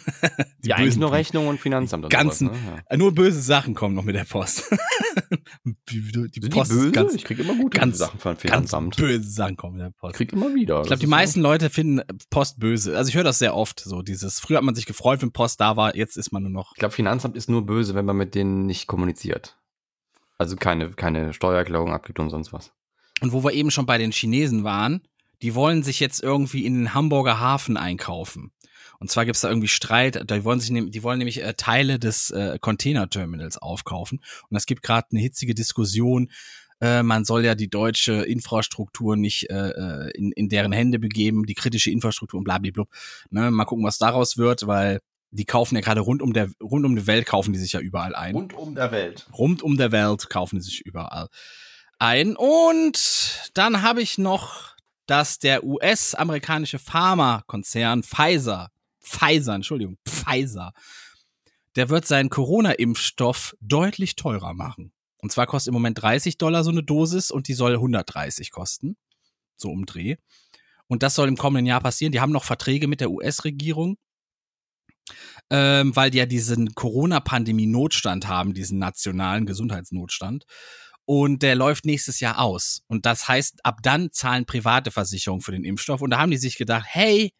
Die 0.62 0.68
ja, 0.68 0.76
eigentlich 0.76 0.98
nur. 0.98 1.12
Rechnung 1.12 1.48
und 1.48 1.58
Finanzamt. 1.60 2.04
und 2.04 2.10
ganzen- 2.10 2.48
sowas, 2.48 2.60
ne? 2.60 2.66
ja. 2.76 2.82
Äh, 2.90 2.96
Nur 2.98 3.14
böse 3.14 3.40
Sachen 3.40 3.74
kommen 3.74 3.94
noch 3.94 4.04
mit 4.04 4.14
der 4.16 4.24
Post. 4.24 4.64
die 5.90 6.30
die 6.30 6.40
Post 6.48 6.70
böse? 6.70 6.86
ist 6.88 6.92
ganz, 6.92 7.14
ich 7.14 7.24
kriege 7.24 7.42
immer 7.42 7.54
gute 7.54 7.78
ganz- 7.78 7.98
Sachen 7.98 8.18
von 8.20 8.32
ganz 8.32 8.42
Finanzamt. 8.42 8.96
böse 8.96 9.30
Sachen 9.30 9.56
kommen 9.56 9.74
mit 9.76 9.80
der 9.82 9.88
Ich 9.90 9.96
Post. 9.96 10.14
krieg 10.16 10.32
immer 10.32 10.54
wieder. 10.54 10.80
Ich 10.82 10.86
glaube, 10.88 11.00
die 11.00 11.06
meisten 11.06 11.40
Leute 11.40 11.70
finden 11.70 12.02
Post 12.30 12.58
böse. 12.58 12.96
Also 12.96 13.08
ich 13.08 13.14
höre 13.16 13.24
das 13.24 13.38
sehr 13.38 13.54
oft, 13.56 13.80
so 13.80 14.02
dieses, 14.02 14.40
früher 14.40 14.58
hat 14.58 14.64
man 14.64 14.74
sich 14.74 14.86
gefreut, 14.86 15.22
wenn 15.22 15.32
Post 15.32 15.60
da 15.60 15.76
war, 15.76 15.96
jetzt 15.96 16.16
ist 16.16 16.32
man 16.32 16.42
nur 16.42 16.52
noch. 16.52 16.72
Ich 16.74 16.78
glaube, 16.80 16.94
Finanzamt 16.94 17.36
ist 17.36 17.48
nur 17.48 17.64
böse, 17.64 17.94
wenn 17.94 18.04
man 18.04 18.16
mit 18.16 18.34
denen 18.34 18.66
nicht 18.66 18.86
kommuniziert. 18.86 19.56
Also 20.36 20.56
keine, 20.56 20.90
keine 20.90 21.32
Steuererklärung 21.32 21.92
abgibt 21.92 22.20
und 22.20 22.30
sonst 22.30 22.52
was. 22.52 22.72
Und 23.20 23.32
wo 23.32 23.42
wir 23.42 23.52
eben 23.52 23.70
schon 23.70 23.86
bei 23.86 23.98
den 23.98 24.12
Chinesen 24.12 24.62
waren, 24.64 25.00
die 25.42 25.54
wollen 25.54 25.82
sich 25.82 26.00
jetzt 26.00 26.22
irgendwie 26.22 26.64
in 26.64 26.74
den 26.74 26.94
Hamburger 26.94 27.40
Hafen 27.40 27.76
einkaufen. 27.76 28.52
Und 29.00 29.10
zwar 29.10 29.24
gibt's 29.24 29.42
da 29.42 29.48
irgendwie 29.48 29.68
Streit, 29.68 30.28
die 30.28 30.44
wollen 30.44 30.58
sich 30.58 30.70
nehm- 30.70 30.90
die 30.90 31.02
wollen 31.04 31.18
nämlich 31.18 31.42
äh, 31.42 31.54
Teile 31.54 31.98
des 31.98 32.30
äh, 32.30 32.58
Containerterminals 32.60 33.58
aufkaufen. 33.58 34.20
Und 34.50 34.56
es 34.56 34.66
gibt 34.66 34.82
gerade 34.82 35.06
eine 35.12 35.20
hitzige 35.20 35.54
Diskussion. 35.54 36.30
Äh, 36.80 37.02
man 37.04 37.24
soll 37.24 37.44
ja 37.44 37.54
die 37.54 37.70
deutsche 37.70 38.14
Infrastruktur 38.24 39.16
nicht 39.16 39.50
äh, 39.50 39.70
äh, 39.70 40.10
in, 40.16 40.32
in 40.32 40.48
deren 40.48 40.72
Hände 40.72 40.98
begeben, 40.98 41.44
die 41.46 41.54
kritische 41.54 41.90
Infrastruktur 41.90 42.38
und 42.38 42.44
blablabla. 42.44 42.84
Ne, 43.30 43.50
mal 43.50 43.64
gucken, 43.64 43.84
was 43.84 43.98
daraus 43.98 44.36
wird, 44.36 44.66
weil 44.66 45.00
die 45.30 45.44
kaufen 45.44 45.74
ja 45.76 45.80
gerade 45.80 46.00
rund 46.00 46.22
um 46.22 46.32
der 46.32 46.50
rund 46.60 46.86
um 46.86 46.96
die 46.96 47.06
Welt 47.06 47.26
kaufen 47.26 47.52
die 47.52 47.58
sich 47.58 47.72
ja 47.72 47.80
überall 47.80 48.14
ein 48.14 48.34
Rund 48.34 48.54
um 48.54 48.74
der 48.74 48.90
Welt. 48.92 49.26
rund 49.36 49.62
um 49.62 49.76
der 49.76 49.92
Welt 49.92 50.30
kaufen 50.30 50.60
sie 50.60 50.70
sich 50.70 50.80
überall 50.80 51.28
ein. 51.98 52.34
Und 52.36 53.50
dann 53.54 53.82
habe 53.82 54.00
ich 54.00 54.18
noch, 54.18 54.76
dass 55.08 55.40
der 55.40 55.64
US-amerikanische 55.64 56.78
Pharmakonzern 56.78 58.04
Pfizer, 58.04 58.70
Pfizer, 59.02 59.54
Entschuldigung, 59.54 59.96
Pfizer, 60.06 60.72
der 61.74 61.88
wird 61.88 62.06
seinen 62.06 62.30
Corona-Impfstoff 62.30 63.56
deutlich 63.60 64.14
teurer 64.14 64.54
machen. 64.54 64.92
Und 65.20 65.32
zwar 65.32 65.46
kostet 65.46 65.72
im 65.72 65.74
Moment 65.74 66.00
30 66.00 66.38
Dollar 66.38 66.62
so 66.62 66.70
eine 66.70 66.84
Dosis 66.84 67.32
und 67.32 67.48
die 67.48 67.54
soll 67.54 67.74
130 67.74 68.52
kosten. 68.52 68.96
So 69.56 69.70
um 69.70 69.86
Dreh. 69.86 70.16
Und 70.86 71.02
das 71.02 71.16
soll 71.16 71.26
im 71.26 71.36
kommenden 71.36 71.66
Jahr 71.66 71.80
passieren. 71.80 72.12
Die 72.12 72.20
haben 72.20 72.32
noch 72.32 72.44
Verträge 72.44 72.86
mit 72.86 73.00
der 73.00 73.10
US-Regierung 73.10 73.98
ähm, 75.50 75.94
weil 75.96 76.10
die 76.10 76.18
ja 76.18 76.26
diesen 76.26 76.74
Corona-Pandemie-Notstand 76.74 78.28
haben, 78.28 78.54
diesen 78.54 78.78
nationalen 78.78 79.46
Gesundheitsnotstand. 79.46 80.44
Und 81.10 81.42
der 81.42 81.54
läuft 81.54 81.86
nächstes 81.86 82.20
Jahr 82.20 82.38
aus. 82.38 82.82
Und 82.86 83.06
das 83.06 83.28
heißt, 83.28 83.64
ab 83.64 83.78
dann 83.82 84.12
zahlen 84.12 84.44
private 84.44 84.90
Versicherungen 84.90 85.40
für 85.40 85.52
den 85.52 85.64
Impfstoff. 85.64 86.02
Und 86.02 86.10
da 86.10 86.18
haben 86.18 86.30
die 86.30 86.36
sich 86.36 86.58
gedacht, 86.58 86.84
hey, 86.86 87.32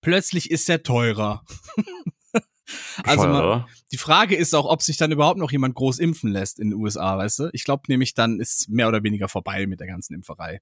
plötzlich 0.00 0.48
ist 0.48 0.68
der 0.68 0.84
teurer. 0.84 1.44
Also 3.04 3.28
man, 3.28 3.64
die 3.92 3.96
Frage 3.96 4.34
ist 4.34 4.52
auch, 4.52 4.66
ob 4.66 4.82
sich 4.82 4.96
dann 4.96 5.12
überhaupt 5.12 5.38
noch 5.38 5.52
jemand 5.52 5.76
groß 5.76 6.00
impfen 6.00 6.32
lässt 6.32 6.58
in 6.58 6.70
den 6.70 6.80
USA, 6.80 7.16
weißt 7.16 7.38
du? 7.38 7.50
Ich 7.52 7.62
glaube 7.62 7.84
nämlich, 7.86 8.14
dann 8.14 8.40
ist 8.40 8.68
mehr 8.68 8.88
oder 8.88 9.04
weniger 9.04 9.28
vorbei 9.28 9.68
mit 9.68 9.78
der 9.78 9.86
ganzen 9.86 10.14
Impferei. 10.14 10.60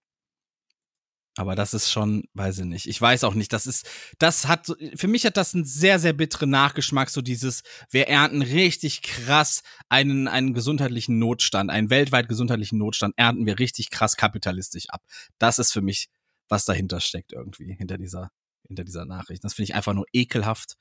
Aber 1.37 1.57
das 1.57 1.75
ist 1.75 1.91
schon, 1.91 2.25
weiß 2.35 2.59
ich 2.59 2.65
nicht. 2.65 2.87
Ich 2.87 3.01
weiß 3.01 3.25
auch 3.25 3.35
nicht. 3.35 3.53
Das 3.53 3.67
ist, 3.67 3.89
das 4.19 4.47
hat, 4.47 4.73
für 4.95 5.09
mich 5.09 5.27
hat 5.27 5.37
das 5.37 5.55
einen 5.55 5.65
sehr, 5.65 5.99
sehr 5.99 6.13
bitteren 6.13 6.51
Nachgeschmack. 6.51 7.11
So 7.11 7.23
dieses, 7.23 7.63
wir 7.91 8.07
ernten 8.07 8.43
richtig 8.43 9.03
krass 9.03 9.63
einen, 9.89 10.29
einen 10.29 10.55
gesundheitlichen 10.55 11.19
Notstand, 11.19 11.71
einen 11.71 11.91
weltweit 11.91 12.29
gesundheitlichen 12.29 12.79
Notstand, 12.79 13.15
ernten 13.17 13.47
wir 13.47 13.59
richtig 13.59 13.91
krass 13.91 14.17
kapitalistisch 14.17 14.89
ab. 14.91 15.03
Das 15.39 15.59
ist 15.59 15.73
für 15.73 15.83
mich, 15.83 16.09
was 16.49 16.67
dahinter 16.67 17.01
steckt 17.01 17.33
irgendwie, 17.33 17.75
hinter 17.75 17.99
dieser, 17.99 18.31
hinter 18.69 18.85
dieser 18.85 19.05
Nachricht. 19.05 19.43
Das 19.43 19.55
finde 19.55 19.71
ich 19.71 19.75
einfach 19.75 19.95
nur 19.95 20.07
ekelhaft. 20.13 20.77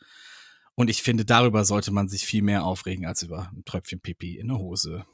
Und 0.75 0.89
ich 0.89 1.01
finde, 1.01 1.25
darüber 1.25 1.65
sollte 1.65 1.91
man 1.91 2.09
sich 2.09 2.25
viel 2.25 2.43
mehr 2.43 2.63
aufregen 2.63 3.05
als 3.05 3.23
über 3.23 3.49
ein 3.55 3.63
Tröpfchen 3.65 4.01
Pipi 4.01 4.37
in 4.37 4.49
der 4.49 4.57
Hose. 4.57 5.05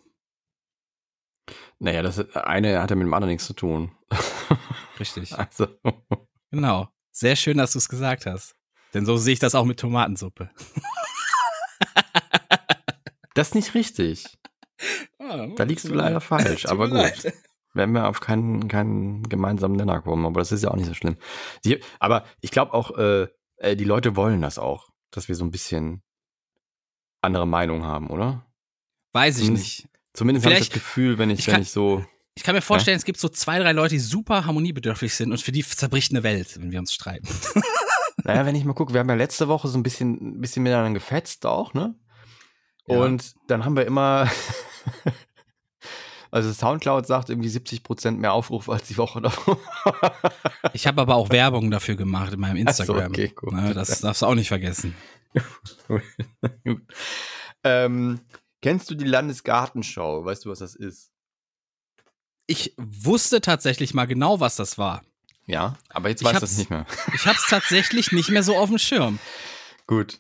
Naja, 1.80 2.02
das 2.02 2.20
eine 2.36 2.82
hat 2.82 2.90
ja 2.90 2.96
mit 2.96 3.06
dem 3.06 3.14
anderen 3.14 3.32
nichts 3.32 3.46
zu 3.48 3.54
tun. 3.54 3.92
Richtig. 5.00 5.38
Also, 5.38 5.68
Genau. 6.52 6.90
Sehr 7.12 7.36
schön, 7.36 7.58
dass 7.58 7.74
du 7.74 7.80
es 7.80 7.90
gesagt 7.90 8.26
hast. 8.26 8.56
Denn 8.94 9.06
so 9.06 9.18
sehe 9.18 9.34
ich 9.34 9.40
das 9.40 9.56
auch 9.56 9.66
mit 9.66 9.80
Tomatensuppe. 9.80 10.50
das 13.36 13.50
ist 13.50 13.56
nicht 13.56 13.74
richtig. 13.76 14.26
Da 15.58 15.64
liegst 15.64 15.88
du 15.88 15.94
leider 15.94 16.22
falsch, 16.22 16.66
aber 16.66 16.88
gut. 16.88 16.98
leid. 16.98 17.34
Werden 17.74 17.94
wir 17.94 18.08
auf 18.08 18.20
keinen, 18.20 18.68
keinen 18.68 19.22
gemeinsamen 19.30 19.76
Nenner 19.76 20.02
kommen, 20.02 20.26
aber 20.26 20.42
das 20.42 20.52
ist 20.52 20.64
ja 20.64 20.72
auch 20.72 20.76
nicht 20.76 20.88
so 20.88 20.96
schlimm. 20.96 21.18
Die, 21.66 21.84
aber 22.00 22.26
ich 22.42 22.50
glaube 22.52 22.74
auch, 22.74 22.98
äh, 22.98 23.28
äh, 23.58 23.76
die 23.76 23.84
Leute 23.84 24.16
wollen 24.16 24.42
das 24.42 24.58
auch, 24.58 24.90
dass 25.12 25.28
wir 25.28 25.36
so 25.36 25.46
ein 25.46 25.52
bisschen 25.52 26.02
andere 27.22 27.46
Meinung 27.46 27.84
haben, 27.86 28.10
oder? 28.10 28.46
Weiß 29.14 29.38
ich 29.38 29.46
Zumindest- 29.46 29.84
nicht. 29.84 29.90
Zumindest 30.14 30.46
habe 30.46 30.54
ich 30.56 30.60
das 30.62 30.70
Gefühl, 30.72 31.18
wenn 31.18 31.30
ich, 31.30 31.40
ich 31.40 31.48
wenn 31.48 31.54
kann- 31.56 31.62
ich 31.62 31.72
so. 31.72 32.04
Ich 32.36 32.44
kann 32.44 32.56
mir 32.56 32.62
vorstellen, 32.62 32.96
es 32.96 33.04
gibt 33.04 33.20
so 33.20 33.28
zwei, 33.28 33.60
drei 33.60 33.74
Leute, 33.74 33.96
die 33.96 34.00
super 34.00 34.46
harmoniebedürftig 34.46 35.14
sind 35.14 35.32
und 35.32 35.42
für 35.42 35.52
die 35.52 35.62
zerbricht 35.64 36.12
eine 36.12 36.24
Welt, 36.24 36.58
wenn 36.60 36.72
wir 36.72 36.80
uns 36.80 36.94
streiten. 36.94 37.28
Naja, 38.26 38.46
wenn 38.46 38.54
ich 38.54 38.66
mal 38.66 38.74
gucke, 38.74 38.92
wir 38.94 39.00
haben 39.00 39.08
ja 39.08 39.16
letzte 39.16 39.48
Woche 39.48 39.70
so 39.70 39.78
ein 39.78 39.82
bisschen, 39.84 40.36
ein 40.36 40.42
bisschen 40.42 40.62
miteinander 40.62 40.92
gefetzt 41.00 41.46
auch, 41.46 41.74
ne? 41.74 41.96
Ja. 42.86 42.98
Und 42.98 43.34
dann 43.48 43.64
haben 43.64 43.78
wir 43.78 43.86
immer, 43.86 44.30
also 46.32 46.52
Soundcloud 46.52 47.08
sagt 47.08 47.30
irgendwie 47.30 47.48
70 47.48 47.82
Prozent 47.82 48.20
mehr 48.20 48.34
Aufrufe 48.34 48.74
als 48.74 48.84
die 48.90 48.98
Woche 48.98 49.22
davor. 49.22 49.58
Ich 50.74 50.86
habe 50.86 51.02
aber 51.02 51.16
auch 51.16 51.30
Werbung 51.30 51.72
dafür 51.72 51.96
gemacht 51.96 52.34
in 52.34 52.42
meinem 52.42 52.66
Ach 52.68 52.74
so, 52.74 52.84
Instagram. 52.84 53.12
okay, 53.12 53.30
gut. 53.34 53.54
Ne, 53.54 53.74
das 53.74 54.02
darfst 54.02 54.22
du 54.22 54.26
auch 54.26 54.36
nicht 54.36 54.50
vergessen. 54.50 54.96
Ähm, 57.64 58.20
kennst 58.62 58.90
du 58.90 58.96
die 58.96 59.06
Landesgartenschau? 59.06 60.26
Weißt 60.26 60.46
du, 60.46 60.50
was 60.50 60.60
das 60.60 60.76
ist? 60.76 61.12
Ich 62.48 62.74
wusste 62.78 63.42
tatsächlich 63.42 63.94
mal 63.94 64.06
genau, 64.06 64.40
was 64.40 64.56
das 64.56 64.78
war. 64.78 65.04
Ja, 65.46 65.78
aber 65.90 66.10
jetzt 66.10 66.22
Ich 66.22 66.26
weiß 66.28 66.36
hab's- 66.36 66.42
das 66.42 66.58
nicht 66.58 66.70
mehr. 66.70 66.86
Ich 67.14 67.26
habe 67.26 67.38
es 67.38 67.48
tatsächlich 67.48 68.12
nicht 68.12 68.30
mehr 68.30 68.44
so 68.44 68.56
auf 68.56 68.70
dem 68.70 68.78
Schirm. 68.78 69.20
Gut. 69.88 70.20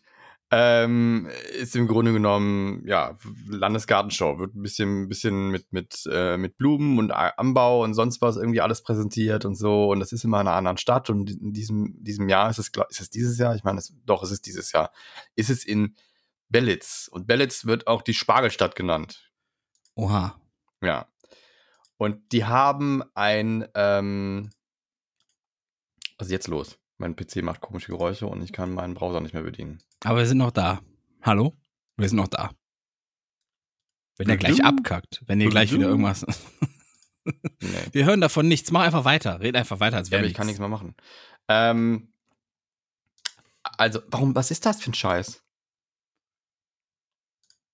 Ähm, 0.51 1.29
ist 1.59 1.75
im 1.75 1.87
Grunde 1.87 2.11
genommen, 2.11 2.81
ja, 2.87 3.15
Landesgartenschau. 3.47 4.39
Wird 4.39 4.55
ein 4.55 4.63
bisschen, 4.63 5.07
bisschen 5.07 5.49
mit, 5.51 5.71
mit, 5.71 6.03
äh, 6.11 6.37
mit 6.37 6.57
Blumen 6.57 6.97
und 6.97 7.11
Anbau 7.11 7.83
und 7.83 7.93
sonst 7.93 8.19
was 8.21 8.35
irgendwie 8.37 8.61
alles 8.61 8.81
präsentiert 8.81 9.45
und 9.45 9.53
so. 9.53 9.91
Und 9.91 9.99
das 9.99 10.11
ist 10.11 10.23
immer 10.23 10.41
in 10.41 10.47
einer 10.47 10.55
anderen 10.57 10.77
Stadt. 10.77 11.11
Und 11.11 11.29
in 11.29 11.53
diesem, 11.53 12.03
diesem 12.03 12.27
Jahr 12.29 12.49
ist 12.49 12.57
es, 12.57 12.71
ist 12.89 13.01
es 13.01 13.09
dieses 13.11 13.37
Jahr? 13.37 13.55
Ich 13.55 13.63
meine, 13.63 13.79
doch, 14.05 14.23
es 14.23 14.31
ist 14.31 14.47
dieses 14.47 14.71
Jahr. 14.71 14.91
Ist 15.35 15.51
es 15.51 15.63
in 15.63 15.95
Bellitz. 16.49 17.07
Und 17.11 17.27
Bellitz 17.27 17.65
wird 17.65 17.87
auch 17.87 18.01
die 18.01 18.13
Spargelstadt 18.13 18.75
genannt. 18.75 19.31
Oha. 19.95 20.39
Ja. 20.83 21.07
Und 21.97 22.31
die 22.31 22.45
haben 22.45 23.03
ein, 23.13 23.67
ähm, 23.75 24.49
also 26.17 26.31
jetzt 26.31 26.47
los. 26.47 26.77
Mein 26.97 27.15
PC 27.15 27.37
macht 27.43 27.61
komische 27.61 27.91
Geräusche 27.91 28.27
und 28.27 28.41
ich 28.41 28.51
kann 28.51 28.73
meinen 28.73 28.93
Browser 28.93 29.21
nicht 29.21 29.33
mehr 29.33 29.43
bedienen. 29.43 29.79
Aber 30.03 30.19
wir 30.19 30.25
sind 30.25 30.37
noch 30.37 30.51
da. 30.51 30.81
Hallo? 31.21 31.57
Wir 31.97 32.09
sind 32.09 32.17
noch 32.17 32.27
da. 32.27 32.51
Wenn 34.17 34.29
er 34.29 34.37
gleich 34.37 34.63
abkackt, 34.63 35.23
wenn 35.27 35.39
ihr 35.39 35.49
gleich 35.49 35.71
wieder 35.71 35.87
irgendwas. 35.87 36.25
Nee. 37.25 37.85
Wir 37.91 38.05
hören 38.05 38.21
davon 38.21 38.47
nichts. 38.47 38.71
Mach 38.71 38.81
einfach 38.81 39.05
weiter. 39.05 39.39
Red 39.39 39.55
einfach 39.55 39.79
weiter, 39.79 39.97
als 39.97 40.07
Ja, 40.07 40.13
wäre 40.13 40.21
aber 40.21 40.29
ich 40.29 40.33
kann 40.33 40.47
nichts 40.47 40.59
mehr 40.59 40.69
machen. 40.69 40.95
Ähm, 41.47 42.13
also, 43.61 44.01
warum, 44.07 44.33
was 44.35 44.51
ist 44.51 44.65
das 44.65 44.81
für 44.81 44.91
ein 44.91 44.95
Scheiß? 44.95 45.43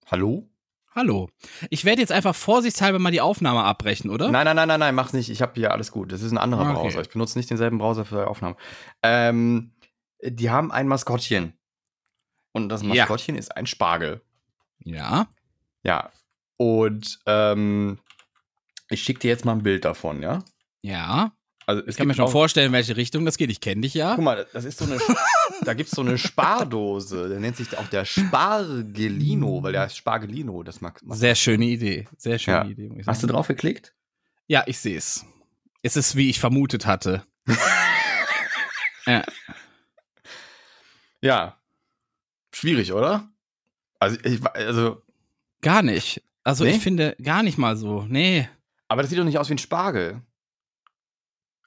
Hallo? 0.06 0.50
Hallo. 0.94 1.30
Ich 1.70 1.84
werde 1.84 2.00
jetzt 2.02 2.12
einfach 2.12 2.36
vorsichtshalber 2.36 3.00
mal 3.00 3.12
die 3.12 3.20
Aufnahme 3.22 3.64
abbrechen, 3.64 4.10
oder? 4.10 4.30
Nein, 4.32 4.46
nein, 4.46 4.56
nein, 4.56 4.68
nein, 4.68 4.80
nein, 4.80 4.96
mach's 4.96 5.12
nicht. 5.14 5.30
Ich 5.30 5.42
habe 5.42 5.54
hier 5.56 5.72
alles 5.72 5.92
gut. 5.92 6.12
Das 6.12 6.22
ist 6.22 6.32
ein 6.32 6.38
anderer 6.38 6.62
Okay. 6.70 6.74
Browser. 6.74 7.02
Ich 7.02 7.10
benutze 7.10 7.38
nicht 7.38 7.50
denselben 7.50 7.80
Browser 7.80 8.06
für 8.06 8.28
Aufnahmen. 8.28 8.56
Ähm, 9.04 9.74
die 10.24 10.50
haben 10.50 10.72
ein 10.72 10.88
Maskottchen. 10.88 11.54
Und 12.54 12.70
das 12.70 12.82
Ja. 12.82 12.88
Maskottchen 12.90 13.36
ist 13.36 13.56
ein 13.58 13.66
Spargel. 13.68 14.22
Ja. 14.80 15.28
Ja. 15.84 16.12
Und 16.58 17.20
ähm, 17.26 18.00
ich 18.90 19.04
schicke 19.04 19.20
dir 19.20 19.28
jetzt 19.30 19.44
mal 19.44 19.52
ein 19.54 19.64
Bild 19.64 19.84
davon, 19.84 20.22
ja? 20.22 20.44
Ja. 20.82 21.34
Also 21.68 21.82
es 21.82 21.88
Ich 21.90 21.98
kann 21.98 22.08
mir 22.08 22.14
gibt 22.14 22.24
schon 22.26 22.32
vorstellen, 22.32 22.68
in 22.68 22.74
welche 22.74 22.96
Richtung 22.96 23.26
das 23.26 23.38
geht. 23.38 23.50
Ich 23.50 23.60
kenne 23.60 23.82
dich 23.82 23.94
ja. 23.96 24.14
Guck 24.16 24.24
mal, 24.24 24.46
das 24.54 24.66
ist 24.66 24.78
so 24.78 24.86
eine, 24.86 25.00
da 25.64 25.74
gibt's 25.74 25.92
so 25.94 26.02
eine 26.02 26.18
Spardose. 26.18 27.28
Der 27.30 27.40
nennt 27.40 27.58
sich 27.58 27.76
auch 27.78 27.88
der 27.88 28.06
Spargelino, 28.06 29.64
weil 29.64 29.72
der 29.72 29.82
heißt 29.82 29.98
Spargelino. 29.98 30.62
Das 30.64 30.82
mag. 30.82 31.02
mag- 31.04 31.18
Sehr 31.18 31.34
schöne 31.36 31.66
Idee. 31.66 32.08
Sehr 32.18 32.38
schöne 32.38 32.58
Ja. 32.58 32.66
Idee. 32.66 32.90
muss 32.90 33.00
ich 33.02 33.08
Hast 33.08 33.24
du 33.24 33.28
drauf 33.28 33.48
geklickt? 33.48 33.94
Ja, 34.48 34.64
ich 34.68 34.78
sehe 34.78 34.98
es. 34.98 35.26
Es 35.82 35.96
ist, 35.96 36.16
wie 36.16 36.30
ich 36.30 36.40
vermutet 36.40 36.86
hatte. 36.86 37.24
ja. 39.08 39.24
Ja. 41.22 41.58
Schwierig, 42.54 42.94
oder? 42.94 43.28
Also, 44.00 44.18
ich, 44.24 44.46
also, 44.46 45.02
Gar 45.62 45.82
nicht. 45.82 46.22
Also 46.44 46.64
Nee? 46.64 46.72
ich 46.76 46.82
finde 46.84 47.16
gar 47.24 47.42
nicht 47.42 47.58
mal 47.58 47.76
so. 47.76 48.06
Nee. 48.08 48.48
aber 48.88 49.02
das 49.02 49.10
sieht 49.10 49.18
doch 49.18 49.24
nicht 49.24 49.40
aus 49.40 49.50
wie 49.50 49.56
ein 49.56 49.60
Spargel. 49.60 50.22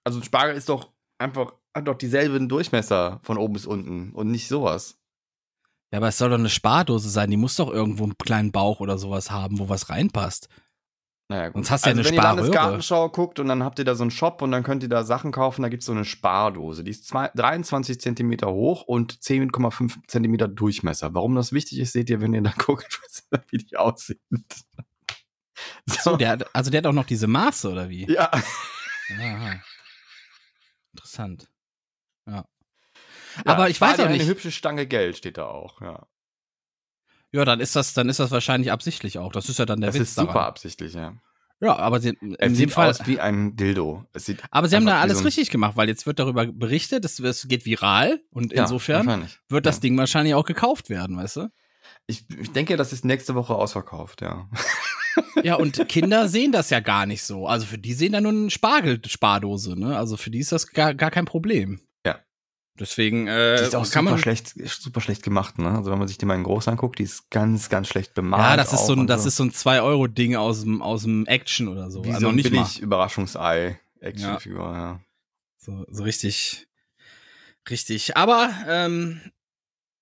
Also 0.09 0.21
ein 0.21 0.25
Spargel 0.25 0.57
ist 0.57 0.71
doch 0.71 0.91
einfach, 1.19 1.53
hat 1.75 1.87
doch 1.87 1.99
dieselben 1.99 2.49
Durchmesser 2.49 3.21
von 3.23 3.37
oben 3.37 3.53
bis 3.53 3.67
unten 3.67 4.13
und 4.13 4.31
nicht 4.31 4.49
sowas. 4.49 4.99
Ja, 5.93 5.99
aber 5.99 6.09
es 6.09 6.17
soll 6.17 6.31
doch 6.31 6.39
eine 6.39 6.49
Spardose 6.49 7.11
sein. 7.11 7.31
Die 7.31 7.37
muss 7.37 7.57
doch 7.57 7.71
irgendwo 7.71 8.05
einen 8.05 8.17
kleinen 8.17 8.51
Bauch 8.51 8.81
oder 8.81 8.97
sowas 8.97 9.31
haben, 9.31 9.59
wo 9.59 9.69
was 9.69 9.91
reinpasst. 9.91 10.49
Naja, 11.29 11.49
gut. 11.49 11.57
Sonst 11.57 11.71
hast 11.71 11.85
du 11.85 11.91
ja 11.91 11.97
also 11.97 12.01
eine 12.01 12.09
wenn 12.09 12.15
ihr 12.15 12.21
Sparröhre. 12.23 12.41
Landesgartenschau 12.41 13.09
guckt 13.11 13.39
und 13.39 13.49
dann 13.49 13.63
habt 13.63 13.79
ihr 13.79 13.85
da 13.85 13.95
so 13.95 14.03
einen 14.03 14.11
Shop 14.11 14.41
und 14.41 14.51
dann 14.51 14.63
könnt 14.63 14.83
ihr 14.83 14.89
da 14.89 15.05
Sachen 15.05 15.31
kaufen, 15.31 15.61
da 15.61 15.69
gibt 15.69 15.83
es 15.83 15.87
so 15.87 15.93
eine 15.93 16.07
Spardose. 16.07 16.85
Die 16.85 16.91
ist 16.91 17.07
zwei, 17.07 17.31
23 17.35 18.01
Zentimeter 18.01 18.51
hoch 18.51 18.85
und 18.85 19.13
10,5 19.13 20.07
Zentimeter 20.07 20.49
Durchmesser. 20.49 21.13
Warum 21.13 21.35
das 21.35 21.53
wichtig 21.53 21.81
ist, 21.81 21.93
seht 21.93 22.09
ihr, 22.09 22.23
wenn 22.23 22.33
ihr 22.33 22.41
da 22.41 22.55
guckt, 22.59 22.99
wie 23.51 23.59
die 23.59 23.77
aussieht. 23.77 24.23
So, 25.85 26.17
der 26.17 26.31
hat, 26.31 26.55
also 26.55 26.71
der 26.71 26.79
hat 26.79 26.87
auch 26.87 26.93
noch 26.93 27.05
diese 27.05 27.27
Maße, 27.27 27.71
oder 27.71 27.91
wie? 27.91 28.11
ja. 28.11 28.31
Aha. 28.31 29.61
Interessant. 30.99 31.49
Ja. 32.27 32.45
Ja, 33.37 33.43
Aber 33.45 33.71
ich 33.71 33.81
weiß 33.81 34.01
auch 34.01 34.07
Eine 34.07 34.15
nicht. 34.19 34.27
hübsche 34.27 34.51
Stange 34.51 34.87
Geld 34.87 35.17
steht 35.17 35.39
da 35.39 35.47
auch, 35.47 35.81
ja. 35.81 36.07
Ja, 37.31 37.45
dann 37.45 37.61
ist 37.61 37.77
das, 37.77 37.93
dann 37.95 38.09
ist 38.09 38.19
das 38.21 38.31
wahrscheinlich 38.31 38.73
absichtlich 38.73 39.19
auch. 39.19 39.33
Das 39.33 39.49
ist 39.49 39.59
ja 39.59 39.67
dann 39.67 39.81
der 39.81 39.91
Das 39.91 39.99
Witz 40.01 40.09
ist 40.11 40.15
super 40.17 40.33
daran. 40.33 40.49
absichtlich, 40.49 40.95
ja. 40.95 41.15
Ja, 41.61 41.77
aber 41.77 42.01
sie, 42.01 42.11
in 42.11 42.35
Es 42.39 42.49
dem 42.53 42.55
sieht 42.55 42.73
Fall, 42.73 42.89
aus 42.91 43.07
wie 43.07 43.19
ein 43.21 43.57
Dildo. 43.57 44.05
Aber 44.51 44.69
sie 44.69 44.77
haben 44.77 44.87
da 44.87 45.01
alles 45.01 45.19
so 45.19 45.25
richtig 45.25 45.51
gemacht, 45.51 45.77
weil 45.77 45.89
jetzt 45.89 46.07
wird 46.07 46.19
darüber 46.21 46.47
berichtet, 46.47 47.05
es, 47.05 47.19
es 47.19 47.49
geht 47.49 47.65
viral 47.67 48.21
und 48.31 48.53
Ja, 48.53 48.63
insofern 48.63 49.29
wird 49.49 49.67
das 49.67 49.77
Ja. 49.77 49.81
Ding 49.81 49.99
wahrscheinlich 49.99 50.35
auch 50.35 50.45
gekauft 50.45 50.89
werden, 50.89 51.17
weißt 51.17 51.37
du? 51.37 51.49
Ich, 52.07 52.25
ich 52.31 52.53
denke, 52.53 52.77
das 52.77 52.93
ist 52.93 53.05
nächste 53.05 53.35
Woche 53.35 53.55
ausverkauft, 53.55 54.21
ja. 54.23 54.49
Ja, 55.43 55.55
und 55.57 55.89
Kinder 55.89 56.29
sehen 56.29 56.53
das 56.53 56.71
ja 56.71 56.81
gar 56.81 57.07
nicht 57.07 57.23
so. 57.23 57.47
Also 57.47 57.67
für 57.67 57.79
die 57.79 57.95
sehen 57.95 58.13
da 58.13 58.21
nur 58.21 58.33
eine 58.33 58.51
Spargel-Spardose, 58.51 59.79
ne? 59.79 59.97
Also 59.97 60.17
für 60.17 60.31
die 60.31 60.39
ist 60.41 60.53
das 60.53 60.67
gar, 60.69 60.95
gar 60.95 61.11
kein 61.11 61.25
Problem. 61.25 61.81
Ja. 62.05 62.19
Deswegen 62.79 63.27
äh, 63.27 63.57
Die 63.59 63.63
ist 63.65 63.75
auch 63.75 63.83
kann 63.91 64.05
super 64.05 64.11
man. 64.13 64.19
schlecht, 64.19 64.55
super 64.67 65.01
schlecht 65.01 65.23
gemacht, 65.23 65.59
ne? 65.59 65.71
Also 65.71 65.91
wenn 65.91 65.99
man 65.99 66.09
sich 66.09 66.19
die 66.19 66.27
mal 66.27 66.35
in 66.35 66.45
groß 66.45 66.69
anguckt, 66.69 66.99
die 66.99 67.05
ist 67.05 67.31
ganz, 67.31 67.69
ganz 67.69 67.89
schlecht 67.89 68.15
bemalt. 68.15 68.43
Ja, 68.43 68.57
das 68.57 68.73
ist 68.73 68.87
so 68.87 68.95
ein, 68.95 69.07
das 69.07 69.27
ist 69.27 69.37
so 69.37 69.45
ein 69.45 69.51
2-Euro-Ding 69.51 70.37
aus 70.37 70.63
dem, 70.63 70.83
aus 70.83 71.03
dem 71.03 71.27
Action 71.27 71.69
oder 71.69 71.91
so. 71.91 72.05
wie 72.05 72.09
Also 72.11 72.21
so 72.23 72.29
ein 72.29 72.35
nicht 72.37 72.51
mal. 72.53 72.63
billig 72.63 72.81
Überraschungsei 72.81 73.79
Actionfigur, 74.01 74.73
ja. 74.73 75.01
So, 75.57 75.85
so 75.91 76.03
richtig, 76.05 76.67
richtig. 77.69 78.17
Aber 78.17 78.51
ähm, 78.69 79.21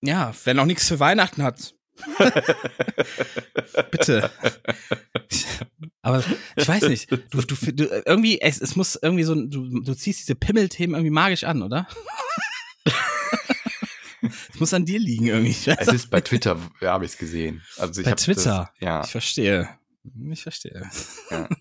ja, 0.02 0.34
wer 0.44 0.54
noch 0.54 0.66
nichts 0.66 0.86
für 0.88 1.00
Weihnachten 1.00 1.42
hat, 1.42 1.74
bitte. 3.90 4.30
Aber 6.03 6.22
ich 6.57 6.68
weiß 6.68 6.84
nicht. 6.88 7.11
Du, 7.11 7.16
du, 7.16 7.42
du 7.42 8.03
irgendwie, 8.05 8.40
es, 8.40 8.61
es 8.61 8.76
muss 8.76 8.99
irgendwie 9.01 9.24
so, 9.24 9.34
du, 9.34 9.80
du 9.80 9.94
ziehst 9.94 10.20
diese 10.20 10.34
Pimmelthemen 10.34 10.94
irgendwie 10.94 11.11
magisch 11.11 11.44
an, 11.44 11.62
oder? 11.62 11.86
Es 14.53 14.59
muss 14.59 14.74
an 14.74 14.84
dir 14.86 14.99
liegen 14.99 15.26
irgendwie. 15.26 15.55
Es 15.70 15.88
ist 15.88 16.11
bei 16.11 16.20
Twitter, 16.20 16.59
ja, 16.80 16.92
habe 16.92 17.05
ich 17.05 17.12
es 17.12 17.18
gesehen. 17.18 17.62
Also 17.76 18.01
ich 18.01 18.07
Bei 18.07 18.14
Twitter? 18.14 18.70
Das, 18.72 18.80
ja. 18.80 19.05
Ich 19.05 19.11
verstehe. 19.11 19.68
Ich 20.30 20.42
verstehe. 20.42 20.90
Ja. 21.30 21.49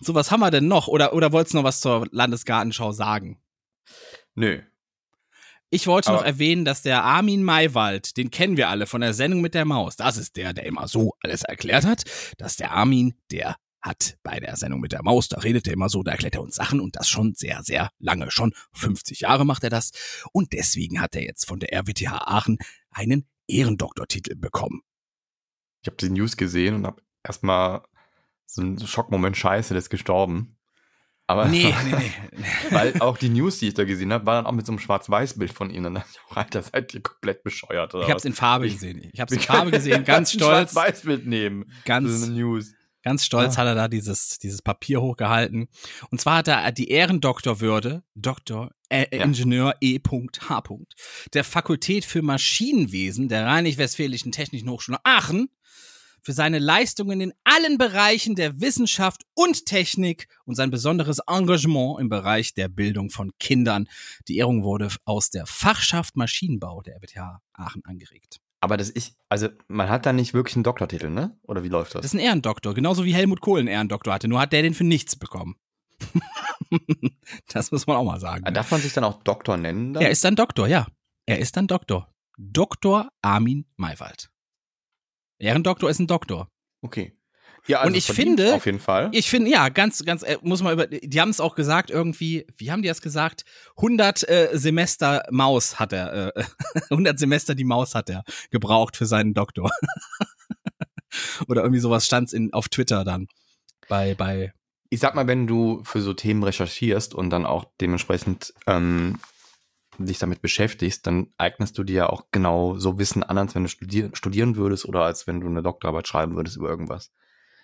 So, 0.00 0.14
was 0.14 0.30
haben 0.30 0.40
wir 0.40 0.50
denn 0.50 0.68
noch? 0.68 0.88
Oder, 0.88 1.14
oder 1.14 1.32
wolltest 1.32 1.54
du 1.54 1.58
noch 1.58 1.64
was 1.64 1.80
zur 1.80 2.06
Landesgartenschau 2.10 2.92
sagen? 2.92 3.40
Nö. 4.34 4.60
Ich 5.74 5.88
wollte 5.88 6.10
noch 6.10 6.18
Aber- 6.18 6.26
erwähnen, 6.26 6.64
dass 6.64 6.82
der 6.82 7.02
Armin 7.02 7.42
Maywald, 7.42 8.16
den 8.16 8.30
kennen 8.30 8.56
wir 8.56 8.68
alle 8.68 8.86
von 8.86 9.00
der 9.00 9.12
Sendung 9.12 9.40
mit 9.40 9.54
der 9.54 9.64
Maus. 9.64 9.96
Das 9.96 10.16
ist 10.16 10.36
der, 10.36 10.52
der 10.52 10.66
immer 10.66 10.86
so 10.86 11.14
alles 11.20 11.42
erklärt 11.42 11.84
hat. 11.84 12.04
Das 12.38 12.52
ist 12.52 12.60
der 12.60 12.70
Armin, 12.70 13.14
der 13.32 13.56
hat 13.82 14.16
bei 14.22 14.38
der 14.38 14.56
Sendung 14.56 14.80
mit 14.80 14.92
der 14.92 15.02
Maus, 15.02 15.28
da 15.28 15.40
redet 15.40 15.66
er 15.66 15.72
immer 15.74 15.88
so, 15.88 16.02
da 16.04 16.12
erklärt 16.12 16.36
er 16.36 16.42
uns 16.42 16.54
Sachen 16.54 16.80
und 16.80 16.94
das 16.96 17.08
schon 17.08 17.34
sehr, 17.34 17.62
sehr 17.64 17.90
lange. 17.98 18.30
Schon 18.30 18.54
50 18.72 19.20
Jahre 19.20 19.44
macht 19.44 19.64
er 19.64 19.68
das. 19.70 19.90
Und 20.32 20.52
deswegen 20.52 21.00
hat 21.00 21.16
er 21.16 21.22
jetzt 21.24 21.46
von 21.46 21.58
der 21.58 21.72
RWTH 21.72 22.12
Aachen 22.12 22.58
einen 22.90 23.28
Ehrendoktortitel 23.48 24.36
bekommen. 24.36 24.80
Ich 25.82 25.88
habe 25.88 25.96
die 25.96 26.08
News 26.08 26.36
gesehen 26.36 26.76
und 26.76 26.86
habe 26.86 27.02
erstmal 27.24 27.82
so 28.46 28.62
einen 28.62 28.78
Schockmoment, 28.78 29.36
scheiße, 29.36 29.74
der 29.74 29.78
ist 29.78 29.90
gestorben. 29.90 30.56
Aber 31.26 31.46
Nee, 31.46 31.74
nee, 31.86 31.94
nee. 32.36 32.44
weil 32.70 33.00
auch 33.00 33.16
die 33.16 33.30
News, 33.30 33.58
die 33.58 33.68
ich 33.68 33.74
da 33.74 33.84
gesehen 33.84 34.12
habe, 34.12 34.26
war 34.26 34.34
dann 34.36 34.46
auch 34.46 34.52
mit 34.52 34.66
so 34.66 34.72
einem 34.72 34.78
Schwarz-Weiß-Bild 34.78 35.52
von 35.52 35.70
ihnen. 35.70 35.96
Auch, 35.96 36.36
Alter, 36.36 36.62
seid 36.62 36.92
ihr 36.94 37.00
komplett 37.02 37.42
bescheuert 37.42 37.94
oder 37.94 38.04
Ich 38.04 38.10
habe 38.10 38.18
es 38.18 38.24
in 38.26 38.34
Farbe 38.34 38.66
Ich- 38.66 38.74
gesehen. 38.74 39.08
Ich 39.12 39.20
habe 39.20 39.34
es 39.34 39.40
Wir 39.40 39.48
in 39.50 39.56
Farbe 39.56 39.70
gesehen, 39.70 40.04
ganz 40.04 40.32
stolz. 40.32 40.72
Schwarz-Weiß-Bild 40.72 41.26
nehmen. 41.26 41.64
Ganz- 41.86 42.26
News. 42.28 42.72
Ganz 43.02 43.24
stolz 43.26 43.54
Ah. 43.54 43.58
hat 43.58 43.66
er 43.66 43.74
da 43.74 43.88
dieses, 43.88 44.38
dieses 44.38 44.62
Papier 44.62 45.00
hochgehalten. 45.02 45.68
Und 46.10 46.20
zwar 46.22 46.38
hat 46.38 46.48
er 46.48 46.72
die 46.72 46.88
Ehrendoktorwürde, 46.88 48.02
Doktor 48.14 48.70
äh, 48.88 49.04
Ja. 49.14 49.24
Ingenieur 49.24 49.74
E.H. 49.82 50.62
der 51.34 51.44
Fakultät 51.44 52.04
für 52.06 52.22
Maschinenwesen 52.22 53.28
der 53.28 53.46
Rheinig-Westfälischen 53.46 54.32
Technischen 54.32 54.70
Hochschule 54.70 54.98
Aachen 55.04 55.48
für 56.24 56.32
seine 56.32 56.58
Leistungen 56.58 57.20
in 57.20 57.34
allen 57.44 57.76
Bereichen 57.76 58.34
der 58.34 58.60
Wissenschaft 58.60 59.22
und 59.34 59.66
Technik 59.66 60.26
und 60.46 60.54
sein 60.54 60.70
besonderes 60.70 61.18
Engagement 61.28 62.00
im 62.00 62.08
Bereich 62.08 62.54
der 62.54 62.68
Bildung 62.68 63.10
von 63.10 63.30
Kindern. 63.38 63.86
Die 64.26 64.38
Ehrung 64.38 64.64
wurde 64.64 64.88
aus 65.04 65.28
der 65.30 65.46
Fachschaft 65.46 66.16
Maschinenbau 66.16 66.80
der 66.80 66.96
RWTH 66.96 67.40
Aachen 67.52 67.84
angeregt. 67.84 68.40
Aber 68.60 68.78
das 68.78 68.90
ich, 68.94 69.12
also 69.28 69.48
man 69.68 69.90
hat 69.90 70.06
da 70.06 70.14
nicht 70.14 70.32
wirklich 70.32 70.56
einen 70.56 70.64
Doktortitel, 70.64 71.10
ne? 71.10 71.38
Oder 71.42 71.62
wie 71.62 71.68
läuft 71.68 71.94
das? 71.94 72.00
Das 72.00 72.06
ist 72.06 72.14
ein 72.14 72.24
Ehrendoktor, 72.24 72.72
genauso 72.72 73.04
wie 73.04 73.12
Helmut 73.12 73.42
Kohl 73.42 73.58
einen 73.58 73.68
Ehrendoktor 73.68 74.14
hatte. 74.14 74.26
Nur 74.26 74.40
hat 74.40 74.54
der 74.54 74.62
den 74.62 74.72
für 74.72 74.84
nichts 74.84 75.16
bekommen. 75.16 75.56
das 77.52 77.70
muss 77.70 77.86
man 77.86 77.96
auch 77.96 78.04
mal 78.04 78.18
sagen. 78.18 78.44
Ah, 78.44 78.50
Ne? 78.50 78.54
Darf 78.54 78.70
man 78.70 78.80
sich 78.80 78.94
dann 78.94 79.04
auch 79.04 79.22
Doktor 79.22 79.58
nennen? 79.58 79.92
Dann? 79.92 80.02
Er 80.02 80.10
ist 80.10 80.24
dann 80.24 80.34
Doktor, 80.34 80.66
ja. 80.66 80.86
Er 81.26 81.38
ist 81.38 81.58
dann 81.58 81.66
Doktor. 81.66 82.10
Dr. 82.38 83.10
Armin 83.20 83.66
Maywald. 83.76 84.30
Ehrendoktor 85.38 85.90
ist 85.90 85.98
ein 86.00 86.06
Doktor. 86.06 86.48
okay. 86.82 87.12
Ja, 87.66 87.78
also 87.78 87.88
Und 87.92 87.96
ich 87.96 88.04
finde- 88.04 88.52
auf 88.54 88.66
jeden 88.66 88.78
Fall. 88.78 89.08
Ich 89.12 89.30
finde, 89.30 89.50
ja, 89.50 89.70
ganz, 89.70 90.04
ganz, 90.04 90.22
äh, 90.22 90.36
muss 90.42 90.62
man 90.62 90.74
über, 90.74 90.86
die 90.86 91.18
haben 91.18 91.30
es 91.30 91.40
auch 91.40 91.54
gesagt, 91.54 91.90
irgendwie, 91.90 92.46
wie 92.58 92.70
haben 92.70 92.82
die 92.82 92.88
das 92.88 93.00
gesagt? 93.00 93.46
100 93.78 94.28
äh, 94.28 94.50
Semester 94.52 95.22
Maus 95.30 95.78
hat 95.80 95.94
er, 95.94 96.36
äh, 96.36 96.44
100 96.90 97.18
Semester 97.18 97.54
die 97.54 97.64
Maus 97.64 97.94
hat 97.94 98.10
er 98.10 98.22
gebraucht 98.50 98.98
für 98.98 99.06
seinen 99.06 99.32
Doktor. 99.32 99.70
Oder 101.48 101.62
irgendwie 101.62 101.80
sowas 101.80 102.04
stand's 102.04 102.34
in, 102.34 102.52
auf 102.52 102.68
Twitter 102.68 103.02
dann. 103.02 103.28
Bei, 103.88 104.14
bei, 104.14 104.52
ich 104.90 105.00
sag 105.00 105.14
mal, 105.14 105.26
wenn 105.26 105.46
du 105.46 105.82
für 105.84 106.02
so 106.02 106.12
Themen 106.12 106.42
recherchierst 106.42 107.14
und 107.14 107.30
dann 107.30 107.46
auch 107.46 107.64
dementsprechend 107.80 108.52
ähm, 108.66 109.18
dich 109.98 110.18
damit 110.18 110.42
beschäftigst, 110.42 111.06
dann 111.06 111.28
eignest 111.38 111.78
du 111.78 111.84
dir 111.84 111.94
ja 111.94 112.08
auch 112.08 112.26
genau 112.30 112.76
so 112.78 112.98
Wissen 112.98 113.22
an, 113.22 113.38
als 113.38 113.54
wenn 113.54 113.64
du 113.64 113.68
studier 113.68 114.10
studieren 114.14 114.56
würdest 114.56 114.86
oder 114.86 115.02
als 115.02 115.26
wenn 115.26 115.40
du 115.40 115.46
eine 115.46 115.62
Doktorarbeit 115.62 116.08
schreiben 116.08 116.36
würdest 116.36 116.56
über 116.56 116.68
irgendwas. 116.68 117.12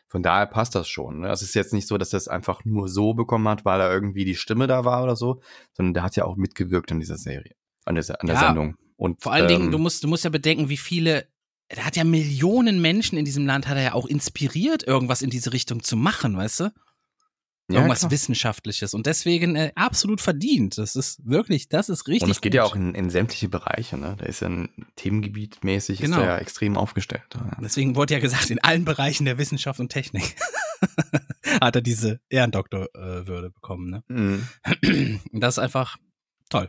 Von 0.09 0.24
daher 0.24 0.47
passt 0.47 0.74
das 0.74 0.89
schon. 0.89 1.20
Ne? 1.20 1.31
Es 1.31 1.41
ist 1.41 1.55
jetzt 1.55 1.72
nicht 1.72 1.87
so, 1.87 1.97
dass 1.97 2.12
er 2.12 2.16
es 2.16 2.26
einfach 2.26 2.64
nur 2.64 2.89
so 2.89 3.14
bekommen 3.14 3.49
hat, 3.49 3.64
weil 3.64 3.81
er 3.81 3.93
irgendwie 3.93 4.24
die 4.24 4.35
Stimme 4.35 4.66
da 4.66 4.85
war 4.85 5.05
oder 5.05 5.14
so, 5.14 5.41
sondern 5.72 5.95
der 5.95 6.03
hat 6.03 6.16
ja 6.16 6.24
auch 6.24 6.37
mitgewirkt 6.37 6.91
an 6.91 6.99
dieser 6.99 7.16
Serie, 7.16 7.55
an 7.85 7.95
der, 7.95 8.05
an 8.20 8.26
der 8.26 8.35
Ja, 8.35 8.41
Sendung. 8.41 8.76
Und 8.97 9.22
Vor 9.22 9.33
allen 9.33 9.47
Dingen, 9.47 9.66
ähm, 9.66 9.70
du 9.70 9.78
musst, 9.78 10.03
du 10.03 10.09
musst 10.09 10.24
ja 10.24 10.31
bedenken, 10.31 10.68
wie 10.68 10.76
viele, 10.76 11.28
er 11.68 11.87
hat 11.87 11.97
ja 11.97 12.03
Millionen 12.03 12.81
Menschen 12.83 13.18
in 13.18 13.24
diesem 13.24 13.47
Land, 13.47 13.68
hat 13.68 13.76
er 13.76 13.83
ja 13.85 13.95
auch 13.95 14.07
inspiriert, 14.07 14.83
irgendwas 14.83 15.22
in 15.22 15.31
diese 15.31 15.53
Richtung 15.53 15.83
zu 15.83 15.97
machen, 15.97 16.37
weißt 16.37 16.61
du? 16.61 16.72
Ja, 17.71 17.79
Irgendwas 17.79 18.01
klar. 18.01 18.11
Wissenschaftliches. 18.11 18.95
Und 18.95 19.07
deswegen 19.07 19.57
äh, 19.57 19.73
absolut 19.75 20.21
verdient. 20.21 20.77
Das 20.79 20.97
ist 20.97 21.25
wirklich, 21.25 21.68
das 21.68 21.89
ist 21.89 22.09
richtig. 22.09 22.25
Und 22.25 22.31
es 22.31 22.41
geht 22.41 22.53
gut. 22.53 22.57
ja 22.57 22.64
auch 22.64 22.75
in, 22.75 22.95
in 22.95 23.11
sämtliche 23.11 23.49
Bereiche. 23.49 23.97
Ne? 23.97 24.16
Da 24.18 24.27
ist 24.27 24.41
ja 24.41 24.49
ein 24.49 24.68
Themengebiet 24.97 25.62
mäßig, 25.64 26.01
Genau. 26.01 26.18
ist 26.18 26.25
ja 26.25 26.39
extrem 26.39 26.77
aufgestellt. 26.77 27.23
Ja. 27.35 27.59
Deswegen 27.62 27.95
wurde 27.97 28.14
ja 28.14 28.21
gesagt, 28.21 28.51
in 28.51 28.59
allen 28.62 28.85
Bereichen 28.85 29.25
der 29.25 29.39
Wissenschaft 29.39 29.81
und 29.81 29.91
Technik 29.91 30.37
hat 31.61 31.77
er 31.77 31.83
diese 31.83 32.21
Ehrendoktorwürde 32.29 33.51
bekommen. 33.51 33.91
Ne? 33.91 34.05
Mhm. 34.09 35.21
Das 35.33 35.55
ist 35.55 35.59
einfach 35.59 35.97
toll. 36.49 36.68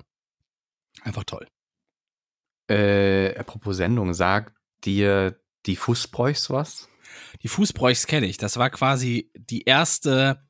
Einfach 1.04 1.24
toll. 1.24 1.48
Äh, 2.70 3.36
apropos 3.38 3.78
Sendung, 3.78 4.14
sagt 4.14 4.56
dir 4.86 5.40
die 5.66 5.76
Fußbräuchs 5.76 6.50
was? 6.50 6.88
Die 7.44 7.48
Fußbräuchs 7.50 8.08
kenne 8.08 8.28
ich. 8.28 8.38
Das 8.38 8.58
war 8.58 8.70
quasi 8.70 9.32
die 9.36 9.64
erste, 9.64 10.42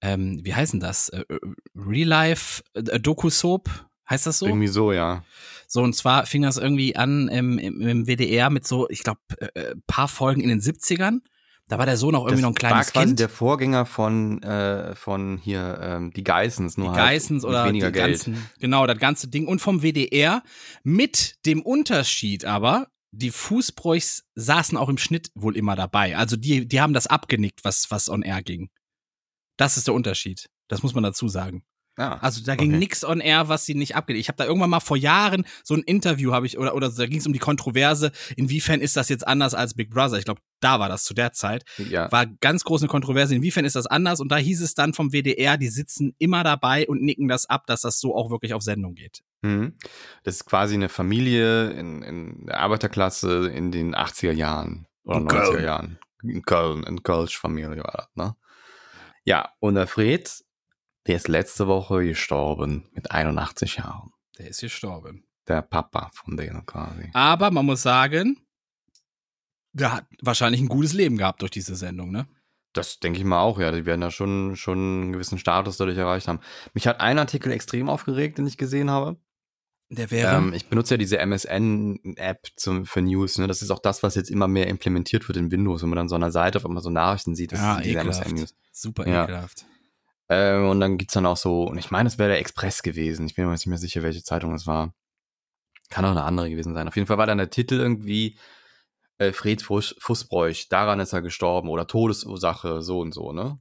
ähm, 0.00 0.40
wie 0.42 0.54
heißen 0.54 0.80
das? 0.80 1.08
Äh, 1.08 1.24
äh, 1.28 1.38
Real 1.74 2.08
Life 2.08 2.62
äh, 2.74 3.00
Doku-Soap? 3.00 3.68
Heißt 4.08 4.26
das 4.26 4.38
so? 4.38 4.46
Irgendwie 4.46 4.68
so, 4.68 4.92
ja. 4.92 5.24
So, 5.66 5.82
und 5.82 5.94
zwar 5.94 6.26
fing 6.26 6.42
das 6.42 6.58
irgendwie 6.58 6.94
an 6.94 7.28
im, 7.28 7.58
im, 7.58 7.80
im 7.80 8.06
WDR 8.06 8.50
mit 8.50 8.66
so, 8.66 8.88
ich 8.88 9.02
glaube, 9.02 9.20
äh, 9.54 9.74
paar 9.86 10.08
Folgen 10.08 10.40
in 10.40 10.48
den 10.48 10.60
70ern. 10.60 11.20
Da 11.68 11.78
war 11.78 11.86
der 11.86 11.96
Sohn 11.96 12.14
auch 12.14 12.26
irgendwie 12.26 12.42
noch 12.42 12.50
ein 12.50 12.54
kleines 12.54 12.86
war 12.86 12.92
quasi 12.92 13.06
Kind. 13.08 13.18
der 13.18 13.28
Vorgänger 13.28 13.86
von, 13.86 14.40
äh, 14.44 14.94
von 14.94 15.38
hier, 15.38 15.80
ähm, 15.82 16.12
die 16.12 16.22
Geissens, 16.22 16.76
nur 16.76 16.92
die 16.92 17.00
halt 17.00 17.10
Geissens 17.10 17.44
oder 17.44 17.66
weniger 17.66 17.90
die 17.90 17.98
Geld. 17.98 18.24
ganzen, 18.24 18.50
genau, 18.60 18.86
das 18.86 18.98
ganze 18.98 19.26
Ding 19.26 19.48
und 19.48 19.58
vom 19.58 19.82
WDR 19.82 20.44
mit 20.84 21.44
dem 21.44 21.62
Unterschied 21.62 22.44
aber, 22.44 22.86
die 23.10 23.30
Fußbräuchs 23.30 24.24
saßen 24.36 24.78
auch 24.78 24.88
im 24.88 24.98
Schnitt 24.98 25.30
wohl 25.34 25.56
immer 25.56 25.74
dabei. 25.74 26.16
Also 26.16 26.36
die, 26.36 26.68
die 26.68 26.80
haben 26.80 26.92
das 26.92 27.08
abgenickt, 27.08 27.64
was, 27.64 27.90
was 27.90 28.08
on 28.08 28.22
air 28.22 28.42
ging. 28.42 28.70
Das 29.56 29.76
ist 29.76 29.86
der 29.86 29.94
Unterschied. 29.94 30.48
Das 30.68 30.82
muss 30.82 30.94
man 30.94 31.02
dazu 31.04 31.28
sagen. 31.28 31.64
Ja. 31.98 32.18
Also 32.18 32.42
da 32.44 32.56
ging 32.56 32.72
Okay. 32.72 32.78
nix 32.78 33.04
on 33.04 33.20
air, 33.20 33.48
was 33.48 33.64
sie 33.64 33.74
nicht 33.74 33.96
abgenickt. 33.96 34.20
Ich 34.20 34.28
habe 34.28 34.36
da 34.36 34.44
irgendwann 34.44 34.68
mal 34.68 34.80
vor 34.80 34.98
Jahren 34.98 35.46
so 35.64 35.72
ein 35.72 35.82
Interview 35.82 36.32
habe 36.32 36.44
ich 36.44 36.58
oder 36.58 36.74
oder 36.74 36.90
da 36.90 37.06
ging 37.06 37.20
es 37.20 37.26
um 37.26 37.32
die 37.32 37.38
Kontroverse, 37.38 38.12
inwiefern 38.36 38.82
ist 38.82 38.98
das 38.98 39.08
jetzt 39.08 39.26
anders 39.26 39.54
als 39.54 39.72
Big 39.72 39.88
Brother? 39.88 40.18
Ich 40.18 40.26
glaube, 40.26 40.42
da 40.60 40.78
war 40.78 40.90
das 40.90 41.04
zu 41.04 41.14
der 41.14 41.32
Zeit 41.32 41.64
ja. 41.78 42.12
war 42.12 42.26
ganz 42.26 42.64
groß 42.64 42.82
eine 42.82 42.90
Kontroverse, 42.90 43.34
inwiefern 43.34 43.64
ist 43.64 43.76
das 43.76 43.86
anders? 43.86 44.20
Und 44.20 44.30
da 44.30 44.36
hieß 44.36 44.60
es 44.60 44.74
dann 44.74 44.92
vom 44.92 45.12
WDR, 45.12 45.56
die 45.56 45.68
sitzen 45.68 46.14
immer 46.18 46.44
dabei 46.44 46.86
und 46.86 47.00
nicken 47.00 47.28
das 47.28 47.48
ab, 47.48 47.66
dass 47.66 47.80
das 47.80 47.98
so 47.98 48.14
auch 48.14 48.30
wirklich 48.30 48.52
auf 48.52 48.60
Sendung 48.62 48.94
geht. 48.94 49.22
Mhm. 49.40 49.78
Das 50.22 50.34
ist 50.34 50.44
quasi 50.44 50.74
eine 50.74 50.90
Familie 50.90 51.70
in, 51.70 52.02
in 52.02 52.44
der 52.46 52.60
Arbeiterklasse 52.60 53.48
in 53.48 53.72
den 53.72 53.94
80er 53.94 54.32
Jahren 54.32 54.86
oder 55.04 55.16
In 55.20 55.28
90er 55.28 55.50
Köln. 55.50 55.64
Jahren. 55.64 55.98
In 56.22 56.42
Köln, 56.42 56.82
in 56.82 57.02
Kölsch 57.02 57.38
Familie 57.38 57.78
war 57.78 57.94
das, 57.96 58.08
ne? 58.16 58.36
Ja, 59.26 59.52
und 59.58 59.74
der 59.74 59.88
Fred, 59.88 60.44
der 61.06 61.16
ist 61.16 61.28
letzte 61.28 61.66
Woche 61.66 62.04
gestorben 62.04 62.88
mit 62.92 63.10
81 63.10 63.76
Jahren. 63.76 64.12
Der 64.38 64.48
ist 64.48 64.60
gestorben. 64.60 65.26
Der 65.48 65.62
Papa 65.62 66.10
von 66.12 66.36
denen 66.36 66.64
quasi. 66.64 67.10
Aber 67.12 67.50
man 67.50 67.66
muss 67.66 67.82
sagen, 67.82 68.46
der 69.72 69.92
hat 69.92 70.06
wahrscheinlich 70.22 70.60
ein 70.60 70.68
gutes 70.68 70.92
Leben 70.92 71.18
gehabt 71.18 71.42
durch 71.42 71.50
diese 71.50 71.74
Sendung, 71.76 72.10
ne? 72.10 72.28
Das 72.72 73.00
denke 73.00 73.18
ich 73.18 73.24
mal 73.24 73.40
auch, 73.40 73.58
ja. 73.58 73.72
Die 73.72 73.84
werden 73.84 74.00
da 74.00 74.10
schon, 74.10 74.54
schon 74.54 74.78
einen 74.78 75.12
gewissen 75.12 75.38
Status 75.38 75.76
dadurch 75.76 75.98
erreicht 75.98 76.28
haben. 76.28 76.40
Mich 76.72 76.86
hat 76.86 77.00
ein 77.00 77.18
Artikel 77.18 77.50
extrem 77.50 77.88
aufgeregt, 77.88 78.38
den 78.38 78.46
ich 78.46 78.58
gesehen 78.58 78.90
habe. 78.90 79.18
Der 79.88 80.10
wäre. 80.10 80.36
Ähm, 80.36 80.52
ich 80.52 80.68
benutze 80.68 80.94
ja 80.94 80.98
diese 80.98 81.18
MSN-App 81.18 82.48
für 82.84 83.02
News. 83.02 83.38
Ne? 83.38 83.46
Das 83.46 83.62
ist 83.62 83.70
auch 83.70 83.78
das, 83.78 84.02
was 84.02 84.14
jetzt 84.16 84.30
immer 84.30 84.48
mehr 84.48 84.66
implementiert 84.66 85.28
wird 85.28 85.38
in 85.38 85.50
Windows, 85.50 85.82
wenn 85.82 85.90
man 85.90 85.96
dann 85.96 86.08
so 86.08 86.16
einer 86.16 86.32
Seite 86.32 86.58
auf 86.58 86.66
einmal 86.66 86.82
so 86.82 86.90
Nachrichten 86.90 87.36
sieht. 87.36 87.52
Das 87.52 87.60
ja, 87.60 87.78
ist 87.78 87.84
diese. 87.86 87.98
MSN-News. 88.00 88.54
Super 88.72 89.06
Ja. 89.06 89.24
ekelhaft. 89.24 89.64
Ähm, 90.28 90.68
und 90.68 90.80
dann 90.80 90.98
gibt's 90.98 91.14
dann 91.14 91.26
auch 91.26 91.36
so, 91.36 91.64
und 91.64 91.78
ich 91.78 91.92
meine, 91.92 92.08
es 92.08 92.18
wäre 92.18 92.30
der 92.30 92.40
Express 92.40 92.82
gewesen. 92.82 93.26
Ich 93.26 93.36
bin 93.36 93.46
mir 93.46 93.52
jetzt 93.52 93.60
nicht 93.60 93.68
mehr 93.68 93.78
sicher, 93.78 94.02
welche 94.02 94.24
Zeitung 94.24 94.54
es 94.54 94.66
war. 94.66 94.92
Kann 95.88 96.04
auch 96.04 96.10
eine 96.10 96.24
andere 96.24 96.50
gewesen 96.50 96.74
sein. 96.74 96.88
Auf 96.88 96.96
jeden 96.96 97.06
Fall 97.06 97.18
war 97.18 97.26
dann 97.26 97.38
der 97.38 97.50
Titel 97.50 97.76
irgendwie 97.76 98.36
äh, 99.18 99.32
Fred 99.32 99.62
Fuß, 99.62 99.96
Fußbräuch, 100.00 100.68
daran 100.68 101.00
ist 101.00 101.12
er 101.12 101.22
gestorben 101.22 101.68
oder 101.68 101.86
Todesursache, 101.86 102.82
so 102.82 103.00
und 103.00 103.14
so, 103.14 103.32
ne? 103.32 103.60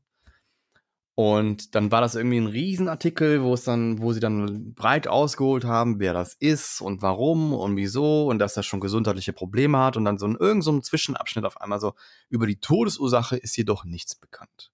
Und 1.18 1.76
dann 1.76 1.92
war 1.94 2.02
das 2.02 2.16
irgendwie 2.16 2.38
ein 2.38 2.48
Riesenartikel, 2.48 3.42
wo 3.42 3.54
es 3.54 3.64
dann, 3.64 4.02
wo 4.02 4.12
sie 4.12 4.20
dann 4.20 4.74
breit 4.74 5.08
ausgeholt 5.08 5.64
haben, 5.64 6.00
wer 6.00 6.14
das 6.14 6.34
ist 6.34 6.82
und 6.82 7.02
warum 7.02 7.54
und 7.54 7.78
wieso 7.78 8.28
und 8.28 8.38
dass 8.40 8.58
er 8.58 8.64
schon 8.64 8.82
gesundheitliche 8.82 9.32
Probleme 9.32 9.78
hat 9.78 9.96
und 9.96 10.04
dann 10.04 10.18
so 10.18 10.26
in 10.26 10.34
irgendeinem 10.34 10.62
so 10.62 10.80
Zwischenabschnitt 10.82 11.46
auf 11.46 11.62
einmal 11.62 11.80
so, 11.80 11.94
über 12.30 12.48
die 12.48 12.60
Todesursache 12.60 13.38
ist 13.38 13.56
jedoch 13.56 13.86
nichts 13.86 14.16
bekannt. 14.16 14.72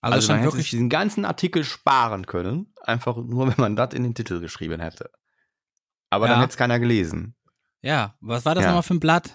Also, 0.00 0.14
Also, 0.14 0.26
schon 0.28 0.36
man 0.36 0.40
hätte 0.40 0.52
wirklich. 0.54 0.70
diesen 0.70 0.88
ganzen 0.88 1.26
Artikel 1.26 1.64
sparen 1.64 2.24
können, 2.24 2.72
einfach 2.80 3.16
nur, 3.16 3.46
wenn 3.48 3.54
man 3.60 3.76
das 3.76 3.92
in 3.92 4.02
den 4.04 4.14
Titel 4.14 4.40
geschrieben 4.40 4.80
hätte. 4.80 5.10
Aber 6.08 6.26
Ja. 6.26 6.32
dann 6.32 6.40
hätte 6.40 6.52
es 6.52 6.56
keiner 6.56 6.80
gelesen. 6.80 7.34
Ja, 7.82 8.16
was 8.20 8.46
war 8.46 8.54
das 8.54 8.62
Ja. 8.64 8.68
nochmal 8.70 8.82
für 8.84 8.94
ein 8.94 9.00
Blatt? 9.00 9.34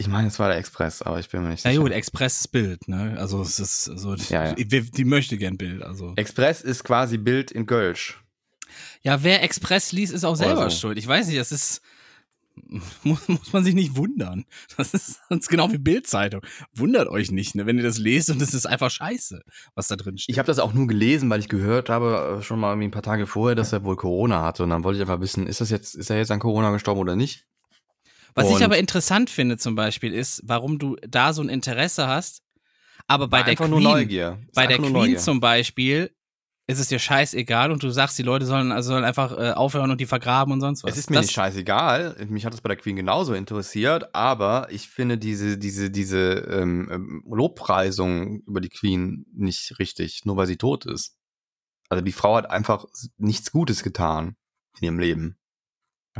Ich 0.00 0.06
meine, 0.06 0.28
es 0.28 0.38
war 0.38 0.48
der 0.48 0.58
Express, 0.58 1.02
aber 1.02 1.18
ich 1.18 1.28
bin 1.28 1.42
mir 1.42 1.48
nicht 1.48 1.64
Ja 1.64 1.72
sicher. 1.72 1.82
gut, 1.82 1.90
Express 1.90 2.38
ist 2.38 2.48
Bild, 2.48 2.86
ne? 2.86 3.16
Also 3.18 3.42
es 3.42 3.58
ist 3.58 3.84
so, 3.84 4.14
Ja, 4.14 4.46
ja. 4.46 4.52
Die, 4.54 4.64
die 4.90 5.04
möchte 5.04 5.36
gern 5.36 5.56
Bild, 5.58 5.82
also. 5.82 6.12
Express 6.14 6.60
ist 6.60 6.84
quasi 6.84 7.18
Bild 7.18 7.50
in 7.50 7.66
Gölsch. 7.66 8.22
Ja, 9.02 9.24
wer 9.24 9.42
Express 9.42 9.90
liest, 9.90 10.12
ist 10.12 10.24
auch 10.24 10.36
selber 10.36 10.70
so. 10.70 10.76
schuld. 10.78 10.98
Ich 10.98 11.06
weiß 11.08 11.26
nicht, 11.26 11.40
das 11.40 11.50
ist, 11.50 11.82
muss, 13.02 13.26
muss 13.26 13.52
man 13.52 13.64
sich 13.64 13.74
nicht 13.74 13.96
wundern. 13.96 14.44
Das 14.76 14.94
ist, 14.94 15.18
das 15.30 15.38
ist 15.40 15.48
genau 15.48 15.72
wie 15.72 15.78
Bildzeitung. 15.78 16.42
Wundert 16.74 17.08
euch 17.08 17.32
nicht, 17.32 17.56
ne, 17.56 17.66
wenn 17.66 17.76
ihr 17.76 17.82
das 17.82 17.98
lest 17.98 18.30
und 18.30 18.40
es 18.40 18.54
ist 18.54 18.66
einfach 18.66 18.92
scheiße, 18.92 19.42
was 19.74 19.88
da 19.88 19.96
drin 19.96 20.16
steht. 20.16 20.32
Ich 20.32 20.38
habe 20.38 20.46
das 20.46 20.60
auch 20.60 20.74
nur 20.74 20.86
gelesen, 20.86 21.28
weil 21.28 21.40
ich 21.40 21.48
gehört 21.48 21.88
habe, 21.88 22.38
äh, 22.38 22.42
schon 22.44 22.60
mal 22.60 22.70
irgendwie 22.70 22.86
ein 22.86 22.92
paar 22.92 23.02
Tage 23.02 23.26
vorher, 23.26 23.56
dass 23.56 23.72
er 23.72 23.82
wohl 23.82 23.96
Corona 23.96 24.44
hatte. 24.44 24.62
Und 24.62 24.70
dann 24.70 24.84
wollte 24.84 24.98
ich 24.98 25.02
einfach 25.02 25.20
wissen, 25.20 25.48
ist 25.48 25.60
das 25.60 25.70
jetzt, 25.70 25.96
ist 25.96 26.08
er 26.08 26.18
jetzt 26.18 26.30
an 26.30 26.38
Corona 26.38 26.70
gestorben 26.70 27.00
oder 27.00 27.16
nicht? 27.16 27.46
Was 28.38 28.50
ich 28.50 28.56
Und- 28.56 28.62
aber 28.62 28.78
interessant 28.78 29.30
finde 29.30 29.58
zum 29.58 29.74
Beispiel 29.74 30.14
ist, 30.14 30.42
warum 30.44 30.78
du 30.78 30.96
da 31.06 31.32
so 31.32 31.42
ein 31.42 31.48
Interesse 31.48 32.06
hast, 32.06 32.42
aber 33.06 33.28
bei 33.28 33.42
der 33.42 33.56
Queen, 33.56 33.70
nur 33.70 33.80
Neugier. 33.80 34.38
Bei 34.54 34.66
der 34.66 34.78
Queen 34.78 34.92
Neugier. 34.92 35.18
zum 35.18 35.40
Beispiel, 35.40 36.10
ist 36.68 36.78
es 36.78 36.88
dir 36.88 36.98
scheißegal 36.98 37.72
und 37.72 37.82
du 37.82 37.88
sagst, 37.88 38.18
die 38.18 38.22
Leute 38.22 38.44
sollen 38.44 38.72
also 38.72 38.90
sollen 38.90 39.04
einfach 39.04 39.32
äh, 39.32 39.52
aufhören 39.52 39.90
und 39.90 40.00
die 40.02 40.06
vergraben 40.06 40.52
und 40.52 40.60
sonst 40.60 40.84
was. 40.84 40.92
Es 40.92 40.98
ist 40.98 41.10
mir 41.10 41.16
das, 41.16 41.24
nicht 41.24 41.34
scheißegal. 41.34 42.26
Mich 42.28 42.44
hat 42.44 42.52
das 42.52 42.60
bei 42.60 42.68
der 42.68 42.76
Queen 42.76 42.94
genauso 42.94 43.32
interessiert, 43.32 44.14
aber 44.14 44.68
ich 44.70 44.86
finde 44.86 45.16
diese, 45.16 45.56
diese, 45.56 45.90
diese 45.90 46.18
ähm, 46.50 46.88
ähm, 46.92 47.24
Lobpreisung 47.26 48.42
über 48.42 48.60
die 48.60 48.68
Queen 48.68 49.24
nicht 49.32 49.78
richtig, 49.78 50.26
nur 50.26 50.36
weil 50.36 50.46
sie 50.46 50.58
tot 50.58 50.84
ist. 50.84 51.16
Also 51.88 52.04
die 52.04 52.12
Frau 52.12 52.36
hat 52.36 52.50
einfach 52.50 52.84
nichts 53.16 53.50
Gutes 53.50 53.82
getan 53.82 54.36
in 54.78 54.84
ihrem 54.84 54.98
Leben. 54.98 55.38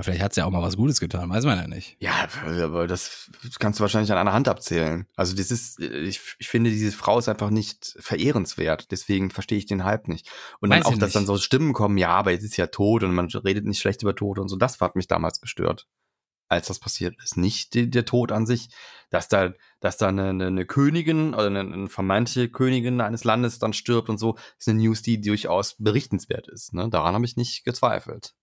Vielleicht 0.03 0.23
hat 0.23 0.35
sie 0.35 0.41
ja 0.41 0.47
auch 0.47 0.51
mal 0.51 0.63
was 0.63 0.77
Gutes 0.77 1.01
getan, 1.01 1.31
weiß 1.31 1.45
man 1.45 1.59
ja 1.59 1.67
nicht. 1.67 1.97
Ja, 1.99 2.29
aber 2.63 2.87
das 2.87 3.31
kannst 3.59 3.79
du 3.79 3.83
wahrscheinlich 3.83 4.13
an 4.13 4.19
einer 4.19 4.33
Hand 4.33 4.49
abzählen. 4.49 5.07
Also 5.17 5.35
das 5.35 5.51
ist, 5.51 5.81
ich, 5.81 6.21
ich 6.39 6.49
finde, 6.49 6.71
diese 6.71 6.93
Frau 6.93 7.19
ist 7.19 7.29
einfach 7.29 7.51
nicht 7.51 7.97
verehrenswert. 7.99 8.91
Deswegen 8.91 9.31
verstehe 9.31 9.59
ich 9.59 9.67
den 9.67 9.85
Hype 9.85 10.09
nicht. 10.09 10.31
Und 10.61 10.71
dann 10.71 10.83
auch, 10.83 10.91
dass 10.93 11.01
nicht. 11.01 11.17
dann 11.17 11.27
so 11.27 11.37
Stimmen 11.39 11.73
kommen, 11.73 11.99
ja, 11.99 12.11
aber 12.11 12.33
jetzt 12.33 12.45
ist 12.45 12.55
sie 12.55 12.61
ja 12.61 12.69
tot 12.69 13.03
und 13.03 13.15
man 13.15 13.29
redet 13.29 13.65
nicht 13.65 13.81
schlecht 13.81 14.03
über 14.03 14.15
Tod 14.15 14.39
und 14.39 14.49
so. 14.49 14.57
Das 14.57 14.81
hat 14.81 14.97
mich 14.97 15.09
damals 15.09 15.41
gestört, 15.41 15.87
als 16.49 16.69
das 16.69 16.79
passiert 16.79 17.17
ist. 17.23 17.37
Nicht 17.37 17.75
die, 17.75 17.91
der 17.91 18.05
Tod 18.05 18.31
an 18.31 18.47
sich, 18.47 18.69
dass 19.11 19.29
da, 19.29 19.53
dass 19.81 19.97
da 19.97 20.09
eine, 20.09 20.29
eine, 20.29 20.47
eine 20.47 20.67
Königin 20.67 21.35
oder 21.35 21.47
eine, 21.47 21.61
eine 21.61 21.89
vermeintliche 21.89 22.49
Königin 22.49 23.01
eines 23.01 23.25
Landes 23.25 23.59
dann 23.59 23.73
stirbt 23.73 24.09
und 24.09 24.19
so, 24.19 24.37
ist 24.59 24.69
eine 24.69 24.81
News, 24.81 25.03
die 25.03 25.21
durchaus 25.21 25.77
berichtenswert 25.79 26.49
ist. 26.49 26.75
Ne? 26.75 26.89
Daran 26.89 27.15
habe 27.15 27.25
ich 27.25 27.37
nicht 27.37 27.65
gezweifelt. 27.65 28.35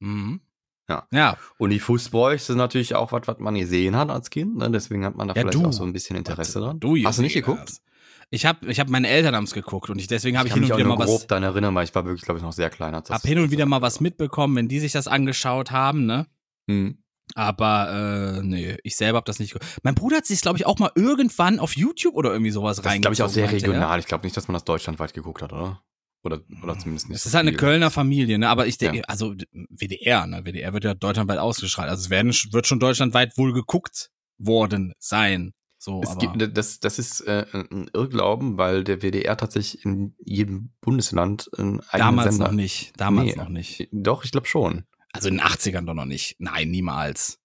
Mhm. 0.00 0.40
Ja. 0.88 1.06
Ja, 1.12 1.36
Und 1.58 1.70
die 1.70 1.80
Fußbräuchs 1.80 2.46
sind 2.46 2.56
natürlich 2.56 2.94
auch 2.94 3.12
was, 3.12 3.26
was 3.26 3.38
man 3.38 3.54
gesehen 3.54 3.94
hat 3.94 4.08
als 4.10 4.30
Kind. 4.30 4.56
Ne? 4.56 4.70
Deswegen 4.70 5.04
hat 5.04 5.16
man 5.16 5.28
da 5.28 5.34
Ja, 5.34 5.42
vielleicht 5.42 5.54
du. 5.54 5.66
auch 5.66 5.72
so 5.72 5.84
ein 5.84 5.92
bisschen 5.92 6.16
Interesse 6.16 6.60
dran. 6.60 6.80
du 6.80 6.96
Hast 7.04 7.18
du 7.18 7.22
nicht 7.22 7.34
geguckt? 7.34 7.82
Ich 8.30 8.44
habe 8.44 8.70
ich 8.70 8.78
hab 8.78 8.88
meine 8.88 9.08
Eltern 9.08 9.34
haben's 9.34 9.54
geguckt 9.54 9.88
und 9.88 9.98
ich, 9.98 10.06
deswegen 10.06 10.36
habe 10.36 10.48
ich, 10.48 10.54
ich 10.54 10.60
hin 10.60 10.70
und 10.70 10.78
wieder 10.78 10.88
mal 10.88 10.96
grob 10.96 11.20
was, 11.20 11.26
daran 11.26 11.44
erinnern, 11.44 11.74
weil 11.74 11.84
ich 11.84 11.94
war 11.94 12.04
wirklich, 12.04 12.22
glaube 12.22 12.38
ich, 12.38 12.44
noch 12.44 12.52
sehr 12.52 12.68
klein. 12.68 12.94
Als 12.94 13.08
hab 13.10 13.22
hin 13.22 13.38
und 13.38 13.50
wieder 13.50 13.64
mal 13.64 13.80
was 13.80 14.00
mitbekommen, 14.00 14.54
wenn 14.56 14.68
die 14.68 14.80
sich 14.80 14.92
das 14.92 15.08
angeschaut 15.08 15.70
haben, 15.70 16.04
ne? 16.04 16.26
Hm. 16.68 16.98
Aber 17.34 18.38
äh, 18.38 18.42
nee, 18.42 18.76
ich 18.82 18.96
selber 18.96 19.16
habe 19.16 19.26
das 19.26 19.38
nicht 19.38 19.52
geguckt. 19.52 19.78
Mein 19.82 19.94
Bruder 19.94 20.18
hat 20.18 20.26
sich, 20.26 20.40
glaube 20.40 20.58
ich, 20.58 20.66
auch 20.66 20.78
mal 20.78 20.90
irgendwann 20.94 21.58
auf 21.58 21.76
YouTube 21.76 22.14
oder 22.14 22.32
irgendwie 22.32 22.50
sowas 22.50 22.80
Das 22.80 22.94
ist, 22.94 23.00
glaube 23.00 23.14
ich, 23.14 23.22
auch 23.22 23.28
sehr 23.28 23.50
regional. 23.50 23.98
Ich 23.98 24.06
glaube 24.06 24.26
nicht, 24.26 24.36
dass 24.36 24.48
man 24.48 24.54
das 24.54 24.64
deutschlandweit 24.64 25.14
geguckt 25.14 25.42
hat, 25.42 25.52
oder? 25.52 25.82
Oder, 26.24 26.40
oder 26.62 26.78
zumindest 26.78 27.08
nicht. 27.08 27.16
Es 27.16 27.22
so 27.24 27.28
ist 27.28 27.34
halt 27.34 27.46
eine. 27.46 27.56
Kölner 27.56 27.90
Familie, 27.90 28.38
ne? 28.38 28.48
Aber 28.48 28.66
ich 28.66 28.76
denke, 28.78 28.98
Ja. 28.98 29.04
also 29.04 29.34
WDR, 29.52 30.26
ne? 30.26 30.44
WDR 30.44 30.72
wird 30.72 30.84
ja 30.84 30.94
deutschlandweit 30.94 31.38
ausgestrahlt. 31.38 31.88
Also 31.88 32.02
es 32.02 32.10
werden, 32.10 32.32
wird 32.52 32.66
schon 32.66 32.80
deutschlandweit 32.80 33.38
wohl 33.38 33.52
geguckt 33.52 34.10
worden 34.38 34.92
sein. 34.98 35.52
So, 35.80 36.00
Es 36.02 36.10
aber 36.10 36.18
gibt, 36.36 36.56
das, 36.56 36.80
das 36.80 36.98
ist 36.98 37.20
äh, 37.20 37.46
ein 37.52 37.88
Irrglauben, 37.94 38.58
weil 38.58 38.82
der 38.82 39.00
WDR 39.00 39.36
tatsächlich 39.36 39.84
in 39.84 40.16
jedem 40.18 40.72
Bundesland 40.80 41.48
einen 41.56 41.78
eigenen 41.80 41.98
damals 41.98 42.34
Sender 42.34 42.46
noch 42.48 42.54
nicht. 42.56 42.92
Damals 42.96 43.28
Nee. 43.36 43.42
noch 43.42 43.48
nicht. 43.48 43.88
Doch, 43.92 44.24
ich 44.24 44.32
glaube 44.32 44.48
schon. 44.48 44.84
Also 45.12 45.28
in 45.28 45.36
den 45.36 45.46
80ern 45.46 45.86
doch 45.86 45.94
noch 45.94 46.04
nicht. 46.04 46.34
Nein, 46.40 46.70
niemals. 46.70 47.38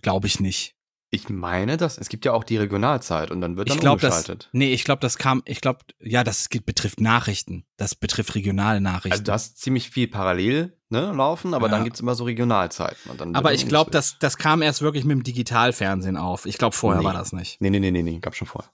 Glaube 0.00 0.28
ich 0.28 0.38
nicht. 0.38 0.76
Ich 1.12 1.28
meine 1.28 1.76
das. 1.76 1.98
Es 1.98 2.08
gibt 2.08 2.24
ja 2.24 2.32
auch 2.32 2.44
die 2.44 2.56
Regionalzeit 2.56 3.32
und 3.32 3.40
dann 3.40 3.56
wird 3.56 3.68
dann 3.68 3.76
Ich 3.76 3.80
glaube, 3.80 4.00
das, 4.00 4.14
umgeschaltet. 4.18 4.48
nee, 4.52 4.72
ich 4.72 4.84
glaube, 4.84 5.00
das 5.00 5.18
kam, 5.18 5.42
ich 5.44 5.60
glaube, 5.60 5.80
ja, 5.98 6.22
das 6.22 6.48
betrifft 6.48 7.00
Nachrichten. 7.00 7.64
Das 7.76 7.96
betrifft 7.96 8.36
regionale 8.36 8.80
Nachrichten. 8.80 9.12
Also 9.12 9.24
du 9.24 9.32
hast 9.32 9.58
ziemlich 9.58 9.90
viel 9.90 10.06
parallel 10.06 10.76
ne, 10.88 11.12
laufen, 11.12 11.52
aber 11.52 11.66
Ja. 11.66 11.72
dann 11.72 11.84
gibt's 11.84 11.98
immer 11.98 12.14
so 12.14 12.22
Regionalzeiten. 12.24 13.10
Und 13.10 13.20
dann 13.20 13.34
aber 13.34 13.52
ich 13.52 13.66
glaube, 13.66 13.90
das, 13.90 14.18
das 14.20 14.36
kam 14.38 14.62
erst 14.62 14.82
wirklich 14.82 15.04
mit 15.04 15.16
dem 15.16 15.22
Digitalfernsehen 15.24 16.16
auf. 16.16 16.46
Ich 16.46 16.58
glaube, 16.58 16.76
vorher 16.76 17.00
Nee. 17.00 17.06
war 17.06 17.14
das 17.14 17.32
nicht. 17.32 17.60
Nee, 17.60 17.70
nee, 17.70 17.80
nee, 17.80 17.90
nee, 17.90 18.02
nee, 18.02 18.18
gab 18.20 18.36
schon 18.36 18.46
vorher. 18.46 18.70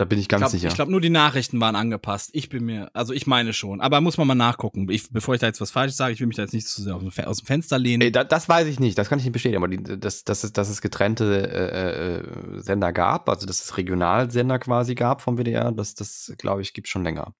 Da 0.00 0.06
bin 0.06 0.18
ich 0.18 0.28
ganz 0.28 0.40
ich 0.40 0.44
glaub, 0.44 0.50
sicher. 0.52 0.68
Ich 0.68 0.74
glaube, 0.76 0.90
nur 0.92 1.02
die 1.02 1.10
Nachrichten 1.10 1.60
waren 1.60 1.76
angepasst. 1.76 2.30
Ich 2.32 2.48
bin 2.48 2.64
mir, 2.64 2.90
also 2.94 3.12
ich 3.12 3.26
meine 3.26 3.52
schon. 3.52 3.82
Aber 3.82 4.00
muss 4.00 4.16
man 4.16 4.26
mal 4.26 4.34
nachgucken. 4.34 4.88
Ich, 4.88 5.10
bevor 5.12 5.34
ich 5.34 5.42
da 5.42 5.46
jetzt 5.46 5.60
was 5.60 5.70
Falsches 5.70 5.98
sage, 5.98 6.14
ich 6.14 6.20
will 6.20 6.26
mich 6.26 6.36
da 6.36 6.42
jetzt 6.42 6.54
nicht 6.54 6.66
zu 6.66 6.80
sehr 6.80 6.94
aus 6.94 7.36
dem, 7.36 7.44
Fenster 7.46 7.78
lehnen. 7.78 8.00
Ey, 8.00 8.10
da, 8.10 8.24
das 8.24 8.48
weiß 8.48 8.66
ich 8.66 8.80
nicht, 8.80 8.96
das 8.96 9.10
kann 9.10 9.18
ich 9.18 9.26
nicht 9.26 9.34
bestätigen, 9.34 9.62
aber 9.62 9.68
die, 9.68 10.00
dass, 10.00 10.24
dass, 10.24 10.42
es, 10.42 10.54
dass 10.54 10.70
es 10.70 10.80
getrennte 10.80 11.50
äh, 11.52 12.56
äh, 12.56 12.62
Sender 12.62 12.94
gab, 12.94 13.28
also 13.28 13.46
dass 13.46 13.62
es 13.62 13.76
Regionalsender 13.76 14.58
quasi 14.58 14.94
gab 14.94 15.20
vom 15.20 15.36
WDR, 15.36 15.70
das, 15.70 15.94
das 15.94 16.32
glaube 16.38 16.62
ich, 16.62 16.72
gibt 16.72 16.88
schon 16.88 17.04
länger. 17.04 17.34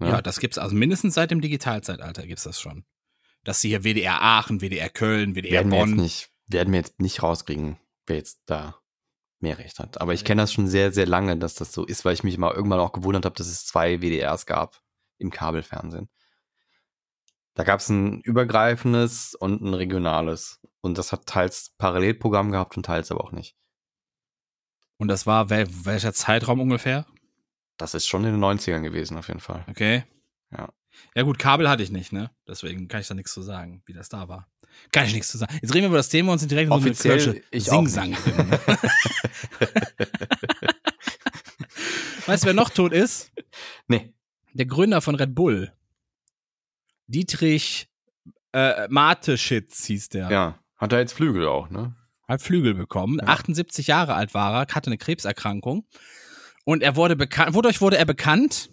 ja. 0.00 0.20
das 0.20 0.40
gibt's 0.40 0.58
also 0.58 0.74
mindestens 0.74 1.14
seit 1.14 1.30
dem 1.30 1.40
Digitalzeitalter 1.40 2.26
gibt's 2.26 2.42
das 2.42 2.60
schon. 2.60 2.82
Dass 3.44 3.60
sie 3.60 3.68
hier 3.68 3.84
WDR 3.84 4.20
Aachen, 4.20 4.60
WDR 4.60 4.88
Köln, 4.88 5.36
WDR 5.36 5.52
werden 5.52 5.70
wir, 5.70 5.78
jetzt 5.78 5.90
Bonn. 5.90 5.96
nicht, 5.96 6.30
werden 6.48 6.72
wir 6.72 6.80
jetzt 6.80 7.00
nicht 7.00 7.22
rauskriegen, 7.22 7.76
wer 8.04 8.16
jetzt 8.16 8.40
da 8.46 8.80
mehr 9.44 9.58
Recht 9.58 9.78
hat. 9.78 10.00
Aber 10.00 10.12
ich 10.12 10.24
kenne 10.24 10.42
das 10.42 10.52
schon 10.52 10.66
sehr, 10.66 10.92
sehr 10.92 11.06
lange, 11.06 11.36
dass 11.36 11.54
das 11.54 11.72
so 11.72 11.84
ist, 11.84 12.04
weil 12.04 12.14
ich 12.14 12.24
mich 12.24 12.36
mal 12.38 12.52
irgendwann 12.52 12.80
auch 12.80 12.92
gewundert 12.92 13.24
habe, 13.24 13.36
dass 13.36 13.46
es 13.46 13.64
zwei 13.64 14.00
WDRs 14.00 14.46
gab 14.46 14.80
im 15.18 15.30
Kabelfernsehen. 15.30 16.08
Da 17.54 17.62
gab 17.62 17.78
es 17.78 17.88
ein 17.88 18.20
übergreifendes 18.20 19.34
und 19.36 19.62
ein 19.62 19.74
regionales. 19.74 20.60
Und 20.80 20.98
das 20.98 21.12
hat 21.12 21.26
teils 21.26 21.70
Parallelprogramm 21.78 22.50
gehabt 22.50 22.76
und 22.76 22.84
teils 22.84 23.12
aber 23.12 23.22
auch 23.22 23.32
nicht. 23.32 23.56
Und 24.96 25.08
das 25.08 25.26
war 25.26 25.50
wel, 25.50 25.68
welcher 25.84 26.12
Zeitraum 26.12 26.60
ungefähr? 26.60 27.06
Das 27.76 27.94
ist 27.94 28.06
schon 28.06 28.24
in 28.24 28.32
den 28.32 28.44
90ern 28.44 28.82
gewesen, 28.82 29.16
auf 29.16 29.28
jeden 29.28 29.40
Fall. 29.40 29.64
Okay. 29.68 30.04
Ja. 30.50 30.68
Ja 31.14 31.22
gut, 31.22 31.38
Kabel 31.38 31.68
hatte 31.68 31.82
ich 31.82 31.90
nicht, 31.90 32.12
ne? 32.12 32.30
Deswegen 32.46 32.88
kann 32.88 33.00
ich 33.00 33.08
da 33.08 33.14
nichts 33.14 33.32
zu 33.32 33.42
sagen, 33.42 33.82
wie 33.86 33.92
das 33.92 34.08
da 34.08 34.28
war. 34.28 34.48
Kann 34.92 35.06
ich 35.06 35.14
nichts 35.14 35.28
zu 35.28 35.38
sagen. 35.38 35.52
Jetzt 35.60 35.74
reden 35.74 35.84
wir 35.84 35.88
über 35.88 35.96
das 35.96 36.08
Thema 36.08 36.32
und 36.32 36.38
sind 36.38 36.50
direkt 36.50 36.70
in 36.70 36.80
so 36.94 37.08
eine 37.08 37.40
auch 37.52 37.76
Singsang 37.76 38.16
weißt 42.26 42.44
du, 42.44 42.46
wer 42.46 42.54
noch 42.54 42.70
tot 42.70 42.92
ist? 42.92 43.32
Nee. 43.88 44.14
Der 44.52 44.66
Gründer 44.66 45.00
von 45.00 45.14
Red 45.14 45.34
Bull. 45.34 45.72
Dietrich 47.06 47.88
äh, 48.52 48.86
Mateschitz 48.88 49.84
hieß 49.86 50.10
der. 50.10 50.30
Ja. 50.30 50.58
Hat 50.76 50.92
er 50.92 51.00
jetzt 51.00 51.12
Flügel 51.12 51.46
auch, 51.46 51.70
ne? 51.70 51.96
Hat 52.28 52.40
Flügel 52.40 52.74
bekommen. 52.74 53.18
Ja. 53.20 53.28
78 53.28 53.86
Jahre 53.88 54.14
alt 54.14 54.32
war 54.32 54.54
er, 54.54 54.74
hatte 54.74 54.88
eine 54.88 54.98
Krebserkrankung. 54.98 55.86
Und 56.64 56.82
er 56.82 56.96
wurde 56.96 57.16
bekannt. 57.16 57.54
Wodurch 57.54 57.80
wurde 57.80 57.98
er 57.98 58.06
bekannt? 58.06 58.70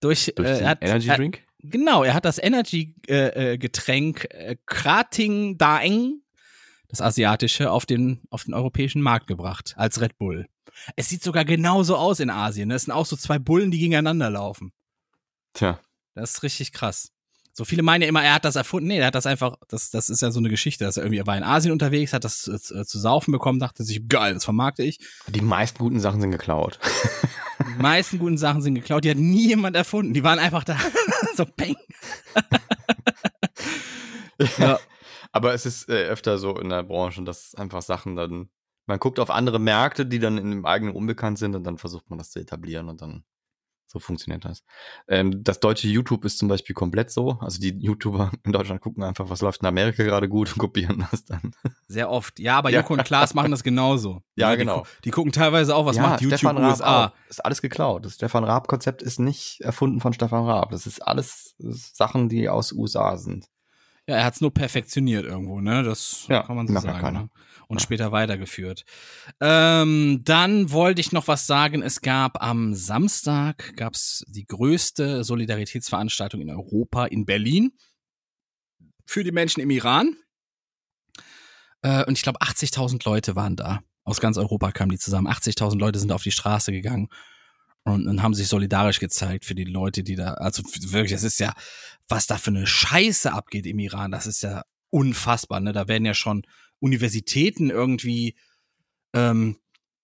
Durch, 0.00 0.32
Durch 0.34 0.48
äh, 0.48 0.64
hat, 0.64 0.82
Energy 0.82 1.08
er, 1.08 1.16
Drink? 1.16 1.44
Genau, 1.62 2.04
er 2.04 2.14
hat 2.14 2.24
das 2.24 2.38
Energy-Getränk 2.38 4.24
äh, 4.30 4.56
Krating 4.66 5.58
Daeng, 5.58 6.22
das 6.88 7.00
asiatische, 7.00 7.70
auf 7.70 7.86
den, 7.86 8.22
auf 8.30 8.44
den 8.44 8.54
europäischen 8.54 9.02
Markt 9.02 9.26
gebracht, 9.26 9.74
als 9.76 10.00
Red 10.00 10.16
Bull. 10.18 10.46
Es 10.96 11.08
sieht 11.08 11.22
sogar 11.22 11.44
genauso 11.44 11.96
aus 11.96 12.20
in 12.20 12.30
Asien. 12.30 12.70
Das 12.70 12.84
sind 12.84 12.92
auch 12.92 13.06
so 13.06 13.16
zwei 13.16 13.38
Bullen, 13.38 13.70
die 13.70 13.78
gegeneinander 13.78 14.30
laufen. 14.30 14.72
Tja. 15.52 15.80
Das 16.14 16.32
ist 16.32 16.42
richtig 16.42 16.72
krass. 16.72 17.12
So 17.52 17.64
viele 17.64 17.82
meinen 17.82 18.02
ja 18.02 18.08
immer, 18.08 18.22
er 18.22 18.34
hat 18.34 18.44
das 18.44 18.56
erfunden. 18.56 18.88
Nee, 18.88 18.98
er 18.98 19.08
hat 19.08 19.14
das 19.14 19.26
einfach, 19.26 19.56
das, 19.68 19.90
das 19.90 20.08
ist 20.08 20.22
ja 20.22 20.30
so 20.30 20.38
eine 20.38 20.48
Geschichte, 20.48 20.84
dass 20.84 20.96
er 20.96 21.02
irgendwie, 21.02 21.18
er 21.18 21.26
war 21.26 21.36
in 21.36 21.42
Asien 21.42 21.72
unterwegs, 21.72 22.12
hat 22.12 22.24
das 22.24 22.46
äh, 22.46 22.84
zu 22.84 22.98
saufen 22.98 23.32
bekommen, 23.32 23.58
dachte 23.58 23.82
sich, 23.84 24.08
geil, 24.08 24.34
das 24.34 24.44
vermarkte 24.44 24.82
ich. 24.82 24.98
Die 25.28 25.40
meisten 25.40 25.78
guten 25.78 26.00
Sachen 26.00 26.20
sind 26.20 26.30
geklaut. 26.30 26.78
Die 27.60 27.82
meisten 27.82 28.18
guten 28.18 28.38
Sachen 28.38 28.62
sind 28.62 28.74
geklaut, 28.74 29.04
die 29.04 29.10
hat 29.10 29.18
nie 29.18 29.48
jemand 29.48 29.76
erfunden. 29.76 30.14
Die 30.14 30.22
waren 30.22 30.38
einfach 30.38 30.64
da. 30.64 30.78
so 31.36 31.44
peng. 31.44 31.76
ja. 34.58 34.78
Aber 35.32 35.54
es 35.54 35.66
ist 35.66 35.88
äh, 35.88 36.06
öfter 36.06 36.38
so 36.38 36.56
in 36.58 36.70
der 36.70 36.82
Branche, 36.82 37.22
dass 37.22 37.54
einfach 37.54 37.82
Sachen 37.82 38.16
dann, 38.16 38.48
man 38.86 38.98
guckt 38.98 39.20
auf 39.20 39.30
andere 39.30 39.60
Märkte, 39.60 40.06
die 40.06 40.18
dann 40.18 40.38
in 40.38 40.50
dem 40.50 40.66
eigenen 40.66 40.94
Unbekannt 40.94 41.38
sind 41.38 41.54
und 41.54 41.64
dann 41.64 41.78
versucht 41.78 42.10
man 42.10 42.18
das 42.18 42.30
zu 42.30 42.40
etablieren 42.40 42.88
und 42.88 43.00
dann 43.00 43.24
So 43.92 43.98
funktioniert 43.98 44.44
das. 44.44 44.62
Ähm, 45.08 45.42
das 45.42 45.58
deutsche 45.58 45.88
YouTube 45.88 46.24
ist 46.24 46.38
zum 46.38 46.46
Beispiel 46.46 46.74
komplett 46.74 47.10
so. 47.10 47.38
Also 47.40 47.60
die 47.60 47.76
YouTuber 47.76 48.30
in 48.44 48.52
Deutschland 48.52 48.80
gucken 48.80 49.02
einfach, 49.02 49.28
was 49.30 49.40
läuft 49.40 49.62
in 49.62 49.66
Amerika 49.66 50.04
gerade 50.04 50.28
gut 50.28 50.52
und 50.52 50.58
kopieren 50.58 51.04
das 51.10 51.24
dann. 51.24 51.52
Sehr 51.88 52.08
oft. 52.08 52.38
Ja, 52.38 52.56
aber 52.58 52.70
Ja. 52.70 52.80
Joko 52.82 52.94
und 52.94 53.04
Klaas 53.04 53.34
machen 53.34 53.50
das 53.50 53.64
genauso. 53.64 54.22
Ja, 54.36 54.52
die, 54.52 54.58
genau. 54.58 54.82
gu- 54.82 54.88
Die 55.04 55.10
gucken 55.10 55.32
teilweise 55.32 55.74
auch, 55.74 55.86
was 55.86 55.98
macht 55.98 56.20
YouTube 56.22 56.38
Stefan 56.38 56.56
Raab 56.58 56.70
USA. 56.70 57.06
auch. 57.06 57.12
Ist 57.28 57.44
alles 57.44 57.60
geklaut. 57.60 58.04
Das 58.06 58.14
Stefan 58.14 58.44
Raab-Konzept 58.44 59.02
ist 59.02 59.18
nicht 59.18 59.60
erfunden 59.60 60.00
von 60.00 60.12
Stefan 60.12 60.44
Raab. 60.46 60.70
Das 60.70 60.86
ist 60.86 61.00
alles 61.00 61.54
Sachen, 61.58 62.28
die 62.28 62.48
aus 62.48 62.72
USA 62.72 63.16
sind. 63.16 63.46
Ja, 64.06 64.16
er 64.16 64.24
hat 64.24 64.34
es 64.34 64.40
nur 64.40 64.54
perfektioniert 64.54 65.24
irgendwo, 65.24 65.60
ne? 65.60 65.82
Das 65.82 66.26
Ja, 66.28 66.42
kann 66.44 66.56
man 66.56 66.66
so 66.68 66.72
ja 66.74 66.80
sagen. 66.80 67.00
keiner. 67.00 67.20
Ne? 67.24 67.30
Und 67.70 67.80
später 67.80 68.10
weitergeführt. 68.10 68.84
Ähm, 69.40 70.22
dann 70.24 70.72
wollte 70.72 71.00
ich 71.00 71.12
noch 71.12 71.28
was 71.28 71.46
sagen. 71.46 71.82
Es 71.82 72.00
gab 72.00 72.42
am 72.42 72.74
Samstag 72.74 73.76
gab's 73.76 74.24
die 74.26 74.44
größte 74.44 75.22
Solidaritätsveranstaltung 75.22 76.40
in 76.40 76.50
Europa 76.50 77.06
in 77.06 77.26
Berlin 77.26 77.70
für 79.06 79.22
die 79.22 79.30
Menschen 79.30 79.60
im 79.60 79.70
Iran. 79.70 80.16
Äh, 81.82 82.04
und 82.06 82.18
ich 82.18 82.24
glaube, 82.24 82.40
80.000 82.40 83.02
Leute 83.04 83.36
waren 83.36 83.54
da. 83.54 83.84
Aus 84.02 84.20
ganz 84.20 84.36
Europa 84.36 84.72
kamen 84.72 84.90
die 84.90 84.98
zusammen. 84.98 85.28
80.000 85.28 85.78
Leute 85.78 86.00
sind 86.00 86.10
auf 86.10 86.24
die 86.24 86.32
Straße 86.32 86.72
gegangen 86.72 87.08
und, 87.84 88.08
und 88.08 88.20
haben 88.20 88.34
sich 88.34 88.48
solidarisch 88.48 88.98
gezeigt 88.98 89.44
für 89.44 89.54
die 89.54 89.62
Leute, 89.62 90.02
die 90.02 90.16
da, 90.16 90.34
also 90.34 90.64
wirklich, 90.64 91.12
das 91.12 91.22
ist 91.22 91.38
ja, 91.38 91.54
was 92.08 92.26
da 92.26 92.36
für 92.36 92.50
eine 92.50 92.66
Scheiße 92.66 93.32
abgeht 93.32 93.66
im 93.66 93.78
Iran, 93.78 94.10
das 94.10 94.26
ist 94.26 94.42
ja 94.42 94.64
unfassbar, 94.90 95.60
ne? 95.60 95.72
Da 95.72 95.86
werden 95.86 96.04
ja 96.04 96.14
schon 96.14 96.42
Universitäten 96.80 97.70
irgendwie 97.70 98.34
ähm, 99.14 99.56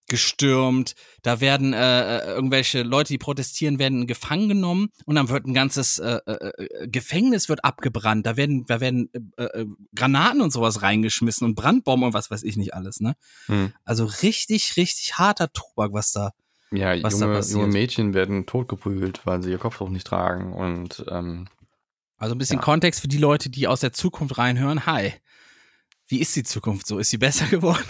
gestürmt, 0.08 0.94
da 1.22 1.40
werden 1.40 1.72
äh, 1.72 2.18
äh, 2.18 2.26
irgendwelche 2.34 2.84
Leute, 2.84 3.12
die 3.12 3.18
protestieren, 3.18 3.80
werden 3.80 4.06
gefangen 4.06 4.48
genommen 4.48 4.88
und 5.04 5.16
dann 5.16 5.28
wird 5.28 5.46
ein 5.46 5.54
ganzes 5.54 5.98
äh, 5.98 6.20
äh, 6.26 6.86
Gefängnis 6.86 7.48
wird 7.48 7.64
abgebrannt, 7.64 8.24
da 8.24 8.36
werden, 8.36 8.64
da 8.66 8.80
werden 8.80 9.10
äh, 9.36 9.42
äh, 9.42 9.66
Granaten 9.96 10.40
und 10.42 10.52
sowas 10.52 10.82
reingeschmissen 10.82 11.44
und 11.44 11.56
Brandbomben 11.56 12.06
und 12.06 12.14
was 12.14 12.30
weiß 12.30 12.44
ich 12.44 12.56
nicht 12.56 12.72
alles, 12.72 13.00
ne? 13.00 13.16
Hm. 13.46 13.72
Also 13.84 14.04
richtig, 14.04 14.76
richtig 14.76 15.18
harter 15.18 15.52
Tobak, 15.52 15.92
was 15.92 16.12
da. 16.12 16.30
Ja, 16.72 17.00
Was 17.02 17.18
da 17.18 17.26
junge, 17.26 17.36
passiert. 17.38 17.60
junge 17.60 17.72
Mädchen 17.72 18.12
werden 18.14 18.46
totgeprügelt, 18.46 19.24
weil 19.24 19.40
sie 19.42 19.50
ihr 19.52 19.58
Kopftuch 19.58 19.88
nicht 19.88 20.06
tragen. 20.06 20.52
Und 20.52 21.04
ähm, 21.08 21.46
Also 22.18 22.34
ein 22.34 22.38
bisschen 22.38 22.58
Ja. 22.58 22.62
Kontext 22.64 23.00
für 23.00 23.08
die 23.08 23.18
Leute, 23.18 23.50
die 23.50 23.68
aus 23.68 23.80
der 23.80 23.92
Zukunft 23.92 24.36
reinhören. 24.36 24.84
Hi. 24.84 25.12
Wie 26.08 26.20
ist 26.20 26.34
die 26.36 26.42
Zukunft 26.44 26.86
so? 26.86 26.98
Ist 26.98 27.10
sie 27.10 27.18
besser 27.18 27.46
geworden? 27.50 27.84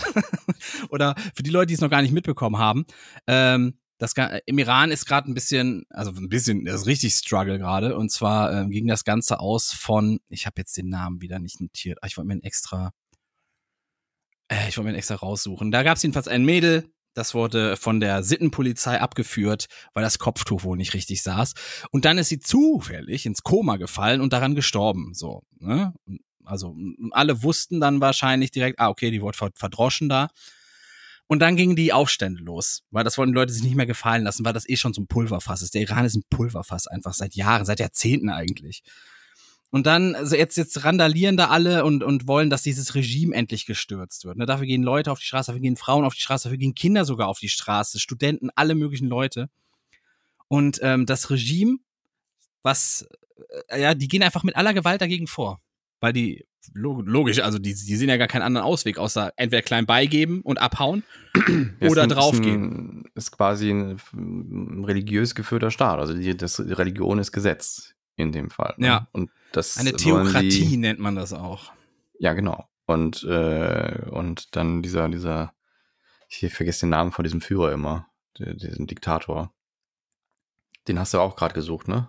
Oder 0.90 1.14
für 1.34 1.42
die 1.42 1.50
Leute, 1.50 1.66
die 1.68 1.74
es 1.74 1.80
noch 1.80 1.90
gar 1.90 2.02
nicht 2.02 2.12
mitbekommen 2.12 2.58
haben, 2.58 2.84
ähm, 3.26 3.78
das 3.98 4.14
Ga- 4.14 4.38
im 4.44 4.58
Iran 4.58 4.90
ist 4.90 5.06
gerade 5.06 5.30
ein 5.30 5.34
bisschen, 5.34 5.84
also 5.90 6.10
ein 6.12 6.28
bisschen, 6.28 6.64
das 6.66 6.82
ist 6.82 6.86
richtig 6.86 7.14
Struggle 7.14 7.58
gerade. 7.58 7.96
Und 7.96 8.10
zwar 8.12 8.52
ähm, 8.52 8.70
ging 8.70 8.86
das 8.86 9.04
Ganze 9.04 9.40
aus 9.40 9.72
von, 9.72 10.20
ich 10.28 10.44
habe 10.46 10.54
jetzt 10.60 10.76
den 10.76 10.88
Namen 10.88 11.20
wieder 11.22 11.38
nicht 11.38 11.60
notiert. 11.60 11.98
Ah, 12.02 12.06
Ich 12.06 12.16
wollte 12.18 12.26
mir 12.28 12.34
einen 12.34 12.42
extra, 12.42 12.92
äh, 14.48 14.68
ich 14.68 14.76
wollte 14.76 14.84
mir 14.84 14.88
einen 14.90 14.98
extra 14.98 15.14
raussuchen. 15.16 15.70
Da 15.70 15.82
gab 15.82 15.96
es 15.96 16.02
jedenfalls 16.02 16.28
ein 16.28 16.44
Mädel, 16.44 16.90
das 17.14 17.32
wurde 17.34 17.78
von 17.78 17.98
der 18.00 18.22
Sittenpolizei 18.22 19.00
abgeführt, 19.00 19.64
weil 19.94 20.02
das 20.02 20.18
Kopftuch 20.18 20.62
wohl 20.64 20.76
nicht 20.76 20.92
richtig 20.92 21.22
saß. 21.22 21.54
Und 21.90 22.04
dann 22.04 22.18
ist 22.18 22.28
sie 22.28 22.38
zufällig 22.40 23.24
ins 23.24 23.42
Koma 23.42 23.76
gefallen 23.78 24.20
und 24.20 24.34
daran 24.34 24.54
gestorben. 24.54 25.14
So, 25.14 25.42
ne? 25.58 25.94
Also 26.46 26.76
alle 27.10 27.42
wussten 27.42 27.80
dann 27.80 28.00
wahrscheinlich 28.00 28.50
direkt, 28.50 28.78
ah, 28.78 28.88
okay, 28.88 29.10
die 29.10 29.20
wurde 29.20 29.36
ver- 29.36 29.52
verdroschen 29.54 30.08
da. 30.08 30.28
Und 31.28 31.40
dann 31.40 31.56
gingen 31.56 31.74
die 31.74 31.92
Aufstände 31.92 32.40
los, 32.40 32.84
weil 32.90 33.02
das 33.02 33.18
wollten 33.18 33.32
die 33.32 33.36
Leute 33.36 33.52
sich 33.52 33.64
nicht 33.64 33.74
mehr 33.74 33.86
gefallen 33.86 34.22
lassen, 34.22 34.44
weil 34.44 34.52
das 34.52 34.68
eh 34.68 34.76
schon 34.76 34.94
so 34.94 35.00
ein 35.02 35.08
Pulverfass 35.08 35.60
ist. 35.60 35.74
Der 35.74 35.82
Iran 35.82 36.04
ist 36.04 36.14
ein 36.14 36.22
Pulverfass 36.30 36.86
einfach 36.86 37.14
seit 37.14 37.34
Jahren, 37.34 37.64
seit 37.64 37.80
Jahrzehnten 37.80 38.30
eigentlich. 38.30 38.82
Und 39.70 39.86
dann, 39.86 40.14
also 40.14 40.36
jetzt, 40.36 40.56
jetzt 40.56 40.84
randalieren 40.84 41.36
da 41.36 41.48
alle 41.48 41.84
und, 41.84 42.04
und 42.04 42.28
wollen, 42.28 42.48
dass 42.48 42.62
dieses 42.62 42.94
Regime 42.94 43.34
endlich 43.34 43.66
gestürzt 43.66 44.24
wird. 44.24 44.36
Ne? 44.36 44.46
Dafür 44.46 44.66
gehen 44.66 44.84
Leute 44.84 45.10
auf 45.10 45.18
die 45.18 45.26
Straße, 45.26 45.48
dafür 45.50 45.60
gehen 45.60 45.76
Frauen 45.76 46.04
auf 46.04 46.14
die 46.14 46.20
Straße, 46.20 46.44
dafür 46.44 46.58
gehen 46.58 46.76
Kinder 46.76 47.04
sogar 47.04 47.26
auf 47.26 47.40
die 47.40 47.48
Straße, 47.48 47.98
Studenten, 47.98 48.50
alle 48.54 48.76
möglichen 48.76 49.08
Leute. 49.08 49.50
Und 50.46 50.78
ähm, 50.82 51.06
das 51.06 51.28
Regime, 51.30 51.78
was, 52.62 53.08
äh, 53.66 53.82
ja, 53.82 53.94
die 53.94 54.06
gehen 54.06 54.22
einfach 54.22 54.44
mit 54.44 54.54
aller 54.54 54.74
Gewalt 54.74 55.00
dagegen 55.00 55.26
vor. 55.26 55.60
Weil 56.00 56.12
die, 56.12 56.46
log- 56.74 57.06
logisch, 57.06 57.40
also 57.40 57.58
die, 57.58 57.74
die 57.74 57.96
sehen 57.96 58.08
ja 58.08 58.16
gar 58.16 58.28
keinen 58.28 58.42
anderen 58.42 58.66
Ausweg, 58.66 58.98
außer 58.98 59.32
entweder 59.36 59.62
klein 59.62 59.86
beigeben 59.86 60.42
und 60.42 60.58
abhauen 60.60 61.02
es 61.80 61.90
oder 61.90 62.02
ist 62.02 62.08
draufgehen. 62.08 63.04
Ist 63.14 63.30
quasi 63.32 63.70
ein, 63.70 63.98
ein 64.12 64.84
religiös 64.84 65.34
geführter 65.34 65.70
Staat. 65.70 65.98
Also 65.98 66.14
die, 66.14 66.36
das, 66.36 66.56
die 66.56 66.72
Religion 66.72 67.18
ist 67.18 67.32
Gesetz 67.32 67.94
in 68.16 68.32
dem 68.32 68.50
Fall. 68.50 68.74
Ne? 68.76 68.86
Ja. 68.86 69.08
Und 69.12 69.30
das 69.52 69.78
Eine 69.78 69.92
Theokratie 69.92 70.48
Die, 70.48 70.76
nennt 70.76 70.98
man 70.98 71.16
das 71.16 71.32
auch. 71.32 71.72
ja, 72.18 72.32
genau. 72.34 72.68
Und, 72.86 73.24
äh, 73.24 74.02
und 74.10 74.54
dann 74.54 74.82
dieser, 74.82 75.08
dieser, 75.08 75.52
ich 76.28 76.52
vergesse 76.52 76.80
den 76.80 76.90
Namen 76.90 77.10
von 77.10 77.24
diesem 77.24 77.40
Führer 77.40 77.72
immer, 77.72 78.06
diesen 78.38 78.86
Diktator. 78.86 79.52
Den 80.86 80.98
hast 81.00 81.14
du 81.14 81.18
auch 81.18 81.34
gerade 81.36 81.54
gesucht, 81.54 81.88
ne? 81.88 82.08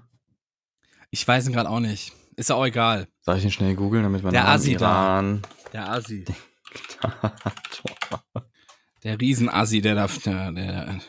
Ich 1.10 1.28
weiß 1.28 1.48
ihn 1.48 1.54
gerade 1.54 1.70
auch 1.70 1.80
nicht. 1.80 2.14
Ist 2.38 2.50
ja 2.50 2.56
auch 2.56 2.66
egal. 2.66 3.08
Soll 3.22 3.38
ich 3.38 3.44
ihn 3.44 3.52
schnell 3.52 3.76
googeln, 3.76 4.04
damit 4.04 4.24
wir 4.24 4.32
Der 4.32 4.48
Asi 4.48 4.76
da. 4.78 4.86
Iran. 5.20 5.42
Der 5.74 5.90
Asi. 5.90 6.24
Diktator. 6.24 7.36
Der 9.04 9.20
Riesenassi, 9.20 9.80
der 9.82 9.94
da, 9.96 10.08
der, 10.26 10.52
der, 10.52 11.00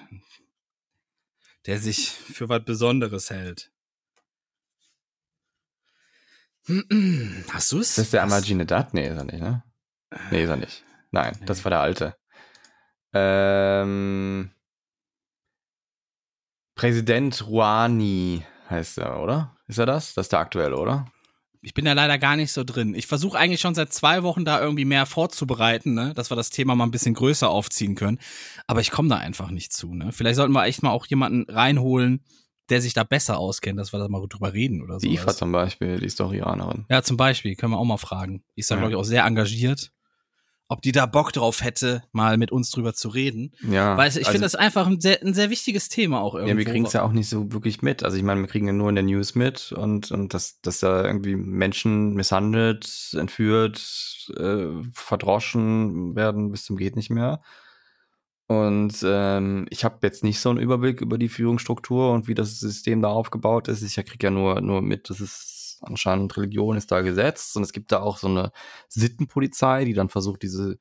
der 1.66 1.78
sich 1.78 2.10
für 2.10 2.48
was 2.48 2.62
Besonderes 2.64 3.30
hält. 3.30 3.72
Hast 7.50 7.72
du 7.72 7.78
es? 7.80 7.90
Ist 7.90 7.98
das 7.98 8.10
der 8.10 8.22
Ahmadinejad? 8.24 8.92
Nee, 8.94 9.08
ist 9.08 9.16
er 9.16 9.24
nicht, 9.24 9.40
ne? 9.40 9.64
Nee, 10.30 10.42
ist 10.44 10.50
er 10.50 10.56
nicht. 10.56 10.84
Nein, 11.10 11.38
das 11.46 11.58
Nee. 11.58 11.64
war 11.64 11.70
der 11.70 11.80
alte. 11.80 12.16
Ähm, 13.14 14.50
Präsident 16.74 17.46
Rouhani 17.46 18.44
heißt 18.68 18.98
er, 18.98 19.20
oder? 19.20 19.56
Ist 19.66 19.78
er 19.78 19.86
das? 19.86 20.12
Das 20.14 20.26
ist 20.26 20.32
der 20.32 20.40
aktuelle, 20.40 20.76
oder? 20.76 21.10
Ich 21.62 21.74
bin 21.74 21.84
da 21.84 21.92
leider 21.92 22.18
gar 22.18 22.36
nicht 22.36 22.52
so 22.52 22.62
drin. 22.64 22.94
Ich 22.94 23.06
versuche 23.06 23.36
eigentlich 23.38 23.60
schon 23.60 23.74
seit 23.74 23.92
zwei 23.92 24.22
Wochen 24.22 24.44
da 24.44 24.60
irgendwie 24.60 24.84
mehr 24.84 25.06
vorzubereiten, 25.06 25.94
ne? 25.94 26.12
dass 26.14 26.30
wir 26.30 26.36
das 26.36 26.50
Thema 26.50 26.74
mal 26.76 26.84
ein 26.84 26.90
bisschen 26.90 27.14
größer 27.14 27.48
aufziehen 27.50 27.94
können. 27.94 28.18
Aber 28.66 28.80
ich 28.80 28.90
komme 28.90 29.08
da 29.08 29.16
einfach 29.16 29.50
nicht 29.50 29.72
zu. 29.72 29.94
Ne? 29.94 30.12
Vielleicht 30.12 30.36
sollten 30.36 30.52
wir 30.52 30.64
echt 30.64 30.82
mal 30.82 30.90
auch 30.90 31.06
jemanden 31.06 31.50
reinholen, 31.50 32.22
der 32.68 32.80
sich 32.82 32.92
da 32.94 33.02
besser 33.02 33.38
auskennt, 33.38 33.78
dass 33.78 33.92
wir 33.92 33.98
da 33.98 34.08
mal 34.08 34.24
drüber 34.28 34.52
reden 34.52 34.82
oder 34.82 35.00
so. 35.00 35.06
Die 35.08 35.14
IFA 35.14 35.34
zum 35.34 35.52
Beispiel, 35.52 35.98
die 35.98 36.06
ist 36.06 36.20
doch 36.20 36.32
Iranerin. 36.32 36.84
Ja, 36.90 37.02
zum 37.02 37.16
Beispiel, 37.16 37.56
können 37.56 37.72
wir 37.72 37.78
auch 37.78 37.84
mal 37.84 37.96
fragen. 37.96 38.44
Die 38.56 38.60
ist 38.60 38.70
da, 38.70 38.74
Ja. 38.74 38.80
glaube 38.80 38.92
ich, 38.92 38.96
auch 38.96 39.04
sehr 39.04 39.24
engagiert. 39.24 39.90
Ob 40.70 40.82
die 40.82 40.92
da 40.92 41.06
Bock 41.06 41.32
drauf 41.32 41.62
hätte, 41.64 42.02
mal 42.12 42.36
mit 42.36 42.52
uns 42.52 42.70
drüber 42.70 42.92
zu 42.92 43.08
reden. 43.08 43.54
Ja, 43.62 43.96
Weil 43.96 44.10
ich 44.10 44.18
also- 44.18 44.30
finde 44.30 44.44
das 44.44 44.54
einfach 44.54 44.86
ein 44.86 45.00
sehr, 45.00 45.22
ein 45.22 45.32
sehr 45.32 45.48
wichtiges 45.48 45.88
Thema 45.88 46.20
auch 46.20 46.34
irgendwie. 46.34 46.52
Ja, 46.52 46.58
wir 46.58 46.64
kriegen 46.66 46.84
es 46.84 46.92
ja 46.92 47.02
auch 47.02 47.12
nicht 47.12 47.28
so 47.28 47.52
wirklich 47.52 47.80
mit. 47.80 48.02
Also 48.02 48.18
ich 48.18 48.22
meine, 48.22 48.42
wir 48.42 48.48
kriegen 48.48 48.66
ja 48.66 48.74
nur 48.74 48.90
in 48.90 48.94
der 48.94 49.04
News 49.04 49.34
mit 49.34 49.72
und, 49.72 50.10
und 50.10 50.34
dass, 50.34 50.60
dass 50.60 50.80
da 50.80 51.04
irgendwie 51.04 51.36
Menschen 51.36 52.12
misshandelt, 52.12 53.14
entführt, 53.18 54.28
äh, 54.36 54.66
verdroschen 54.92 56.14
werden 56.14 56.52
bis 56.52 56.64
zum 56.64 56.76
geht 56.76 56.96
nicht 56.96 57.10
mehr. 57.10 57.40
Und 58.46 58.94
ähm, 59.04 59.66
ich 59.68 59.84
habe 59.84 59.98
jetzt 60.02 60.24
nicht 60.24 60.40
so 60.40 60.48
einen 60.48 60.58
Überblick 60.58 61.02
über 61.02 61.18
die 61.18 61.28
Führungsstruktur 61.28 62.12
und 62.12 62.28
wie 62.28 62.34
das 62.34 62.58
System 62.58 63.02
da 63.02 63.08
aufgebaut 63.08 63.68
ist. 63.68 63.82
Ich 63.82 63.94
kriege 64.06 64.26
ja 64.26 64.30
nur, 64.30 64.60
nur 64.62 64.80
mit, 64.80 65.10
dass 65.10 65.20
es 65.20 65.57
anscheinend 65.82 66.36
Religion 66.36 66.76
ist 66.76 66.90
da 66.92 67.00
gesetzt 67.02 67.56
und 67.56 67.62
es 67.62 67.72
gibt 67.72 67.92
da 67.92 68.00
auch 68.00 68.18
so 68.18 68.28
eine 68.28 68.52
Sittenpolizei, 68.88 69.84
die 69.84 69.94
dann 69.94 70.08
versucht, 70.08 70.42
diese 70.42 70.78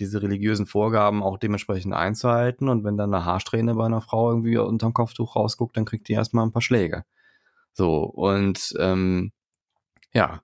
diese 0.00 0.20
religiösen 0.22 0.66
Vorgaben 0.66 1.22
auch 1.22 1.38
dementsprechend 1.38 1.94
einzuhalten. 1.94 2.68
Und 2.68 2.82
wenn 2.82 2.96
dann 2.96 3.14
eine 3.14 3.24
Haarsträhne 3.24 3.76
bei 3.76 3.86
einer 3.86 4.00
Frau 4.00 4.28
irgendwie 4.30 4.56
unterm 4.56 4.92
Kopftuch 4.92 5.36
rausguckt, 5.36 5.76
dann 5.76 5.84
kriegt 5.84 6.08
die 6.08 6.14
erstmal 6.14 6.44
ein 6.44 6.50
paar 6.50 6.62
Schläge. 6.62 7.04
So, 7.74 8.02
und 8.02 8.74
ähm, 8.80 9.30
ja, 10.12 10.42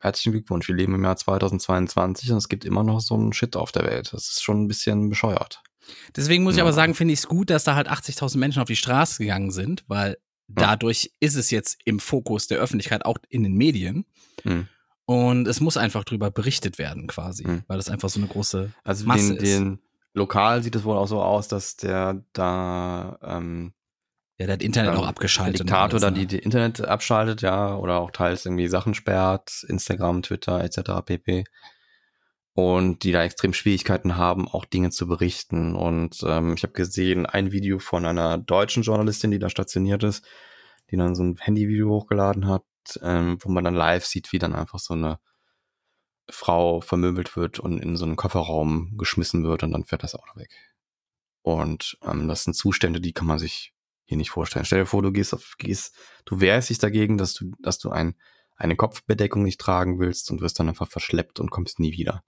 herzlichen 0.00 0.32
Glückwunsch. 0.32 0.68
Wir 0.68 0.74
leben 0.74 0.94
im 0.94 1.04
Jahr 1.04 1.16
2022 1.16 2.30
und 2.30 2.38
es 2.38 2.48
gibt 2.48 2.64
immer 2.64 2.82
noch 2.82 3.00
so 3.00 3.14
einen 3.14 3.34
Shit 3.34 3.56
auf 3.56 3.72
der 3.72 3.84
Welt. 3.84 4.12
Das 4.14 4.28
ist 4.28 4.42
schon 4.42 4.62
ein 4.64 4.68
bisschen 4.68 5.10
bescheuert. 5.10 5.62
Deswegen 6.16 6.44
muss 6.44 6.54
ich 6.54 6.58
Ja. 6.58 6.64
aber 6.64 6.72
sagen, 6.72 6.94
finde 6.94 7.12
ich 7.12 7.20
es 7.20 7.28
gut, 7.28 7.50
dass 7.50 7.64
da 7.64 7.74
halt 7.74 7.88
80.000 7.90 8.38
Menschen 8.38 8.62
auf 8.62 8.68
die 8.68 8.76
Straße 8.76 9.22
gegangen 9.22 9.50
sind, 9.50 9.84
weil 9.88 10.16
dadurch 10.48 11.12
ist 11.20 11.36
es 11.36 11.50
jetzt 11.50 11.78
im 11.84 12.00
Fokus 12.00 12.46
der 12.46 12.58
Öffentlichkeit, 12.58 13.04
auch 13.04 13.18
in 13.28 13.42
den 13.42 13.54
Medien. 13.54 14.06
Hm. 14.42 14.66
Und 15.04 15.48
es 15.48 15.60
muss 15.60 15.76
einfach 15.76 16.04
drüber 16.04 16.30
berichtet 16.30 16.78
werden, 16.78 17.06
quasi, 17.06 17.44
Hm. 17.44 17.62
weil 17.66 17.76
das 17.78 17.88
einfach 17.88 18.08
so 18.08 18.20
eine 18.20 18.28
große 18.28 18.72
Also 18.84 19.06
Masse 19.06 19.34
den, 19.34 19.36
ist. 19.36 19.42
den 19.58 19.78
lokal 20.14 20.62
sieht 20.62 20.74
es 20.76 20.84
wohl 20.84 20.96
auch 20.96 21.06
so 21.06 21.22
aus, 21.22 21.48
dass 21.48 21.76
der 21.76 22.22
da 22.32 23.18
ähm, 23.22 23.72
Ja, 24.38 24.46
der 24.46 24.54
hat 24.54 24.62
Internet 24.62 24.92
ähm, 24.92 24.98
auch 24.98 25.06
abgeschaltet. 25.06 25.60
Der 25.60 25.64
Diktator 25.66 26.00
da 26.00 26.10
ne? 26.10 26.18
die, 26.18 26.26
die 26.26 26.38
Internet 26.38 26.80
abschaltet, 26.82 27.40
ja, 27.42 27.74
oder 27.76 28.00
auch 28.00 28.10
teils 28.10 28.44
irgendwie 28.44 28.68
Sachen 28.68 28.94
sperrt, 28.94 29.64
Instagram, 29.68 30.22
Twitter 30.22 30.62
etc. 30.62 31.04
pp. 31.04 31.44
Und 32.58 33.04
die 33.04 33.12
da 33.12 33.22
extrem 33.22 33.52
Schwierigkeiten 33.52 34.16
haben, 34.16 34.48
auch 34.48 34.64
Dinge 34.64 34.90
zu 34.90 35.06
berichten. 35.06 35.76
Und 35.76 36.24
ähm, 36.26 36.54
ich 36.54 36.64
habe 36.64 36.72
gesehen 36.72 37.24
ein 37.24 37.52
Video 37.52 37.78
von 37.78 38.04
einer 38.04 38.36
deutschen 38.36 38.82
Journalistin, 38.82 39.30
die 39.30 39.38
da 39.38 39.48
stationiert 39.48 40.02
ist, 40.02 40.24
die 40.90 40.96
dann 40.96 41.14
so 41.14 41.22
ein 41.22 41.36
Handyvideo 41.38 41.88
hochgeladen 41.88 42.48
hat, 42.48 42.64
ähm, 43.00 43.38
wo 43.42 43.48
man 43.48 43.62
dann 43.62 43.76
live 43.76 44.04
sieht, 44.04 44.32
wie 44.32 44.40
dann 44.40 44.56
einfach 44.56 44.80
so 44.80 44.94
eine 44.94 45.20
Frau 46.28 46.80
vermöbelt 46.80 47.36
wird 47.36 47.60
und 47.60 47.78
in 47.78 47.94
so 47.94 48.04
einen 48.04 48.16
Kofferraum 48.16 48.96
geschmissen 48.98 49.44
wird 49.44 49.62
und 49.62 49.70
dann 49.70 49.84
fährt 49.84 50.02
das 50.02 50.16
Auto 50.16 50.34
weg. 50.34 50.50
Und 51.42 51.96
ähm, 52.02 52.26
das 52.26 52.42
sind 52.42 52.54
Zustände, 52.54 53.00
die 53.00 53.12
kann 53.12 53.28
man 53.28 53.38
sich 53.38 53.72
hier 54.04 54.16
nicht 54.16 54.30
vorstellen. 54.30 54.64
Stell 54.64 54.80
dir 54.80 54.86
vor, 54.86 55.02
du 55.02 55.12
gehst 55.12 55.32
auf, 55.32 55.54
gehst, 55.58 55.94
du 56.24 56.40
wehrst 56.40 56.70
dich 56.70 56.78
dagegen, 56.78 57.18
dass 57.18 57.34
du, 57.34 57.52
dass 57.60 57.78
du 57.78 57.90
ein, 57.90 58.16
eine 58.56 58.74
Kopfbedeckung 58.74 59.44
nicht 59.44 59.60
tragen 59.60 60.00
willst 60.00 60.28
und 60.32 60.40
wirst 60.40 60.58
dann 60.58 60.68
einfach 60.68 60.88
verschleppt 60.88 61.38
und 61.38 61.52
kommst 61.52 61.78
nie 61.78 61.92
wieder. 61.92 62.24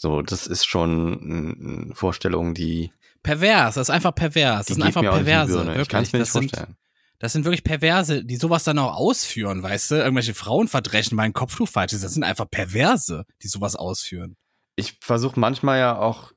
So, 0.00 0.22
das 0.22 0.46
ist 0.46 0.64
schon 0.64 1.84
eine 1.88 1.94
Vorstellung, 1.94 2.54
die. 2.54 2.92
Pervers, 3.24 3.74
das 3.74 3.88
ist 3.88 3.94
einfach 3.94 4.14
pervers. 4.14 4.66
Das 4.66 4.76
sind 4.76 4.84
einfach 4.84 5.02
Perverse. 5.02 5.74
Ich 5.80 5.88
kann 5.88 6.04
es 6.04 6.12
mir 6.12 6.20
nicht 6.20 6.30
vorstellen. 6.30 6.66
Sind, 6.66 6.76
das 7.18 7.32
sind 7.32 7.44
wirklich 7.44 7.64
Perverse, 7.64 8.24
die 8.24 8.36
sowas 8.36 8.62
dann 8.62 8.78
auch 8.78 8.94
ausführen, 8.94 9.60
weißt 9.60 9.90
du? 9.90 9.94
Irgendwelche 9.96 10.34
Frauen 10.34 10.68
verdreschen, 10.68 11.16
mein 11.16 11.32
Kopftuch 11.32 11.68
falsch 11.68 11.94
ist. 11.94 12.04
Das 12.04 12.14
sind 12.14 12.22
einfach 12.22 12.48
Perverse, 12.48 13.26
die 13.42 13.48
sowas 13.48 13.74
ausführen. 13.74 14.36
Ich 14.76 14.98
versuche 15.00 15.38
manchmal 15.40 15.80
ja 15.80 15.98
auch, 15.98 16.32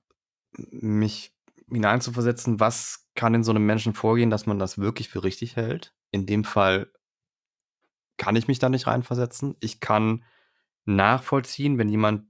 mich 0.58 1.32
hineinzuversetzen, 1.70 2.60
was 2.60 3.06
kann 3.14 3.36
in 3.36 3.44
so 3.44 3.52
einem 3.52 3.66
Menschen 3.66 3.94
vorgehen, 3.94 4.32
dass 4.32 4.48
man 4.48 4.58
das 4.58 4.80
wirklich 4.80 5.08
für 5.08 5.24
richtig 5.24 5.56
hält. 5.56 5.94
In 6.10 6.26
dem 6.26 6.44
Fall 6.44 6.92
kann 8.18 8.36
ich 8.36 8.48
mich 8.48 8.58
da 8.58 8.70
nicht 8.70 8.88
reinversetzen. 8.88 9.56
Ich 9.60 9.80
kann 9.82 10.24
nachvollziehen, 10.86 11.78
wenn 11.78 11.90
jemand 11.90 12.26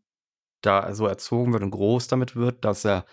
da 0.62 0.94
so 0.94 1.08
erzogen 1.08 1.54
wird 1.54 1.64
und 1.64 1.72
groß 1.72 2.08
damit 2.08 2.36
wird, 2.36 2.64
dass 2.66 2.86
er 2.86 3.06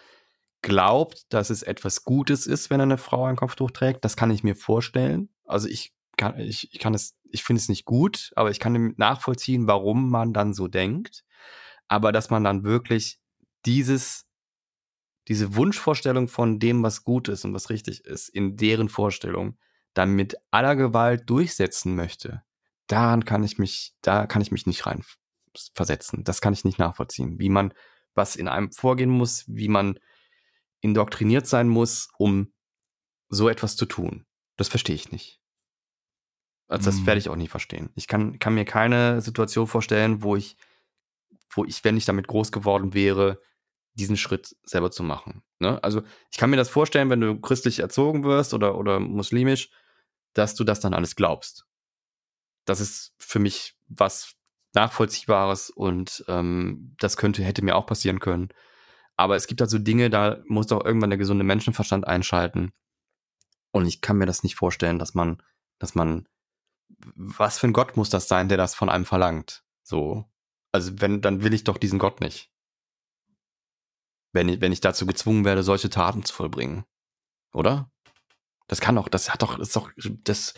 glaubt, 0.62 1.32
dass 1.32 1.50
es 1.50 1.62
etwas 1.62 2.04
Gutes 2.04 2.46
ist, 2.46 2.70
wenn 2.70 2.80
eine 2.80 2.98
Frau 2.98 3.24
ein 3.24 3.36
Kopftuch 3.36 3.70
trägt. 3.70 4.04
Das 4.04 4.16
kann 4.16 4.30
ich 4.30 4.42
mir 4.42 4.56
vorstellen. 4.56 5.28
Also 5.44 5.68
ich 5.68 5.94
kann, 6.16 6.38
ich, 6.38 6.72
ich 6.72 6.80
kann 6.80 6.94
es, 6.94 7.16
ich 7.30 7.44
finde 7.44 7.60
es 7.60 7.68
nicht 7.68 7.84
gut, 7.84 8.32
aber 8.36 8.50
ich 8.50 8.58
kann 8.58 8.94
nachvollziehen, 8.96 9.66
warum 9.66 10.10
man 10.10 10.32
dann 10.32 10.52
so 10.52 10.68
denkt. 10.68 11.24
Aber 11.86 12.12
dass 12.12 12.30
man 12.30 12.44
dann 12.44 12.64
wirklich 12.64 13.20
dieses, 13.64 14.26
diese 15.28 15.54
Wunschvorstellung 15.54 16.28
von 16.28 16.58
dem, 16.58 16.82
was 16.82 17.04
gut 17.04 17.28
ist 17.28 17.44
und 17.44 17.54
was 17.54 17.70
richtig 17.70 18.04
ist, 18.04 18.28
in 18.28 18.56
deren 18.56 18.88
Vorstellung, 18.88 19.58
dann 19.94 20.14
mit 20.14 20.36
aller 20.50 20.76
Gewalt 20.76 21.30
durchsetzen 21.30 21.94
möchte, 21.94 22.42
daran 22.88 23.24
kann 23.24 23.44
ich 23.44 23.58
mich, 23.58 23.94
da 24.02 24.26
kann 24.26 24.42
ich 24.42 24.52
mich 24.52 24.66
nicht 24.66 24.86
rein 24.86 25.02
versetzen. 25.74 26.24
Das 26.24 26.40
kann 26.40 26.52
ich 26.52 26.64
nicht 26.64 26.78
nachvollziehen. 26.78 27.38
Wie 27.38 27.48
man, 27.48 27.74
was 28.14 28.36
in 28.36 28.48
einem 28.48 28.72
vorgehen 28.72 29.10
muss, 29.10 29.44
wie 29.46 29.68
man 29.68 29.98
indoktriniert 30.80 31.46
sein 31.46 31.68
muss, 31.68 32.08
um 32.18 32.52
so 33.28 33.48
etwas 33.48 33.76
zu 33.76 33.86
tun. 33.86 34.26
Das 34.56 34.68
verstehe 34.68 34.94
ich 34.94 35.12
nicht. 35.12 35.40
Also 36.68 36.90
das 36.90 37.06
werde 37.06 37.18
mhm. 37.18 37.18
ich 37.18 37.28
auch 37.30 37.36
nie 37.36 37.48
verstehen. 37.48 37.90
Ich 37.94 38.06
kann, 38.06 38.38
kann 38.38 38.54
mir 38.54 38.64
keine 38.64 39.22
Situation 39.22 39.66
vorstellen, 39.66 40.22
wo 40.22 40.36
ich, 40.36 40.56
wo 41.50 41.64
ich, 41.64 41.82
wenn 41.82 41.96
ich 41.96 42.04
damit 42.04 42.28
groß 42.28 42.52
geworden 42.52 42.92
wäre, 42.92 43.40
diesen 43.94 44.16
Schritt 44.16 44.54
selber 44.62 44.90
zu 44.90 45.02
machen. 45.02 45.42
Ne? 45.58 45.82
Also 45.82 46.02
ich 46.30 46.38
kann 46.38 46.50
mir 46.50 46.56
das 46.56 46.68
vorstellen, 46.68 47.10
wenn 47.10 47.20
du 47.20 47.40
christlich 47.40 47.80
erzogen 47.80 48.22
wirst 48.22 48.54
oder, 48.54 48.76
oder 48.76 49.00
muslimisch, 49.00 49.70
dass 50.34 50.54
du 50.54 50.62
das 50.62 50.80
dann 50.80 50.94
alles 50.94 51.16
glaubst. 51.16 51.66
Das 52.64 52.80
ist 52.80 53.14
für 53.18 53.38
mich 53.38 53.76
was 53.88 54.34
Nachvollziehbares 54.78 55.70
und 55.70 56.24
ähm, 56.28 56.94
das 56.98 57.16
könnte, 57.16 57.42
hätte 57.42 57.64
mir 57.64 57.74
auch 57.74 57.86
passieren 57.86 58.20
können. 58.20 58.48
Aber 59.16 59.34
es 59.34 59.48
gibt 59.48 59.60
halt 59.60 59.70
so 59.70 59.78
Dinge, 59.78 60.10
da 60.10 60.38
muss 60.46 60.68
doch 60.68 60.84
irgendwann 60.84 61.10
der 61.10 61.18
gesunde 61.18 61.44
Menschenverstand 61.44 62.06
einschalten. 62.06 62.72
Und 63.72 63.86
ich 63.86 64.00
kann 64.00 64.18
mir 64.18 64.26
das 64.26 64.44
nicht 64.44 64.54
vorstellen, 64.54 65.00
dass 65.00 65.14
man, 65.14 65.42
dass 65.80 65.96
man, 65.96 66.28
was 67.16 67.58
für 67.58 67.66
ein 67.66 67.72
Gott 67.72 67.96
muss 67.96 68.10
das 68.10 68.28
sein, 68.28 68.48
der 68.48 68.56
das 68.56 68.76
von 68.76 68.88
einem 68.88 69.04
verlangt? 69.04 69.64
So. 69.82 70.30
Also 70.70 71.00
wenn, 71.00 71.20
dann 71.20 71.42
will 71.42 71.52
ich 71.52 71.64
doch 71.64 71.78
diesen 71.78 71.98
Gott 71.98 72.20
nicht. 72.20 72.52
Wenn 74.32 74.48
ich, 74.48 74.60
wenn 74.60 74.72
ich 74.72 74.80
dazu 74.80 75.06
gezwungen 75.06 75.44
werde, 75.44 75.64
solche 75.64 75.90
Taten 75.90 76.24
zu 76.24 76.32
vollbringen. 76.34 76.84
Oder? 77.52 77.90
Das 78.68 78.80
kann 78.80 78.94
doch, 78.94 79.08
das 79.08 79.32
hat 79.32 79.42
doch, 79.42 79.58
ist 79.58 79.74
doch, 79.74 79.90
das 79.96 80.54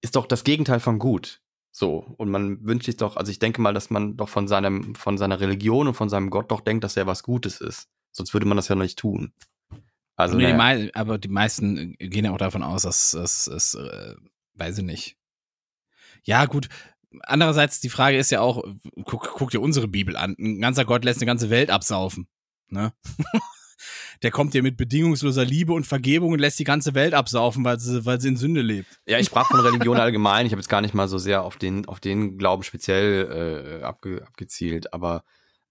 ist 0.00 0.16
doch 0.16 0.26
das 0.26 0.42
Gegenteil 0.42 0.80
von 0.80 0.98
gut. 0.98 1.41
So, 1.74 2.14
und 2.18 2.30
man 2.30 2.64
wünscht 2.66 2.84
sich 2.84 2.98
doch, 2.98 3.16
also 3.16 3.32
ich 3.32 3.38
denke 3.38 3.62
mal, 3.62 3.72
dass 3.72 3.88
man 3.88 4.18
doch 4.18 4.28
von 4.28 4.46
seinem, 4.46 4.94
von 4.94 5.16
seiner 5.16 5.40
Religion 5.40 5.88
und 5.88 5.94
von 5.94 6.10
seinem 6.10 6.28
Gott 6.28 6.50
doch 6.50 6.60
denkt, 6.60 6.84
dass 6.84 6.98
er 6.98 7.06
was 7.06 7.22
Gutes 7.22 7.62
ist. 7.62 7.88
Sonst 8.12 8.34
würde 8.34 8.46
man 8.46 8.56
das 8.56 8.68
ja 8.68 8.74
noch 8.74 8.82
nicht 8.82 8.98
tun. 8.98 9.32
Also, 10.14 10.36
nee, 10.36 10.52
die 10.52 10.94
aber 10.94 11.16
die 11.16 11.28
meisten 11.28 11.94
gehen 11.98 12.26
ja 12.26 12.32
auch 12.32 12.38
davon 12.38 12.62
aus, 12.62 12.82
dass 12.82 13.14
es, 13.14 13.74
äh, 13.74 14.14
weiß 14.54 14.78
ich 14.78 14.84
nicht. 14.84 15.16
Ja, 16.24 16.44
gut. 16.44 16.68
Andererseits, 17.22 17.80
die 17.80 17.88
Frage 17.88 18.18
ist 18.18 18.30
ja 18.30 18.42
auch, 18.42 18.62
guck, 19.04 19.32
guck 19.34 19.50
dir 19.50 19.60
unsere 19.60 19.88
Bibel 19.88 20.16
an. 20.16 20.36
Ein 20.38 20.60
ganzer 20.60 20.84
Gott 20.84 21.04
lässt 21.04 21.20
eine 21.20 21.26
ganze 21.26 21.48
Welt 21.48 21.70
absaufen. 21.70 22.28
Ne? 22.68 22.92
der 24.22 24.30
kommt 24.30 24.54
dir 24.54 24.62
mit 24.62 24.76
bedingungsloser 24.76 25.44
Liebe 25.44 25.72
und 25.72 25.86
Vergebung 25.86 26.32
und 26.32 26.38
lässt 26.38 26.58
die 26.58 26.64
ganze 26.64 26.94
Welt 26.94 27.14
absaufen, 27.14 27.64
weil 27.64 27.80
sie, 27.80 28.04
weil 28.06 28.20
sie 28.20 28.28
in 28.28 28.36
Sünde 28.36 28.62
lebt. 28.62 29.00
Ja, 29.06 29.18
ich 29.18 29.26
sprach 29.26 29.48
von 29.48 29.60
Religion 29.60 29.96
allgemein. 29.96 30.46
Ich 30.46 30.52
habe 30.52 30.60
jetzt 30.60 30.68
gar 30.68 30.80
nicht 30.80 30.94
mal 30.94 31.08
so 31.08 31.18
sehr 31.18 31.42
auf 31.42 31.56
den, 31.56 31.86
auf 31.86 32.00
den 32.00 32.38
Glauben 32.38 32.62
speziell 32.62 33.80
äh, 33.80 33.84
abge, 33.84 34.22
abgezielt, 34.26 34.92
aber 34.92 35.24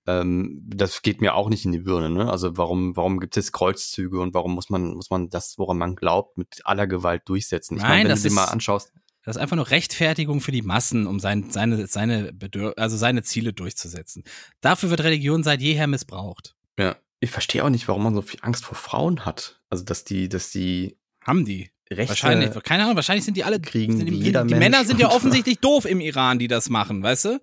ähm, 0.07 0.61
das 0.65 1.01
geht 1.01 1.21
mir 1.21 1.35
auch 1.35 1.49
nicht 1.49 1.65
in 1.65 1.71
die 1.71 1.79
Birne. 1.79 2.09
Ne? 2.09 2.29
Also 2.29 2.57
warum, 2.57 2.95
warum 2.95 3.19
gibt 3.19 3.37
es 3.37 3.51
Kreuzzüge 3.51 4.19
und 4.19 4.33
warum 4.33 4.53
muss 4.53 4.69
man, 4.69 4.93
muss 4.95 5.09
man 5.09 5.29
das, 5.29 5.57
woran 5.57 5.77
man 5.77 5.95
glaubt, 5.95 6.37
mit 6.37 6.61
aller 6.65 6.87
Gewalt 6.87 7.23
durchsetzen? 7.25 7.77
Ich 7.77 7.83
Nein, 7.83 7.91
mein, 7.91 8.03
wenn 8.03 8.09
das 8.09 8.23
du 8.23 8.29
dir 8.29 8.35
mal 8.35 8.45
anschaust. 8.45 8.91
Das 9.23 9.35
ist 9.35 9.41
einfach 9.41 9.55
nur 9.55 9.69
Rechtfertigung 9.69 10.41
für 10.41 10.51
die 10.51 10.63
Massen, 10.63 11.05
um 11.05 11.19
sein, 11.19 11.51
seine, 11.51 11.85
seine, 11.85 12.33
Bedür 12.33 12.73
also 12.77 12.97
seine 12.97 13.21
Ziele 13.21 13.53
durchzusetzen. 13.53 14.23
Dafür 14.61 14.89
wird 14.89 15.03
Religion 15.03 15.43
seit 15.43 15.61
jeher 15.61 15.85
missbraucht. 15.85 16.55
Ja, 16.79 16.95
ich 17.21 17.31
verstehe 17.31 17.63
auch 17.63 17.69
nicht, 17.69 17.87
warum 17.87 18.03
man 18.03 18.15
so 18.15 18.21
viel 18.21 18.39
Angst 18.41 18.65
vor 18.65 18.75
Frauen 18.75 19.25
hat. 19.25 19.61
Also, 19.69 19.85
dass 19.85 20.03
die, 20.03 20.27
dass 20.27 20.51
die. 20.51 20.97
Haben 21.23 21.45
die. 21.45 21.71
Rechte 21.89 22.09
wahrscheinlich, 22.09 22.63
keine 22.63 22.83
Ahnung, 22.83 22.95
wahrscheinlich 22.95 23.25
sind 23.25 23.35
die 23.35 23.43
alle 23.43 23.59
kriegen. 23.59 24.05
Die, 24.05 24.13
jeder 24.15 24.45
die 24.45 24.55
Männer 24.55 24.85
sind 24.85 24.99
ja 24.99 25.09
offensichtlich 25.09 25.59
doof 25.59 25.85
im 25.85 25.99
Iran, 25.99 26.39
die 26.39 26.47
das 26.47 26.69
machen, 26.69 27.03
weißt 27.03 27.25
du? 27.25 27.41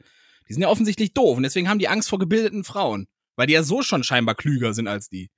Die 0.48 0.54
sind 0.54 0.62
ja 0.62 0.68
offensichtlich 0.68 1.12
doof 1.12 1.36
und 1.36 1.42
deswegen 1.42 1.68
haben 1.68 1.78
die 1.78 1.88
Angst 1.88 2.08
vor 2.08 2.18
gebildeten 2.18 2.64
Frauen, 2.64 3.08
weil 3.36 3.46
die 3.46 3.52
ja 3.52 3.62
so 3.62 3.82
schon 3.82 4.04
scheinbar 4.04 4.34
klüger 4.34 4.72
sind 4.72 4.88
als 4.88 5.10
die. 5.10 5.30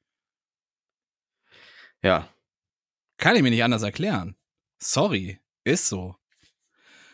Ja. 2.03 2.29
Kann 3.19 3.35
ich 3.35 3.43
mir 3.43 3.51
nicht 3.51 3.65
anders 3.65 3.83
erklären. 3.83 4.37
Sorry, 4.79 5.41
ist 5.65 5.89
so. 5.89 6.15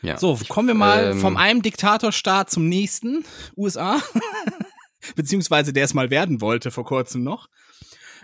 Ja. 0.03 0.19
So, 0.19 0.39
kommen 0.49 0.69
wir 0.69 0.75
mal 0.75 1.13
ähm, 1.13 1.21
vom 1.21 1.39
einem 1.39 1.63
Diktatorstaat 1.63 2.51
zum 2.51 2.69
nächsten, 2.69 3.25
USA. 3.57 4.03
beziehungsweise 5.15 5.73
der 5.73 5.85
es 5.85 5.95
mal 5.95 6.11
werden 6.11 6.41
wollte 6.41 6.71
vor 6.71 6.85
kurzem 6.85 7.23
noch. 7.23 7.49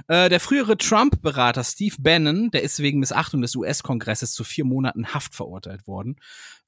Äh, 0.09 0.29
der 0.29 0.41
frühere 0.41 0.77
Trump-Berater 0.77 1.65
Steve 1.65 1.97
Bannon, 1.99 2.51
der 2.51 2.63
ist 2.63 2.81
wegen 2.81 2.99
Missachtung 2.99 3.43
des 3.43 3.55
US-Kongresses 3.55 4.33
zu 4.33 4.45
vier 4.45 4.65
Monaten 4.65 5.15
Haft 5.15 5.35
verurteilt 5.35 5.87
worden, 5.87 6.17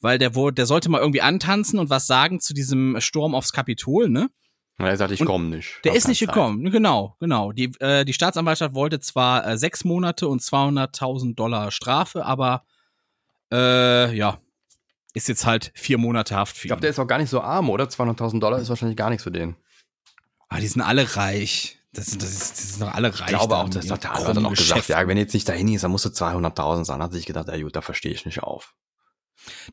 weil 0.01 0.19
der 0.19 0.35
wurde, 0.35 0.55
der 0.55 0.67
sollte 0.67 0.91
mal 0.91 1.01
irgendwie 1.01 1.23
antanzen 1.23 1.79
und 1.79 1.91
was 1.91 2.07
sagen 2.07 2.41
zu 2.41 2.55
diesem 2.55 3.01
Sturm 3.01 3.35
aufs 3.35 3.53
Kapitol, 3.53 4.09
ne? 4.09 4.29
Er 4.77 4.97
sagt, 4.97 5.13
ich 5.13 5.25
komme 5.25 5.45
nicht. 5.45 5.81
Der 5.85 5.95
ist 5.95 6.09
nicht 6.09 6.19
gekommen, 6.19 6.69
genau, 6.71 7.17
genau. 7.21 7.53
Die, 7.53 7.73
äh, 7.79 8.05
die 8.05 8.13
Staatsanwaltschaft 8.13 8.75
wollte 8.75 8.99
zwar 8.99 9.47
äh, 9.47 9.57
sechs 9.57 9.85
Monate 9.85 10.27
und 10.27 10.43
200.000 10.43 11.37
Dollar 11.37 11.71
Strafe, 11.71 12.25
aber 12.25 12.65
äh, 13.53 14.15
ja, 14.17 14.41
ist 15.13 15.29
jetzt 15.29 15.47
halt 15.47 15.71
vier 15.75 15.97
Monate 15.97 16.35
Haft 16.35 16.57
für 16.57 16.67
Ich 16.67 16.69
glaube, 16.69 16.81
der 16.81 16.91
ist 16.91 16.99
auch 16.99 17.07
gar 17.07 17.19
nicht 17.19 17.31
so 17.31 17.41
arm, 17.41 17.71
oder? 17.71 17.85
200.000 17.85 18.41
Dollar 18.41 18.59
ist 18.59 18.69
wahrscheinlich 18.69 18.97
gar 18.97 19.11
nichts 19.11 19.23
für 19.23 19.31
den. 19.31 19.55
Aber 20.55 20.61
ah, 20.61 20.61
die 20.61 20.69
sind 20.69 20.83
alle 20.83 21.17
reich. 21.17 21.81
Das 21.93 22.07
sind, 22.07 22.23
das, 22.23 22.31
ist, 22.31 22.53
das 22.53 22.69
sind 22.75 22.83
doch 22.83 22.95
alle 22.95 23.09
reich. 23.09 23.23
Ich 23.23 23.27
glaube 23.27 23.57
auch, 23.57 23.69
dass 23.69 23.87
der 23.87 23.97
hat 23.97 24.37
dann 24.37 24.47
auch 24.47 24.51
gesagt, 24.51 24.87
ja, 24.87 25.09
wenn 25.09 25.17
jetzt 25.17 25.35
nicht 25.35 25.49
dahin 25.49 25.67
ist, 25.67 25.83
dann 25.83 25.91
musst 25.91 26.05
du 26.05 26.11
200.000 26.11 26.85
sein. 26.85 27.03
Hat 27.03 27.13
sich 27.13 27.27
gedacht, 27.27 27.49
ja 27.49 27.61
gut, 27.61 27.75
da 27.75 27.81
verstehe 27.81 28.13
ich 28.13 28.25
nicht 28.25 28.41
auf. 28.41 28.73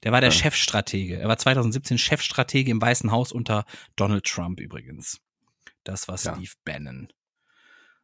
Der 0.01 0.11
war 0.11 0.21
der 0.21 0.31
ja. 0.31 0.35
Chefstratege. 0.35 1.19
Er 1.19 1.27
war 1.27 1.37
2017 1.37 1.99
Chefstratege 1.99 2.71
im 2.71 2.81
Weißen 2.81 3.11
Haus 3.11 3.31
unter 3.31 3.65
Donald 3.95 4.25
Trump 4.25 4.59
übrigens. 4.59 5.19
Das 5.83 6.07
war 6.07 6.17
Steve 6.17 6.41
ja. 6.41 6.49
Bannon. 6.65 7.09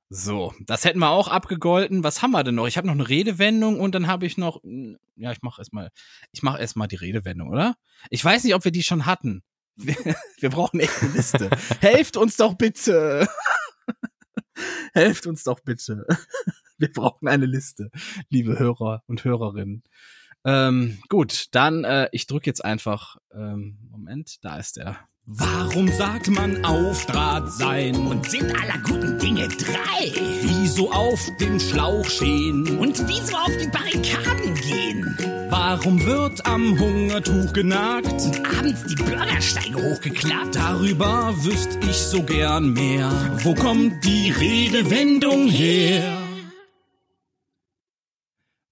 So, 0.09 0.53
das 0.59 0.85
hätten 0.85 0.99
wir 0.99 1.09
auch 1.09 1.29
abgegolten. 1.29 2.03
Was 2.03 2.21
haben 2.21 2.29
wir 2.29 2.43
denn 2.43 2.53
noch? 2.53 2.67
Ich 2.67 2.77
habe 2.77 2.85
noch 2.85 2.93
eine 2.93 3.09
Redewendung 3.09 3.79
und 3.79 3.95
dann 3.95 4.05
habe 4.05 4.27
ich 4.27 4.37
noch, 4.37 4.61
ja, 5.15 5.31
ich 5.31 5.41
mache 5.41 5.61
erstmal, 5.61 5.89
ich 6.31 6.43
mache 6.43 6.59
erstmal 6.59 6.87
die 6.87 6.95
Redewendung, 6.97 7.49
oder? 7.49 7.75
Ich 8.11 8.23
weiß 8.23 8.43
nicht, 8.43 8.53
ob 8.53 8.63
wir 8.65 8.71
die 8.71 8.83
schon 8.83 9.07
hatten. 9.07 9.41
Wir, 9.77 9.95
wir 10.39 10.49
brauchen 10.49 10.79
echt 10.79 11.01
eine 11.01 11.13
Liste. 11.13 11.49
Helft 11.79 12.17
uns 12.17 12.35
doch 12.35 12.55
bitte. 12.55 13.27
Helft 14.93 15.27
uns 15.27 15.43
doch 15.43 15.59
bitte. 15.59 16.05
Wir 16.79 16.91
brauchen 16.91 17.27
eine 17.27 17.47
Liste, 17.47 17.89
liebe 18.29 18.59
Hörer 18.59 19.01
und 19.07 19.23
Hörerinnen. 19.23 19.83
Ähm, 20.45 20.99
gut, 21.09 21.47
dann 21.51 21.83
äh, 21.83 22.07
ich 22.11 22.27
drücke 22.27 22.47
jetzt 22.47 22.63
einfach. 22.63 23.17
Ähm, 23.33 23.77
Moment, 23.89 24.43
da 24.43 24.57
ist 24.57 24.77
der. 24.77 24.97
Warum 25.25 25.87
sagt 25.89 26.29
man 26.29 26.63
auf 26.63 27.05
Draht 27.07 27.51
sein? 27.51 27.95
Und 27.95 28.29
sind 28.29 28.55
aller 28.55 28.77
guten 28.83 29.17
Dinge 29.17 29.47
drei? 29.47 30.11
Wieso 30.41 30.91
auf 30.91 31.19
dem 31.39 31.59
Schlauch 31.59 32.05
stehen? 32.05 32.77
Und 32.77 33.07
wieso 33.07 33.35
auf 33.35 33.51
die 33.57 33.67
Barrikaden 33.67 34.53
gehen? 34.55 35.36
Warum 35.59 36.05
wird 36.05 36.45
am 36.45 36.79
Hungertuch 36.79 37.51
genagt? 37.51 38.11
Und 38.11 38.45
abends 38.45 38.85
die 38.85 38.95
Bürgersteige 38.95 39.75
hochgeklappt? 39.75 40.53
Darüber 40.53 41.33
wüsste 41.43 41.79
ich 41.79 41.97
so 41.97 42.21
gern 42.21 42.73
mehr. 42.73 43.09
Wo 43.41 43.55
kommt 43.55 44.05
die 44.05 44.29
Redewendung 44.29 45.47
her? 45.47 46.15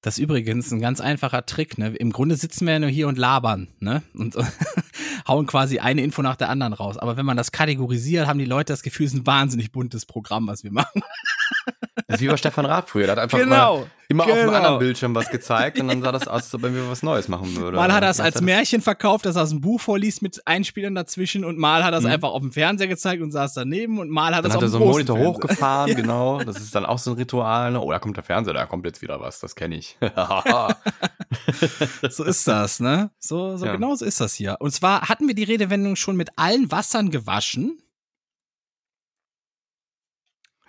Das 0.01 0.19
ist 0.19 0.23
übrigens 0.23 0.71
ein 0.71 0.79
ganz 0.79 1.01
einfacher 1.01 1.47
Trick. 1.47 1.79
Ne? 1.79 1.87
Im 1.95 2.11
Grunde 2.11 2.35
sitzen 2.35 2.67
wir 2.67 2.73
ja 2.73 2.79
nur 2.79 2.89
hier 2.89 3.07
und 3.07 3.17
labern 3.17 3.67
ne? 3.79 4.03
und 4.13 4.37
hauen 5.27 5.47
quasi 5.47 5.79
eine 5.79 6.03
Info 6.03 6.21
nach 6.21 6.35
der 6.35 6.49
anderen 6.49 6.73
raus. 6.73 6.97
Aber 6.97 7.17
wenn 7.17 7.25
man 7.25 7.35
das 7.35 7.51
kategorisiert, 7.51 8.27
haben 8.27 8.37
die 8.37 8.45
Leute 8.45 8.71
das 8.71 8.83
Gefühl, 8.83 9.07
es 9.07 9.13
ist 9.13 9.21
ein 9.21 9.25
wahnsinnig 9.25 9.71
buntes 9.71 10.05
Programm, 10.05 10.45
was 10.45 10.63
wir 10.63 10.71
machen. 10.71 11.01
Das 12.07 12.15
ist 12.17 12.21
wie 12.21 12.27
bei 12.27 12.37
Stefan 12.37 12.65
Raab 12.65 12.89
früher. 12.89 13.05
Der 13.07 13.13
hat 13.15 13.19
einfach 13.23 13.37
Genau, 13.39 13.87
immer, 14.09 14.23
immer 14.23 14.23
auf 14.25 14.31
einem 14.31 14.45
genau. 14.45 14.57
anderen 14.57 14.79
Bildschirm 14.79 15.15
was 15.15 15.29
gezeigt 15.29 15.79
und 15.79 15.87
dann 15.87 16.01
sah 16.01 16.11
das 16.11 16.27
aus, 16.27 16.53
als 16.53 16.63
wenn 16.63 16.75
wir 16.75 16.87
was 16.89 17.01
Neues 17.03 17.27
machen 17.27 17.55
würden. 17.55 17.75
Mal 17.75 17.91
hat 17.91 18.03
er 18.03 18.09
es 18.11 18.17
Dann 18.17 18.27
als 18.27 18.35
hat 18.35 18.43
Märchen 18.43 18.81
verkauft, 18.81 19.25
dass 19.25 19.35
er 19.35 19.43
aus 19.43 19.49
dem 19.49 19.61
Buch 19.61 19.79
vorliest 19.81 20.21
mit 20.21 20.41
Einspielern 20.45 20.93
dazwischen 20.93 21.43
und 21.45 21.57
mal 21.57 21.83
hat 21.83 21.93
er 21.93 21.99
es 21.99 22.05
einfach 22.05 22.29
auf 22.29 22.41
dem 22.41 22.51
Fernseher 22.51 22.87
gezeigt 22.87 23.21
und 23.23 23.31
saß 23.31 23.53
daneben 23.53 23.97
und 23.99 24.09
mal 24.09 24.35
hat 24.35 24.43
er 24.45 24.49
Dann 24.49 24.51
es 24.51 24.55
hat 24.55 24.57
auf 24.57 24.63
er 24.63 24.67
dem 24.67 24.71
so 24.71 24.77
einen 24.77 24.87
Monitor 24.91 25.15
Fernseher. 25.17 25.33
hochgefahren, 25.33 25.95
genau. 25.95 26.43
Das 26.43 26.57
ist 26.57 26.75
dann 26.75 26.85
auch 26.85 26.99
so 26.99 27.11
ein 27.11 27.17
Ritual. 27.17 27.71
Ne? 27.71 27.81
Oh, 27.81 27.91
da 27.91 27.99
kommt 27.99 28.17
der 28.17 28.23
Fernseher, 28.23 28.53
da 28.53 28.65
kommt 28.65 28.85
jetzt 28.85 29.01
wieder 29.01 29.19
was. 29.19 29.39
Das 29.39 29.55
kenne 29.55 29.75
ich. 29.75 29.97
So 32.09 32.23
ist 32.23 32.47
das, 32.47 32.79
ne? 32.79 33.11
So, 33.19 33.57
so 33.57 33.65
Ja. 33.65 33.73
genau 33.73 33.95
so 33.95 34.05
ist 34.05 34.21
das 34.21 34.33
hier. 34.33 34.57
Und 34.59 34.71
zwar 34.71 35.01
hatten 35.09 35.27
wir 35.27 35.35
die 35.35 35.43
Redewendung 35.43 35.95
schon 35.95 36.15
mit 36.15 36.29
allen 36.37 36.71
Wassern 36.71 37.09
gewaschen. 37.09 37.77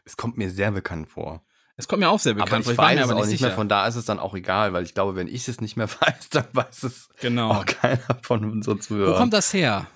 Es 0.06 0.16
kommt 0.16 0.38
mir 0.38 0.50
sehr 0.50 0.70
bekannt 0.70 1.08
vor. 1.08 1.42
Es 1.76 1.88
kommt 1.88 2.00
mir 2.00 2.08
auch 2.08 2.20
sehr 2.20 2.32
aber 2.32 2.44
bekannt 2.44 2.60
ich 2.60 2.66
vor. 2.66 2.72
Ich 2.72 2.78
war 2.78 2.84
weiß 2.86 2.94
mir 2.94 3.02
es 3.02 3.10
aber 3.10 3.20
auch 3.20 3.24
nicht 3.26 3.30
sicher. 3.32 3.46
mehr. 3.48 3.56
Von 3.56 3.68
da 3.68 3.86
ist 3.86 3.96
es 3.96 4.06
dann 4.06 4.18
auch 4.18 4.34
egal, 4.34 4.72
weil 4.72 4.84
ich 4.84 4.94
glaube, 4.94 5.14
wenn 5.16 5.28
ich 5.28 5.46
es 5.46 5.60
nicht 5.60 5.76
mehr 5.76 5.90
weiß, 6.00 6.30
dann 6.30 6.46
weiß 6.52 6.84
es 6.84 7.10
genau. 7.20 7.50
auch 7.50 7.66
keiner 7.66 8.18
von 8.22 8.44
unseren 8.50 8.78
Wo 8.78 8.80
Zuhörern. 8.80 9.18
kommt 9.18 9.34
das 9.34 9.52
her? 9.52 9.86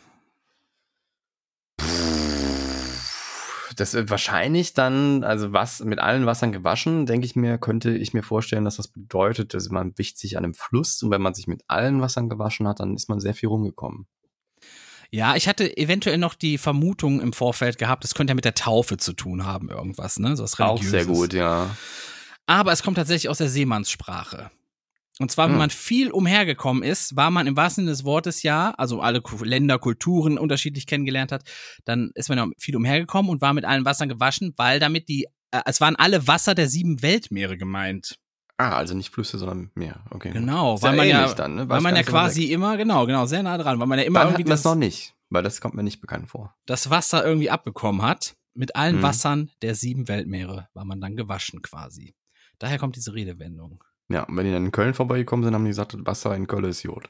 Das 3.77 3.95
wird 3.95 4.11
wahrscheinlich 4.11 4.74
dann, 4.74 5.24
also 5.24 5.55
was 5.55 5.81
mit 5.81 6.01
allen 6.01 6.27
Wassern 6.27 6.53
gewaschen, 6.53 7.07
denke 7.07 7.24
ich 7.24 7.35
mir, 7.35 7.57
könnte 7.57 7.97
ich 7.97 8.12
mir 8.12 8.23
vorstellen, 8.23 8.65
dass 8.65 8.77
das 8.77 8.89
bedeutet, 8.89 9.55
dass 9.55 9.70
man 9.70 9.97
wischt 9.97 10.19
sich 10.19 10.37
an 10.37 10.45
einem 10.45 10.53
Fluss 10.55 11.03
und 11.03 11.11
wenn 11.11 11.23
man 11.23 11.32
sich 11.32 11.47
mit 11.47 11.62
allen 11.69 12.03
Wassern 12.03 12.28
gewaschen 12.28 12.69
hat, 12.69 12.81
dann 12.81 12.95
ist 12.95 13.09
man 13.09 13.20
sehr 13.20 13.32
viel 13.32 13.49
rumgekommen. 13.49 14.07
Ja, 15.12 15.35
ich 15.35 15.49
hatte 15.49 15.77
eventuell 15.77 16.19
noch 16.19 16.35
die 16.35 16.57
Vermutung 16.57 17.20
im 17.20 17.32
Vorfeld 17.32 17.78
gehabt, 17.78 18.05
es 18.05 18.15
könnte 18.15 18.31
ja 18.31 18.35
mit 18.37 18.45
der 18.45 18.55
Taufe 18.55 18.97
zu 18.97 19.12
tun 19.12 19.45
haben, 19.45 19.69
irgendwas, 19.69 20.19
ne? 20.19 20.37
So 20.37 20.45
was 20.45 20.59
Auch 20.61 20.82
sehr 20.82 21.05
gut, 21.05 21.32
ja. 21.32 21.74
Aber 22.47 22.73
es 22.73 22.82
kommt 22.82 22.97
tatsächlich 22.97 23.28
aus 23.28 23.39
der 23.39 23.49
Seemannssprache. 23.49 24.51
Und 25.19 25.31
zwar, 25.31 25.47
wenn 25.47 25.53
Hm. 25.53 25.59
man 25.59 25.70
viel 25.70 26.11
umhergekommen 26.11 26.82
ist, 26.82 27.15
war 27.15 27.31
man 27.31 27.47
im 27.47 27.57
wahrsten 27.57 27.82
Sinne 27.85 27.91
des 27.93 28.05
Wortes 28.05 28.43
ja, 28.43 28.70
also 28.78 29.03
alle 29.03 29.23
Länder, 29.43 29.78
Kulturen 29.78 30.39
unterschiedlich 30.39 30.87
kennengelernt 30.87 31.31
hat, 31.32 31.43
dann 31.85 32.11
ist 32.15 32.28
man 32.28 32.39
ja 32.39 32.47
viel 32.57 32.74
umhergekommen 32.74 33.31
und 33.31 33.43
war 33.43 33.53
mit 33.53 33.65
allen 33.65 33.85
Wassern 33.85 34.09
gewaschen, 34.09 34.55
weil 34.57 34.81
damit 34.81 35.09
die, 35.09 35.27
äh, 35.51 35.61
es 35.66 35.81
waren 35.81 35.97
alle 35.97 36.27
Wasser 36.27 36.55
der 36.55 36.69
sieben 36.69 37.03
Weltmeere 37.03 37.59
gemeint. 37.59 38.20
Ah, 38.61 38.77
also 38.77 38.95
nicht 38.95 39.11
Flüsse, 39.11 39.39
sondern 39.39 39.70
Meer. 39.74 40.01
Okay. 40.11 40.32
Genau, 40.32 40.74
Ist 40.74 40.82
weil 40.82 40.95
man 40.97 41.09
ja, 41.09 41.32
dann, 41.32 41.55
ne? 41.55 41.69
weil 41.70 41.81
man 41.81 41.97
ja 41.97 42.03
quasi 42.03 42.43
weg. 42.43 42.51
immer, 42.51 42.77
genau, 42.77 43.07
genau, 43.07 43.24
sehr 43.24 43.43
nah 43.43 43.57
dran, 43.57 43.81
weil 43.81 43.87
man 43.87 43.99
ja 43.99 44.05
immer 44.05 44.19
Dann 44.20 44.28
irgendwie 44.35 44.43
es 44.53 44.62
das, 44.62 44.65
noch 44.65 44.74
nicht, 44.74 45.15
weil 45.31 45.43
das 45.43 45.62
kommt 45.62 45.74
mir 45.74 45.82
nicht 45.82 46.01
bekannt 46.03 46.28
vor. 46.28 46.55
das 46.66 46.91
Wasser 46.91 47.24
irgendwie 47.24 47.49
abbekommen 47.51 48.03
hat. 48.03 48.37
Mit 48.53 48.77
allen 48.77 48.97
Mhm. 48.99 49.03
Wassern 49.03 49.51
der 49.62 49.74
sieben 49.77 50.09
Weltmeere 50.09 50.69
war 50.74 50.85
man 50.85 51.01
dann 51.01 51.16
gewaschen 51.16 51.62
quasi. 51.62 52.15
Daher 52.59 52.78
kommt 52.78 52.97
diese 52.97 53.15
Redewendung. 53.15 53.82
Ja, 54.11 54.24
und 54.24 54.37
wenn 54.37 54.45
die 54.45 54.53
dann 54.53 54.66
in 54.66 54.73
Köln 54.73 54.93
vorbeigekommen 54.93 55.45
sind, 55.45 55.55
haben 55.55 55.65
die 55.65 55.70
gesagt, 55.70 55.97
Wasser 56.05 56.35
in 56.37 56.47
Köln 56.49 56.65
ist 56.65 56.82
Jod. 56.82 57.09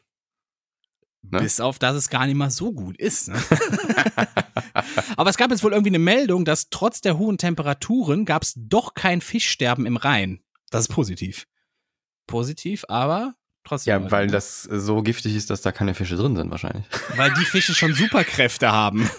Ne? 1.22 1.40
Bis 1.40 1.58
auf, 1.60 1.78
dass 1.80 1.96
es 1.96 2.10
gar 2.10 2.26
nicht 2.26 2.36
mal 2.36 2.50
so 2.50 2.72
gut 2.72 2.96
ist. 2.98 3.28
Ne? 3.28 3.40
Aber 5.16 5.30
es 5.30 5.36
gab 5.36 5.50
jetzt 5.50 5.62
wohl 5.64 5.72
irgendwie 5.72 5.90
eine 5.90 5.98
Meldung, 5.98 6.44
dass 6.44 6.70
trotz 6.70 7.00
der 7.00 7.18
hohen 7.18 7.38
Temperaturen 7.38 8.24
gab 8.24 8.42
es 8.42 8.54
doch 8.56 8.94
kein 8.94 9.20
Fischsterben 9.20 9.86
im 9.86 9.96
Rhein. 9.96 10.40
Das 10.70 10.82
ist 10.82 10.88
positiv. 10.88 11.46
Positiv, 12.26 12.84
aber 12.88 13.34
trotzdem. 13.64 14.04
Ja, 14.04 14.10
weil 14.10 14.28
das 14.28 14.62
so 14.62 15.02
giftig 15.02 15.34
ist, 15.34 15.50
dass 15.50 15.62
da 15.62 15.72
keine 15.72 15.94
Fische 15.94 16.16
drin 16.16 16.36
sind 16.36 16.50
wahrscheinlich. 16.50 16.86
Weil 17.16 17.32
die 17.34 17.44
Fische 17.44 17.74
schon 17.74 17.92
Superkräfte 17.92 18.70
haben. 18.70 19.10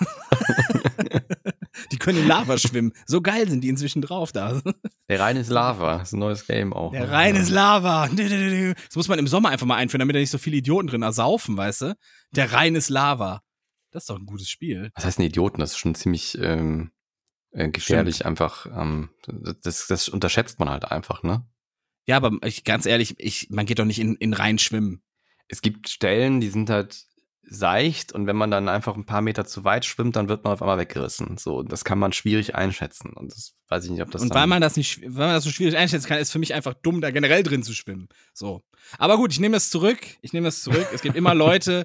die 1.91 1.97
können 1.97 2.19
in 2.19 2.27
Lava 2.27 2.57
schwimmen. 2.57 2.93
So 3.05 3.21
geil 3.21 3.49
sind 3.49 3.61
die 3.61 3.69
inzwischen 3.69 4.01
drauf 4.01 4.31
da. 4.31 4.61
Der 5.09 5.19
Rhein 5.19 5.35
ist 5.35 5.49
Lava, 5.49 5.97
das 5.97 6.09
ist 6.09 6.13
ein 6.13 6.19
neues 6.19 6.47
Game 6.47 6.71
auch. 6.73 6.91
Der 6.93 7.11
Rhein 7.11 7.35
ist 7.35 7.49
Lava. 7.49 8.07
Das 8.07 8.95
muss 8.95 9.09
man 9.09 9.19
im 9.19 9.27
Sommer 9.27 9.49
einfach 9.49 9.67
mal 9.67 9.75
einführen, 9.75 9.99
damit 9.99 10.15
da 10.15 10.19
nicht 10.19 10.29
so 10.31 10.37
viele 10.37 10.57
Idioten 10.57 10.87
drin 10.87 11.01
ersaufen, 11.01 11.57
weißt 11.57 11.81
du? 11.81 11.97
Der 12.31 12.53
Rhein 12.53 12.75
ist 12.75 12.89
Lava. 12.89 13.41
Das 13.91 14.03
ist 14.03 14.09
doch 14.09 14.17
ein 14.17 14.25
gutes 14.25 14.49
Spiel. 14.49 14.89
Was 14.95 15.03
heißt 15.03 15.19
ein 15.19 15.23
Idioten? 15.23 15.59
Das 15.59 15.71
ist 15.71 15.77
schon 15.77 15.95
ziemlich 15.95 16.37
ähm, 16.39 16.91
äh, 17.51 17.69
gefährlich 17.69 18.25
einfach. 18.25 18.65
Ähm, 18.65 19.09
das, 19.63 19.87
das 19.87 20.09
unterschätzt 20.09 20.59
man 20.59 20.69
halt 20.69 20.85
einfach, 20.85 21.23
ne? 21.23 21.45
Ja, 22.07 22.17
aber 22.17 22.31
ich, 22.43 22.63
ganz 22.63 22.85
ehrlich, 22.85 23.15
ich, 23.19 23.49
man 23.49 23.65
geht 23.65 23.79
doch 23.79 23.85
nicht 23.85 23.99
in, 23.99 24.15
in 24.15 24.33
Rhein 24.33 24.57
schwimmen. 24.57 25.01
Es 25.47 25.61
gibt 25.61 25.89
Stellen, 25.89 26.41
die 26.41 26.49
sind 26.49 26.69
halt 26.69 27.05
seicht 27.43 28.13
und 28.13 28.27
wenn 28.27 28.37
man 28.37 28.49
dann 28.49 28.69
einfach 28.69 28.95
ein 28.95 29.05
paar 29.05 29.21
Meter 29.21 29.45
zu 29.45 29.65
weit 29.65 29.83
schwimmt, 29.85 30.15
dann 30.15 30.29
wird 30.29 30.43
man 30.43 30.53
auf 30.53 30.61
einmal 30.61 30.77
weggerissen. 30.77 31.37
So, 31.37 31.63
das 31.63 31.83
kann 31.83 31.99
man 31.99 32.13
schwierig 32.13 32.55
einschätzen 32.55 33.11
und 33.13 33.31
das 33.31 33.53
weiß 33.67 33.83
ich 33.85 33.91
nicht, 33.91 34.01
ob 34.01 34.09
das 34.09 34.21
Und 34.21 34.33
weil 34.33 34.47
man 34.47 34.61
das 34.61 34.77
nicht, 34.77 35.01
weil 35.01 35.27
man 35.27 35.35
das 35.35 35.43
so 35.43 35.49
schwierig 35.49 35.75
einschätzen 35.75 36.07
kann, 36.07 36.19
ist 36.19 36.31
für 36.31 36.39
mich 36.39 36.53
einfach 36.53 36.73
dumm, 36.73 37.01
da 37.01 37.11
generell 37.11 37.43
drin 37.43 37.63
zu 37.63 37.73
schwimmen. 37.73 38.07
So. 38.33 38.63
Aber 38.97 39.17
gut, 39.17 39.33
ich 39.33 39.39
nehme 39.39 39.55
das 39.55 39.69
zurück. 39.69 39.99
Ich 40.21 40.31
nehme 40.31 40.45
das 40.45 40.61
zurück. 40.61 40.87
Es 40.93 41.01
gibt 41.01 41.17
immer 41.17 41.35
Leute, 41.35 41.83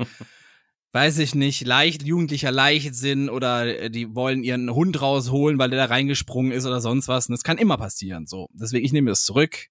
weiß 0.92 1.18
ich 1.18 1.34
nicht, 1.34 1.66
leicht, 1.66 2.04
jugendlicher 2.04 2.50
Leichtsinn 2.50 3.28
oder 3.28 3.80
äh, 3.80 3.90
die 3.90 4.14
wollen 4.14 4.42
ihren 4.42 4.70
Hund 4.70 5.00
rausholen, 5.00 5.58
weil 5.58 5.70
der 5.70 5.80
da 5.80 5.84
reingesprungen 5.86 6.52
ist 6.52 6.66
oder 6.66 6.80
sonst 6.80 7.08
was. 7.08 7.28
Und 7.28 7.32
das 7.32 7.42
kann 7.42 7.58
immer 7.58 7.76
passieren. 7.76 8.26
So. 8.26 8.48
Deswegen, 8.52 8.84
ich 8.84 8.92
nehme 8.92 9.10
das 9.10 9.24
zurück. 9.24 9.68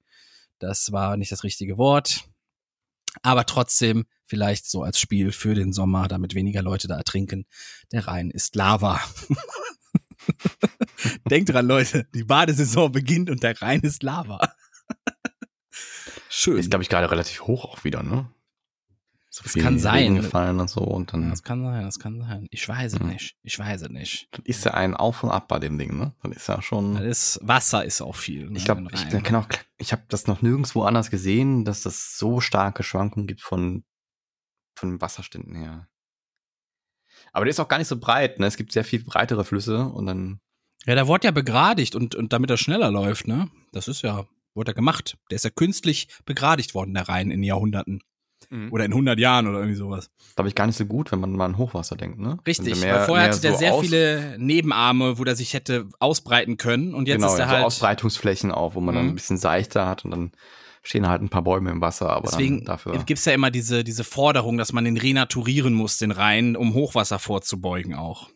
Das 0.60 0.92
war 0.92 1.18
nicht 1.18 1.32
das 1.32 1.44
richtige 1.44 1.78
Wort. 1.78 2.26
Aber 3.22 3.46
trotzdem 3.46 4.06
vielleicht 4.26 4.70
so 4.70 4.84
als 4.84 5.00
Spiel 5.00 5.32
für 5.32 5.56
den 5.56 5.74
Sommer, 5.74 6.08
damit 6.08 6.36
weniger 6.36 6.62
Leute 6.62 6.88
da 6.88 6.98
ertrinken. 6.98 7.46
Der 7.92 8.08
Rhein 8.08 8.30
ist 8.30 8.56
Lava. 8.56 9.02
Denkt 11.30 11.50
dran, 11.50 11.68
Leute, 11.68 12.08
die 12.14 12.24
Badesaison 12.24 12.92
beginnt 12.92 13.30
und 13.30 13.44
der 13.44 13.62
Rhein 13.62 13.82
ist 13.82 14.04
Lava. 14.04 14.40
Schön. 16.30 16.58
ist, 16.58 16.70
glaube 16.70 16.84
ich, 16.84 16.90
gerade 16.90 17.10
relativ 17.10 17.42
hoch 17.42 17.66
auch 17.66 17.84
wieder, 17.84 18.04
ne? 18.04 18.30
So 19.36 19.44
Das 19.44 19.54
kann 19.56 19.78
sein. 19.80 20.16
Gefallen 20.16 20.62
und 20.62 20.70
so 20.70 20.80
und 20.80 21.12
dann 21.12 21.30
das 21.30 21.44
kann 21.44 21.62
sein, 21.62 21.84
das 21.84 22.00
kann 22.00 22.22
sein. 22.22 22.48
Ich 22.52 22.70
weiß 22.70 22.94
es 22.94 23.00
Mhm. 23.02 23.08
nicht. 23.10 23.36
Ich 23.44 23.60
weiß 23.60 23.82
es 23.82 23.90
nicht. 23.90 24.30
dann 24.32 24.46
ist 24.46 24.64
ja 24.64 24.74
ein 24.76 24.94
Auf 24.96 25.24
und 25.26 25.32
Ab 25.32 25.50
bei 25.50 25.60
dem 25.60 25.78
Ding, 25.78 25.98
ne? 25.98 26.14
Dann 26.24 26.32
ist 26.32 26.48
ja 26.48 26.62
schon. 26.62 26.94
Das 26.96 27.04
ist, 27.04 27.40
Wasser 27.44 27.84
ist 27.84 28.00
auch 28.02 28.16
viel. 28.16 28.50
ne, 28.50 28.58
Ich 28.58 28.64
glaube, 28.64 28.88
ich 28.94 29.10
kann 29.10 29.36
auch, 29.36 29.48
ich 29.78 29.92
habe 29.92 30.04
das 30.08 30.28
noch 30.28 30.42
nirgendwo 30.42 30.84
anders 30.84 31.12
gesehen, 31.12 31.66
dass 31.66 31.82
das 31.82 32.18
so 32.18 32.40
starke 32.40 32.82
Schwankungen 32.84 33.28
gibt 33.28 33.42
von, 33.42 33.84
von 34.78 34.92
den 34.92 35.02
Wasserständen 35.02 35.54
her. 35.56 35.90
Aber 37.34 37.44
der 37.44 37.50
ist 37.50 37.60
auch 37.60 37.68
gar 37.68 37.80
nicht 37.80 37.90
so 37.90 37.98
breit, 38.00 38.40
ne? 38.40 38.46
Es 38.46 38.56
gibt 38.56 38.72
sehr 38.72 38.86
viel 38.86 39.04
breitere 39.04 39.44
Flüsse 39.44 39.86
und 39.90 40.06
dann, 40.06 40.40
Ja, 40.86 40.96
der 40.96 41.08
wurde 41.08 41.26
ja 41.28 41.32
begradigt 41.32 41.94
und, 41.94 42.16
und 42.16 42.32
damit 42.32 42.50
er 42.50 42.58
schneller 42.58 42.90
läuft, 42.90 43.28
ne? 43.28 43.50
Das 43.74 43.90
ist 43.90 44.02
ja, 44.02 44.26
wurde 44.54 44.72
er 44.72 44.76
gemacht. 44.76 45.18
Der 45.30 45.36
ist 45.36 45.44
ja 45.44 45.50
künstlich 45.50 46.08
begradigt 46.24 46.74
worden, 46.74 46.94
der 46.94 47.10
Rhein, 47.10 47.32
in 47.32 47.44
Jahrhunderten. 47.44 48.02
Oder 48.72 48.86
in 48.86 48.92
100 48.92 49.20
Jahren 49.20 49.48
oder 49.48 49.60
irgendwie 49.60 49.76
sowas. 49.78 50.10
glaube 50.36 50.48
ich, 50.50 50.56
gar 50.56 50.68
nicht 50.68 50.76
so 50.78 50.86
gut, 50.86 51.12
wenn 51.12 51.20
man 51.20 51.32
mal 51.34 51.46
an 51.46 51.58
Hochwasser 51.58 51.96
denkt, 51.96 52.20
ne? 52.20 52.38
Richtig, 52.46 52.80
der 52.80 52.94
weil 53.00 53.06
vorher 53.06 53.26
mehr 53.28 53.32
hatte 53.34 53.42
der 53.42 53.52
so 53.54 53.58
sehr 53.60 53.74
viele 53.80 54.36
Nebenarme, 54.40 55.18
wo 55.20 55.24
der 55.24 55.36
sich 55.36 55.54
hätte 55.54 55.88
ausbreiten 56.00 56.58
können. 56.58 56.94
Und 56.94 57.08
jetzt 57.08 57.18
genau, 57.18 57.34
ist 57.34 57.40
er 57.40 57.46
so 57.48 57.52
halt. 57.52 57.64
Ausbreitungsflächen 57.66 58.52
auch, 58.52 58.76
wo 58.76 58.82
man 58.82 58.96
dann 58.96 59.06
Mhm. 59.06 59.12
ein 59.12 59.16
bisschen 59.16 59.38
seichter 59.38 59.88
hat 59.88 60.06
und 60.06 60.12
dann 60.12 60.32
stehen 60.84 61.08
halt 61.08 61.22
ein 61.22 61.30
paar 61.30 61.42
Bäume 61.42 61.72
im 61.72 61.82
Wasser, 61.82 62.10
aber 62.12 62.30
Deswegen 62.30 62.58
dann 62.60 62.66
dafür. 62.66 63.04
gibt's 63.06 63.26
ja 63.26 63.34
immer 63.34 63.50
diese, 63.50 63.84
diese 63.84 64.04
Forderung, 64.04 64.58
dass 64.58 64.72
man 64.72 64.86
den 64.86 64.98
renaturieren 64.98 65.74
muss, 65.74 65.98
den 65.98 66.12
Rhein, 66.12 66.56
um 66.56 66.74
Hochwasser 66.76 67.18
vorzubeugen 67.18 67.96
auch. 67.96 68.30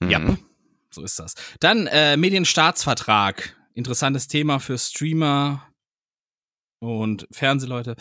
Mhm. 0.00 0.10
Ja, 0.10 0.36
so 0.90 1.02
ist 1.02 1.18
das. 1.18 1.34
Dann 1.60 1.86
äh, 1.86 2.16
Medienstaatsvertrag. 2.16 3.56
Interessantes 3.76 4.28
Thema 4.28 4.60
für 4.60 4.78
Streamer 4.78 5.66
und 6.84 7.26
Fernsehleute. 7.30 7.96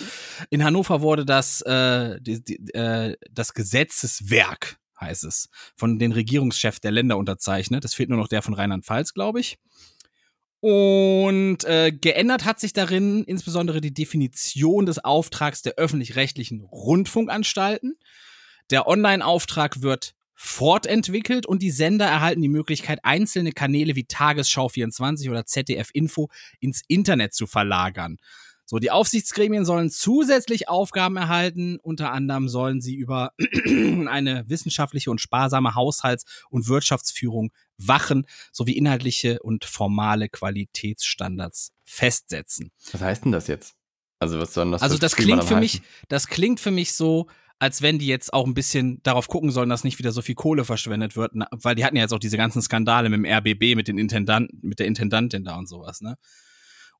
In 0.49 0.63
Hannover 0.63 1.01
wurde 1.01 1.25
das, 1.25 1.61
äh, 1.61 2.19
die, 2.21 2.43
die, 2.43 2.73
äh, 2.73 3.15
das 3.31 3.53
Gesetzeswerk, 3.53 4.77
heißt 4.99 5.23
es, 5.23 5.49
von 5.75 5.99
den 5.99 6.11
Regierungschefs 6.11 6.81
der 6.81 6.91
Länder 6.91 7.17
unterzeichnet. 7.17 7.85
Es 7.85 7.93
fehlt 7.93 8.09
nur 8.09 8.19
noch 8.19 8.27
der 8.27 8.41
von 8.41 8.53
Rheinland-Pfalz, 8.53 9.13
glaube 9.13 9.39
ich. 9.39 9.57
Und 10.59 11.65
äh, 11.65 11.91
geändert 11.91 12.45
hat 12.45 12.61
sich 12.61 12.71
darin 12.71 13.25
insbesondere 13.25 13.81
die 13.81 13.93
Definition 13.93 14.85
des 14.85 15.03
Auftrags 15.03 15.61
der 15.61 15.73
öffentlich-rechtlichen 15.75 16.61
Rundfunkanstalten. 16.61 17.97
Der 18.69 18.87
Online-Auftrag 18.87 19.81
wird 19.81 20.15
fortentwickelt 20.35 21.45
und 21.45 21.61
die 21.61 21.71
Sender 21.71 22.05
erhalten 22.05 22.41
die 22.41 22.47
Möglichkeit, 22.47 22.99
einzelne 23.03 23.51
Kanäle 23.51 23.95
wie 23.95 24.05
Tagesschau 24.05 24.69
24 24.69 25.29
oder 25.29 25.45
ZDF 25.45 25.89
Info 25.93 26.29
ins 26.59 26.81
Internet 26.87 27.33
zu 27.33 27.45
verlagern. 27.45 28.17
So, 28.65 28.79
die 28.79 28.91
Aufsichtsgremien 28.91 29.65
sollen 29.65 29.89
zusätzlich 29.89 30.69
Aufgaben 30.69 31.17
erhalten. 31.17 31.79
Unter 31.81 32.11
anderem 32.11 32.47
sollen 32.47 32.81
sie 32.81 32.95
über 32.95 33.33
eine 34.07 34.45
wissenschaftliche 34.47 35.11
und 35.11 35.19
sparsame 35.19 35.75
Haushalts- 35.75 36.25
und 36.49 36.67
Wirtschaftsführung 36.67 37.51
wachen, 37.77 38.25
sowie 38.51 38.77
inhaltliche 38.77 39.39
und 39.41 39.65
formale 39.65 40.29
Qualitätsstandards 40.29 41.71
festsetzen. 41.83 42.71
Was 42.91 43.01
heißt 43.01 43.25
denn 43.25 43.31
das 43.31 43.47
jetzt? 43.47 43.75
Also 44.19 44.39
was 44.39 44.53
soll 44.53 44.71
das 44.71 44.81
Also 44.81 44.97
das 44.97 45.15
klingt 45.15 45.43
für 45.43 45.57
mich, 45.57 45.81
das 46.07 46.27
klingt 46.27 46.61
für 46.61 46.71
mich 46.71 46.93
so, 46.93 47.27
als 47.59 47.81
wenn 47.81 47.99
die 47.99 48.07
jetzt 48.07 48.33
auch 48.33 48.45
ein 48.45 48.53
bisschen 48.53 49.01
darauf 49.03 49.27
gucken 49.27 49.51
sollen, 49.51 49.69
dass 49.69 49.83
nicht 49.83 49.99
wieder 49.99 50.11
so 50.11 50.21
viel 50.21 50.35
Kohle 50.35 50.63
verschwendet 50.63 51.15
wird, 51.15 51.33
weil 51.51 51.75
die 51.75 51.83
hatten 51.85 51.95
ja 51.95 52.03
jetzt 52.03 52.13
auch 52.13 52.19
diese 52.19 52.37
ganzen 52.37 52.61
Skandale 52.61 53.09
mit 53.09 53.17
dem 53.17 53.25
RBB, 53.25 53.75
mit 53.75 53.87
den 53.87 53.97
Intendanten, 53.97 54.59
mit 54.61 54.79
der 54.79 54.87
Intendantin 54.87 55.43
da 55.43 55.55
und 55.55 55.67
sowas, 55.67 56.01
ne? 56.01 56.17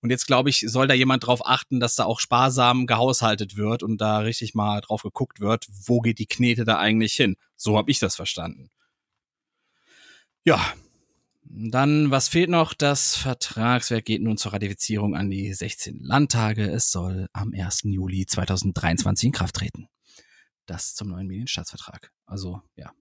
Und 0.03 0.09
jetzt 0.09 0.27
glaube 0.27 0.49
ich, 0.49 0.65
soll 0.67 0.87
da 0.87 0.93
jemand 0.93 1.25
drauf 1.25 1.47
achten, 1.47 1.79
dass 1.79 1.95
da 1.95 2.03
auch 2.03 2.19
sparsam 2.19 2.87
gehaushaltet 2.87 3.55
wird 3.55 3.83
und 3.83 4.01
da 4.01 4.17
richtig 4.19 4.53
mal 4.53 4.81
drauf 4.81 5.01
geguckt 5.01 5.39
wird, 5.39 5.65
wo 5.69 6.01
geht 6.01 6.19
die 6.19 6.25
Knete 6.25 6.65
da 6.65 6.77
eigentlich 6.77 7.13
hin? 7.13 7.37
So 7.55 7.77
habe 7.77 7.89
ich 7.89 7.99
das 7.99 8.17
verstanden. 8.17 8.69
Ja. 10.43 10.61
Dann, 11.45 12.11
was 12.11 12.27
fehlt 12.27 12.49
noch? 12.49 12.73
Das 12.73 13.15
Vertragswerk 13.15 14.03
geht 14.03 14.21
nun 14.21 14.37
zur 14.37 14.51
Ratifizierung 14.51 15.15
an 15.15 15.29
die 15.29 15.53
16 15.53 15.99
Landtage. 16.01 16.69
Es 16.69 16.91
soll 16.91 17.29
am 17.31 17.53
1. 17.53 17.83
Juli 17.83 18.25
2023 18.25 19.27
in 19.27 19.31
Kraft 19.31 19.55
treten. 19.55 19.87
Das 20.65 20.95
zum 20.95 21.09
neuen 21.09 21.27
Medienstaatsvertrag. 21.27 22.11
Also, 22.25 22.61
ja. 22.75 22.91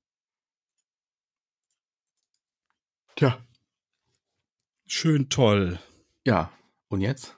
Tja. 3.17 3.45
Schön 4.87 5.29
toll. 5.31 5.81
Ja. 6.25 6.53
Und 6.93 7.01
jetzt? 7.01 7.37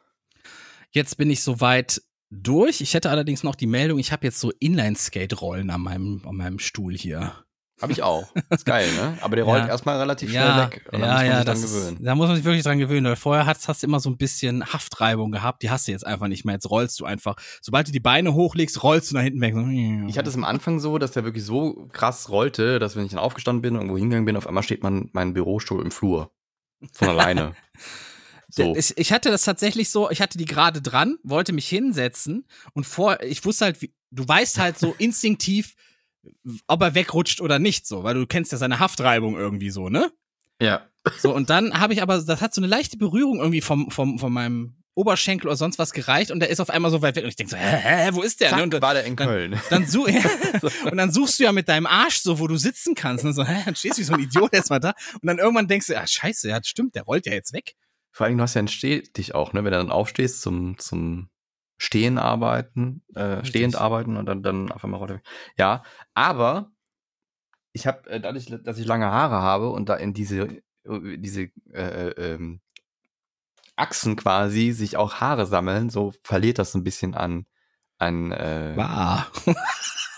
Jetzt 0.91 1.17
bin 1.17 1.31
ich 1.31 1.43
soweit 1.45 2.03
durch. 2.29 2.81
Ich 2.81 2.95
hätte 2.95 3.09
allerdings 3.11 3.45
noch 3.45 3.55
die 3.55 3.69
Meldung, 3.69 4.01
ich 4.01 4.11
habe 4.11 4.27
jetzt 4.27 4.41
so 4.41 4.51
Inline-Skate-Rollen 4.59 5.71
an 5.71 5.81
meinem, 5.81 6.23
an 6.27 6.35
meinem 6.35 6.59
Stuhl 6.59 6.93
hier. 6.97 7.33
Habe 7.81 7.93
ich 7.93 8.03
auch. 8.03 8.35
Ist 8.51 8.67
geil, 8.67 8.89
ne? 8.97 9.17
Aber 9.21 9.37
der 9.37 9.45
rollt 9.49 9.63
Ja. 9.63 9.69
erstmal 9.69 9.99
relativ 9.99 10.31
schnell 10.31 10.43
Ja, 10.45 10.71
weg. 10.71 10.89
Und 10.93 10.99
ja, 11.01 11.07
muss 11.07 11.17
man 11.17 11.27
ja, 11.27 11.37
sich 11.37 11.45
das 11.45 11.61
dran 11.61 11.65
ist, 11.71 11.75
gewöhnen. 11.75 12.05
da 12.05 12.15
muss 12.17 12.27
man 12.27 12.37
sich 12.37 12.45
wirklich 12.45 12.65
dran 12.65 12.79
gewöhnen, 12.81 13.07
weil 13.07 13.15
vorher 13.17 13.47
hast, 13.47 13.69
hast 13.69 13.83
du 13.85 13.87
immer 13.87 14.01
so 14.01 14.11
ein 14.11 14.17
bisschen 14.17 14.65
Haftreibung 14.73 15.31
gehabt, 15.31 15.63
die 15.63 15.71
hast 15.71 15.87
du 15.87 15.93
jetzt 15.93 16.05
einfach 16.07 16.27
nicht 16.27 16.45
mehr. 16.45 16.55
Jetzt 16.55 16.69
rollst 16.71 16.99
du 16.99 17.05
einfach. 17.05 17.37
Sobald 17.63 17.87
du 17.87 17.93
die 17.93 18.01
Beine 18.01 18.35
hochlegst, 18.35 18.83
rollst 18.83 19.13
du 19.13 19.15
nach 19.15 19.23
hinten 19.23 19.41
weg. 19.41 19.55
Ich 20.09 20.19
hatte 20.19 20.29
es 20.31 20.35
am 20.37 20.45
Anfang 20.45 20.81
so, 20.81 20.99
dass 20.99 21.13
der 21.13 21.23
wirklich 21.25 21.45
so 21.45 21.89
krass 21.93 22.29
rollte, 22.29 22.81
dass 22.81 22.97
wenn 22.97 23.05
ich 23.05 23.11
dann 23.13 23.21
aufgestanden 23.21 23.63
bin 23.63 23.75
und 23.75 23.83
irgendwo 23.83 23.99
hingegangen 23.99 24.25
bin, 24.25 24.37
auf 24.37 24.49
einmal 24.49 24.65
steht 24.65 24.83
man 24.83 25.11
mein 25.13 25.33
Bürostuhl 25.33 25.81
im 25.81 25.93
Flur. 25.93 26.33
Von 26.93 27.09
alleine. 27.09 27.55
so. 28.49 28.75
Ich, 28.77 28.97
ich 28.97 29.13
hatte 29.13 29.31
das 29.31 29.43
tatsächlich 29.43 29.91
so, 29.91 30.11
ich 30.11 30.21
hatte 30.21 30.39
die 30.39 30.45
gerade 30.45 30.81
dran, 30.83 31.17
wollte 31.23 31.53
mich 31.53 31.69
hinsetzen 31.69 32.47
und 32.73 32.85
vor, 32.85 33.23
ich 33.23 33.45
wusste 33.45 33.67
halt, 33.67 33.83
wie, 33.83 33.95
du 34.11 34.27
weißt 34.27 34.59
halt 34.59 34.79
so 34.79 34.95
instinktiv, 34.99 35.75
ob 36.67 36.81
er 36.83 36.95
wegrutscht 36.95 37.41
oder 37.41 37.59
nicht, 37.59 37.87
so, 37.87 38.03
weil 38.03 38.15
du 38.15 38.27
kennst 38.27 38.53
ja 38.53 38.59
seine 38.59 38.79
Haftreibung 38.79 39.37
irgendwie 39.37 39.71
so, 39.71 39.89
ne? 39.89 40.11
Ja. 40.61 40.87
So, 41.19 41.35
und 41.35 41.51
dann 41.51 41.79
habe 41.79 41.93
ich 41.93 42.01
aber, 42.01 42.19
das 42.23 42.41
hat 42.41 42.55
so 42.55 42.61
eine 42.61 42.67
leichte 42.69 42.97
Berührung 42.97 43.39
irgendwie 43.39 43.61
vom, 43.61 43.91
vom, 43.91 44.19
von 44.19 44.33
meinem 44.33 44.77
Oberschenkel 44.95 45.49
oder 45.49 45.57
sonst 45.57 45.79
was 45.79 45.93
gereicht 45.93 46.31
und 46.31 46.39
der 46.41 46.51
ist 46.51 46.61
auf 46.61 46.71
einmal 46.71 46.91
so 46.91 47.03
weit 47.03 47.17
weg 47.17 47.25
und 47.25 47.29
ich 47.31 47.37
denke 47.37 47.51
so, 47.51 47.57
hä, 47.57 47.77
hä, 47.83 48.11
wo 48.13 48.23
ist 48.23 48.41
der? 48.41 48.51
Zack, 48.51 48.59
ne? 48.59 48.63
und 48.63 48.73
dann, 48.73 48.81
war 48.81 48.95
der 48.95 49.05
in 49.05 49.17
dann- 49.17 49.27
Köln. 49.27 49.61
dann 49.69 49.87
such, 49.87 50.09
ja, 50.09 50.23
und 50.91 50.97
dann 50.97 51.13
suchst 51.13 51.41
du 51.41 51.45
ja 51.45 51.53
mit 51.53 51.69
deinem 51.69 51.87
Arsch 51.87 52.19
so, 52.19 52.39
wo 52.39 52.47
du 52.47 52.57
sitzen 52.57 52.95
kannst. 52.95 53.25
Und 53.25 53.33
so, 53.35 53.45
hä, 53.45 53.63
dann 53.65 53.75
stehst 53.75 53.99
du 53.99 54.03
wie 54.03 54.05
so 54.05 54.15
ein 54.15 54.21
Idiot 54.21 54.55
erstmal 54.55 54.79
da. 54.81 54.95
Und 55.15 55.27
dann 55.27 55.39
irgendwann 55.39 55.67
denkst 55.67 55.89
du, 55.89 55.99
ah, 55.99 56.07
scheiße, 56.07 56.49
ja, 56.49 56.61
stimmt, 56.63 56.95
der 56.95 57.03
rollt 57.03 57.27
ja 57.27 57.33
jetzt 57.33 57.53
weg. 57.53 57.75
Vor 58.15 58.27
allem, 58.27 58.39
du 58.39 58.45
hast 58.45 58.55
ja 58.55 58.61
einen 58.61 58.69
Stehtisch 58.69 59.35
auch, 59.35 59.53
ne? 59.53 59.65
Wenn 59.65 59.73
du 59.73 59.79
dann 59.79 59.91
aufstehst 59.91 60.41
zum, 60.41 60.79
zum 60.79 61.31
Stehen 61.79 62.17
arbeiten, 62.17 63.03
äh, 63.17 63.45
stehend 63.45 63.75
arbeiten 63.75 64.17
und 64.17 64.27
dann, 64.27 64.41
dann 64.45 64.71
auf 64.71 64.85
einmal 64.85 64.99
rollt 64.99 65.11
er 65.11 65.17
weg. 65.17 65.27
Ja, 65.59 65.83
aber 66.15 66.71
ich 67.73 67.89
habe, 67.89 68.09
äh, 68.09 68.21
dadurch, 68.21 68.47
dass 68.63 68.79
ich 68.79 68.87
lange 68.87 69.07
Haare 69.07 69.43
habe 69.43 69.71
und 69.71 69.89
da 69.89 69.97
in 69.97 70.15
diese, 70.15 70.43
äh, 70.85 71.19
diese 71.19 71.51
äh, 71.73 72.11
ähm, 72.11 72.61
Achsen 73.75 74.15
quasi 74.15 74.71
sich 74.71 74.97
auch 74.97 75.15
Haare 75.15 75.47
sammeln, 75.47 75.91
so 75.91 76.15
verliert 76.23 76.61
das 76.61 76.71
so 76.71 76.79
ein 76.79 76.85
bisschen 76.85 77.17
an, 77.17 77.47
an, 77.99 78.31
äh, 78.31 78.75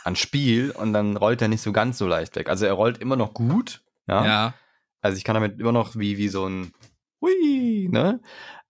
an 0.05 0.17
Spiel 0.17 0.71
und 0.71 0.93
dann 0.93 1.17
rollt 1.17 1.41
er 1.41 1.49
nicht 1.49 1.63
so 1.63 1.73
ganz 1.73 1.97
so 1.97 2.07
leicht 2.07 2.37
weg. 2.37 2.51
Also 2.51 2.67
er 2.67 2.75
rollt 2.75 2.99
immer 2.99 3.17
noch 3.17 3.33
gut, 3.33 3.83
ja. 4.07 4.27
Ja. 4.27 4.55
Also 5.01 5.17
ich 5.17 5.25
kann 5.25 5.33
damit 5.33 5.59
immer 5.59 5.73
noch 5.73 5.97
wie, 5.97 6.19
wie 6.19 6.29
so 6.29 6.47
ein 6.47 6.75
Hui, 7.27 7.89
ne? 7.91 8.21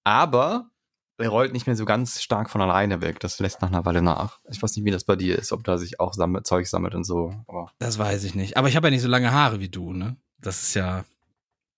Aber 0.04 0.70
er 1.18 1.28
rollt 1.30 1.52
nicht 1.52 1.66
mehr 1.66 1.76
so 1.76 1.84
ganz 1.84 2.22
stark 2.22 2.50
von 2.50 2.60
alleine 2.60 3.00
weg. 3.00 3.20
Das 3.20 3.38
lässt 3.40 3.62
nach 3.62 3.68
einer 3.68 3.84
Weile 3.84 4.02
nach. 4.02 4.38
Ich 4.50 4.62
weiß 4.62 4.76
nicht, 4.76 4.84
wie 4.84 4.90
das 4.90 5.04
bei 5.04 5.16
dir 5.16 5.38
ist, 5.38 5.52
ob 5.52 5.64
da 5.64 5.78
sich 5.78 5.98
auch 6.00 6.12
sammelt, 6.14 6.46
Zeug 6.46 6.66
sammelt 6.66 6.94
und 6.94 7.04
so. 7.04 7.32
Aber 7.48 7.70
Das 7.78 7.98
weiß 7.98 8.24
ich 8.24 8.34
nicht. 8.34 8.56
Aber 8.56 8.68
ich 8.68 8.76
habe 8.76 8.88
ja 8.88 8.90
nicht 8.90 9.02
so 9.02 9.08
lange 9.08 9.32
Haare 9.32 9.60
wie 9.60 9.68
du, 9.68 9.92
ne? 9.92 10.16
Das 10.40 10.62
ist 10.62 10.74
ja, 10.74 11.04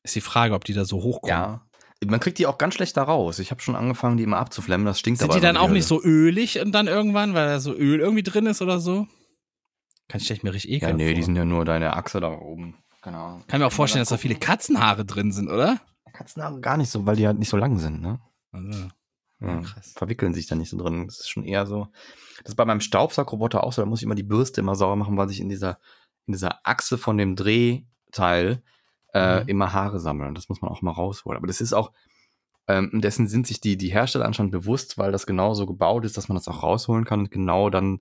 ist 0.02 0.16
die 0.16 0.20
Frage, 0.20 0.54
ob 0.54 0.64
die 0.64 0.74
da 0.74 0.84
so 0.84 1.02
hochkommen. 1.02 1.36
ja. 1.36 1.62
Man 2.06 2.20
kriegt 2.20 2.38
die 2.38 2.46
auch 2.46 2.58
ganz 2.58 2.74
schlecht 2.74 2.96
da 2.96 3.02
raus. 3.02 3.40
Ich 3.40 3.50
habe 3.50 3.60
schon 3.60 3.74
angefangen, 3.74 4.16
die 4.16 4.22
immer 4.22 4.36
abzuflemmen. 4.38 4.86
Das 4.86 5.00
stinkt 5.00 5.18
Sind 5.18 5.30
aber 5.30 5.40
die 5.40 5.44
dann 5.44 5.56
auch 5.56 5.68
nicht 5.70 5.84
so 5.86 6.00
ölig 6.00 6.60
und 6.60 6.70
dann 6.70 6.86
irgendwann, 6.86 7.34
weil 7.34 7.48
da 7.48 7.58
so 7.58 7.74
Öl 7.74 7.98
irgendwie 7.98 8.22
drin 8.22 8.46
ist 8.46 8.62
oder 8.62 8.78
so? 8.78 9.08
Kann 10.06 10.20
ich 10.20 10.42
mir 10.44 10.54
richtig 10.54 10.70
Ja, 10.70 10.76
ekelhaft 10.76 10.96
nee, 10.96 11.08
die 11.08 11.16
vor. 11.16 11.24
sind 11.24 11.36
ja 11.36 11.44
nur 11.44 11.64
deine 11.64 11.94
Achse 11.94 12.20
da 12.20 12.30
oben. 12.30 12.76
Ahnung. 13.02 13.44
Kann 13.48 13.60
mir 13.60 13.66
auch 13.66 13.72
vorstellen, 13.72 14.02
dass 14.02 14.10
da 14.10 14.16
viele 14.16 14.34
Katzenhaare 14.36 15.04
drin 15.04 15.32
sind, 15.32 15.48
oder? 15.48 15.80
Katzenhaare 16.18 16.60
gar 16.60 16.76
nicht 16.76 16.90
so, 16.90 17.06
weil 17.06 17.16
die 17.16 17.26
halt 17.26 17.38
nicht 17.38 17.48
so 17.48 17.56
lang 17.56 17.78
sind, 17.78 18.00
ne? 18.02 18.20
Also, 18.52 18.88
Ja, 19.40 19.60
krass. 19.60 19.92
verwickeln 19.96 20.34
sich 20.34 20.46
da 20.48 20.56
nicht 20.56 20.70
so 20.70 20.76
drin. 20.76 21.06
Das 21.06 21.20
ist 21.20 21.28
schon 21.30 21.44
eher 21.44 21.64
so. 21.66 21.88
Das 22.42 22.50
ist 22.50 22.56
bei 22.56 22.64
meinem 22.64 22.80
Staubsaugroboter 22.80 23.62
auch 23.62 23.72
so. 23.72 23.82
Da 23.82 23.86
muss 23.86 24.00
ich 24.00 24.04
immer 24.04 24.14
die 24.16 24.22
Bürste 24.24 24.60
immer 24.60 24.74
sauber 24.74 24.96
machen, 24.96 25.16
weil 25.16 25.28
sich 25.28 25.40
in 25.40 25.48
dieser, 25.48 25.78
in 26.26 26.32
dieser 26.32 26.66
Achse 26.66 26.98
von 26.98 27.16
dem 27.18 27.36
Drehteil 27.36 28.62
äh, 29.14 29.42
Mhm. 29.42 29.48
immer 29.48 29.72
Haare 29.72 30.00
sammeln. 30.00 30.34
Das 30.34 30.48
muss 30.48 30.60
man 30.60 30.70
auch 30.70 30.82
mal 30.82 30.90
rausholen. 30.90 31.36
Aber 31.38 31.46
das 31.46 31.60
ist 31.60 31.72
auch, 31.72 31.92
ähm, 32.66 32.90
dessen 33.00 33.26
sind 33.28 33.46
sich 33.46 33.60
die, 33.60 33.76
die 33.78 33.88
Hersteller 33.90 34.26
anscheinend 34.26 34.52
bewusst, 34.52 34.98
weil 34.98 35.12
das 35.12 35.24
genau 35.26 35.54
so 35.54 35.64
gebaut 35.66 36.04
ist, 36.04 36.16
dass 36.16 36.28
man 36.28 36.36
das 36.36 36.48
auch 36.48 36.62
rausholen 36.62 37.04
kann 37.04 37.20
und 37.20 37.30
genau 37.30 37.70
dann 37.70 38.00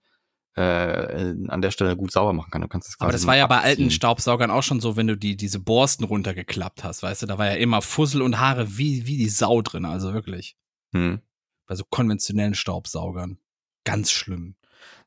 äh, 0.57 1.35
an 1.49 1.61
der 1.61 1.69
Stelle 1.69 1.95
gut 1.95 2.11
sauber 2.11 2.33
machen 2.33 2.49
kann. 2.49 2.61
Du 2.61 2.67
kannst 2.67 2.87
das 2.87 2.99
Aber 2.99 3.11
das 3.11 3.27
war 3.27 3.37
ja 3.37 3.45
bei 3.45 3.57
alten 3.57 3.83
abziehen. 3.83 3.91
Staubsaugern 3.91 4.49
auch 4.49 4.63
schon 4.63 4.79
so, 4.79 4.97
wenn 4.97 5.05
du 5.05 5.15
die, 5.15 5.37
diese 5.37 5.59
Borsten 5.59 6.03
runtergeklappt 6.03 6.83
hast, 6.83 7.03
weißt 7.03 7.21
du, 7.21 7.25
da 7.27 7.37
war 7.37 7.45
ja 7.45 7.57
immer 7.57 7.83
Fussel 7.83 8.23
und 8.23 8.39
Haare 8.39 8.77
wie, 8.77 9.05
wie 9.05 9.17
die 9.17 9.29
Sau 9.29 9.61
drin, 9.61 9.85
also 9.85 10.13
wirklich. 10.13 10.57
Hm. 10.93 11.21
Bei 11.67 11.75
so 11.75 11.83
konventionellen 11.87 12.55
Staubsaugern. 12.55 13.37
Ganz 13.83 14.11
schlimm. 14.11 14.55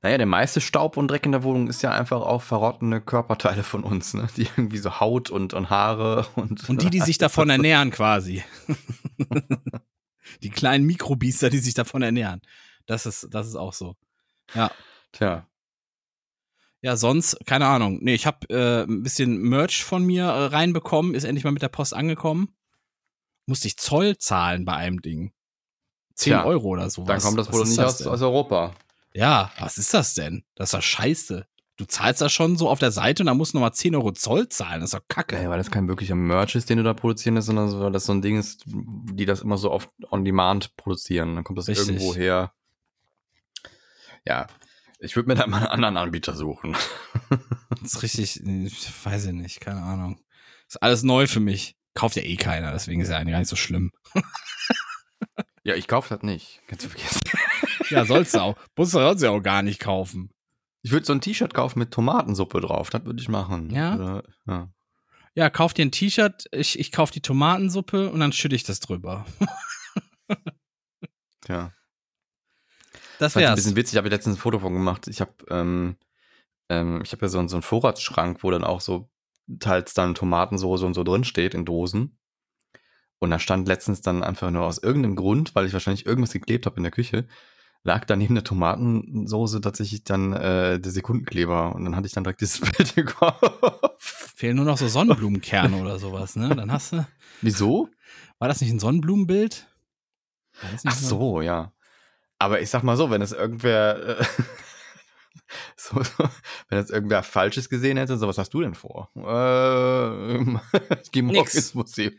Naja, 0.03 0.19
der 0.19 0.27
meiste 0.27 0.61
Staub 0.61 0.97
und 0.97 1.09
Dreck 1.09 1.27
in 1.27 1.33
der 1.33 1.43
Wohnung 1.43 1.69
ist 1.69 1.83
ja 1.83 1.91
einfach 1.91 2.21
auch 2.21 2.43
verrottene 2.43 3.01
Körperteile 3.01 3.65
von 3.65 3.83
uns, 3.83 4.15
ne? 4.15 4.29
Die 4.37 4.43
irgendwie 4.57 4.79
so 4.79 5.01
Haut 5.01 5.31
und, 5.31 5.53
und 5.53 5.69
Haare 5.69 6.27
und. 6.37 6.69
Und 6.69 6.83
die, 6.83 6.91
die 6.91 7.01
sich 7.01 7.19
davon 7.19 7.51
ernähren 7.51 7.91
quasi. 7.91 8.45
die 10.43 10.51
kleinen 10.51 10.87
Mikrobiester, 10.87 11.51
die 11.51 11.59
sich 11.59 11.75
davon 11.75 12.03
ernähren. 12.03 12.41
Das 12.87 13.05
ist, 13.05 13.29
das 13.31 13.49
ist 13.49 13.57
auch 13.57 13.73
so. 13.73 13.97
Ja. 14.55 14.71
Tja. 15.13 15.47
Ja, 16.83 16.97
sonst, 16.97 17.39
keine 17.45 17.67
Ahnung. 17.67 17.99
Nee, 18.01 18.15
ich 18.15 18.27
habe 18.27 18.49
äh, 18.49 18.85
ein 18.85 19.03
bisschen 19.03 19.39
Merch 19.43 19.85
von 19.85 20.05
mir 20.05 20.25
äh, 20.25 20.47
reinbekommen, 20.47 21.15
ist 21.15 21.25
endlich 21.25 21.45
mal 21.45 21.51
mit 21.51 21.63
der 21.63 21.69
Post 21.69 21.95
angekommen. 21.95 22.55
Musste 23.47 23.69
ich 23.69 23.77
Zoll 23.77 24.17
zahlen 24.17 24.65
bei 24.65 24.75
einem 24.75 25.03
Ding. 25.03 25.33
10 26.15 26.33
Tja, 26.33 26.45
Euro 26.45 26.69
oder 26.69 26.89
so. 26.89 27.05
Dann 27.05 27.21
kommt 27.21 27.39
das 27.39 27.53
wohl 27.53 27.65
nicht 27.65 27.79
das 27.79 27.95
aus, 27.95 27.99
denn? 27.99 28.09
aus 28.09 28.23
Europa. 28.23 28.75
Ja, 29.13 29.51
was 29.59 29.77
ist 29.79 29.93
das 29.93 30.15
denn? 30.15 30.45
Das 30.55 30.69
ist 30.69 30.75
doch 30.75 30.83
scheiße. 30.83 31.47
Du 31.77 31.87
zahlst 31.87 32.21
das 32.21 32.31
schon 32.33 32.57
so 32.57 32.69
auf 32.69 32.79
der 32.79 32.91
Seite 32.91 33.23
und 33.23 33.27
dann 33.27 33.39
musst 33.39 33.55
du 33.55 33.57
nochmal 33.57 33.73
10 33.73 33.95
Euro 33.97 34.13
Zoll 34.13 34.49
zahlen. 34.49 34.81
Das 34.81 34.93
ist 34.93 34.99
doch 34.99 35.09
kacke. 35.09 35.43
Ja, 35.43 35.49
weil 35.49 35.59
das 35.59 35.71
kein 35.71 35.89
wirklicher 35.89 36.15
Merch 36.15 36.55
ist, 36.55 36.69
den 36.69 36.77
du 36.77 36.85
da 36.85 36.93
produzieren 36.93 37.37
lässt, 37.37 37.47
sondern 37.47 37.71
so, 37.71 37.81
weil 37.81 37.93
das 37.93 38.05
so 38.05 38.13
ein 38.13 38.23
Ding 38.23 38.39
ist, 38.39 38.65
die 38.67 39.25
das 39.25 39.41
immer 39.41 39.57
so 39.57 39.71
oft 39.71 39.91
on 40.11 40.25
demand 40.25 40.77
produzieren. 40.77 41.35
Dann 41.35 41.45
kommt 41.45 41.59
das 41.59 41.69
Richtig. 41.69 41.89
irgendwo 41.89 42.15
her. 42.15 42.53
Ja. 44.27 44.47
Ich 45.01 45.17
würde 45.17 45.29
mir 45.29 45.35
da 45.35 45.47
mal 45.47 45.59
einen 45.59 45.67
anderen 45.67 45.97
Anbieter 45.97 46.35
suchen. 46.35 46.77
Das 47.71 47.95
ist 47.95 48.03
richtig, 48.03 48.45
ich 48.45 49.07
weiß 49.07 49.27
ich 49.27 49.33
nicht, 49.33 49.61
keine 49.61 49.83
Ahnung. 49.83 50.21
ist 50.69 50.83
alles 50.83 51.03
neu 51.03 51.27
für 51.27 51.41
mich. 51.41 51.77
Kauft 51.95 52.17
ja 52.17 52.23
eh 52.23 52.37
keiner, 52.37 52.73
deswegen 52.73 53.01
ist 53.01 53.09
ja 53.09 53.17
eigentlich 53.17 53.33
gar 53.33 53.39
nicht 53.39 53.49
so 53.49 53.57
schlimm. 53.57 53.91
Ja, 55.63 55.75
ich 55.75 55.89
kaufe 55.89 56.09
das 56.09 56.23
nicht. 56.23 56.63
Kannst 56.67 56.87
du 56.87 56.89
vergessen. 56.89 57.21
Ja, 57.91 58.07
sollst 58.07 58.35
du 58.35 58.39
auch. 58.41 58.57
Musst 58.77 58.95
du 58.95 58.99
sollst 58.99 59.23
du 59.23 59.27
ja 59.27 59.33
auch 59.33 59.43
gar 59.43 59.63
nicht 59.63 59.79
kaufen. 59.79 60.31
Ich 60.83 60.91
würde 60.91 61.05
so 61.05 61.13
ein 61.13 61.21
T-Shirt 61.21 61.53
kaufen 61.53 61.79
mit 61.81 61.91
Tomatensuppe 61.91 62.61
drauf. 62.61 62.89
Das 62.89 63.05
würde 63.05 63.21
ich 63.21 63.29
machen. 63.29 63.69
Ja? 63.69 63.95
Oder, 63.95 64.23
ja. 64.47 64.73
Ja, 65.35 65.51
kauf 65.51 65.75
dir 65.75 65.85
ein 65.85 65.93
T-Shirt, 65.93 66.47
ich, 66.53 66.79
ich 66.79 66.93
kauf 66.93 67.11
die 67.11 67.21
Tomatensuppe 67.21 68.11
und 68.11 68.21
dann 68.21 68.33
schütte 68.33 68.57
ich 68.57 68.65
das 68.65 68.81
drüber. 68.81 69.27
Ja. 71.47 71.73
Das 73.21 73.37
ist 73.37 73.37
ein 73.51 73.57
bisschen 73.57 73.77
witzig, 73.77 73.95
ich 73.95 73.99
habe 73.99 74.09
letztens 74.09 74.37
ein 74.37 74.41
Foto 74.41 74.59
von 74.59 74.73
gemacht. 74.73 75.07
Ich 75.09 75.21
habe 75.21 75.33
ähm, 75.49 75.97
ähm, 76.69 77.01
ich 77.05 77.13
habe 77.13 77.23
ja 77.23 77.29
so, 77.29 77.39
einen- 77.39 77.49
so 77.49 77.57
einen 77.57 77.63
Vorratsschrank, 77.63 78.43
wo 78.43 78.51
dann 78.51 78.65
auch 78.65 78.81
so 78.81 79.11
teils 79.59 79.95
dann 79.95 80.15
Tomatensoße 80.15 80.87
und 80.87 80.95
so 80.95 81.03
drin 81.05 81.25
steht 81.25 81.55
in 81.55 81.65
Dosen. 81.65 82.17
Und 83.19 83.31
da 83.31 83.39
stand 83.39 83.69
letztens 83.69 84.01
dann 84.01 84.23
einfach 84.23 84.51
nur 84.51 84.63
aus 84.65 84.79
irgendeinem 84.79 85.17
Grund, 85.17 85.55
weil 85.55 85.67
ich 85.67 85.73
wahrscheinlich 85.73 86.07
irgendwas 86.07 86.33
geklebt 86.33 86.65
habe 86.67 86.77
in 86.79 86.85
der 86.85 86.93
Küche, 86.93 87.27
lag 87.83 88.05
da 88.07 88.17
neben 88.17 88.35
der 88.35 88.45
Tomatensoße 88.45 89.61
tatsächlich 89.61 90.05
dann 90.05 90.33
äh, 90.33 90.79
der 90.81 90.93
Sekundenkleber. 90.93 91.75
Und 91.75 91.85
dann 91.85 91.97
hatte 91.97 92.07
ich 92.07 92.13
dann 92.15 92.25
direkt 92.25 92.41
dieses 92.41 92.61
Bild 92.77 92.97
im 92.97 93.07
Kopf. 93.07 93.99
Fehlen 93.99 94.57
nur 94.57 94.65
noch 94.65 94.79
so 94.79 94.89
Sonnenblumenkerne 94.89 95.77
oder 95.77 95.99
sowas, 95.99 96.37
ne? 96.37 96.55
Dann 96.55 96.73
hast 96.73 96.93
du. 96.93 97.07
Wieso? 97.43 97.89
War 98.39 98.49
das 98.49 98.61
nicht 98.63 98.71
ein 98.71 98.79
Sonnenblumenbild? 98.79 99.67
Ach 100.87 100.95
so, 101.09 101.41
ja. 101.43 101.73
Aber 102.41 102.61
ich 102.61 102.71
sag 102.71 102.83
mal 102.83 102.97
so, 102.97 103.11
wenn 103.11 103.21
es 103.21 103.33
irgendwer 103.33 104.19
äh, 104.21 104.25
so, 105.77 106.03
so, 106.03 106.25
wenn 106.69 106.79
jetzt 106.79 106.91
irgendwer 106.91 107.23
Falsches 107.23 107.69
gesehen 107.69 107.99
hätte, 107.99 108.17
so 108.17 108.27
was 108.27 108.39
hast 108.39 108.55
du 108.55 108.63
denn 108.63 108.75
vor? 108.75 109.11
Äh, 109.15 110.41
ich 111.03 111.11
gehe 111.13 111.23
morgen 111.23 111.39
Nix. 111.39 111.55
ins 111.55 111.75
Museum. 111.75 112.15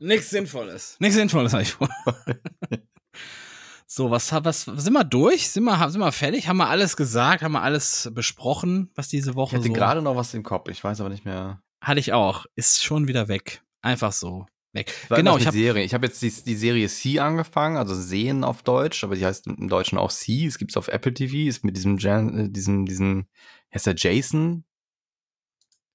Nichts 0.00 0.30
Sinnvolles. 0.30 0.96
Nichts 0.98 1.16
Sinnvolles 1.16 1.52
habe 1.52 1.62
ich 1.62 1.72
vor. 1.72 1.88
so, 3.86 4.10
was, 4.10 4.32
was 4.32 4.64
sind 4.64 4.92
wir 4.92 5.04
durch? 5.04 5.50
Sind 5.50 5.62
wir, 5.64 5.88
sind 5.90 6.00
wir 6.00 6.10
fertig? 6.10 6.48
Haben 6.48 6.56
wir 6.56 6.68
alles 6.68 6.96
gesagt? 6.96 7.42
Haben 7.42 7.52
wir 7.52 7.62
alles 7.62 8.10
besprochen, 8.12 8.90
was 8.96 9.06
diese 9.06 9.30
Ich 9.30 9.36
Woche 9.36 9.56
hatte 9.56 9.68
so 9.68 9.72
gerade 9.72 10.02
noch 10.02 10.16
was 10.16 10.34
im 10.34 10.42
Kopf, 10.42 10.68
ich 10.68 10.82
weiß 10.82 11.00
aber 11.00 11.10
nicht 11.10 11.24
mehr. 11.24 11.62
hatte 11.80 12.00
ich 12.00 12.12
auch. 12.12 12.46
Ist 12.56 12.82
schon 12.82 13.06
wieder 13.06 13.28
weg. 13.28 13.62
Einfach 13.82 14.10
so 14.12 14.46
weg. 14.72 14.92
Genau, 15.08 15.36
ich 15.38 15.46
habe. 15.46 15.80
Ich 15.82 15.94
habe 15.94 16.06
jetzt 16.06 16.22
die, 16.22 16.30
die 16.30 16.54
Serie 16.56 16.88
C 16.88 17.18
angefangen, 17.18 17.76
also 17.76 17.94
Sehen 17.94 18.44
auf 18.44 18.62
Deutsch, 18.62 19.02
aber 19.04 19.16
die 19.16 19.24
heißt 19.26 19.46
im 19.46 19.68
Deutschen 19.68 19.98
auch 19.98 20.12
C. 20.12 20.46
Es 20.46 20.58
gibt's 20.58 20.76
auf 20.76 20.88
Apple 20.88 21.14
TV, 21.14 21.48
ist 21.48 21.64
mit 21.64 21.76
diesem 21.76 21.98
Jan, 21.98 22.38
äh, 22.38 22.48
diesem, 22.50 22.86
diesem, 22.86 23.26
heißt 23.74 23.86
der 23.86 23.94
Jason? 23.96 24.64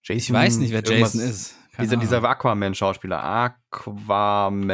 Jason 0.03 0.17
ich 0.17 0.31
weiß 0.33 0.57
nicht, 0.57 0.71
wer 0.71 0.83
Jason 0.83 1.21
ist. 1.21 1.55
Keine 1.73 1.87
Dieser, 1.89 1.97
dieser. 1.97 2.23
Aquaman-Schauspieler. 2.23 3.21
Aquaman. 3.23 4.69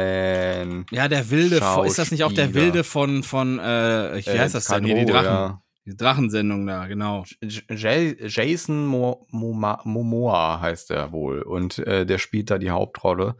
ja, 0.90 1.08
der 1.08 1.30
wilde, 1.30 1.60
von- 1.60 1.86
ist 1.86 1.98
das 1.98 2.10
nicht 2.12 2.22
auch 2.24 2.32
der 2.32 2.54
wilde 2.54 2.84
von 2.84 3.22
von 3.24 3.58
äh, 3.58 4.22
wie 4.24 4.30
Äh, 4.30 4.38
heißt 4.38 4.54
das 4.54 4.66
denn? 4.66 4.84
Nee, 4.84 5.04
die 5.04 5.10
Drachen, 5.10 5.24
ja. 5.26 5.62
die 5.84 5.96
Drachensendung 5.96 6.64
da, 6.66 6.86
genau. 6.86 7.24
J 7.42 8.16
Jason 8.20 8.86
Momoa 8.86 10.60
heißt 10.60 10.90
er 10.92 11.10
wohl. 11.12 11.42
Und 11.42 11.78
äh, 11.80 12.06
der 12.06 12.18
spielt 12.18 12.50
da 12.50 12.58
die 12.58 12.70
Hauptrolle. 12.70 13.36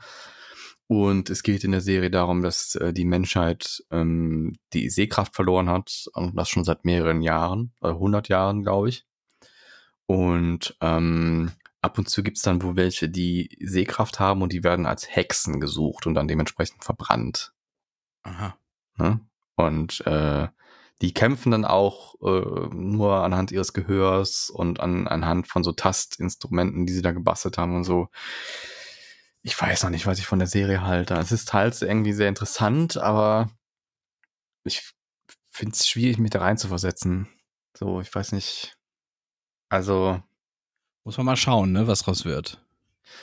Und 0.93 1.31
es 1.31 1.43
geht 1.43 1.65
in 1.65 1.73
der 1.73 1.81
Serie 1.81 2.11
darum, 2.11 2.43
dass 2.43 2.75
äh, 2.75 2.93
die 2.93 3.07
Menschheit 3.07 3.83
ähm, 3.91 4.59
die 4.75 4.91
Sehkraft 4.91 5.35
verloren 5.35 5.71
hat. 5.71 6.05
Und 6.13 6.37
das 6.37 6.51
schon 6.51 6.65
seit 6.65 6.85
mehreren 6.85 7.23
Jahren, 7.23 7.73
äh, 7.81 7.89
100 7.89 8.29
Jahren, 8.29 8.63
glaube 8.63 8.91
ich. 8.91 9.07
Und 10.05 10.77
ähm, 10.83 11.51
ab 11.81 11.97
und 11.97 12.11
zu 12.11 12.23
gibt's 12.23 12.43
dann 12.43 12.63
wohl 12.63 12.77
welche, 12.77 13.09
die 13.09 13.57
Sehkraft 13.63 14.21
haben 14.21 14.43
und 14.43 14.53
die 14.53 14.65
werden 14.65 14.85
als 14.85 15.09
Hexen 15.09 15.61
gesucht 15.61 16.07
und 16.07 16.13
dann 16.13 16.29
dementsprechend 16.29 16.85
verbrannt. 16.85 17.55
Aha. 18.25 18.55
Ne? 18.99 19.21
Und 19.57 20.07
äh, 20.07 20.49
die 21.01 21.15
kämpfen 21.15 21.53
dann 21.53 21.65
auch 21.65 22.17
äh, 22.21 22.69
nur 22.75 23.25
anhand 23.25 23.51
ihres 23.51 23.73
Gehörs 23.73 24.51
und 24.51 24.79
an, 24.81 25.09
anhand 25.09 25.49
von 25.49 25.65
so 25.65 25.73
Tastinstrumenten, 25.73 26.85
die 26.85 26.93
sie 26.93 27.03
da 27.03 27.13
gebastelt 27.13 27.57
haben 27.57 27.77
und 27.77 27.85
so. 27.85 28.09
Ich 29.43 29.61
weiß 29.61 29.83
noch 29.83 29.91
nicht, 29.91 30.07
was 30.07 30.19
ich 30.19 30.27
von 30.27 30.39
der 30.39 30.49
Serie 30.49 30.83
halte. 30.83 31.15
Es 31.15 31.33
ist 31.33 31.49
teils 31.49 31.83
irgendwie 31.83 32.13
sehr 32.13 32.29
interessant, 32.29 32.97
aber 32.97 33.51
ich 34.65 34.93
finde 35.51 35.75
es 35.75 35.89
schwierig, 35.89 36.19
mich 36.19 36.31
da 36.31 36.41
reinzuversetzen. 36.41 37.29
So, 37.77 38.01
ich 38.01 38.15
weiß 38.15 38.33
nicht. 38.33 38.77
Also, 39.69 40.23
Muss 41.05 41.17
man 41.17 41.27
mal 41.27 41.37
schauen, 41.37 41.73
ne, 41.73 41.87
was 41.89 42.07
raus 42.07 42.25
wird. 42.25 42.65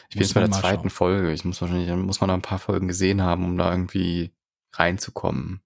ich 0.10 0.16
bin 0.16 0.24
jetzt 0.24 0.34
bei 0.34 0.42
der 0.42 0.52
zweiten 0.52 0.82
schauen. 0.84 0.90
Folge. 0.90 1.32
Ich 1.32 1.46
muss 1.46 1.62
wahrscheinlich, 1.62 1.90
muss 1.96 2.20
man 2.20 2.28
da 2.28 2.34
ein 2.34 2.42
paar 2.42 2.60
Folgen 2.60 2.88
gesehen 2.88 3.22
haben, 3.22 3.46
um 3.46 3.58
da 3.58 3.72
irgendwie 3.72 4.34
reinzukommen. 4.74 5.62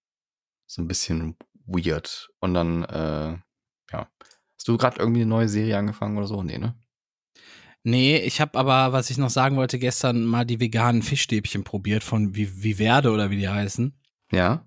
So 0.68 0.82
ein 0.82 0.88
bisschen 0.88 1.36
weird. 1.66 2.32
Und 2.40 2.54
dann, 2.54 2.84
äh, 2.84 3.38
ja. 3.92 4.08
Hast 4.56 4.68
du 4.68 4.78
gerade 4.78 5.00
irgendwie 5.00 5.22
eine 5.22 5.30
neue 5.30 5.50
Serie 5.50 5.78
angefangen 5.78 6.18
oder 6.18 6.28
so? 6.28 6.44
Nee, 6.44 6.58
ne? 6.58 6.76
Nee, 7.84 8.18
ich 8.18 8.40
habe 8.40 8.58
aber, 8.58 8.94
was 8.94 9.10
ich 9.10 9.18
noch 9.18 9.30
sagen 9.30 9.58
wollte, 9.58 9.78
gestern 9.78 10.24
mal 10.24 10.46
die 10.46 10.60
veganen 10.62 11.02
Fischstäbchen 11.02 11.64
probiert 11.66 12.04
von 12.04 12.34
Vi- 12.34 12.64
Viverde 12.64 13.12
oder 13.12 13.30
wie 13.30 13.38
die 13.38 13.50
heißen. 13.50 13.94
Ja. 14.32 14.66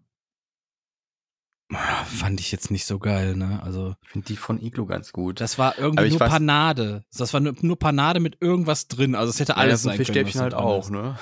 Ah, 1.73 2.05
Fand 2.05 2.39
ich 2.39 2.53
jetzt 2.53 2.71
nicht 2.71 2.87
so 2.87 3.01
geil, 3.01 3.35
ne? 3.35 3.61
Also, 3.61 3.97
Ich 4.05 4.11
finde 4.11 4.27
die 4.29 4.37
von 4.37 4.63
Iglo 4.63 4.87
ganz 4.87 5.11
gut. 5.13 5.41
das 5.41 5.59
war 5.59 5.77
irgendwie 5.77 6.11
nur 6.11 6.21
weiß- 6.21 6.29
Panade. 6.29 7.05
Das 7.19 7.33
war 7.35 7.41
nur, 7.41 7.55
nur 7.61 7.77
Panade 7.77 8.21
mit 8.21 8.37
irgendwas 8.41 8.87
drin. 8.87 9.17
Also, 9.17 9.31
es 9.31 9.41
hätte 9.41 9.53
Ja, 9.53 9.59
alles 9.59 9.81
ein 9.81 9.85
sein 9.85 9.97
können. 9.97 10.07
Fischstäbchen 10.07 10.41
halt 10.43 10.55
auch, 10.55 10.85
ist. 10.85 10.91
ne? 10.91 11.19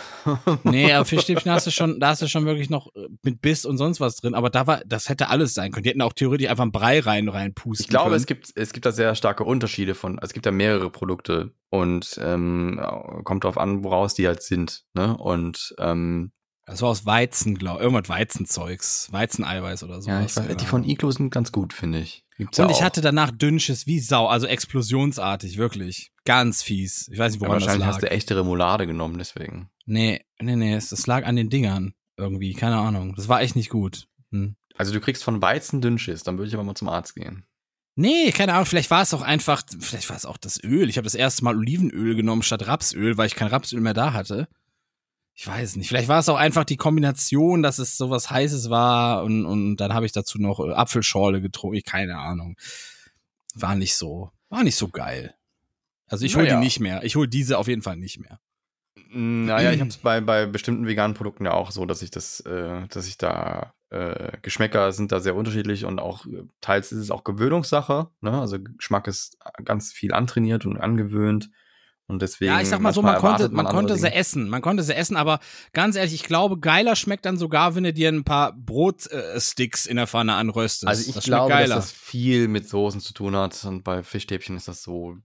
Nee, 0.65 0.93
aber 0.93 1.05
Fischstäbchen 1.07 1.51
hast 1.51 1.67
du 1.67 1.71
schon, 1.71 1.99
da 1.99 2.09
hast 2.09 2.21
du 2.21 2.29
schon 2.29 2.45
wirklich 2.45 2.69
noch 2.69 2.95
äh, 2.95 3.09
mit 3.23 3.41
Biss 3.41 3.65
und 3.65 3.79
sonst 3.79 4.01
was 4.01 4.17
drin. 4.17 4.35
Aber 4.35 4.51
da 4.51 4.67
war, 4.67 4.83
das 4.85 5.09
hätte 5.09 5.29
alles 5.31 5.55
sein 5.55 5.73
können. 5.73 5.85
Die 5.85 5.89
hätten 5.89 6.03
auch 6.03 6.13
theoretisch 6.13 6.49
einfach 6.51 6.63
einen 6.65 6.73
Brei 6.73 7.01
rein, 7.01 7.29
reinpusten 7.31 7.85
Ich 7.85 7.89
glaube, 7.89 8.11
können. 8.11 8.17
es 8.17 8.27
gibt, 8.27 8.53
es 8.55 8.75
gibt 8.75 8.85
da 8.85 8.93
sehr 8.93 9.15
starke 9.15 9.45
Unterschiede 9.45 9.95
von, 9.95 10.19
es 10.21 10.35
gibt 10.35 10.45
da 10.45 10.51
mehrere 10.51 10.91
Produkte 10.91 11.53
und 11.71 12.21
ähm, 12.23 12.79
kommt 13.25 13.45
drauf 13.45 13.57
an, 13.57 13.83
woraus 13.83 14.13
die 14.13 14.27
halt 14.27 14.43
sind. 14.43 14.85
Ne? 14.93 15.17
Und 15.17 15.75
ähm, 15.79 16.33
Das 16.67 16.81
war 16.81 16.89
aus 16.89 17.05
Weizen, 17.05 17.57
glaube 17.57 17.81
ich. 17.81 17.85
Irgendwas 17.85 18.09
Weizenzeugs. 18.09 19.09
Weizeneiweiß 19.13 19.83
oder 19.85 20.01
so. 20.01 20.09
ja, 20.09 20.23
ich 20.23 20.35
weiß, 20.35 20.57
die 20.57 20.65
von 20.65 20.85
Iglo 20.85 21.11
sind 21.11 21.31
ganz 21.31 21.53
gut, 21.53 21.73
finde 21.73 22.01
ich. 22.01 22.25
Gibt's 22.39 22.59
Und 22.59 22.71
ja 22.71 22.71
ich 22.75 22.83
hatte 22.83 23.01
danach 23.01 23.31
Dünnsches 23.31 23.87
wie 23.87 24.01
Sau, 24.01 24.27
also 24.27 24.47
explosionsartig, 24.47 25.59
wirklich. 25.59 26.11
Ganz 26.25 26.63
fies. 26.63 27.09
Ich 27.13 27.19
weiß 27.19 27.33
nicht, 27.33 27.43
ja, 27.43 27.49
woran 27.49 27.61
das 27.61 27.67
wahrscheinlich 27.67 27.87
lag. 27.87 27.95
hast 27.95 28.03
du 28.03 28.11
echte 28.11 28.37
Remoulade 28.37 28.87
genommen, 28.87 29.19
deswegen. 29.19 29.69
Nee, 29.85 30.25
nee, 30.41 30.57
nee, 30.57 30.75
es, 30.75 30.91
es 30.91 31.07
lag 31.07 31.27
an 31.27 31.37
den 31.37 31.51
Dingern. 31.51 31.95
Irgendwie, 32.17 32.55
keine 32.55 32.79
Ahnung. 32.79 33.15
Das 33.15 33.29
war 33.29 33.43
echt 33.43 33.57
nicht 33.57 33.71
gut. 33.71 34.09
Hm. 34.31 34.57
Also 34.77 34.93
du 34.93 35.01
kriegst 35.01 35.23
von 35.23 35.43
Weizen 35.43 35.81
Dünnschiss, 35.81 36.23
dann 36.23 36.39
würde 36.39 36.49
ich 36.49 36.55
aber 36.55 36.65
mal 36.65 36.75
zum 36.75 36.89
Arzt 36.89 37.15
gehen. 37.15 37.45
Nee, 37.97 38.33
keine 38.33 38.55
Ahnung, 38.55 38.67
vielleicht 38.67 38.91
war 38.91 39.03
es 39.03 39.15
auch 39.15 39.23
einfach, 39.23 39.63
vielleicht 39.79 40.09
war 40.09 40.17
es 40.17 40.27
auch 40.27 40.37
das 40.37 40.63
Öl. 40.63 40.89
Ich 40.89 40.97
habe 40.97 41.05
das 41.05 41.15
erste 41.15 41.45
Mal 41.45 41.57
Olivenöl 41.57 42.17
genommen 42.17 42.43
statt 42.43 42.67
Rapsöl, 42.67 43.17
weil 43.17 43.29
ich 43.29 43.37
kein 43.37 43.49
Rapsöl 43.49 43.81
mehr 43.81 43.95
da 43.95 44.13
hatte. 44.13 44.49
Ich 45.37 45.47
weiß 45.47 45.77
nicht. 45.77 45.89
Vielleicht 45.89 46.09
war 46.09 46.21
es 46.21 46.29
auch 46.29 46.37
einfach 46.37 46.65
die 46.65 46.77
Kombination, 46.77 47.63
dass 47.63 47.79
es 47.79 47.97
sowas 47.97 48.31
Heißes 48.31 48.71
war 48.71 49.25
und, 49.25 49.45
und 49.45 49.77
dann 49.77 49.93
habe 49.93 50.07
ich 50.07 50.13
dazu 50.13 50.39
noch 50.39 50.61
äh, 50.61 50.73
Apfelschorle 50.73 51.41
getrunken. 51.41 51.83
Keine 51.85 52.19
Ahnung. 52.19 52.57
War 53.55 53.75
nicht 53.75 53.97
so, 53.97 54.31
war 54.49 54.63
nicht 54.63 54.77
so 54.77 54.89
geil. 54.89 55.35
Also 56.07 56.25
ich 56.25 56.37
hole 56.37 56.45
Naja. 56.45 56.57
die 56.59 56.65
nicht 56.65 56.79
mehr. 56.81 57.03
Ich 57.03 57.17
hole 57.17 57.29
diese 57.29 57.59
auf 57.59 57.67
jeden 57.67 57.83
Fall 57.83 57.97
nicht 57.97 58.21
mehr. 58.21 58.39
Naja, 59.11 59.73
ich 59.73 59.81
habe 59.81 59.91
es 59.91 59.97
bei, 59.97 60.21
bei 60.21 60.47
bestimmten 60.47 60.87
veganen 60.87 61.15
Produkten 61.17 61.45
ja 61.45 61.53
auch 61.53 61.71
so, 61.71 61.87
dass 61.87 62.03
ich 62.03 62.11
das, 62.11 62.41
äh, 62.41 62.87
dass 62.89 63.07
ich 63.07 63.17
da 63.17 63.75
äh, 63.91 64.39
Geschmäcker 64.43 64.91
sind 64.93 65.13
da 65.13 65.21
sehr 65.21 65.37
unterschiedlich 65.37 65.85
und 65.85 66.01
auch 66.01 66.27
äh, 66.27 66.43
teils 66.61 66.91
ist 66.91 66.99
es 66.99 67.11
auch 67.11 67.23
Gewöhnungssache. 67.23 68.09
Ne? 68.21 68.41
Also 68.41 68.59
Geschmack 68.61 69.07
ist 69.07 69.37
ganz 69.65 69.93
viel 69.93 70.13
antrainiert 70.13 70.67
und 70.67 70.79
angewöhnt 70.79 71.51
und 72.07 72.21
deswegen. 72.21 72.53
Ja, 72.53 72.61
ich 72.61 72.69
sag 72.69 72.81
mal 72.81 72.93
so, 72.93 73.01
man 73.03 73.17
konnte, 73.19 73.49
man 73.49 73.67
andere 73.67 73.75
konnte 73.75 73.97
sie 73.97 74.03
Dinge. 74.03 74.15
essen. 74.15 74.49
Man 74.49 74.61
konnte 74.61 74.83
sie 74.83 74.95
essen, 74.95 75.17
aber 75.17 75.41
ganz 75.73 75.97
ehrlich, 75.97 76.15
ich 76.15 76.23
glaube, 76.25 76.59
geiler 76.59 76.97
schmeckt 76.97 77.25
dann 77.25 77.39
sogar, 77.39 77.75
wenn 77.75 77.85
du 77.85 77.93
dir 77.93 78.11
ein 78.11 78.25
paar 78.25 78.53
Brotsticks 78.53 79.87
äh, 79.87 79.91
in 79.91 79.97
der 79.97 80.07
Pfanne 80.07 80.35
anröstest. 80.35 80.87
Also 80.87 81.09
ich 81.09 81.15
das 81.15 81.25
glaube, 81.25 81.51
schmeckt 81.53 81.63
dass 81.63 81.71
geiler. 81.71 81.81
das 81.81 81.93
viel 81.93 82.49
mit 82.49 82.69
Soßen 82.69 83.01
zu 83.01 83.15
tun 83.15 83.35
hat 83.37 83.65
und 83.65 83.85
bei 83.85 84.03
Fischstäbchen 84.03 84.57
ist 84.57 84.69
das 84.69 84.83
so. 84.83 85.17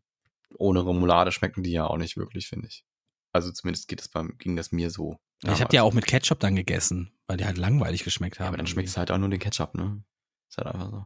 Ohne 0.57 0.85
Remoulade 0.85 1.31
schmecken 1.31 1.61
die 1.63 1.71
ja 1.71 1.85
auch 1.85 1.97
nicht 1.97 2.17
wirklich, 2.17 2.47
finde 2.47 2.67
ich. 2.67 2.83
Also 3.31 3.51
zumindest 3.51 3.87
geht 3.87 3.99
das 3.99 4.07
beim, 4.07 4.35
ging 4.39 4.55
das 4.55 4.71
mir 4.71 4.89
so. 4.89 5.17
ich 5.43 5.59
habe 5.61 5.69
die 5.69 5.75
ja 5.75 5.83
auch 5.83 5.93
mit 5.93 6.07
Ketchup 6.07 6.39
dann 6.39 6.55
gegessen, 6.55 7.11
weil 7.27 7.37
die 7.37 7.45
halt 7.45 7.57
langweilig 7.57 8.03
geschmeckt 8.03 8.39
haben. 8.39 8.45
Ja, 8.45 8.47
aber 8.49 8.57
dann 8.57 8.67
schmeckt 8.67 8.89
es 8.89 8.97
halt 8.97 9.11
auch 9.11 9.17
nur 9.19 9.29
den 9.29 9.39
Ketchup, 9.39 9.75
ne? 9.75 10.01
Ist 10.49 10.57
halt 10.57 10.67
einfach 10.67 10.89
so. 10.89 11.05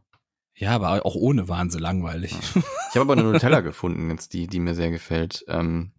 Ja, 0.56 0.70
aber 0.70 1.04
auch 1.04 1.16
ohne 1.16 1.48
waren 1.48 1.70
sie 1.70 1.78
langweilig. 1.78 2.32
Ich 2.54 2.96
habe 2.96 3.00
aber 3.00 3.14
eine 3.14 3.24
Nutella 3.24 3.60
gefunden, 3.60 4.10
jetzt 4.10 4.32
die, 4.32 4.46
die 4.46 4.60
mir 4.60 4.74
sehr 4.74 4.90
gefällt. 4.90 5.44
Ähm, 5.48 5.92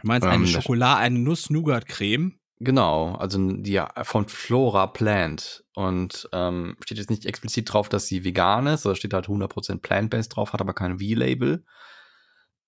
Du 0.00 0.08
meinst 0.08 0.26
Ähm, 0.26 0.32
eine 0.32 0.46
Schokolade, 0.46 1.00
eine 1.00 1.18
Nuss-Nougat-Creme? 1.20 2.38
genau, 2.58 3.14
also 3.16 3.38
die 3.52 3.82
von 4.02 4.28
Flora 4.28 4.86
Plant. 4.88 5.64
Und 5.74 6.28
ähm, 6.32 6.76
steht 6.84 6.98
jetzt 6.98 7.10
nicht 7.10 7.26
explizit 7.26 7.72
drauf, 7.72 7.88
dass 7.88 8.06
sie 8.06 8.24
vegan 8.24 8.66
ist, 8.66 8.84
oder 8.84 8.94
steht 8.96 9.14
halt 9.14 9.26
100% 9.26 9.80
plant-based 9.80 10.34
drauf, 10.34 10.52
hat 10.52 10.60
aber 10.60 10.74
kein 10.74 10.98
V-Label. 10.98 11.64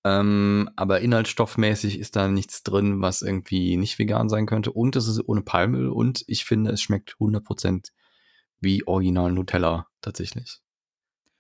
Ähm, 0.05 0.69
aber 0.77 1.01
inhaltsstoffmäßig 1.01 1.99
ist 1.99 2.15
da 2.17 2.29
nichts 2.29 2.63
drin, 2.63 3.01
was 3.01 3.23
irgendwie 3.23 3.77
nicht 3.77 3.99
vegan 3.99 4.29
sein 4.29 4.47
könnte. 4.47 4.71
Und 4.73 4.97
es 4.97 5.09
ist 5.09 5.21
ohne 5.27 5.43
Palmöl 5.43 5.89
und 5.89 6.25
ich 6.27 6.45
finde, 6.45 6.71
es 6.73 6.83
schmeckt 6.83 7.17
100% 7.19 7.89
wie 8.61 8.87
Original 8.87 9.33
Nutella 9.33 9.89
tatsächlich. 10.03 10.61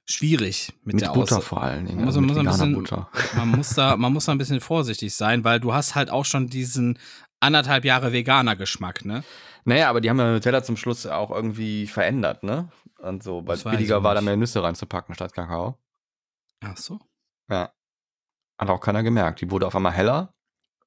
Schwierig 0.06 0.72
mit, 0.84 0.94
Mit 0.94 1.02
der 1.02 1.12
Butter 1.12 1.38
Aus 1.38 1.44
vor 1.44 1.62
allen 1.62 1.86
Dingen. 1.86 1.96
Man 1.96 2.06
muss, 2.06 2.16
also 2.16 2.26
muss 2.26 2.36
veganer 2.36 2.50
bisschen, 2.50 2.74
Butter. 2.74 3.08
man, 3.36 3.48
muss 3.48 3.70
da, 3.70 3.96
man 3.96 4.12
muss 4.12 4.24
da 4.26 4.32
ein 4.32 4.38
bisschen 4.38 4.60
vorsichtig 4.60 5.14
sein, 5.14 5.44
weil 5.44 5.60
du 5.60 5.72
hast 5.72 5.94
halt 5.94 6.10
auch 6.10 6.24
schon 6.24 6.48
diesen 6.48 6.98
anderthalb 7.40 7.84
Jahre 7.84 8.12
veganer 8.12 8.56
Geschmack, 8.56 9.04
ne? 9.04 9.24
Naja, 9.64 9.88
aber 9.88 10.00
die 10.00 10.10
haben 10.10 10.18
ja 10.18 10.30
Nutella 10.30 10.62
zum 10.62 10.76
Schluss 10.76 11.06
auch 11.06 11.30
irgendwie 11.30 11.86
verändert, 11.86 12.42
ne? 12.42 12.70
Und 12.98 13.22
so, 13.22 13.46
weil 13.46 13.56
es 13.56 13.64
billiger 13.64 14.02
war, 14.02 14.14
da 14.14 14.20
mehr 14.20 14.36
Nüsse 14.36 14.62
reinzupacken 14.62 15.14
statt 15.14 15.34
Kakao. 15.34 15.78
Ach 16.60 16.76
so. 16.76 17.00
Ja. 17.48 17.72
Hat 18.58 18.68
auch 18.68 18.80
keiner 18.80 19.02
gemerkt. 19.02 19.40
Die 19.40 19.50
wurde 19.50 19.66
auf 19.66 19.76
einmal 19.76 19.92
heller 19.92 20.34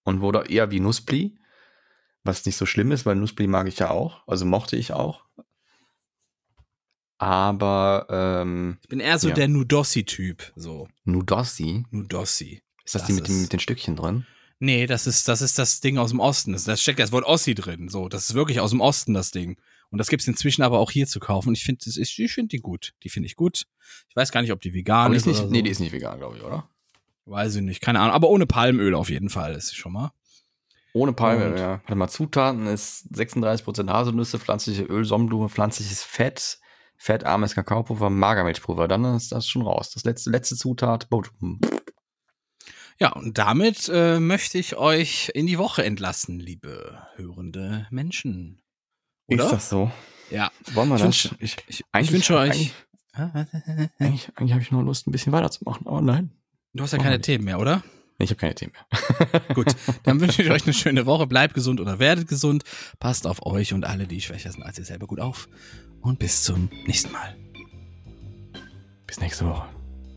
und 0.04 0.22
wurde 0.22 0.46
eher 0.50 0.72
wie 0.72 0.80
Nussbli. 0.80 1.38
Was 2.24 2.46
nicht 2.46 2.58
so 2.58 2.66
schlimm 2.66 2.92
ist, 2.92 3.06
weil 3.06 3.16
Nussbli 3.16 3.48
mag 3.48 3.68
ich 3.68 3.80
ja 3.80 3.90
auch. 3.90 4.28
Also 4.28 4.46
mochte 4.46 4.76
ich 4.76 4.94
auch. 4.94 5.26
Aber 7.18 8.06
ähm, 8.10 8.78
Ich 8.84 8.90
bin 8.90 9.00
eher 9.00 9.18
so 9.20 9.30
Ja. 9.30 9.34
der 9.36 9.48
Nudossi-Typ. 9.48 10.54
So, 10.56 10.88
Nudossi, 11.04 11.84
Nudossi. 11.92 12.62
ist 12.86 12.96
das, 12.96 13.02
Das 13.02 13.08
die 13.08 13.14
mit, 13.14 13.28
den, 13.28 13.36
ist- 13.36 13.42
mit 13.44 13.54
den 13.54 13.60
Stückchen 13.60 13.96
drin? 13.96 14.26
Nee, 14.60 14.88
das 14.88 15.06
ist, 15.06 15.28
das 15.28 15.42
ist 15.42 15.60
das 15.60 15.82
Ding 15.82 15.98
aus 16.00 16.10
dem 16.10 16.20
Osten. 16.20 16.52
Das, 16.54 16.64
das 16.64 16.82
steckt 16.82 17.00
das 17.00 17.12
Wort 17.12 17.26
Ossi 17.26 17.54
drin. 17.54 17.90
So, 17.90 18.10
das 18.10 18.30
ist 18.30 18.34
wirklich 18.34 18.60
aus 18.60 18.72
dem 18.72 18.82
Osten, 18.82 19.14
das 19.14 19.30
Ding. 19.32 19.58
Und 19.92 20.00
das 20.00 20.08
gibt's 20.10 20.28
inzwischen 20.28 20.64
aber 20.64 20.80
auch 20.80 20.90
hier 20.92 21.06
zu 21.08 21.20
kaufen. 21.20 21.50
Und 21.50 21.58
ich 21.58 21.64
finde, 21.64 21.86
ich, 21.88 22.34
finde 22.34 22.50
die 22.50 22.58
gut. 22.60 22.94
Die 23.04 23.10
finde 23.10 23.28
ich 23.28 23.36
gut. 23.36 23.66
Ich 24.10 24.16
weiß 24.16 24.32
gar 24.32 24.42
nicht, 24.42 24.52
ob 24.52 24.60
die 24.62 24.74
vegan 24.74 25.06
Aber 25.06 25.10
die 25.14 25.18
ist. 25.18 25.28
nicht, 25.28 25.38
oder 25.40 25.48
so. 25.48 25.52
nee, 25.54 25.62
die 25.62 25.70
ist 25.70 25.80
nicht 25.80 25.92
vegan, 25.92 26.18
glaube 26.18 26.38
ich, 26.38 26.44
oder? 26.44 26.68
Weiß 27.26 27.56
ich 27.56 27.62
nicht. 27.62 27.82
Keine 27.82 28.00
Ahnung. 28.00 28.14
Aber 28.16 28.30
ohne 28.30 28.48
Palmöl 28.48 28.96
auf 28.96 29.10
jeden 29.10 29.30
Fall 29.30 29.54
ist 29.54 29.68
sie 29.70 29.76
schon 29.76 29.94
mal. 29.94 30.12
Ohne 30.94 31.14
Palme, 31.14 31.52
Und- 31.52 31.58
ja. 31.60 31.70
Warte 31.84 31.96
mal, 31.96 32.08
Zutaten 32.08 32.66
ist 32.66 33.06
36% 33.14 33.90
Haselnüsse, 33.90 34.40
pflanzliche 34.40 34.84
Öl, 34.84 35.06
Sonnenblume, 35.06 35.50
pflanzliches 35.50 36.02
Fett, 36.02 36.60
fettarmes 36.98 37.56
Kakaopulver, 37.56 38.10
Magermilchpulver. 38.10 38.88
Dann 38.88 39.06
ist 39.16 39.32
das 39.32 39.48
schon 39.48 39.62
raus. 39.62 39.92
Das 39.92 40.04
letzte, 40.04 40.30
letzte 40.30 40.56
Zutat, 40.56 41.10
Botum. 41.10 41.60
Ja, 43.00 43.14
und 43.14 43.38
damit 43.38 43.90
äh, 43.94 44.20
möchte 44.20 44.58
ich 44.58 44.76
euch 44.76 45.30
in 45.36 45.46
die 45.46 45.60
Woche 45.60 45.84
entlassen, 45.86 46.40
liebe 46.40 47.00
hörende 47.16 47.86
Menschen. 47.92 48.62
Oder? 49.28 49.44
Ist 49.46 49.52
das 49.52 49.70
so? 49.70 49.92
Ja. 50.32 50.52
Wollen 50.74 50.90
wir 50.90 50.96
Ich 50.96 51.02
das? 51.04 51.16
wünsch- 51.32 51.36
ich, 51.40 51.84
Ich, 52.00 52.12
wünsche 52.12 52.36
euch. 52.38 52.50
eigentlich- 52.50 52.74
eigentlich 54.00 54.30
eigentlich 54.36 54.52
habe 54.54 54.62
ich 54.62 54.72
nur 54.72 54.84
Lust, 54.84 55.08
ein 55.08 55.12
bisschen 55.12 55.34
weiterzumachen. 55.34 55.88
Aber 55.88 56.02
nein. 56.02 56.32
Du 56.74 56.84
hast 56.84 56.92
ja 56.92 56.98
keine 56.98 57.16
nicht. 57.18 57.26
Themen 57.26 57.46
mehr, 57.46 57.60
oder? 57.60 57.84
Ich 58.20 58.30
habe 58.32 58.40
keine 58.40 58.56
Themen 58.56 58.74
mehr. 58.74 59.42
Gut, 59.54 59.76
dann 60.04 60.20
wünsche 60.20 60.42
ich 60.42 60.50
euch 60.52 60.64
eine 60.64 60.74
schöne 60.74 61.06
Woche. 61.06 61.28
Bleibt 61.28 61.54
gesund 61.54 61.80
oder 61.80 62.00
werdet 62.00 62.28
gesund. 62.28 62.64
Passt 63.00 63.28
auf 63.28 63.46
euch 63.46 63.74
und 63.74 63.86
alle, 63.86 64.08
die 64.08 64.22
schwächer 64.22 64.52
sind 64.52 64.64
als 64.64 64.78
ihr 64.80 64.86
selber 64.86 65.06
gut 65.08 65.20
auf. 65.20 65.48
Und 66.08 66.20
bis 66.20 66.44
zum 66.44 66.70
nächsten 66.86 67.12
Mal. 67.12 67.36
Bis 69.06 69.20
nächste 69.20 69.46
Woche. 69.46 69.68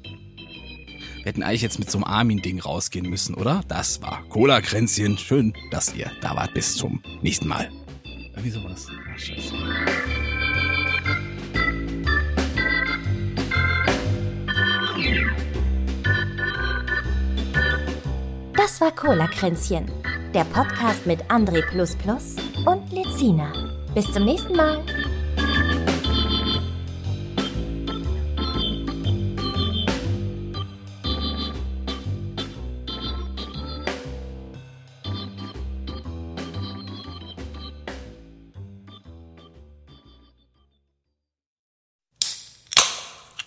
Wir 0.04 1.24
hätten 1.24 1.42
eigentlich 1.42 1.62
jetzt 1.62 1.80
mit 1.80 1.90
so 1.90 1.98
einem 1.98 2.04
Armin-Ding 2.04 2.60
rausgehen 2.60 3.10
müssen, 3.10 3.34
oder? 3.34 3.62
Das 3.66 4.00
war 4.00 4.22
Cola-Kränzchen. 4.28 5.18
Schön, 5.18 5.52
dass 5.72 5.92
ihr 5.92 6.08
da 6.20 6.36
wart. 6.36 6.54
Bis 6.54 6.76
zum 6.76 7.02
nächsten 7.22 7.48
Mal. 7.48 7.72
Irgendwie 8.04 8.50
sowas. 8.50 8.86
Ach, 8.88 9.18
scheiße. 9.18 9.52
Das 18.54 18.80
war 18.80 18.92
Cola 18.92 19.26
Kränzchen, 19.26 19.90
der 20.34 20.44
Podcast 20.44 21.04
mit 21.04 21.20
André 21.24 21.64
und 22.64 22.92
Lezina. 22.92 23.52
Bis 23.92 24.12
zum 24.12 24.24
nächsten 24.24 24.54
Mal. 24.54 24.84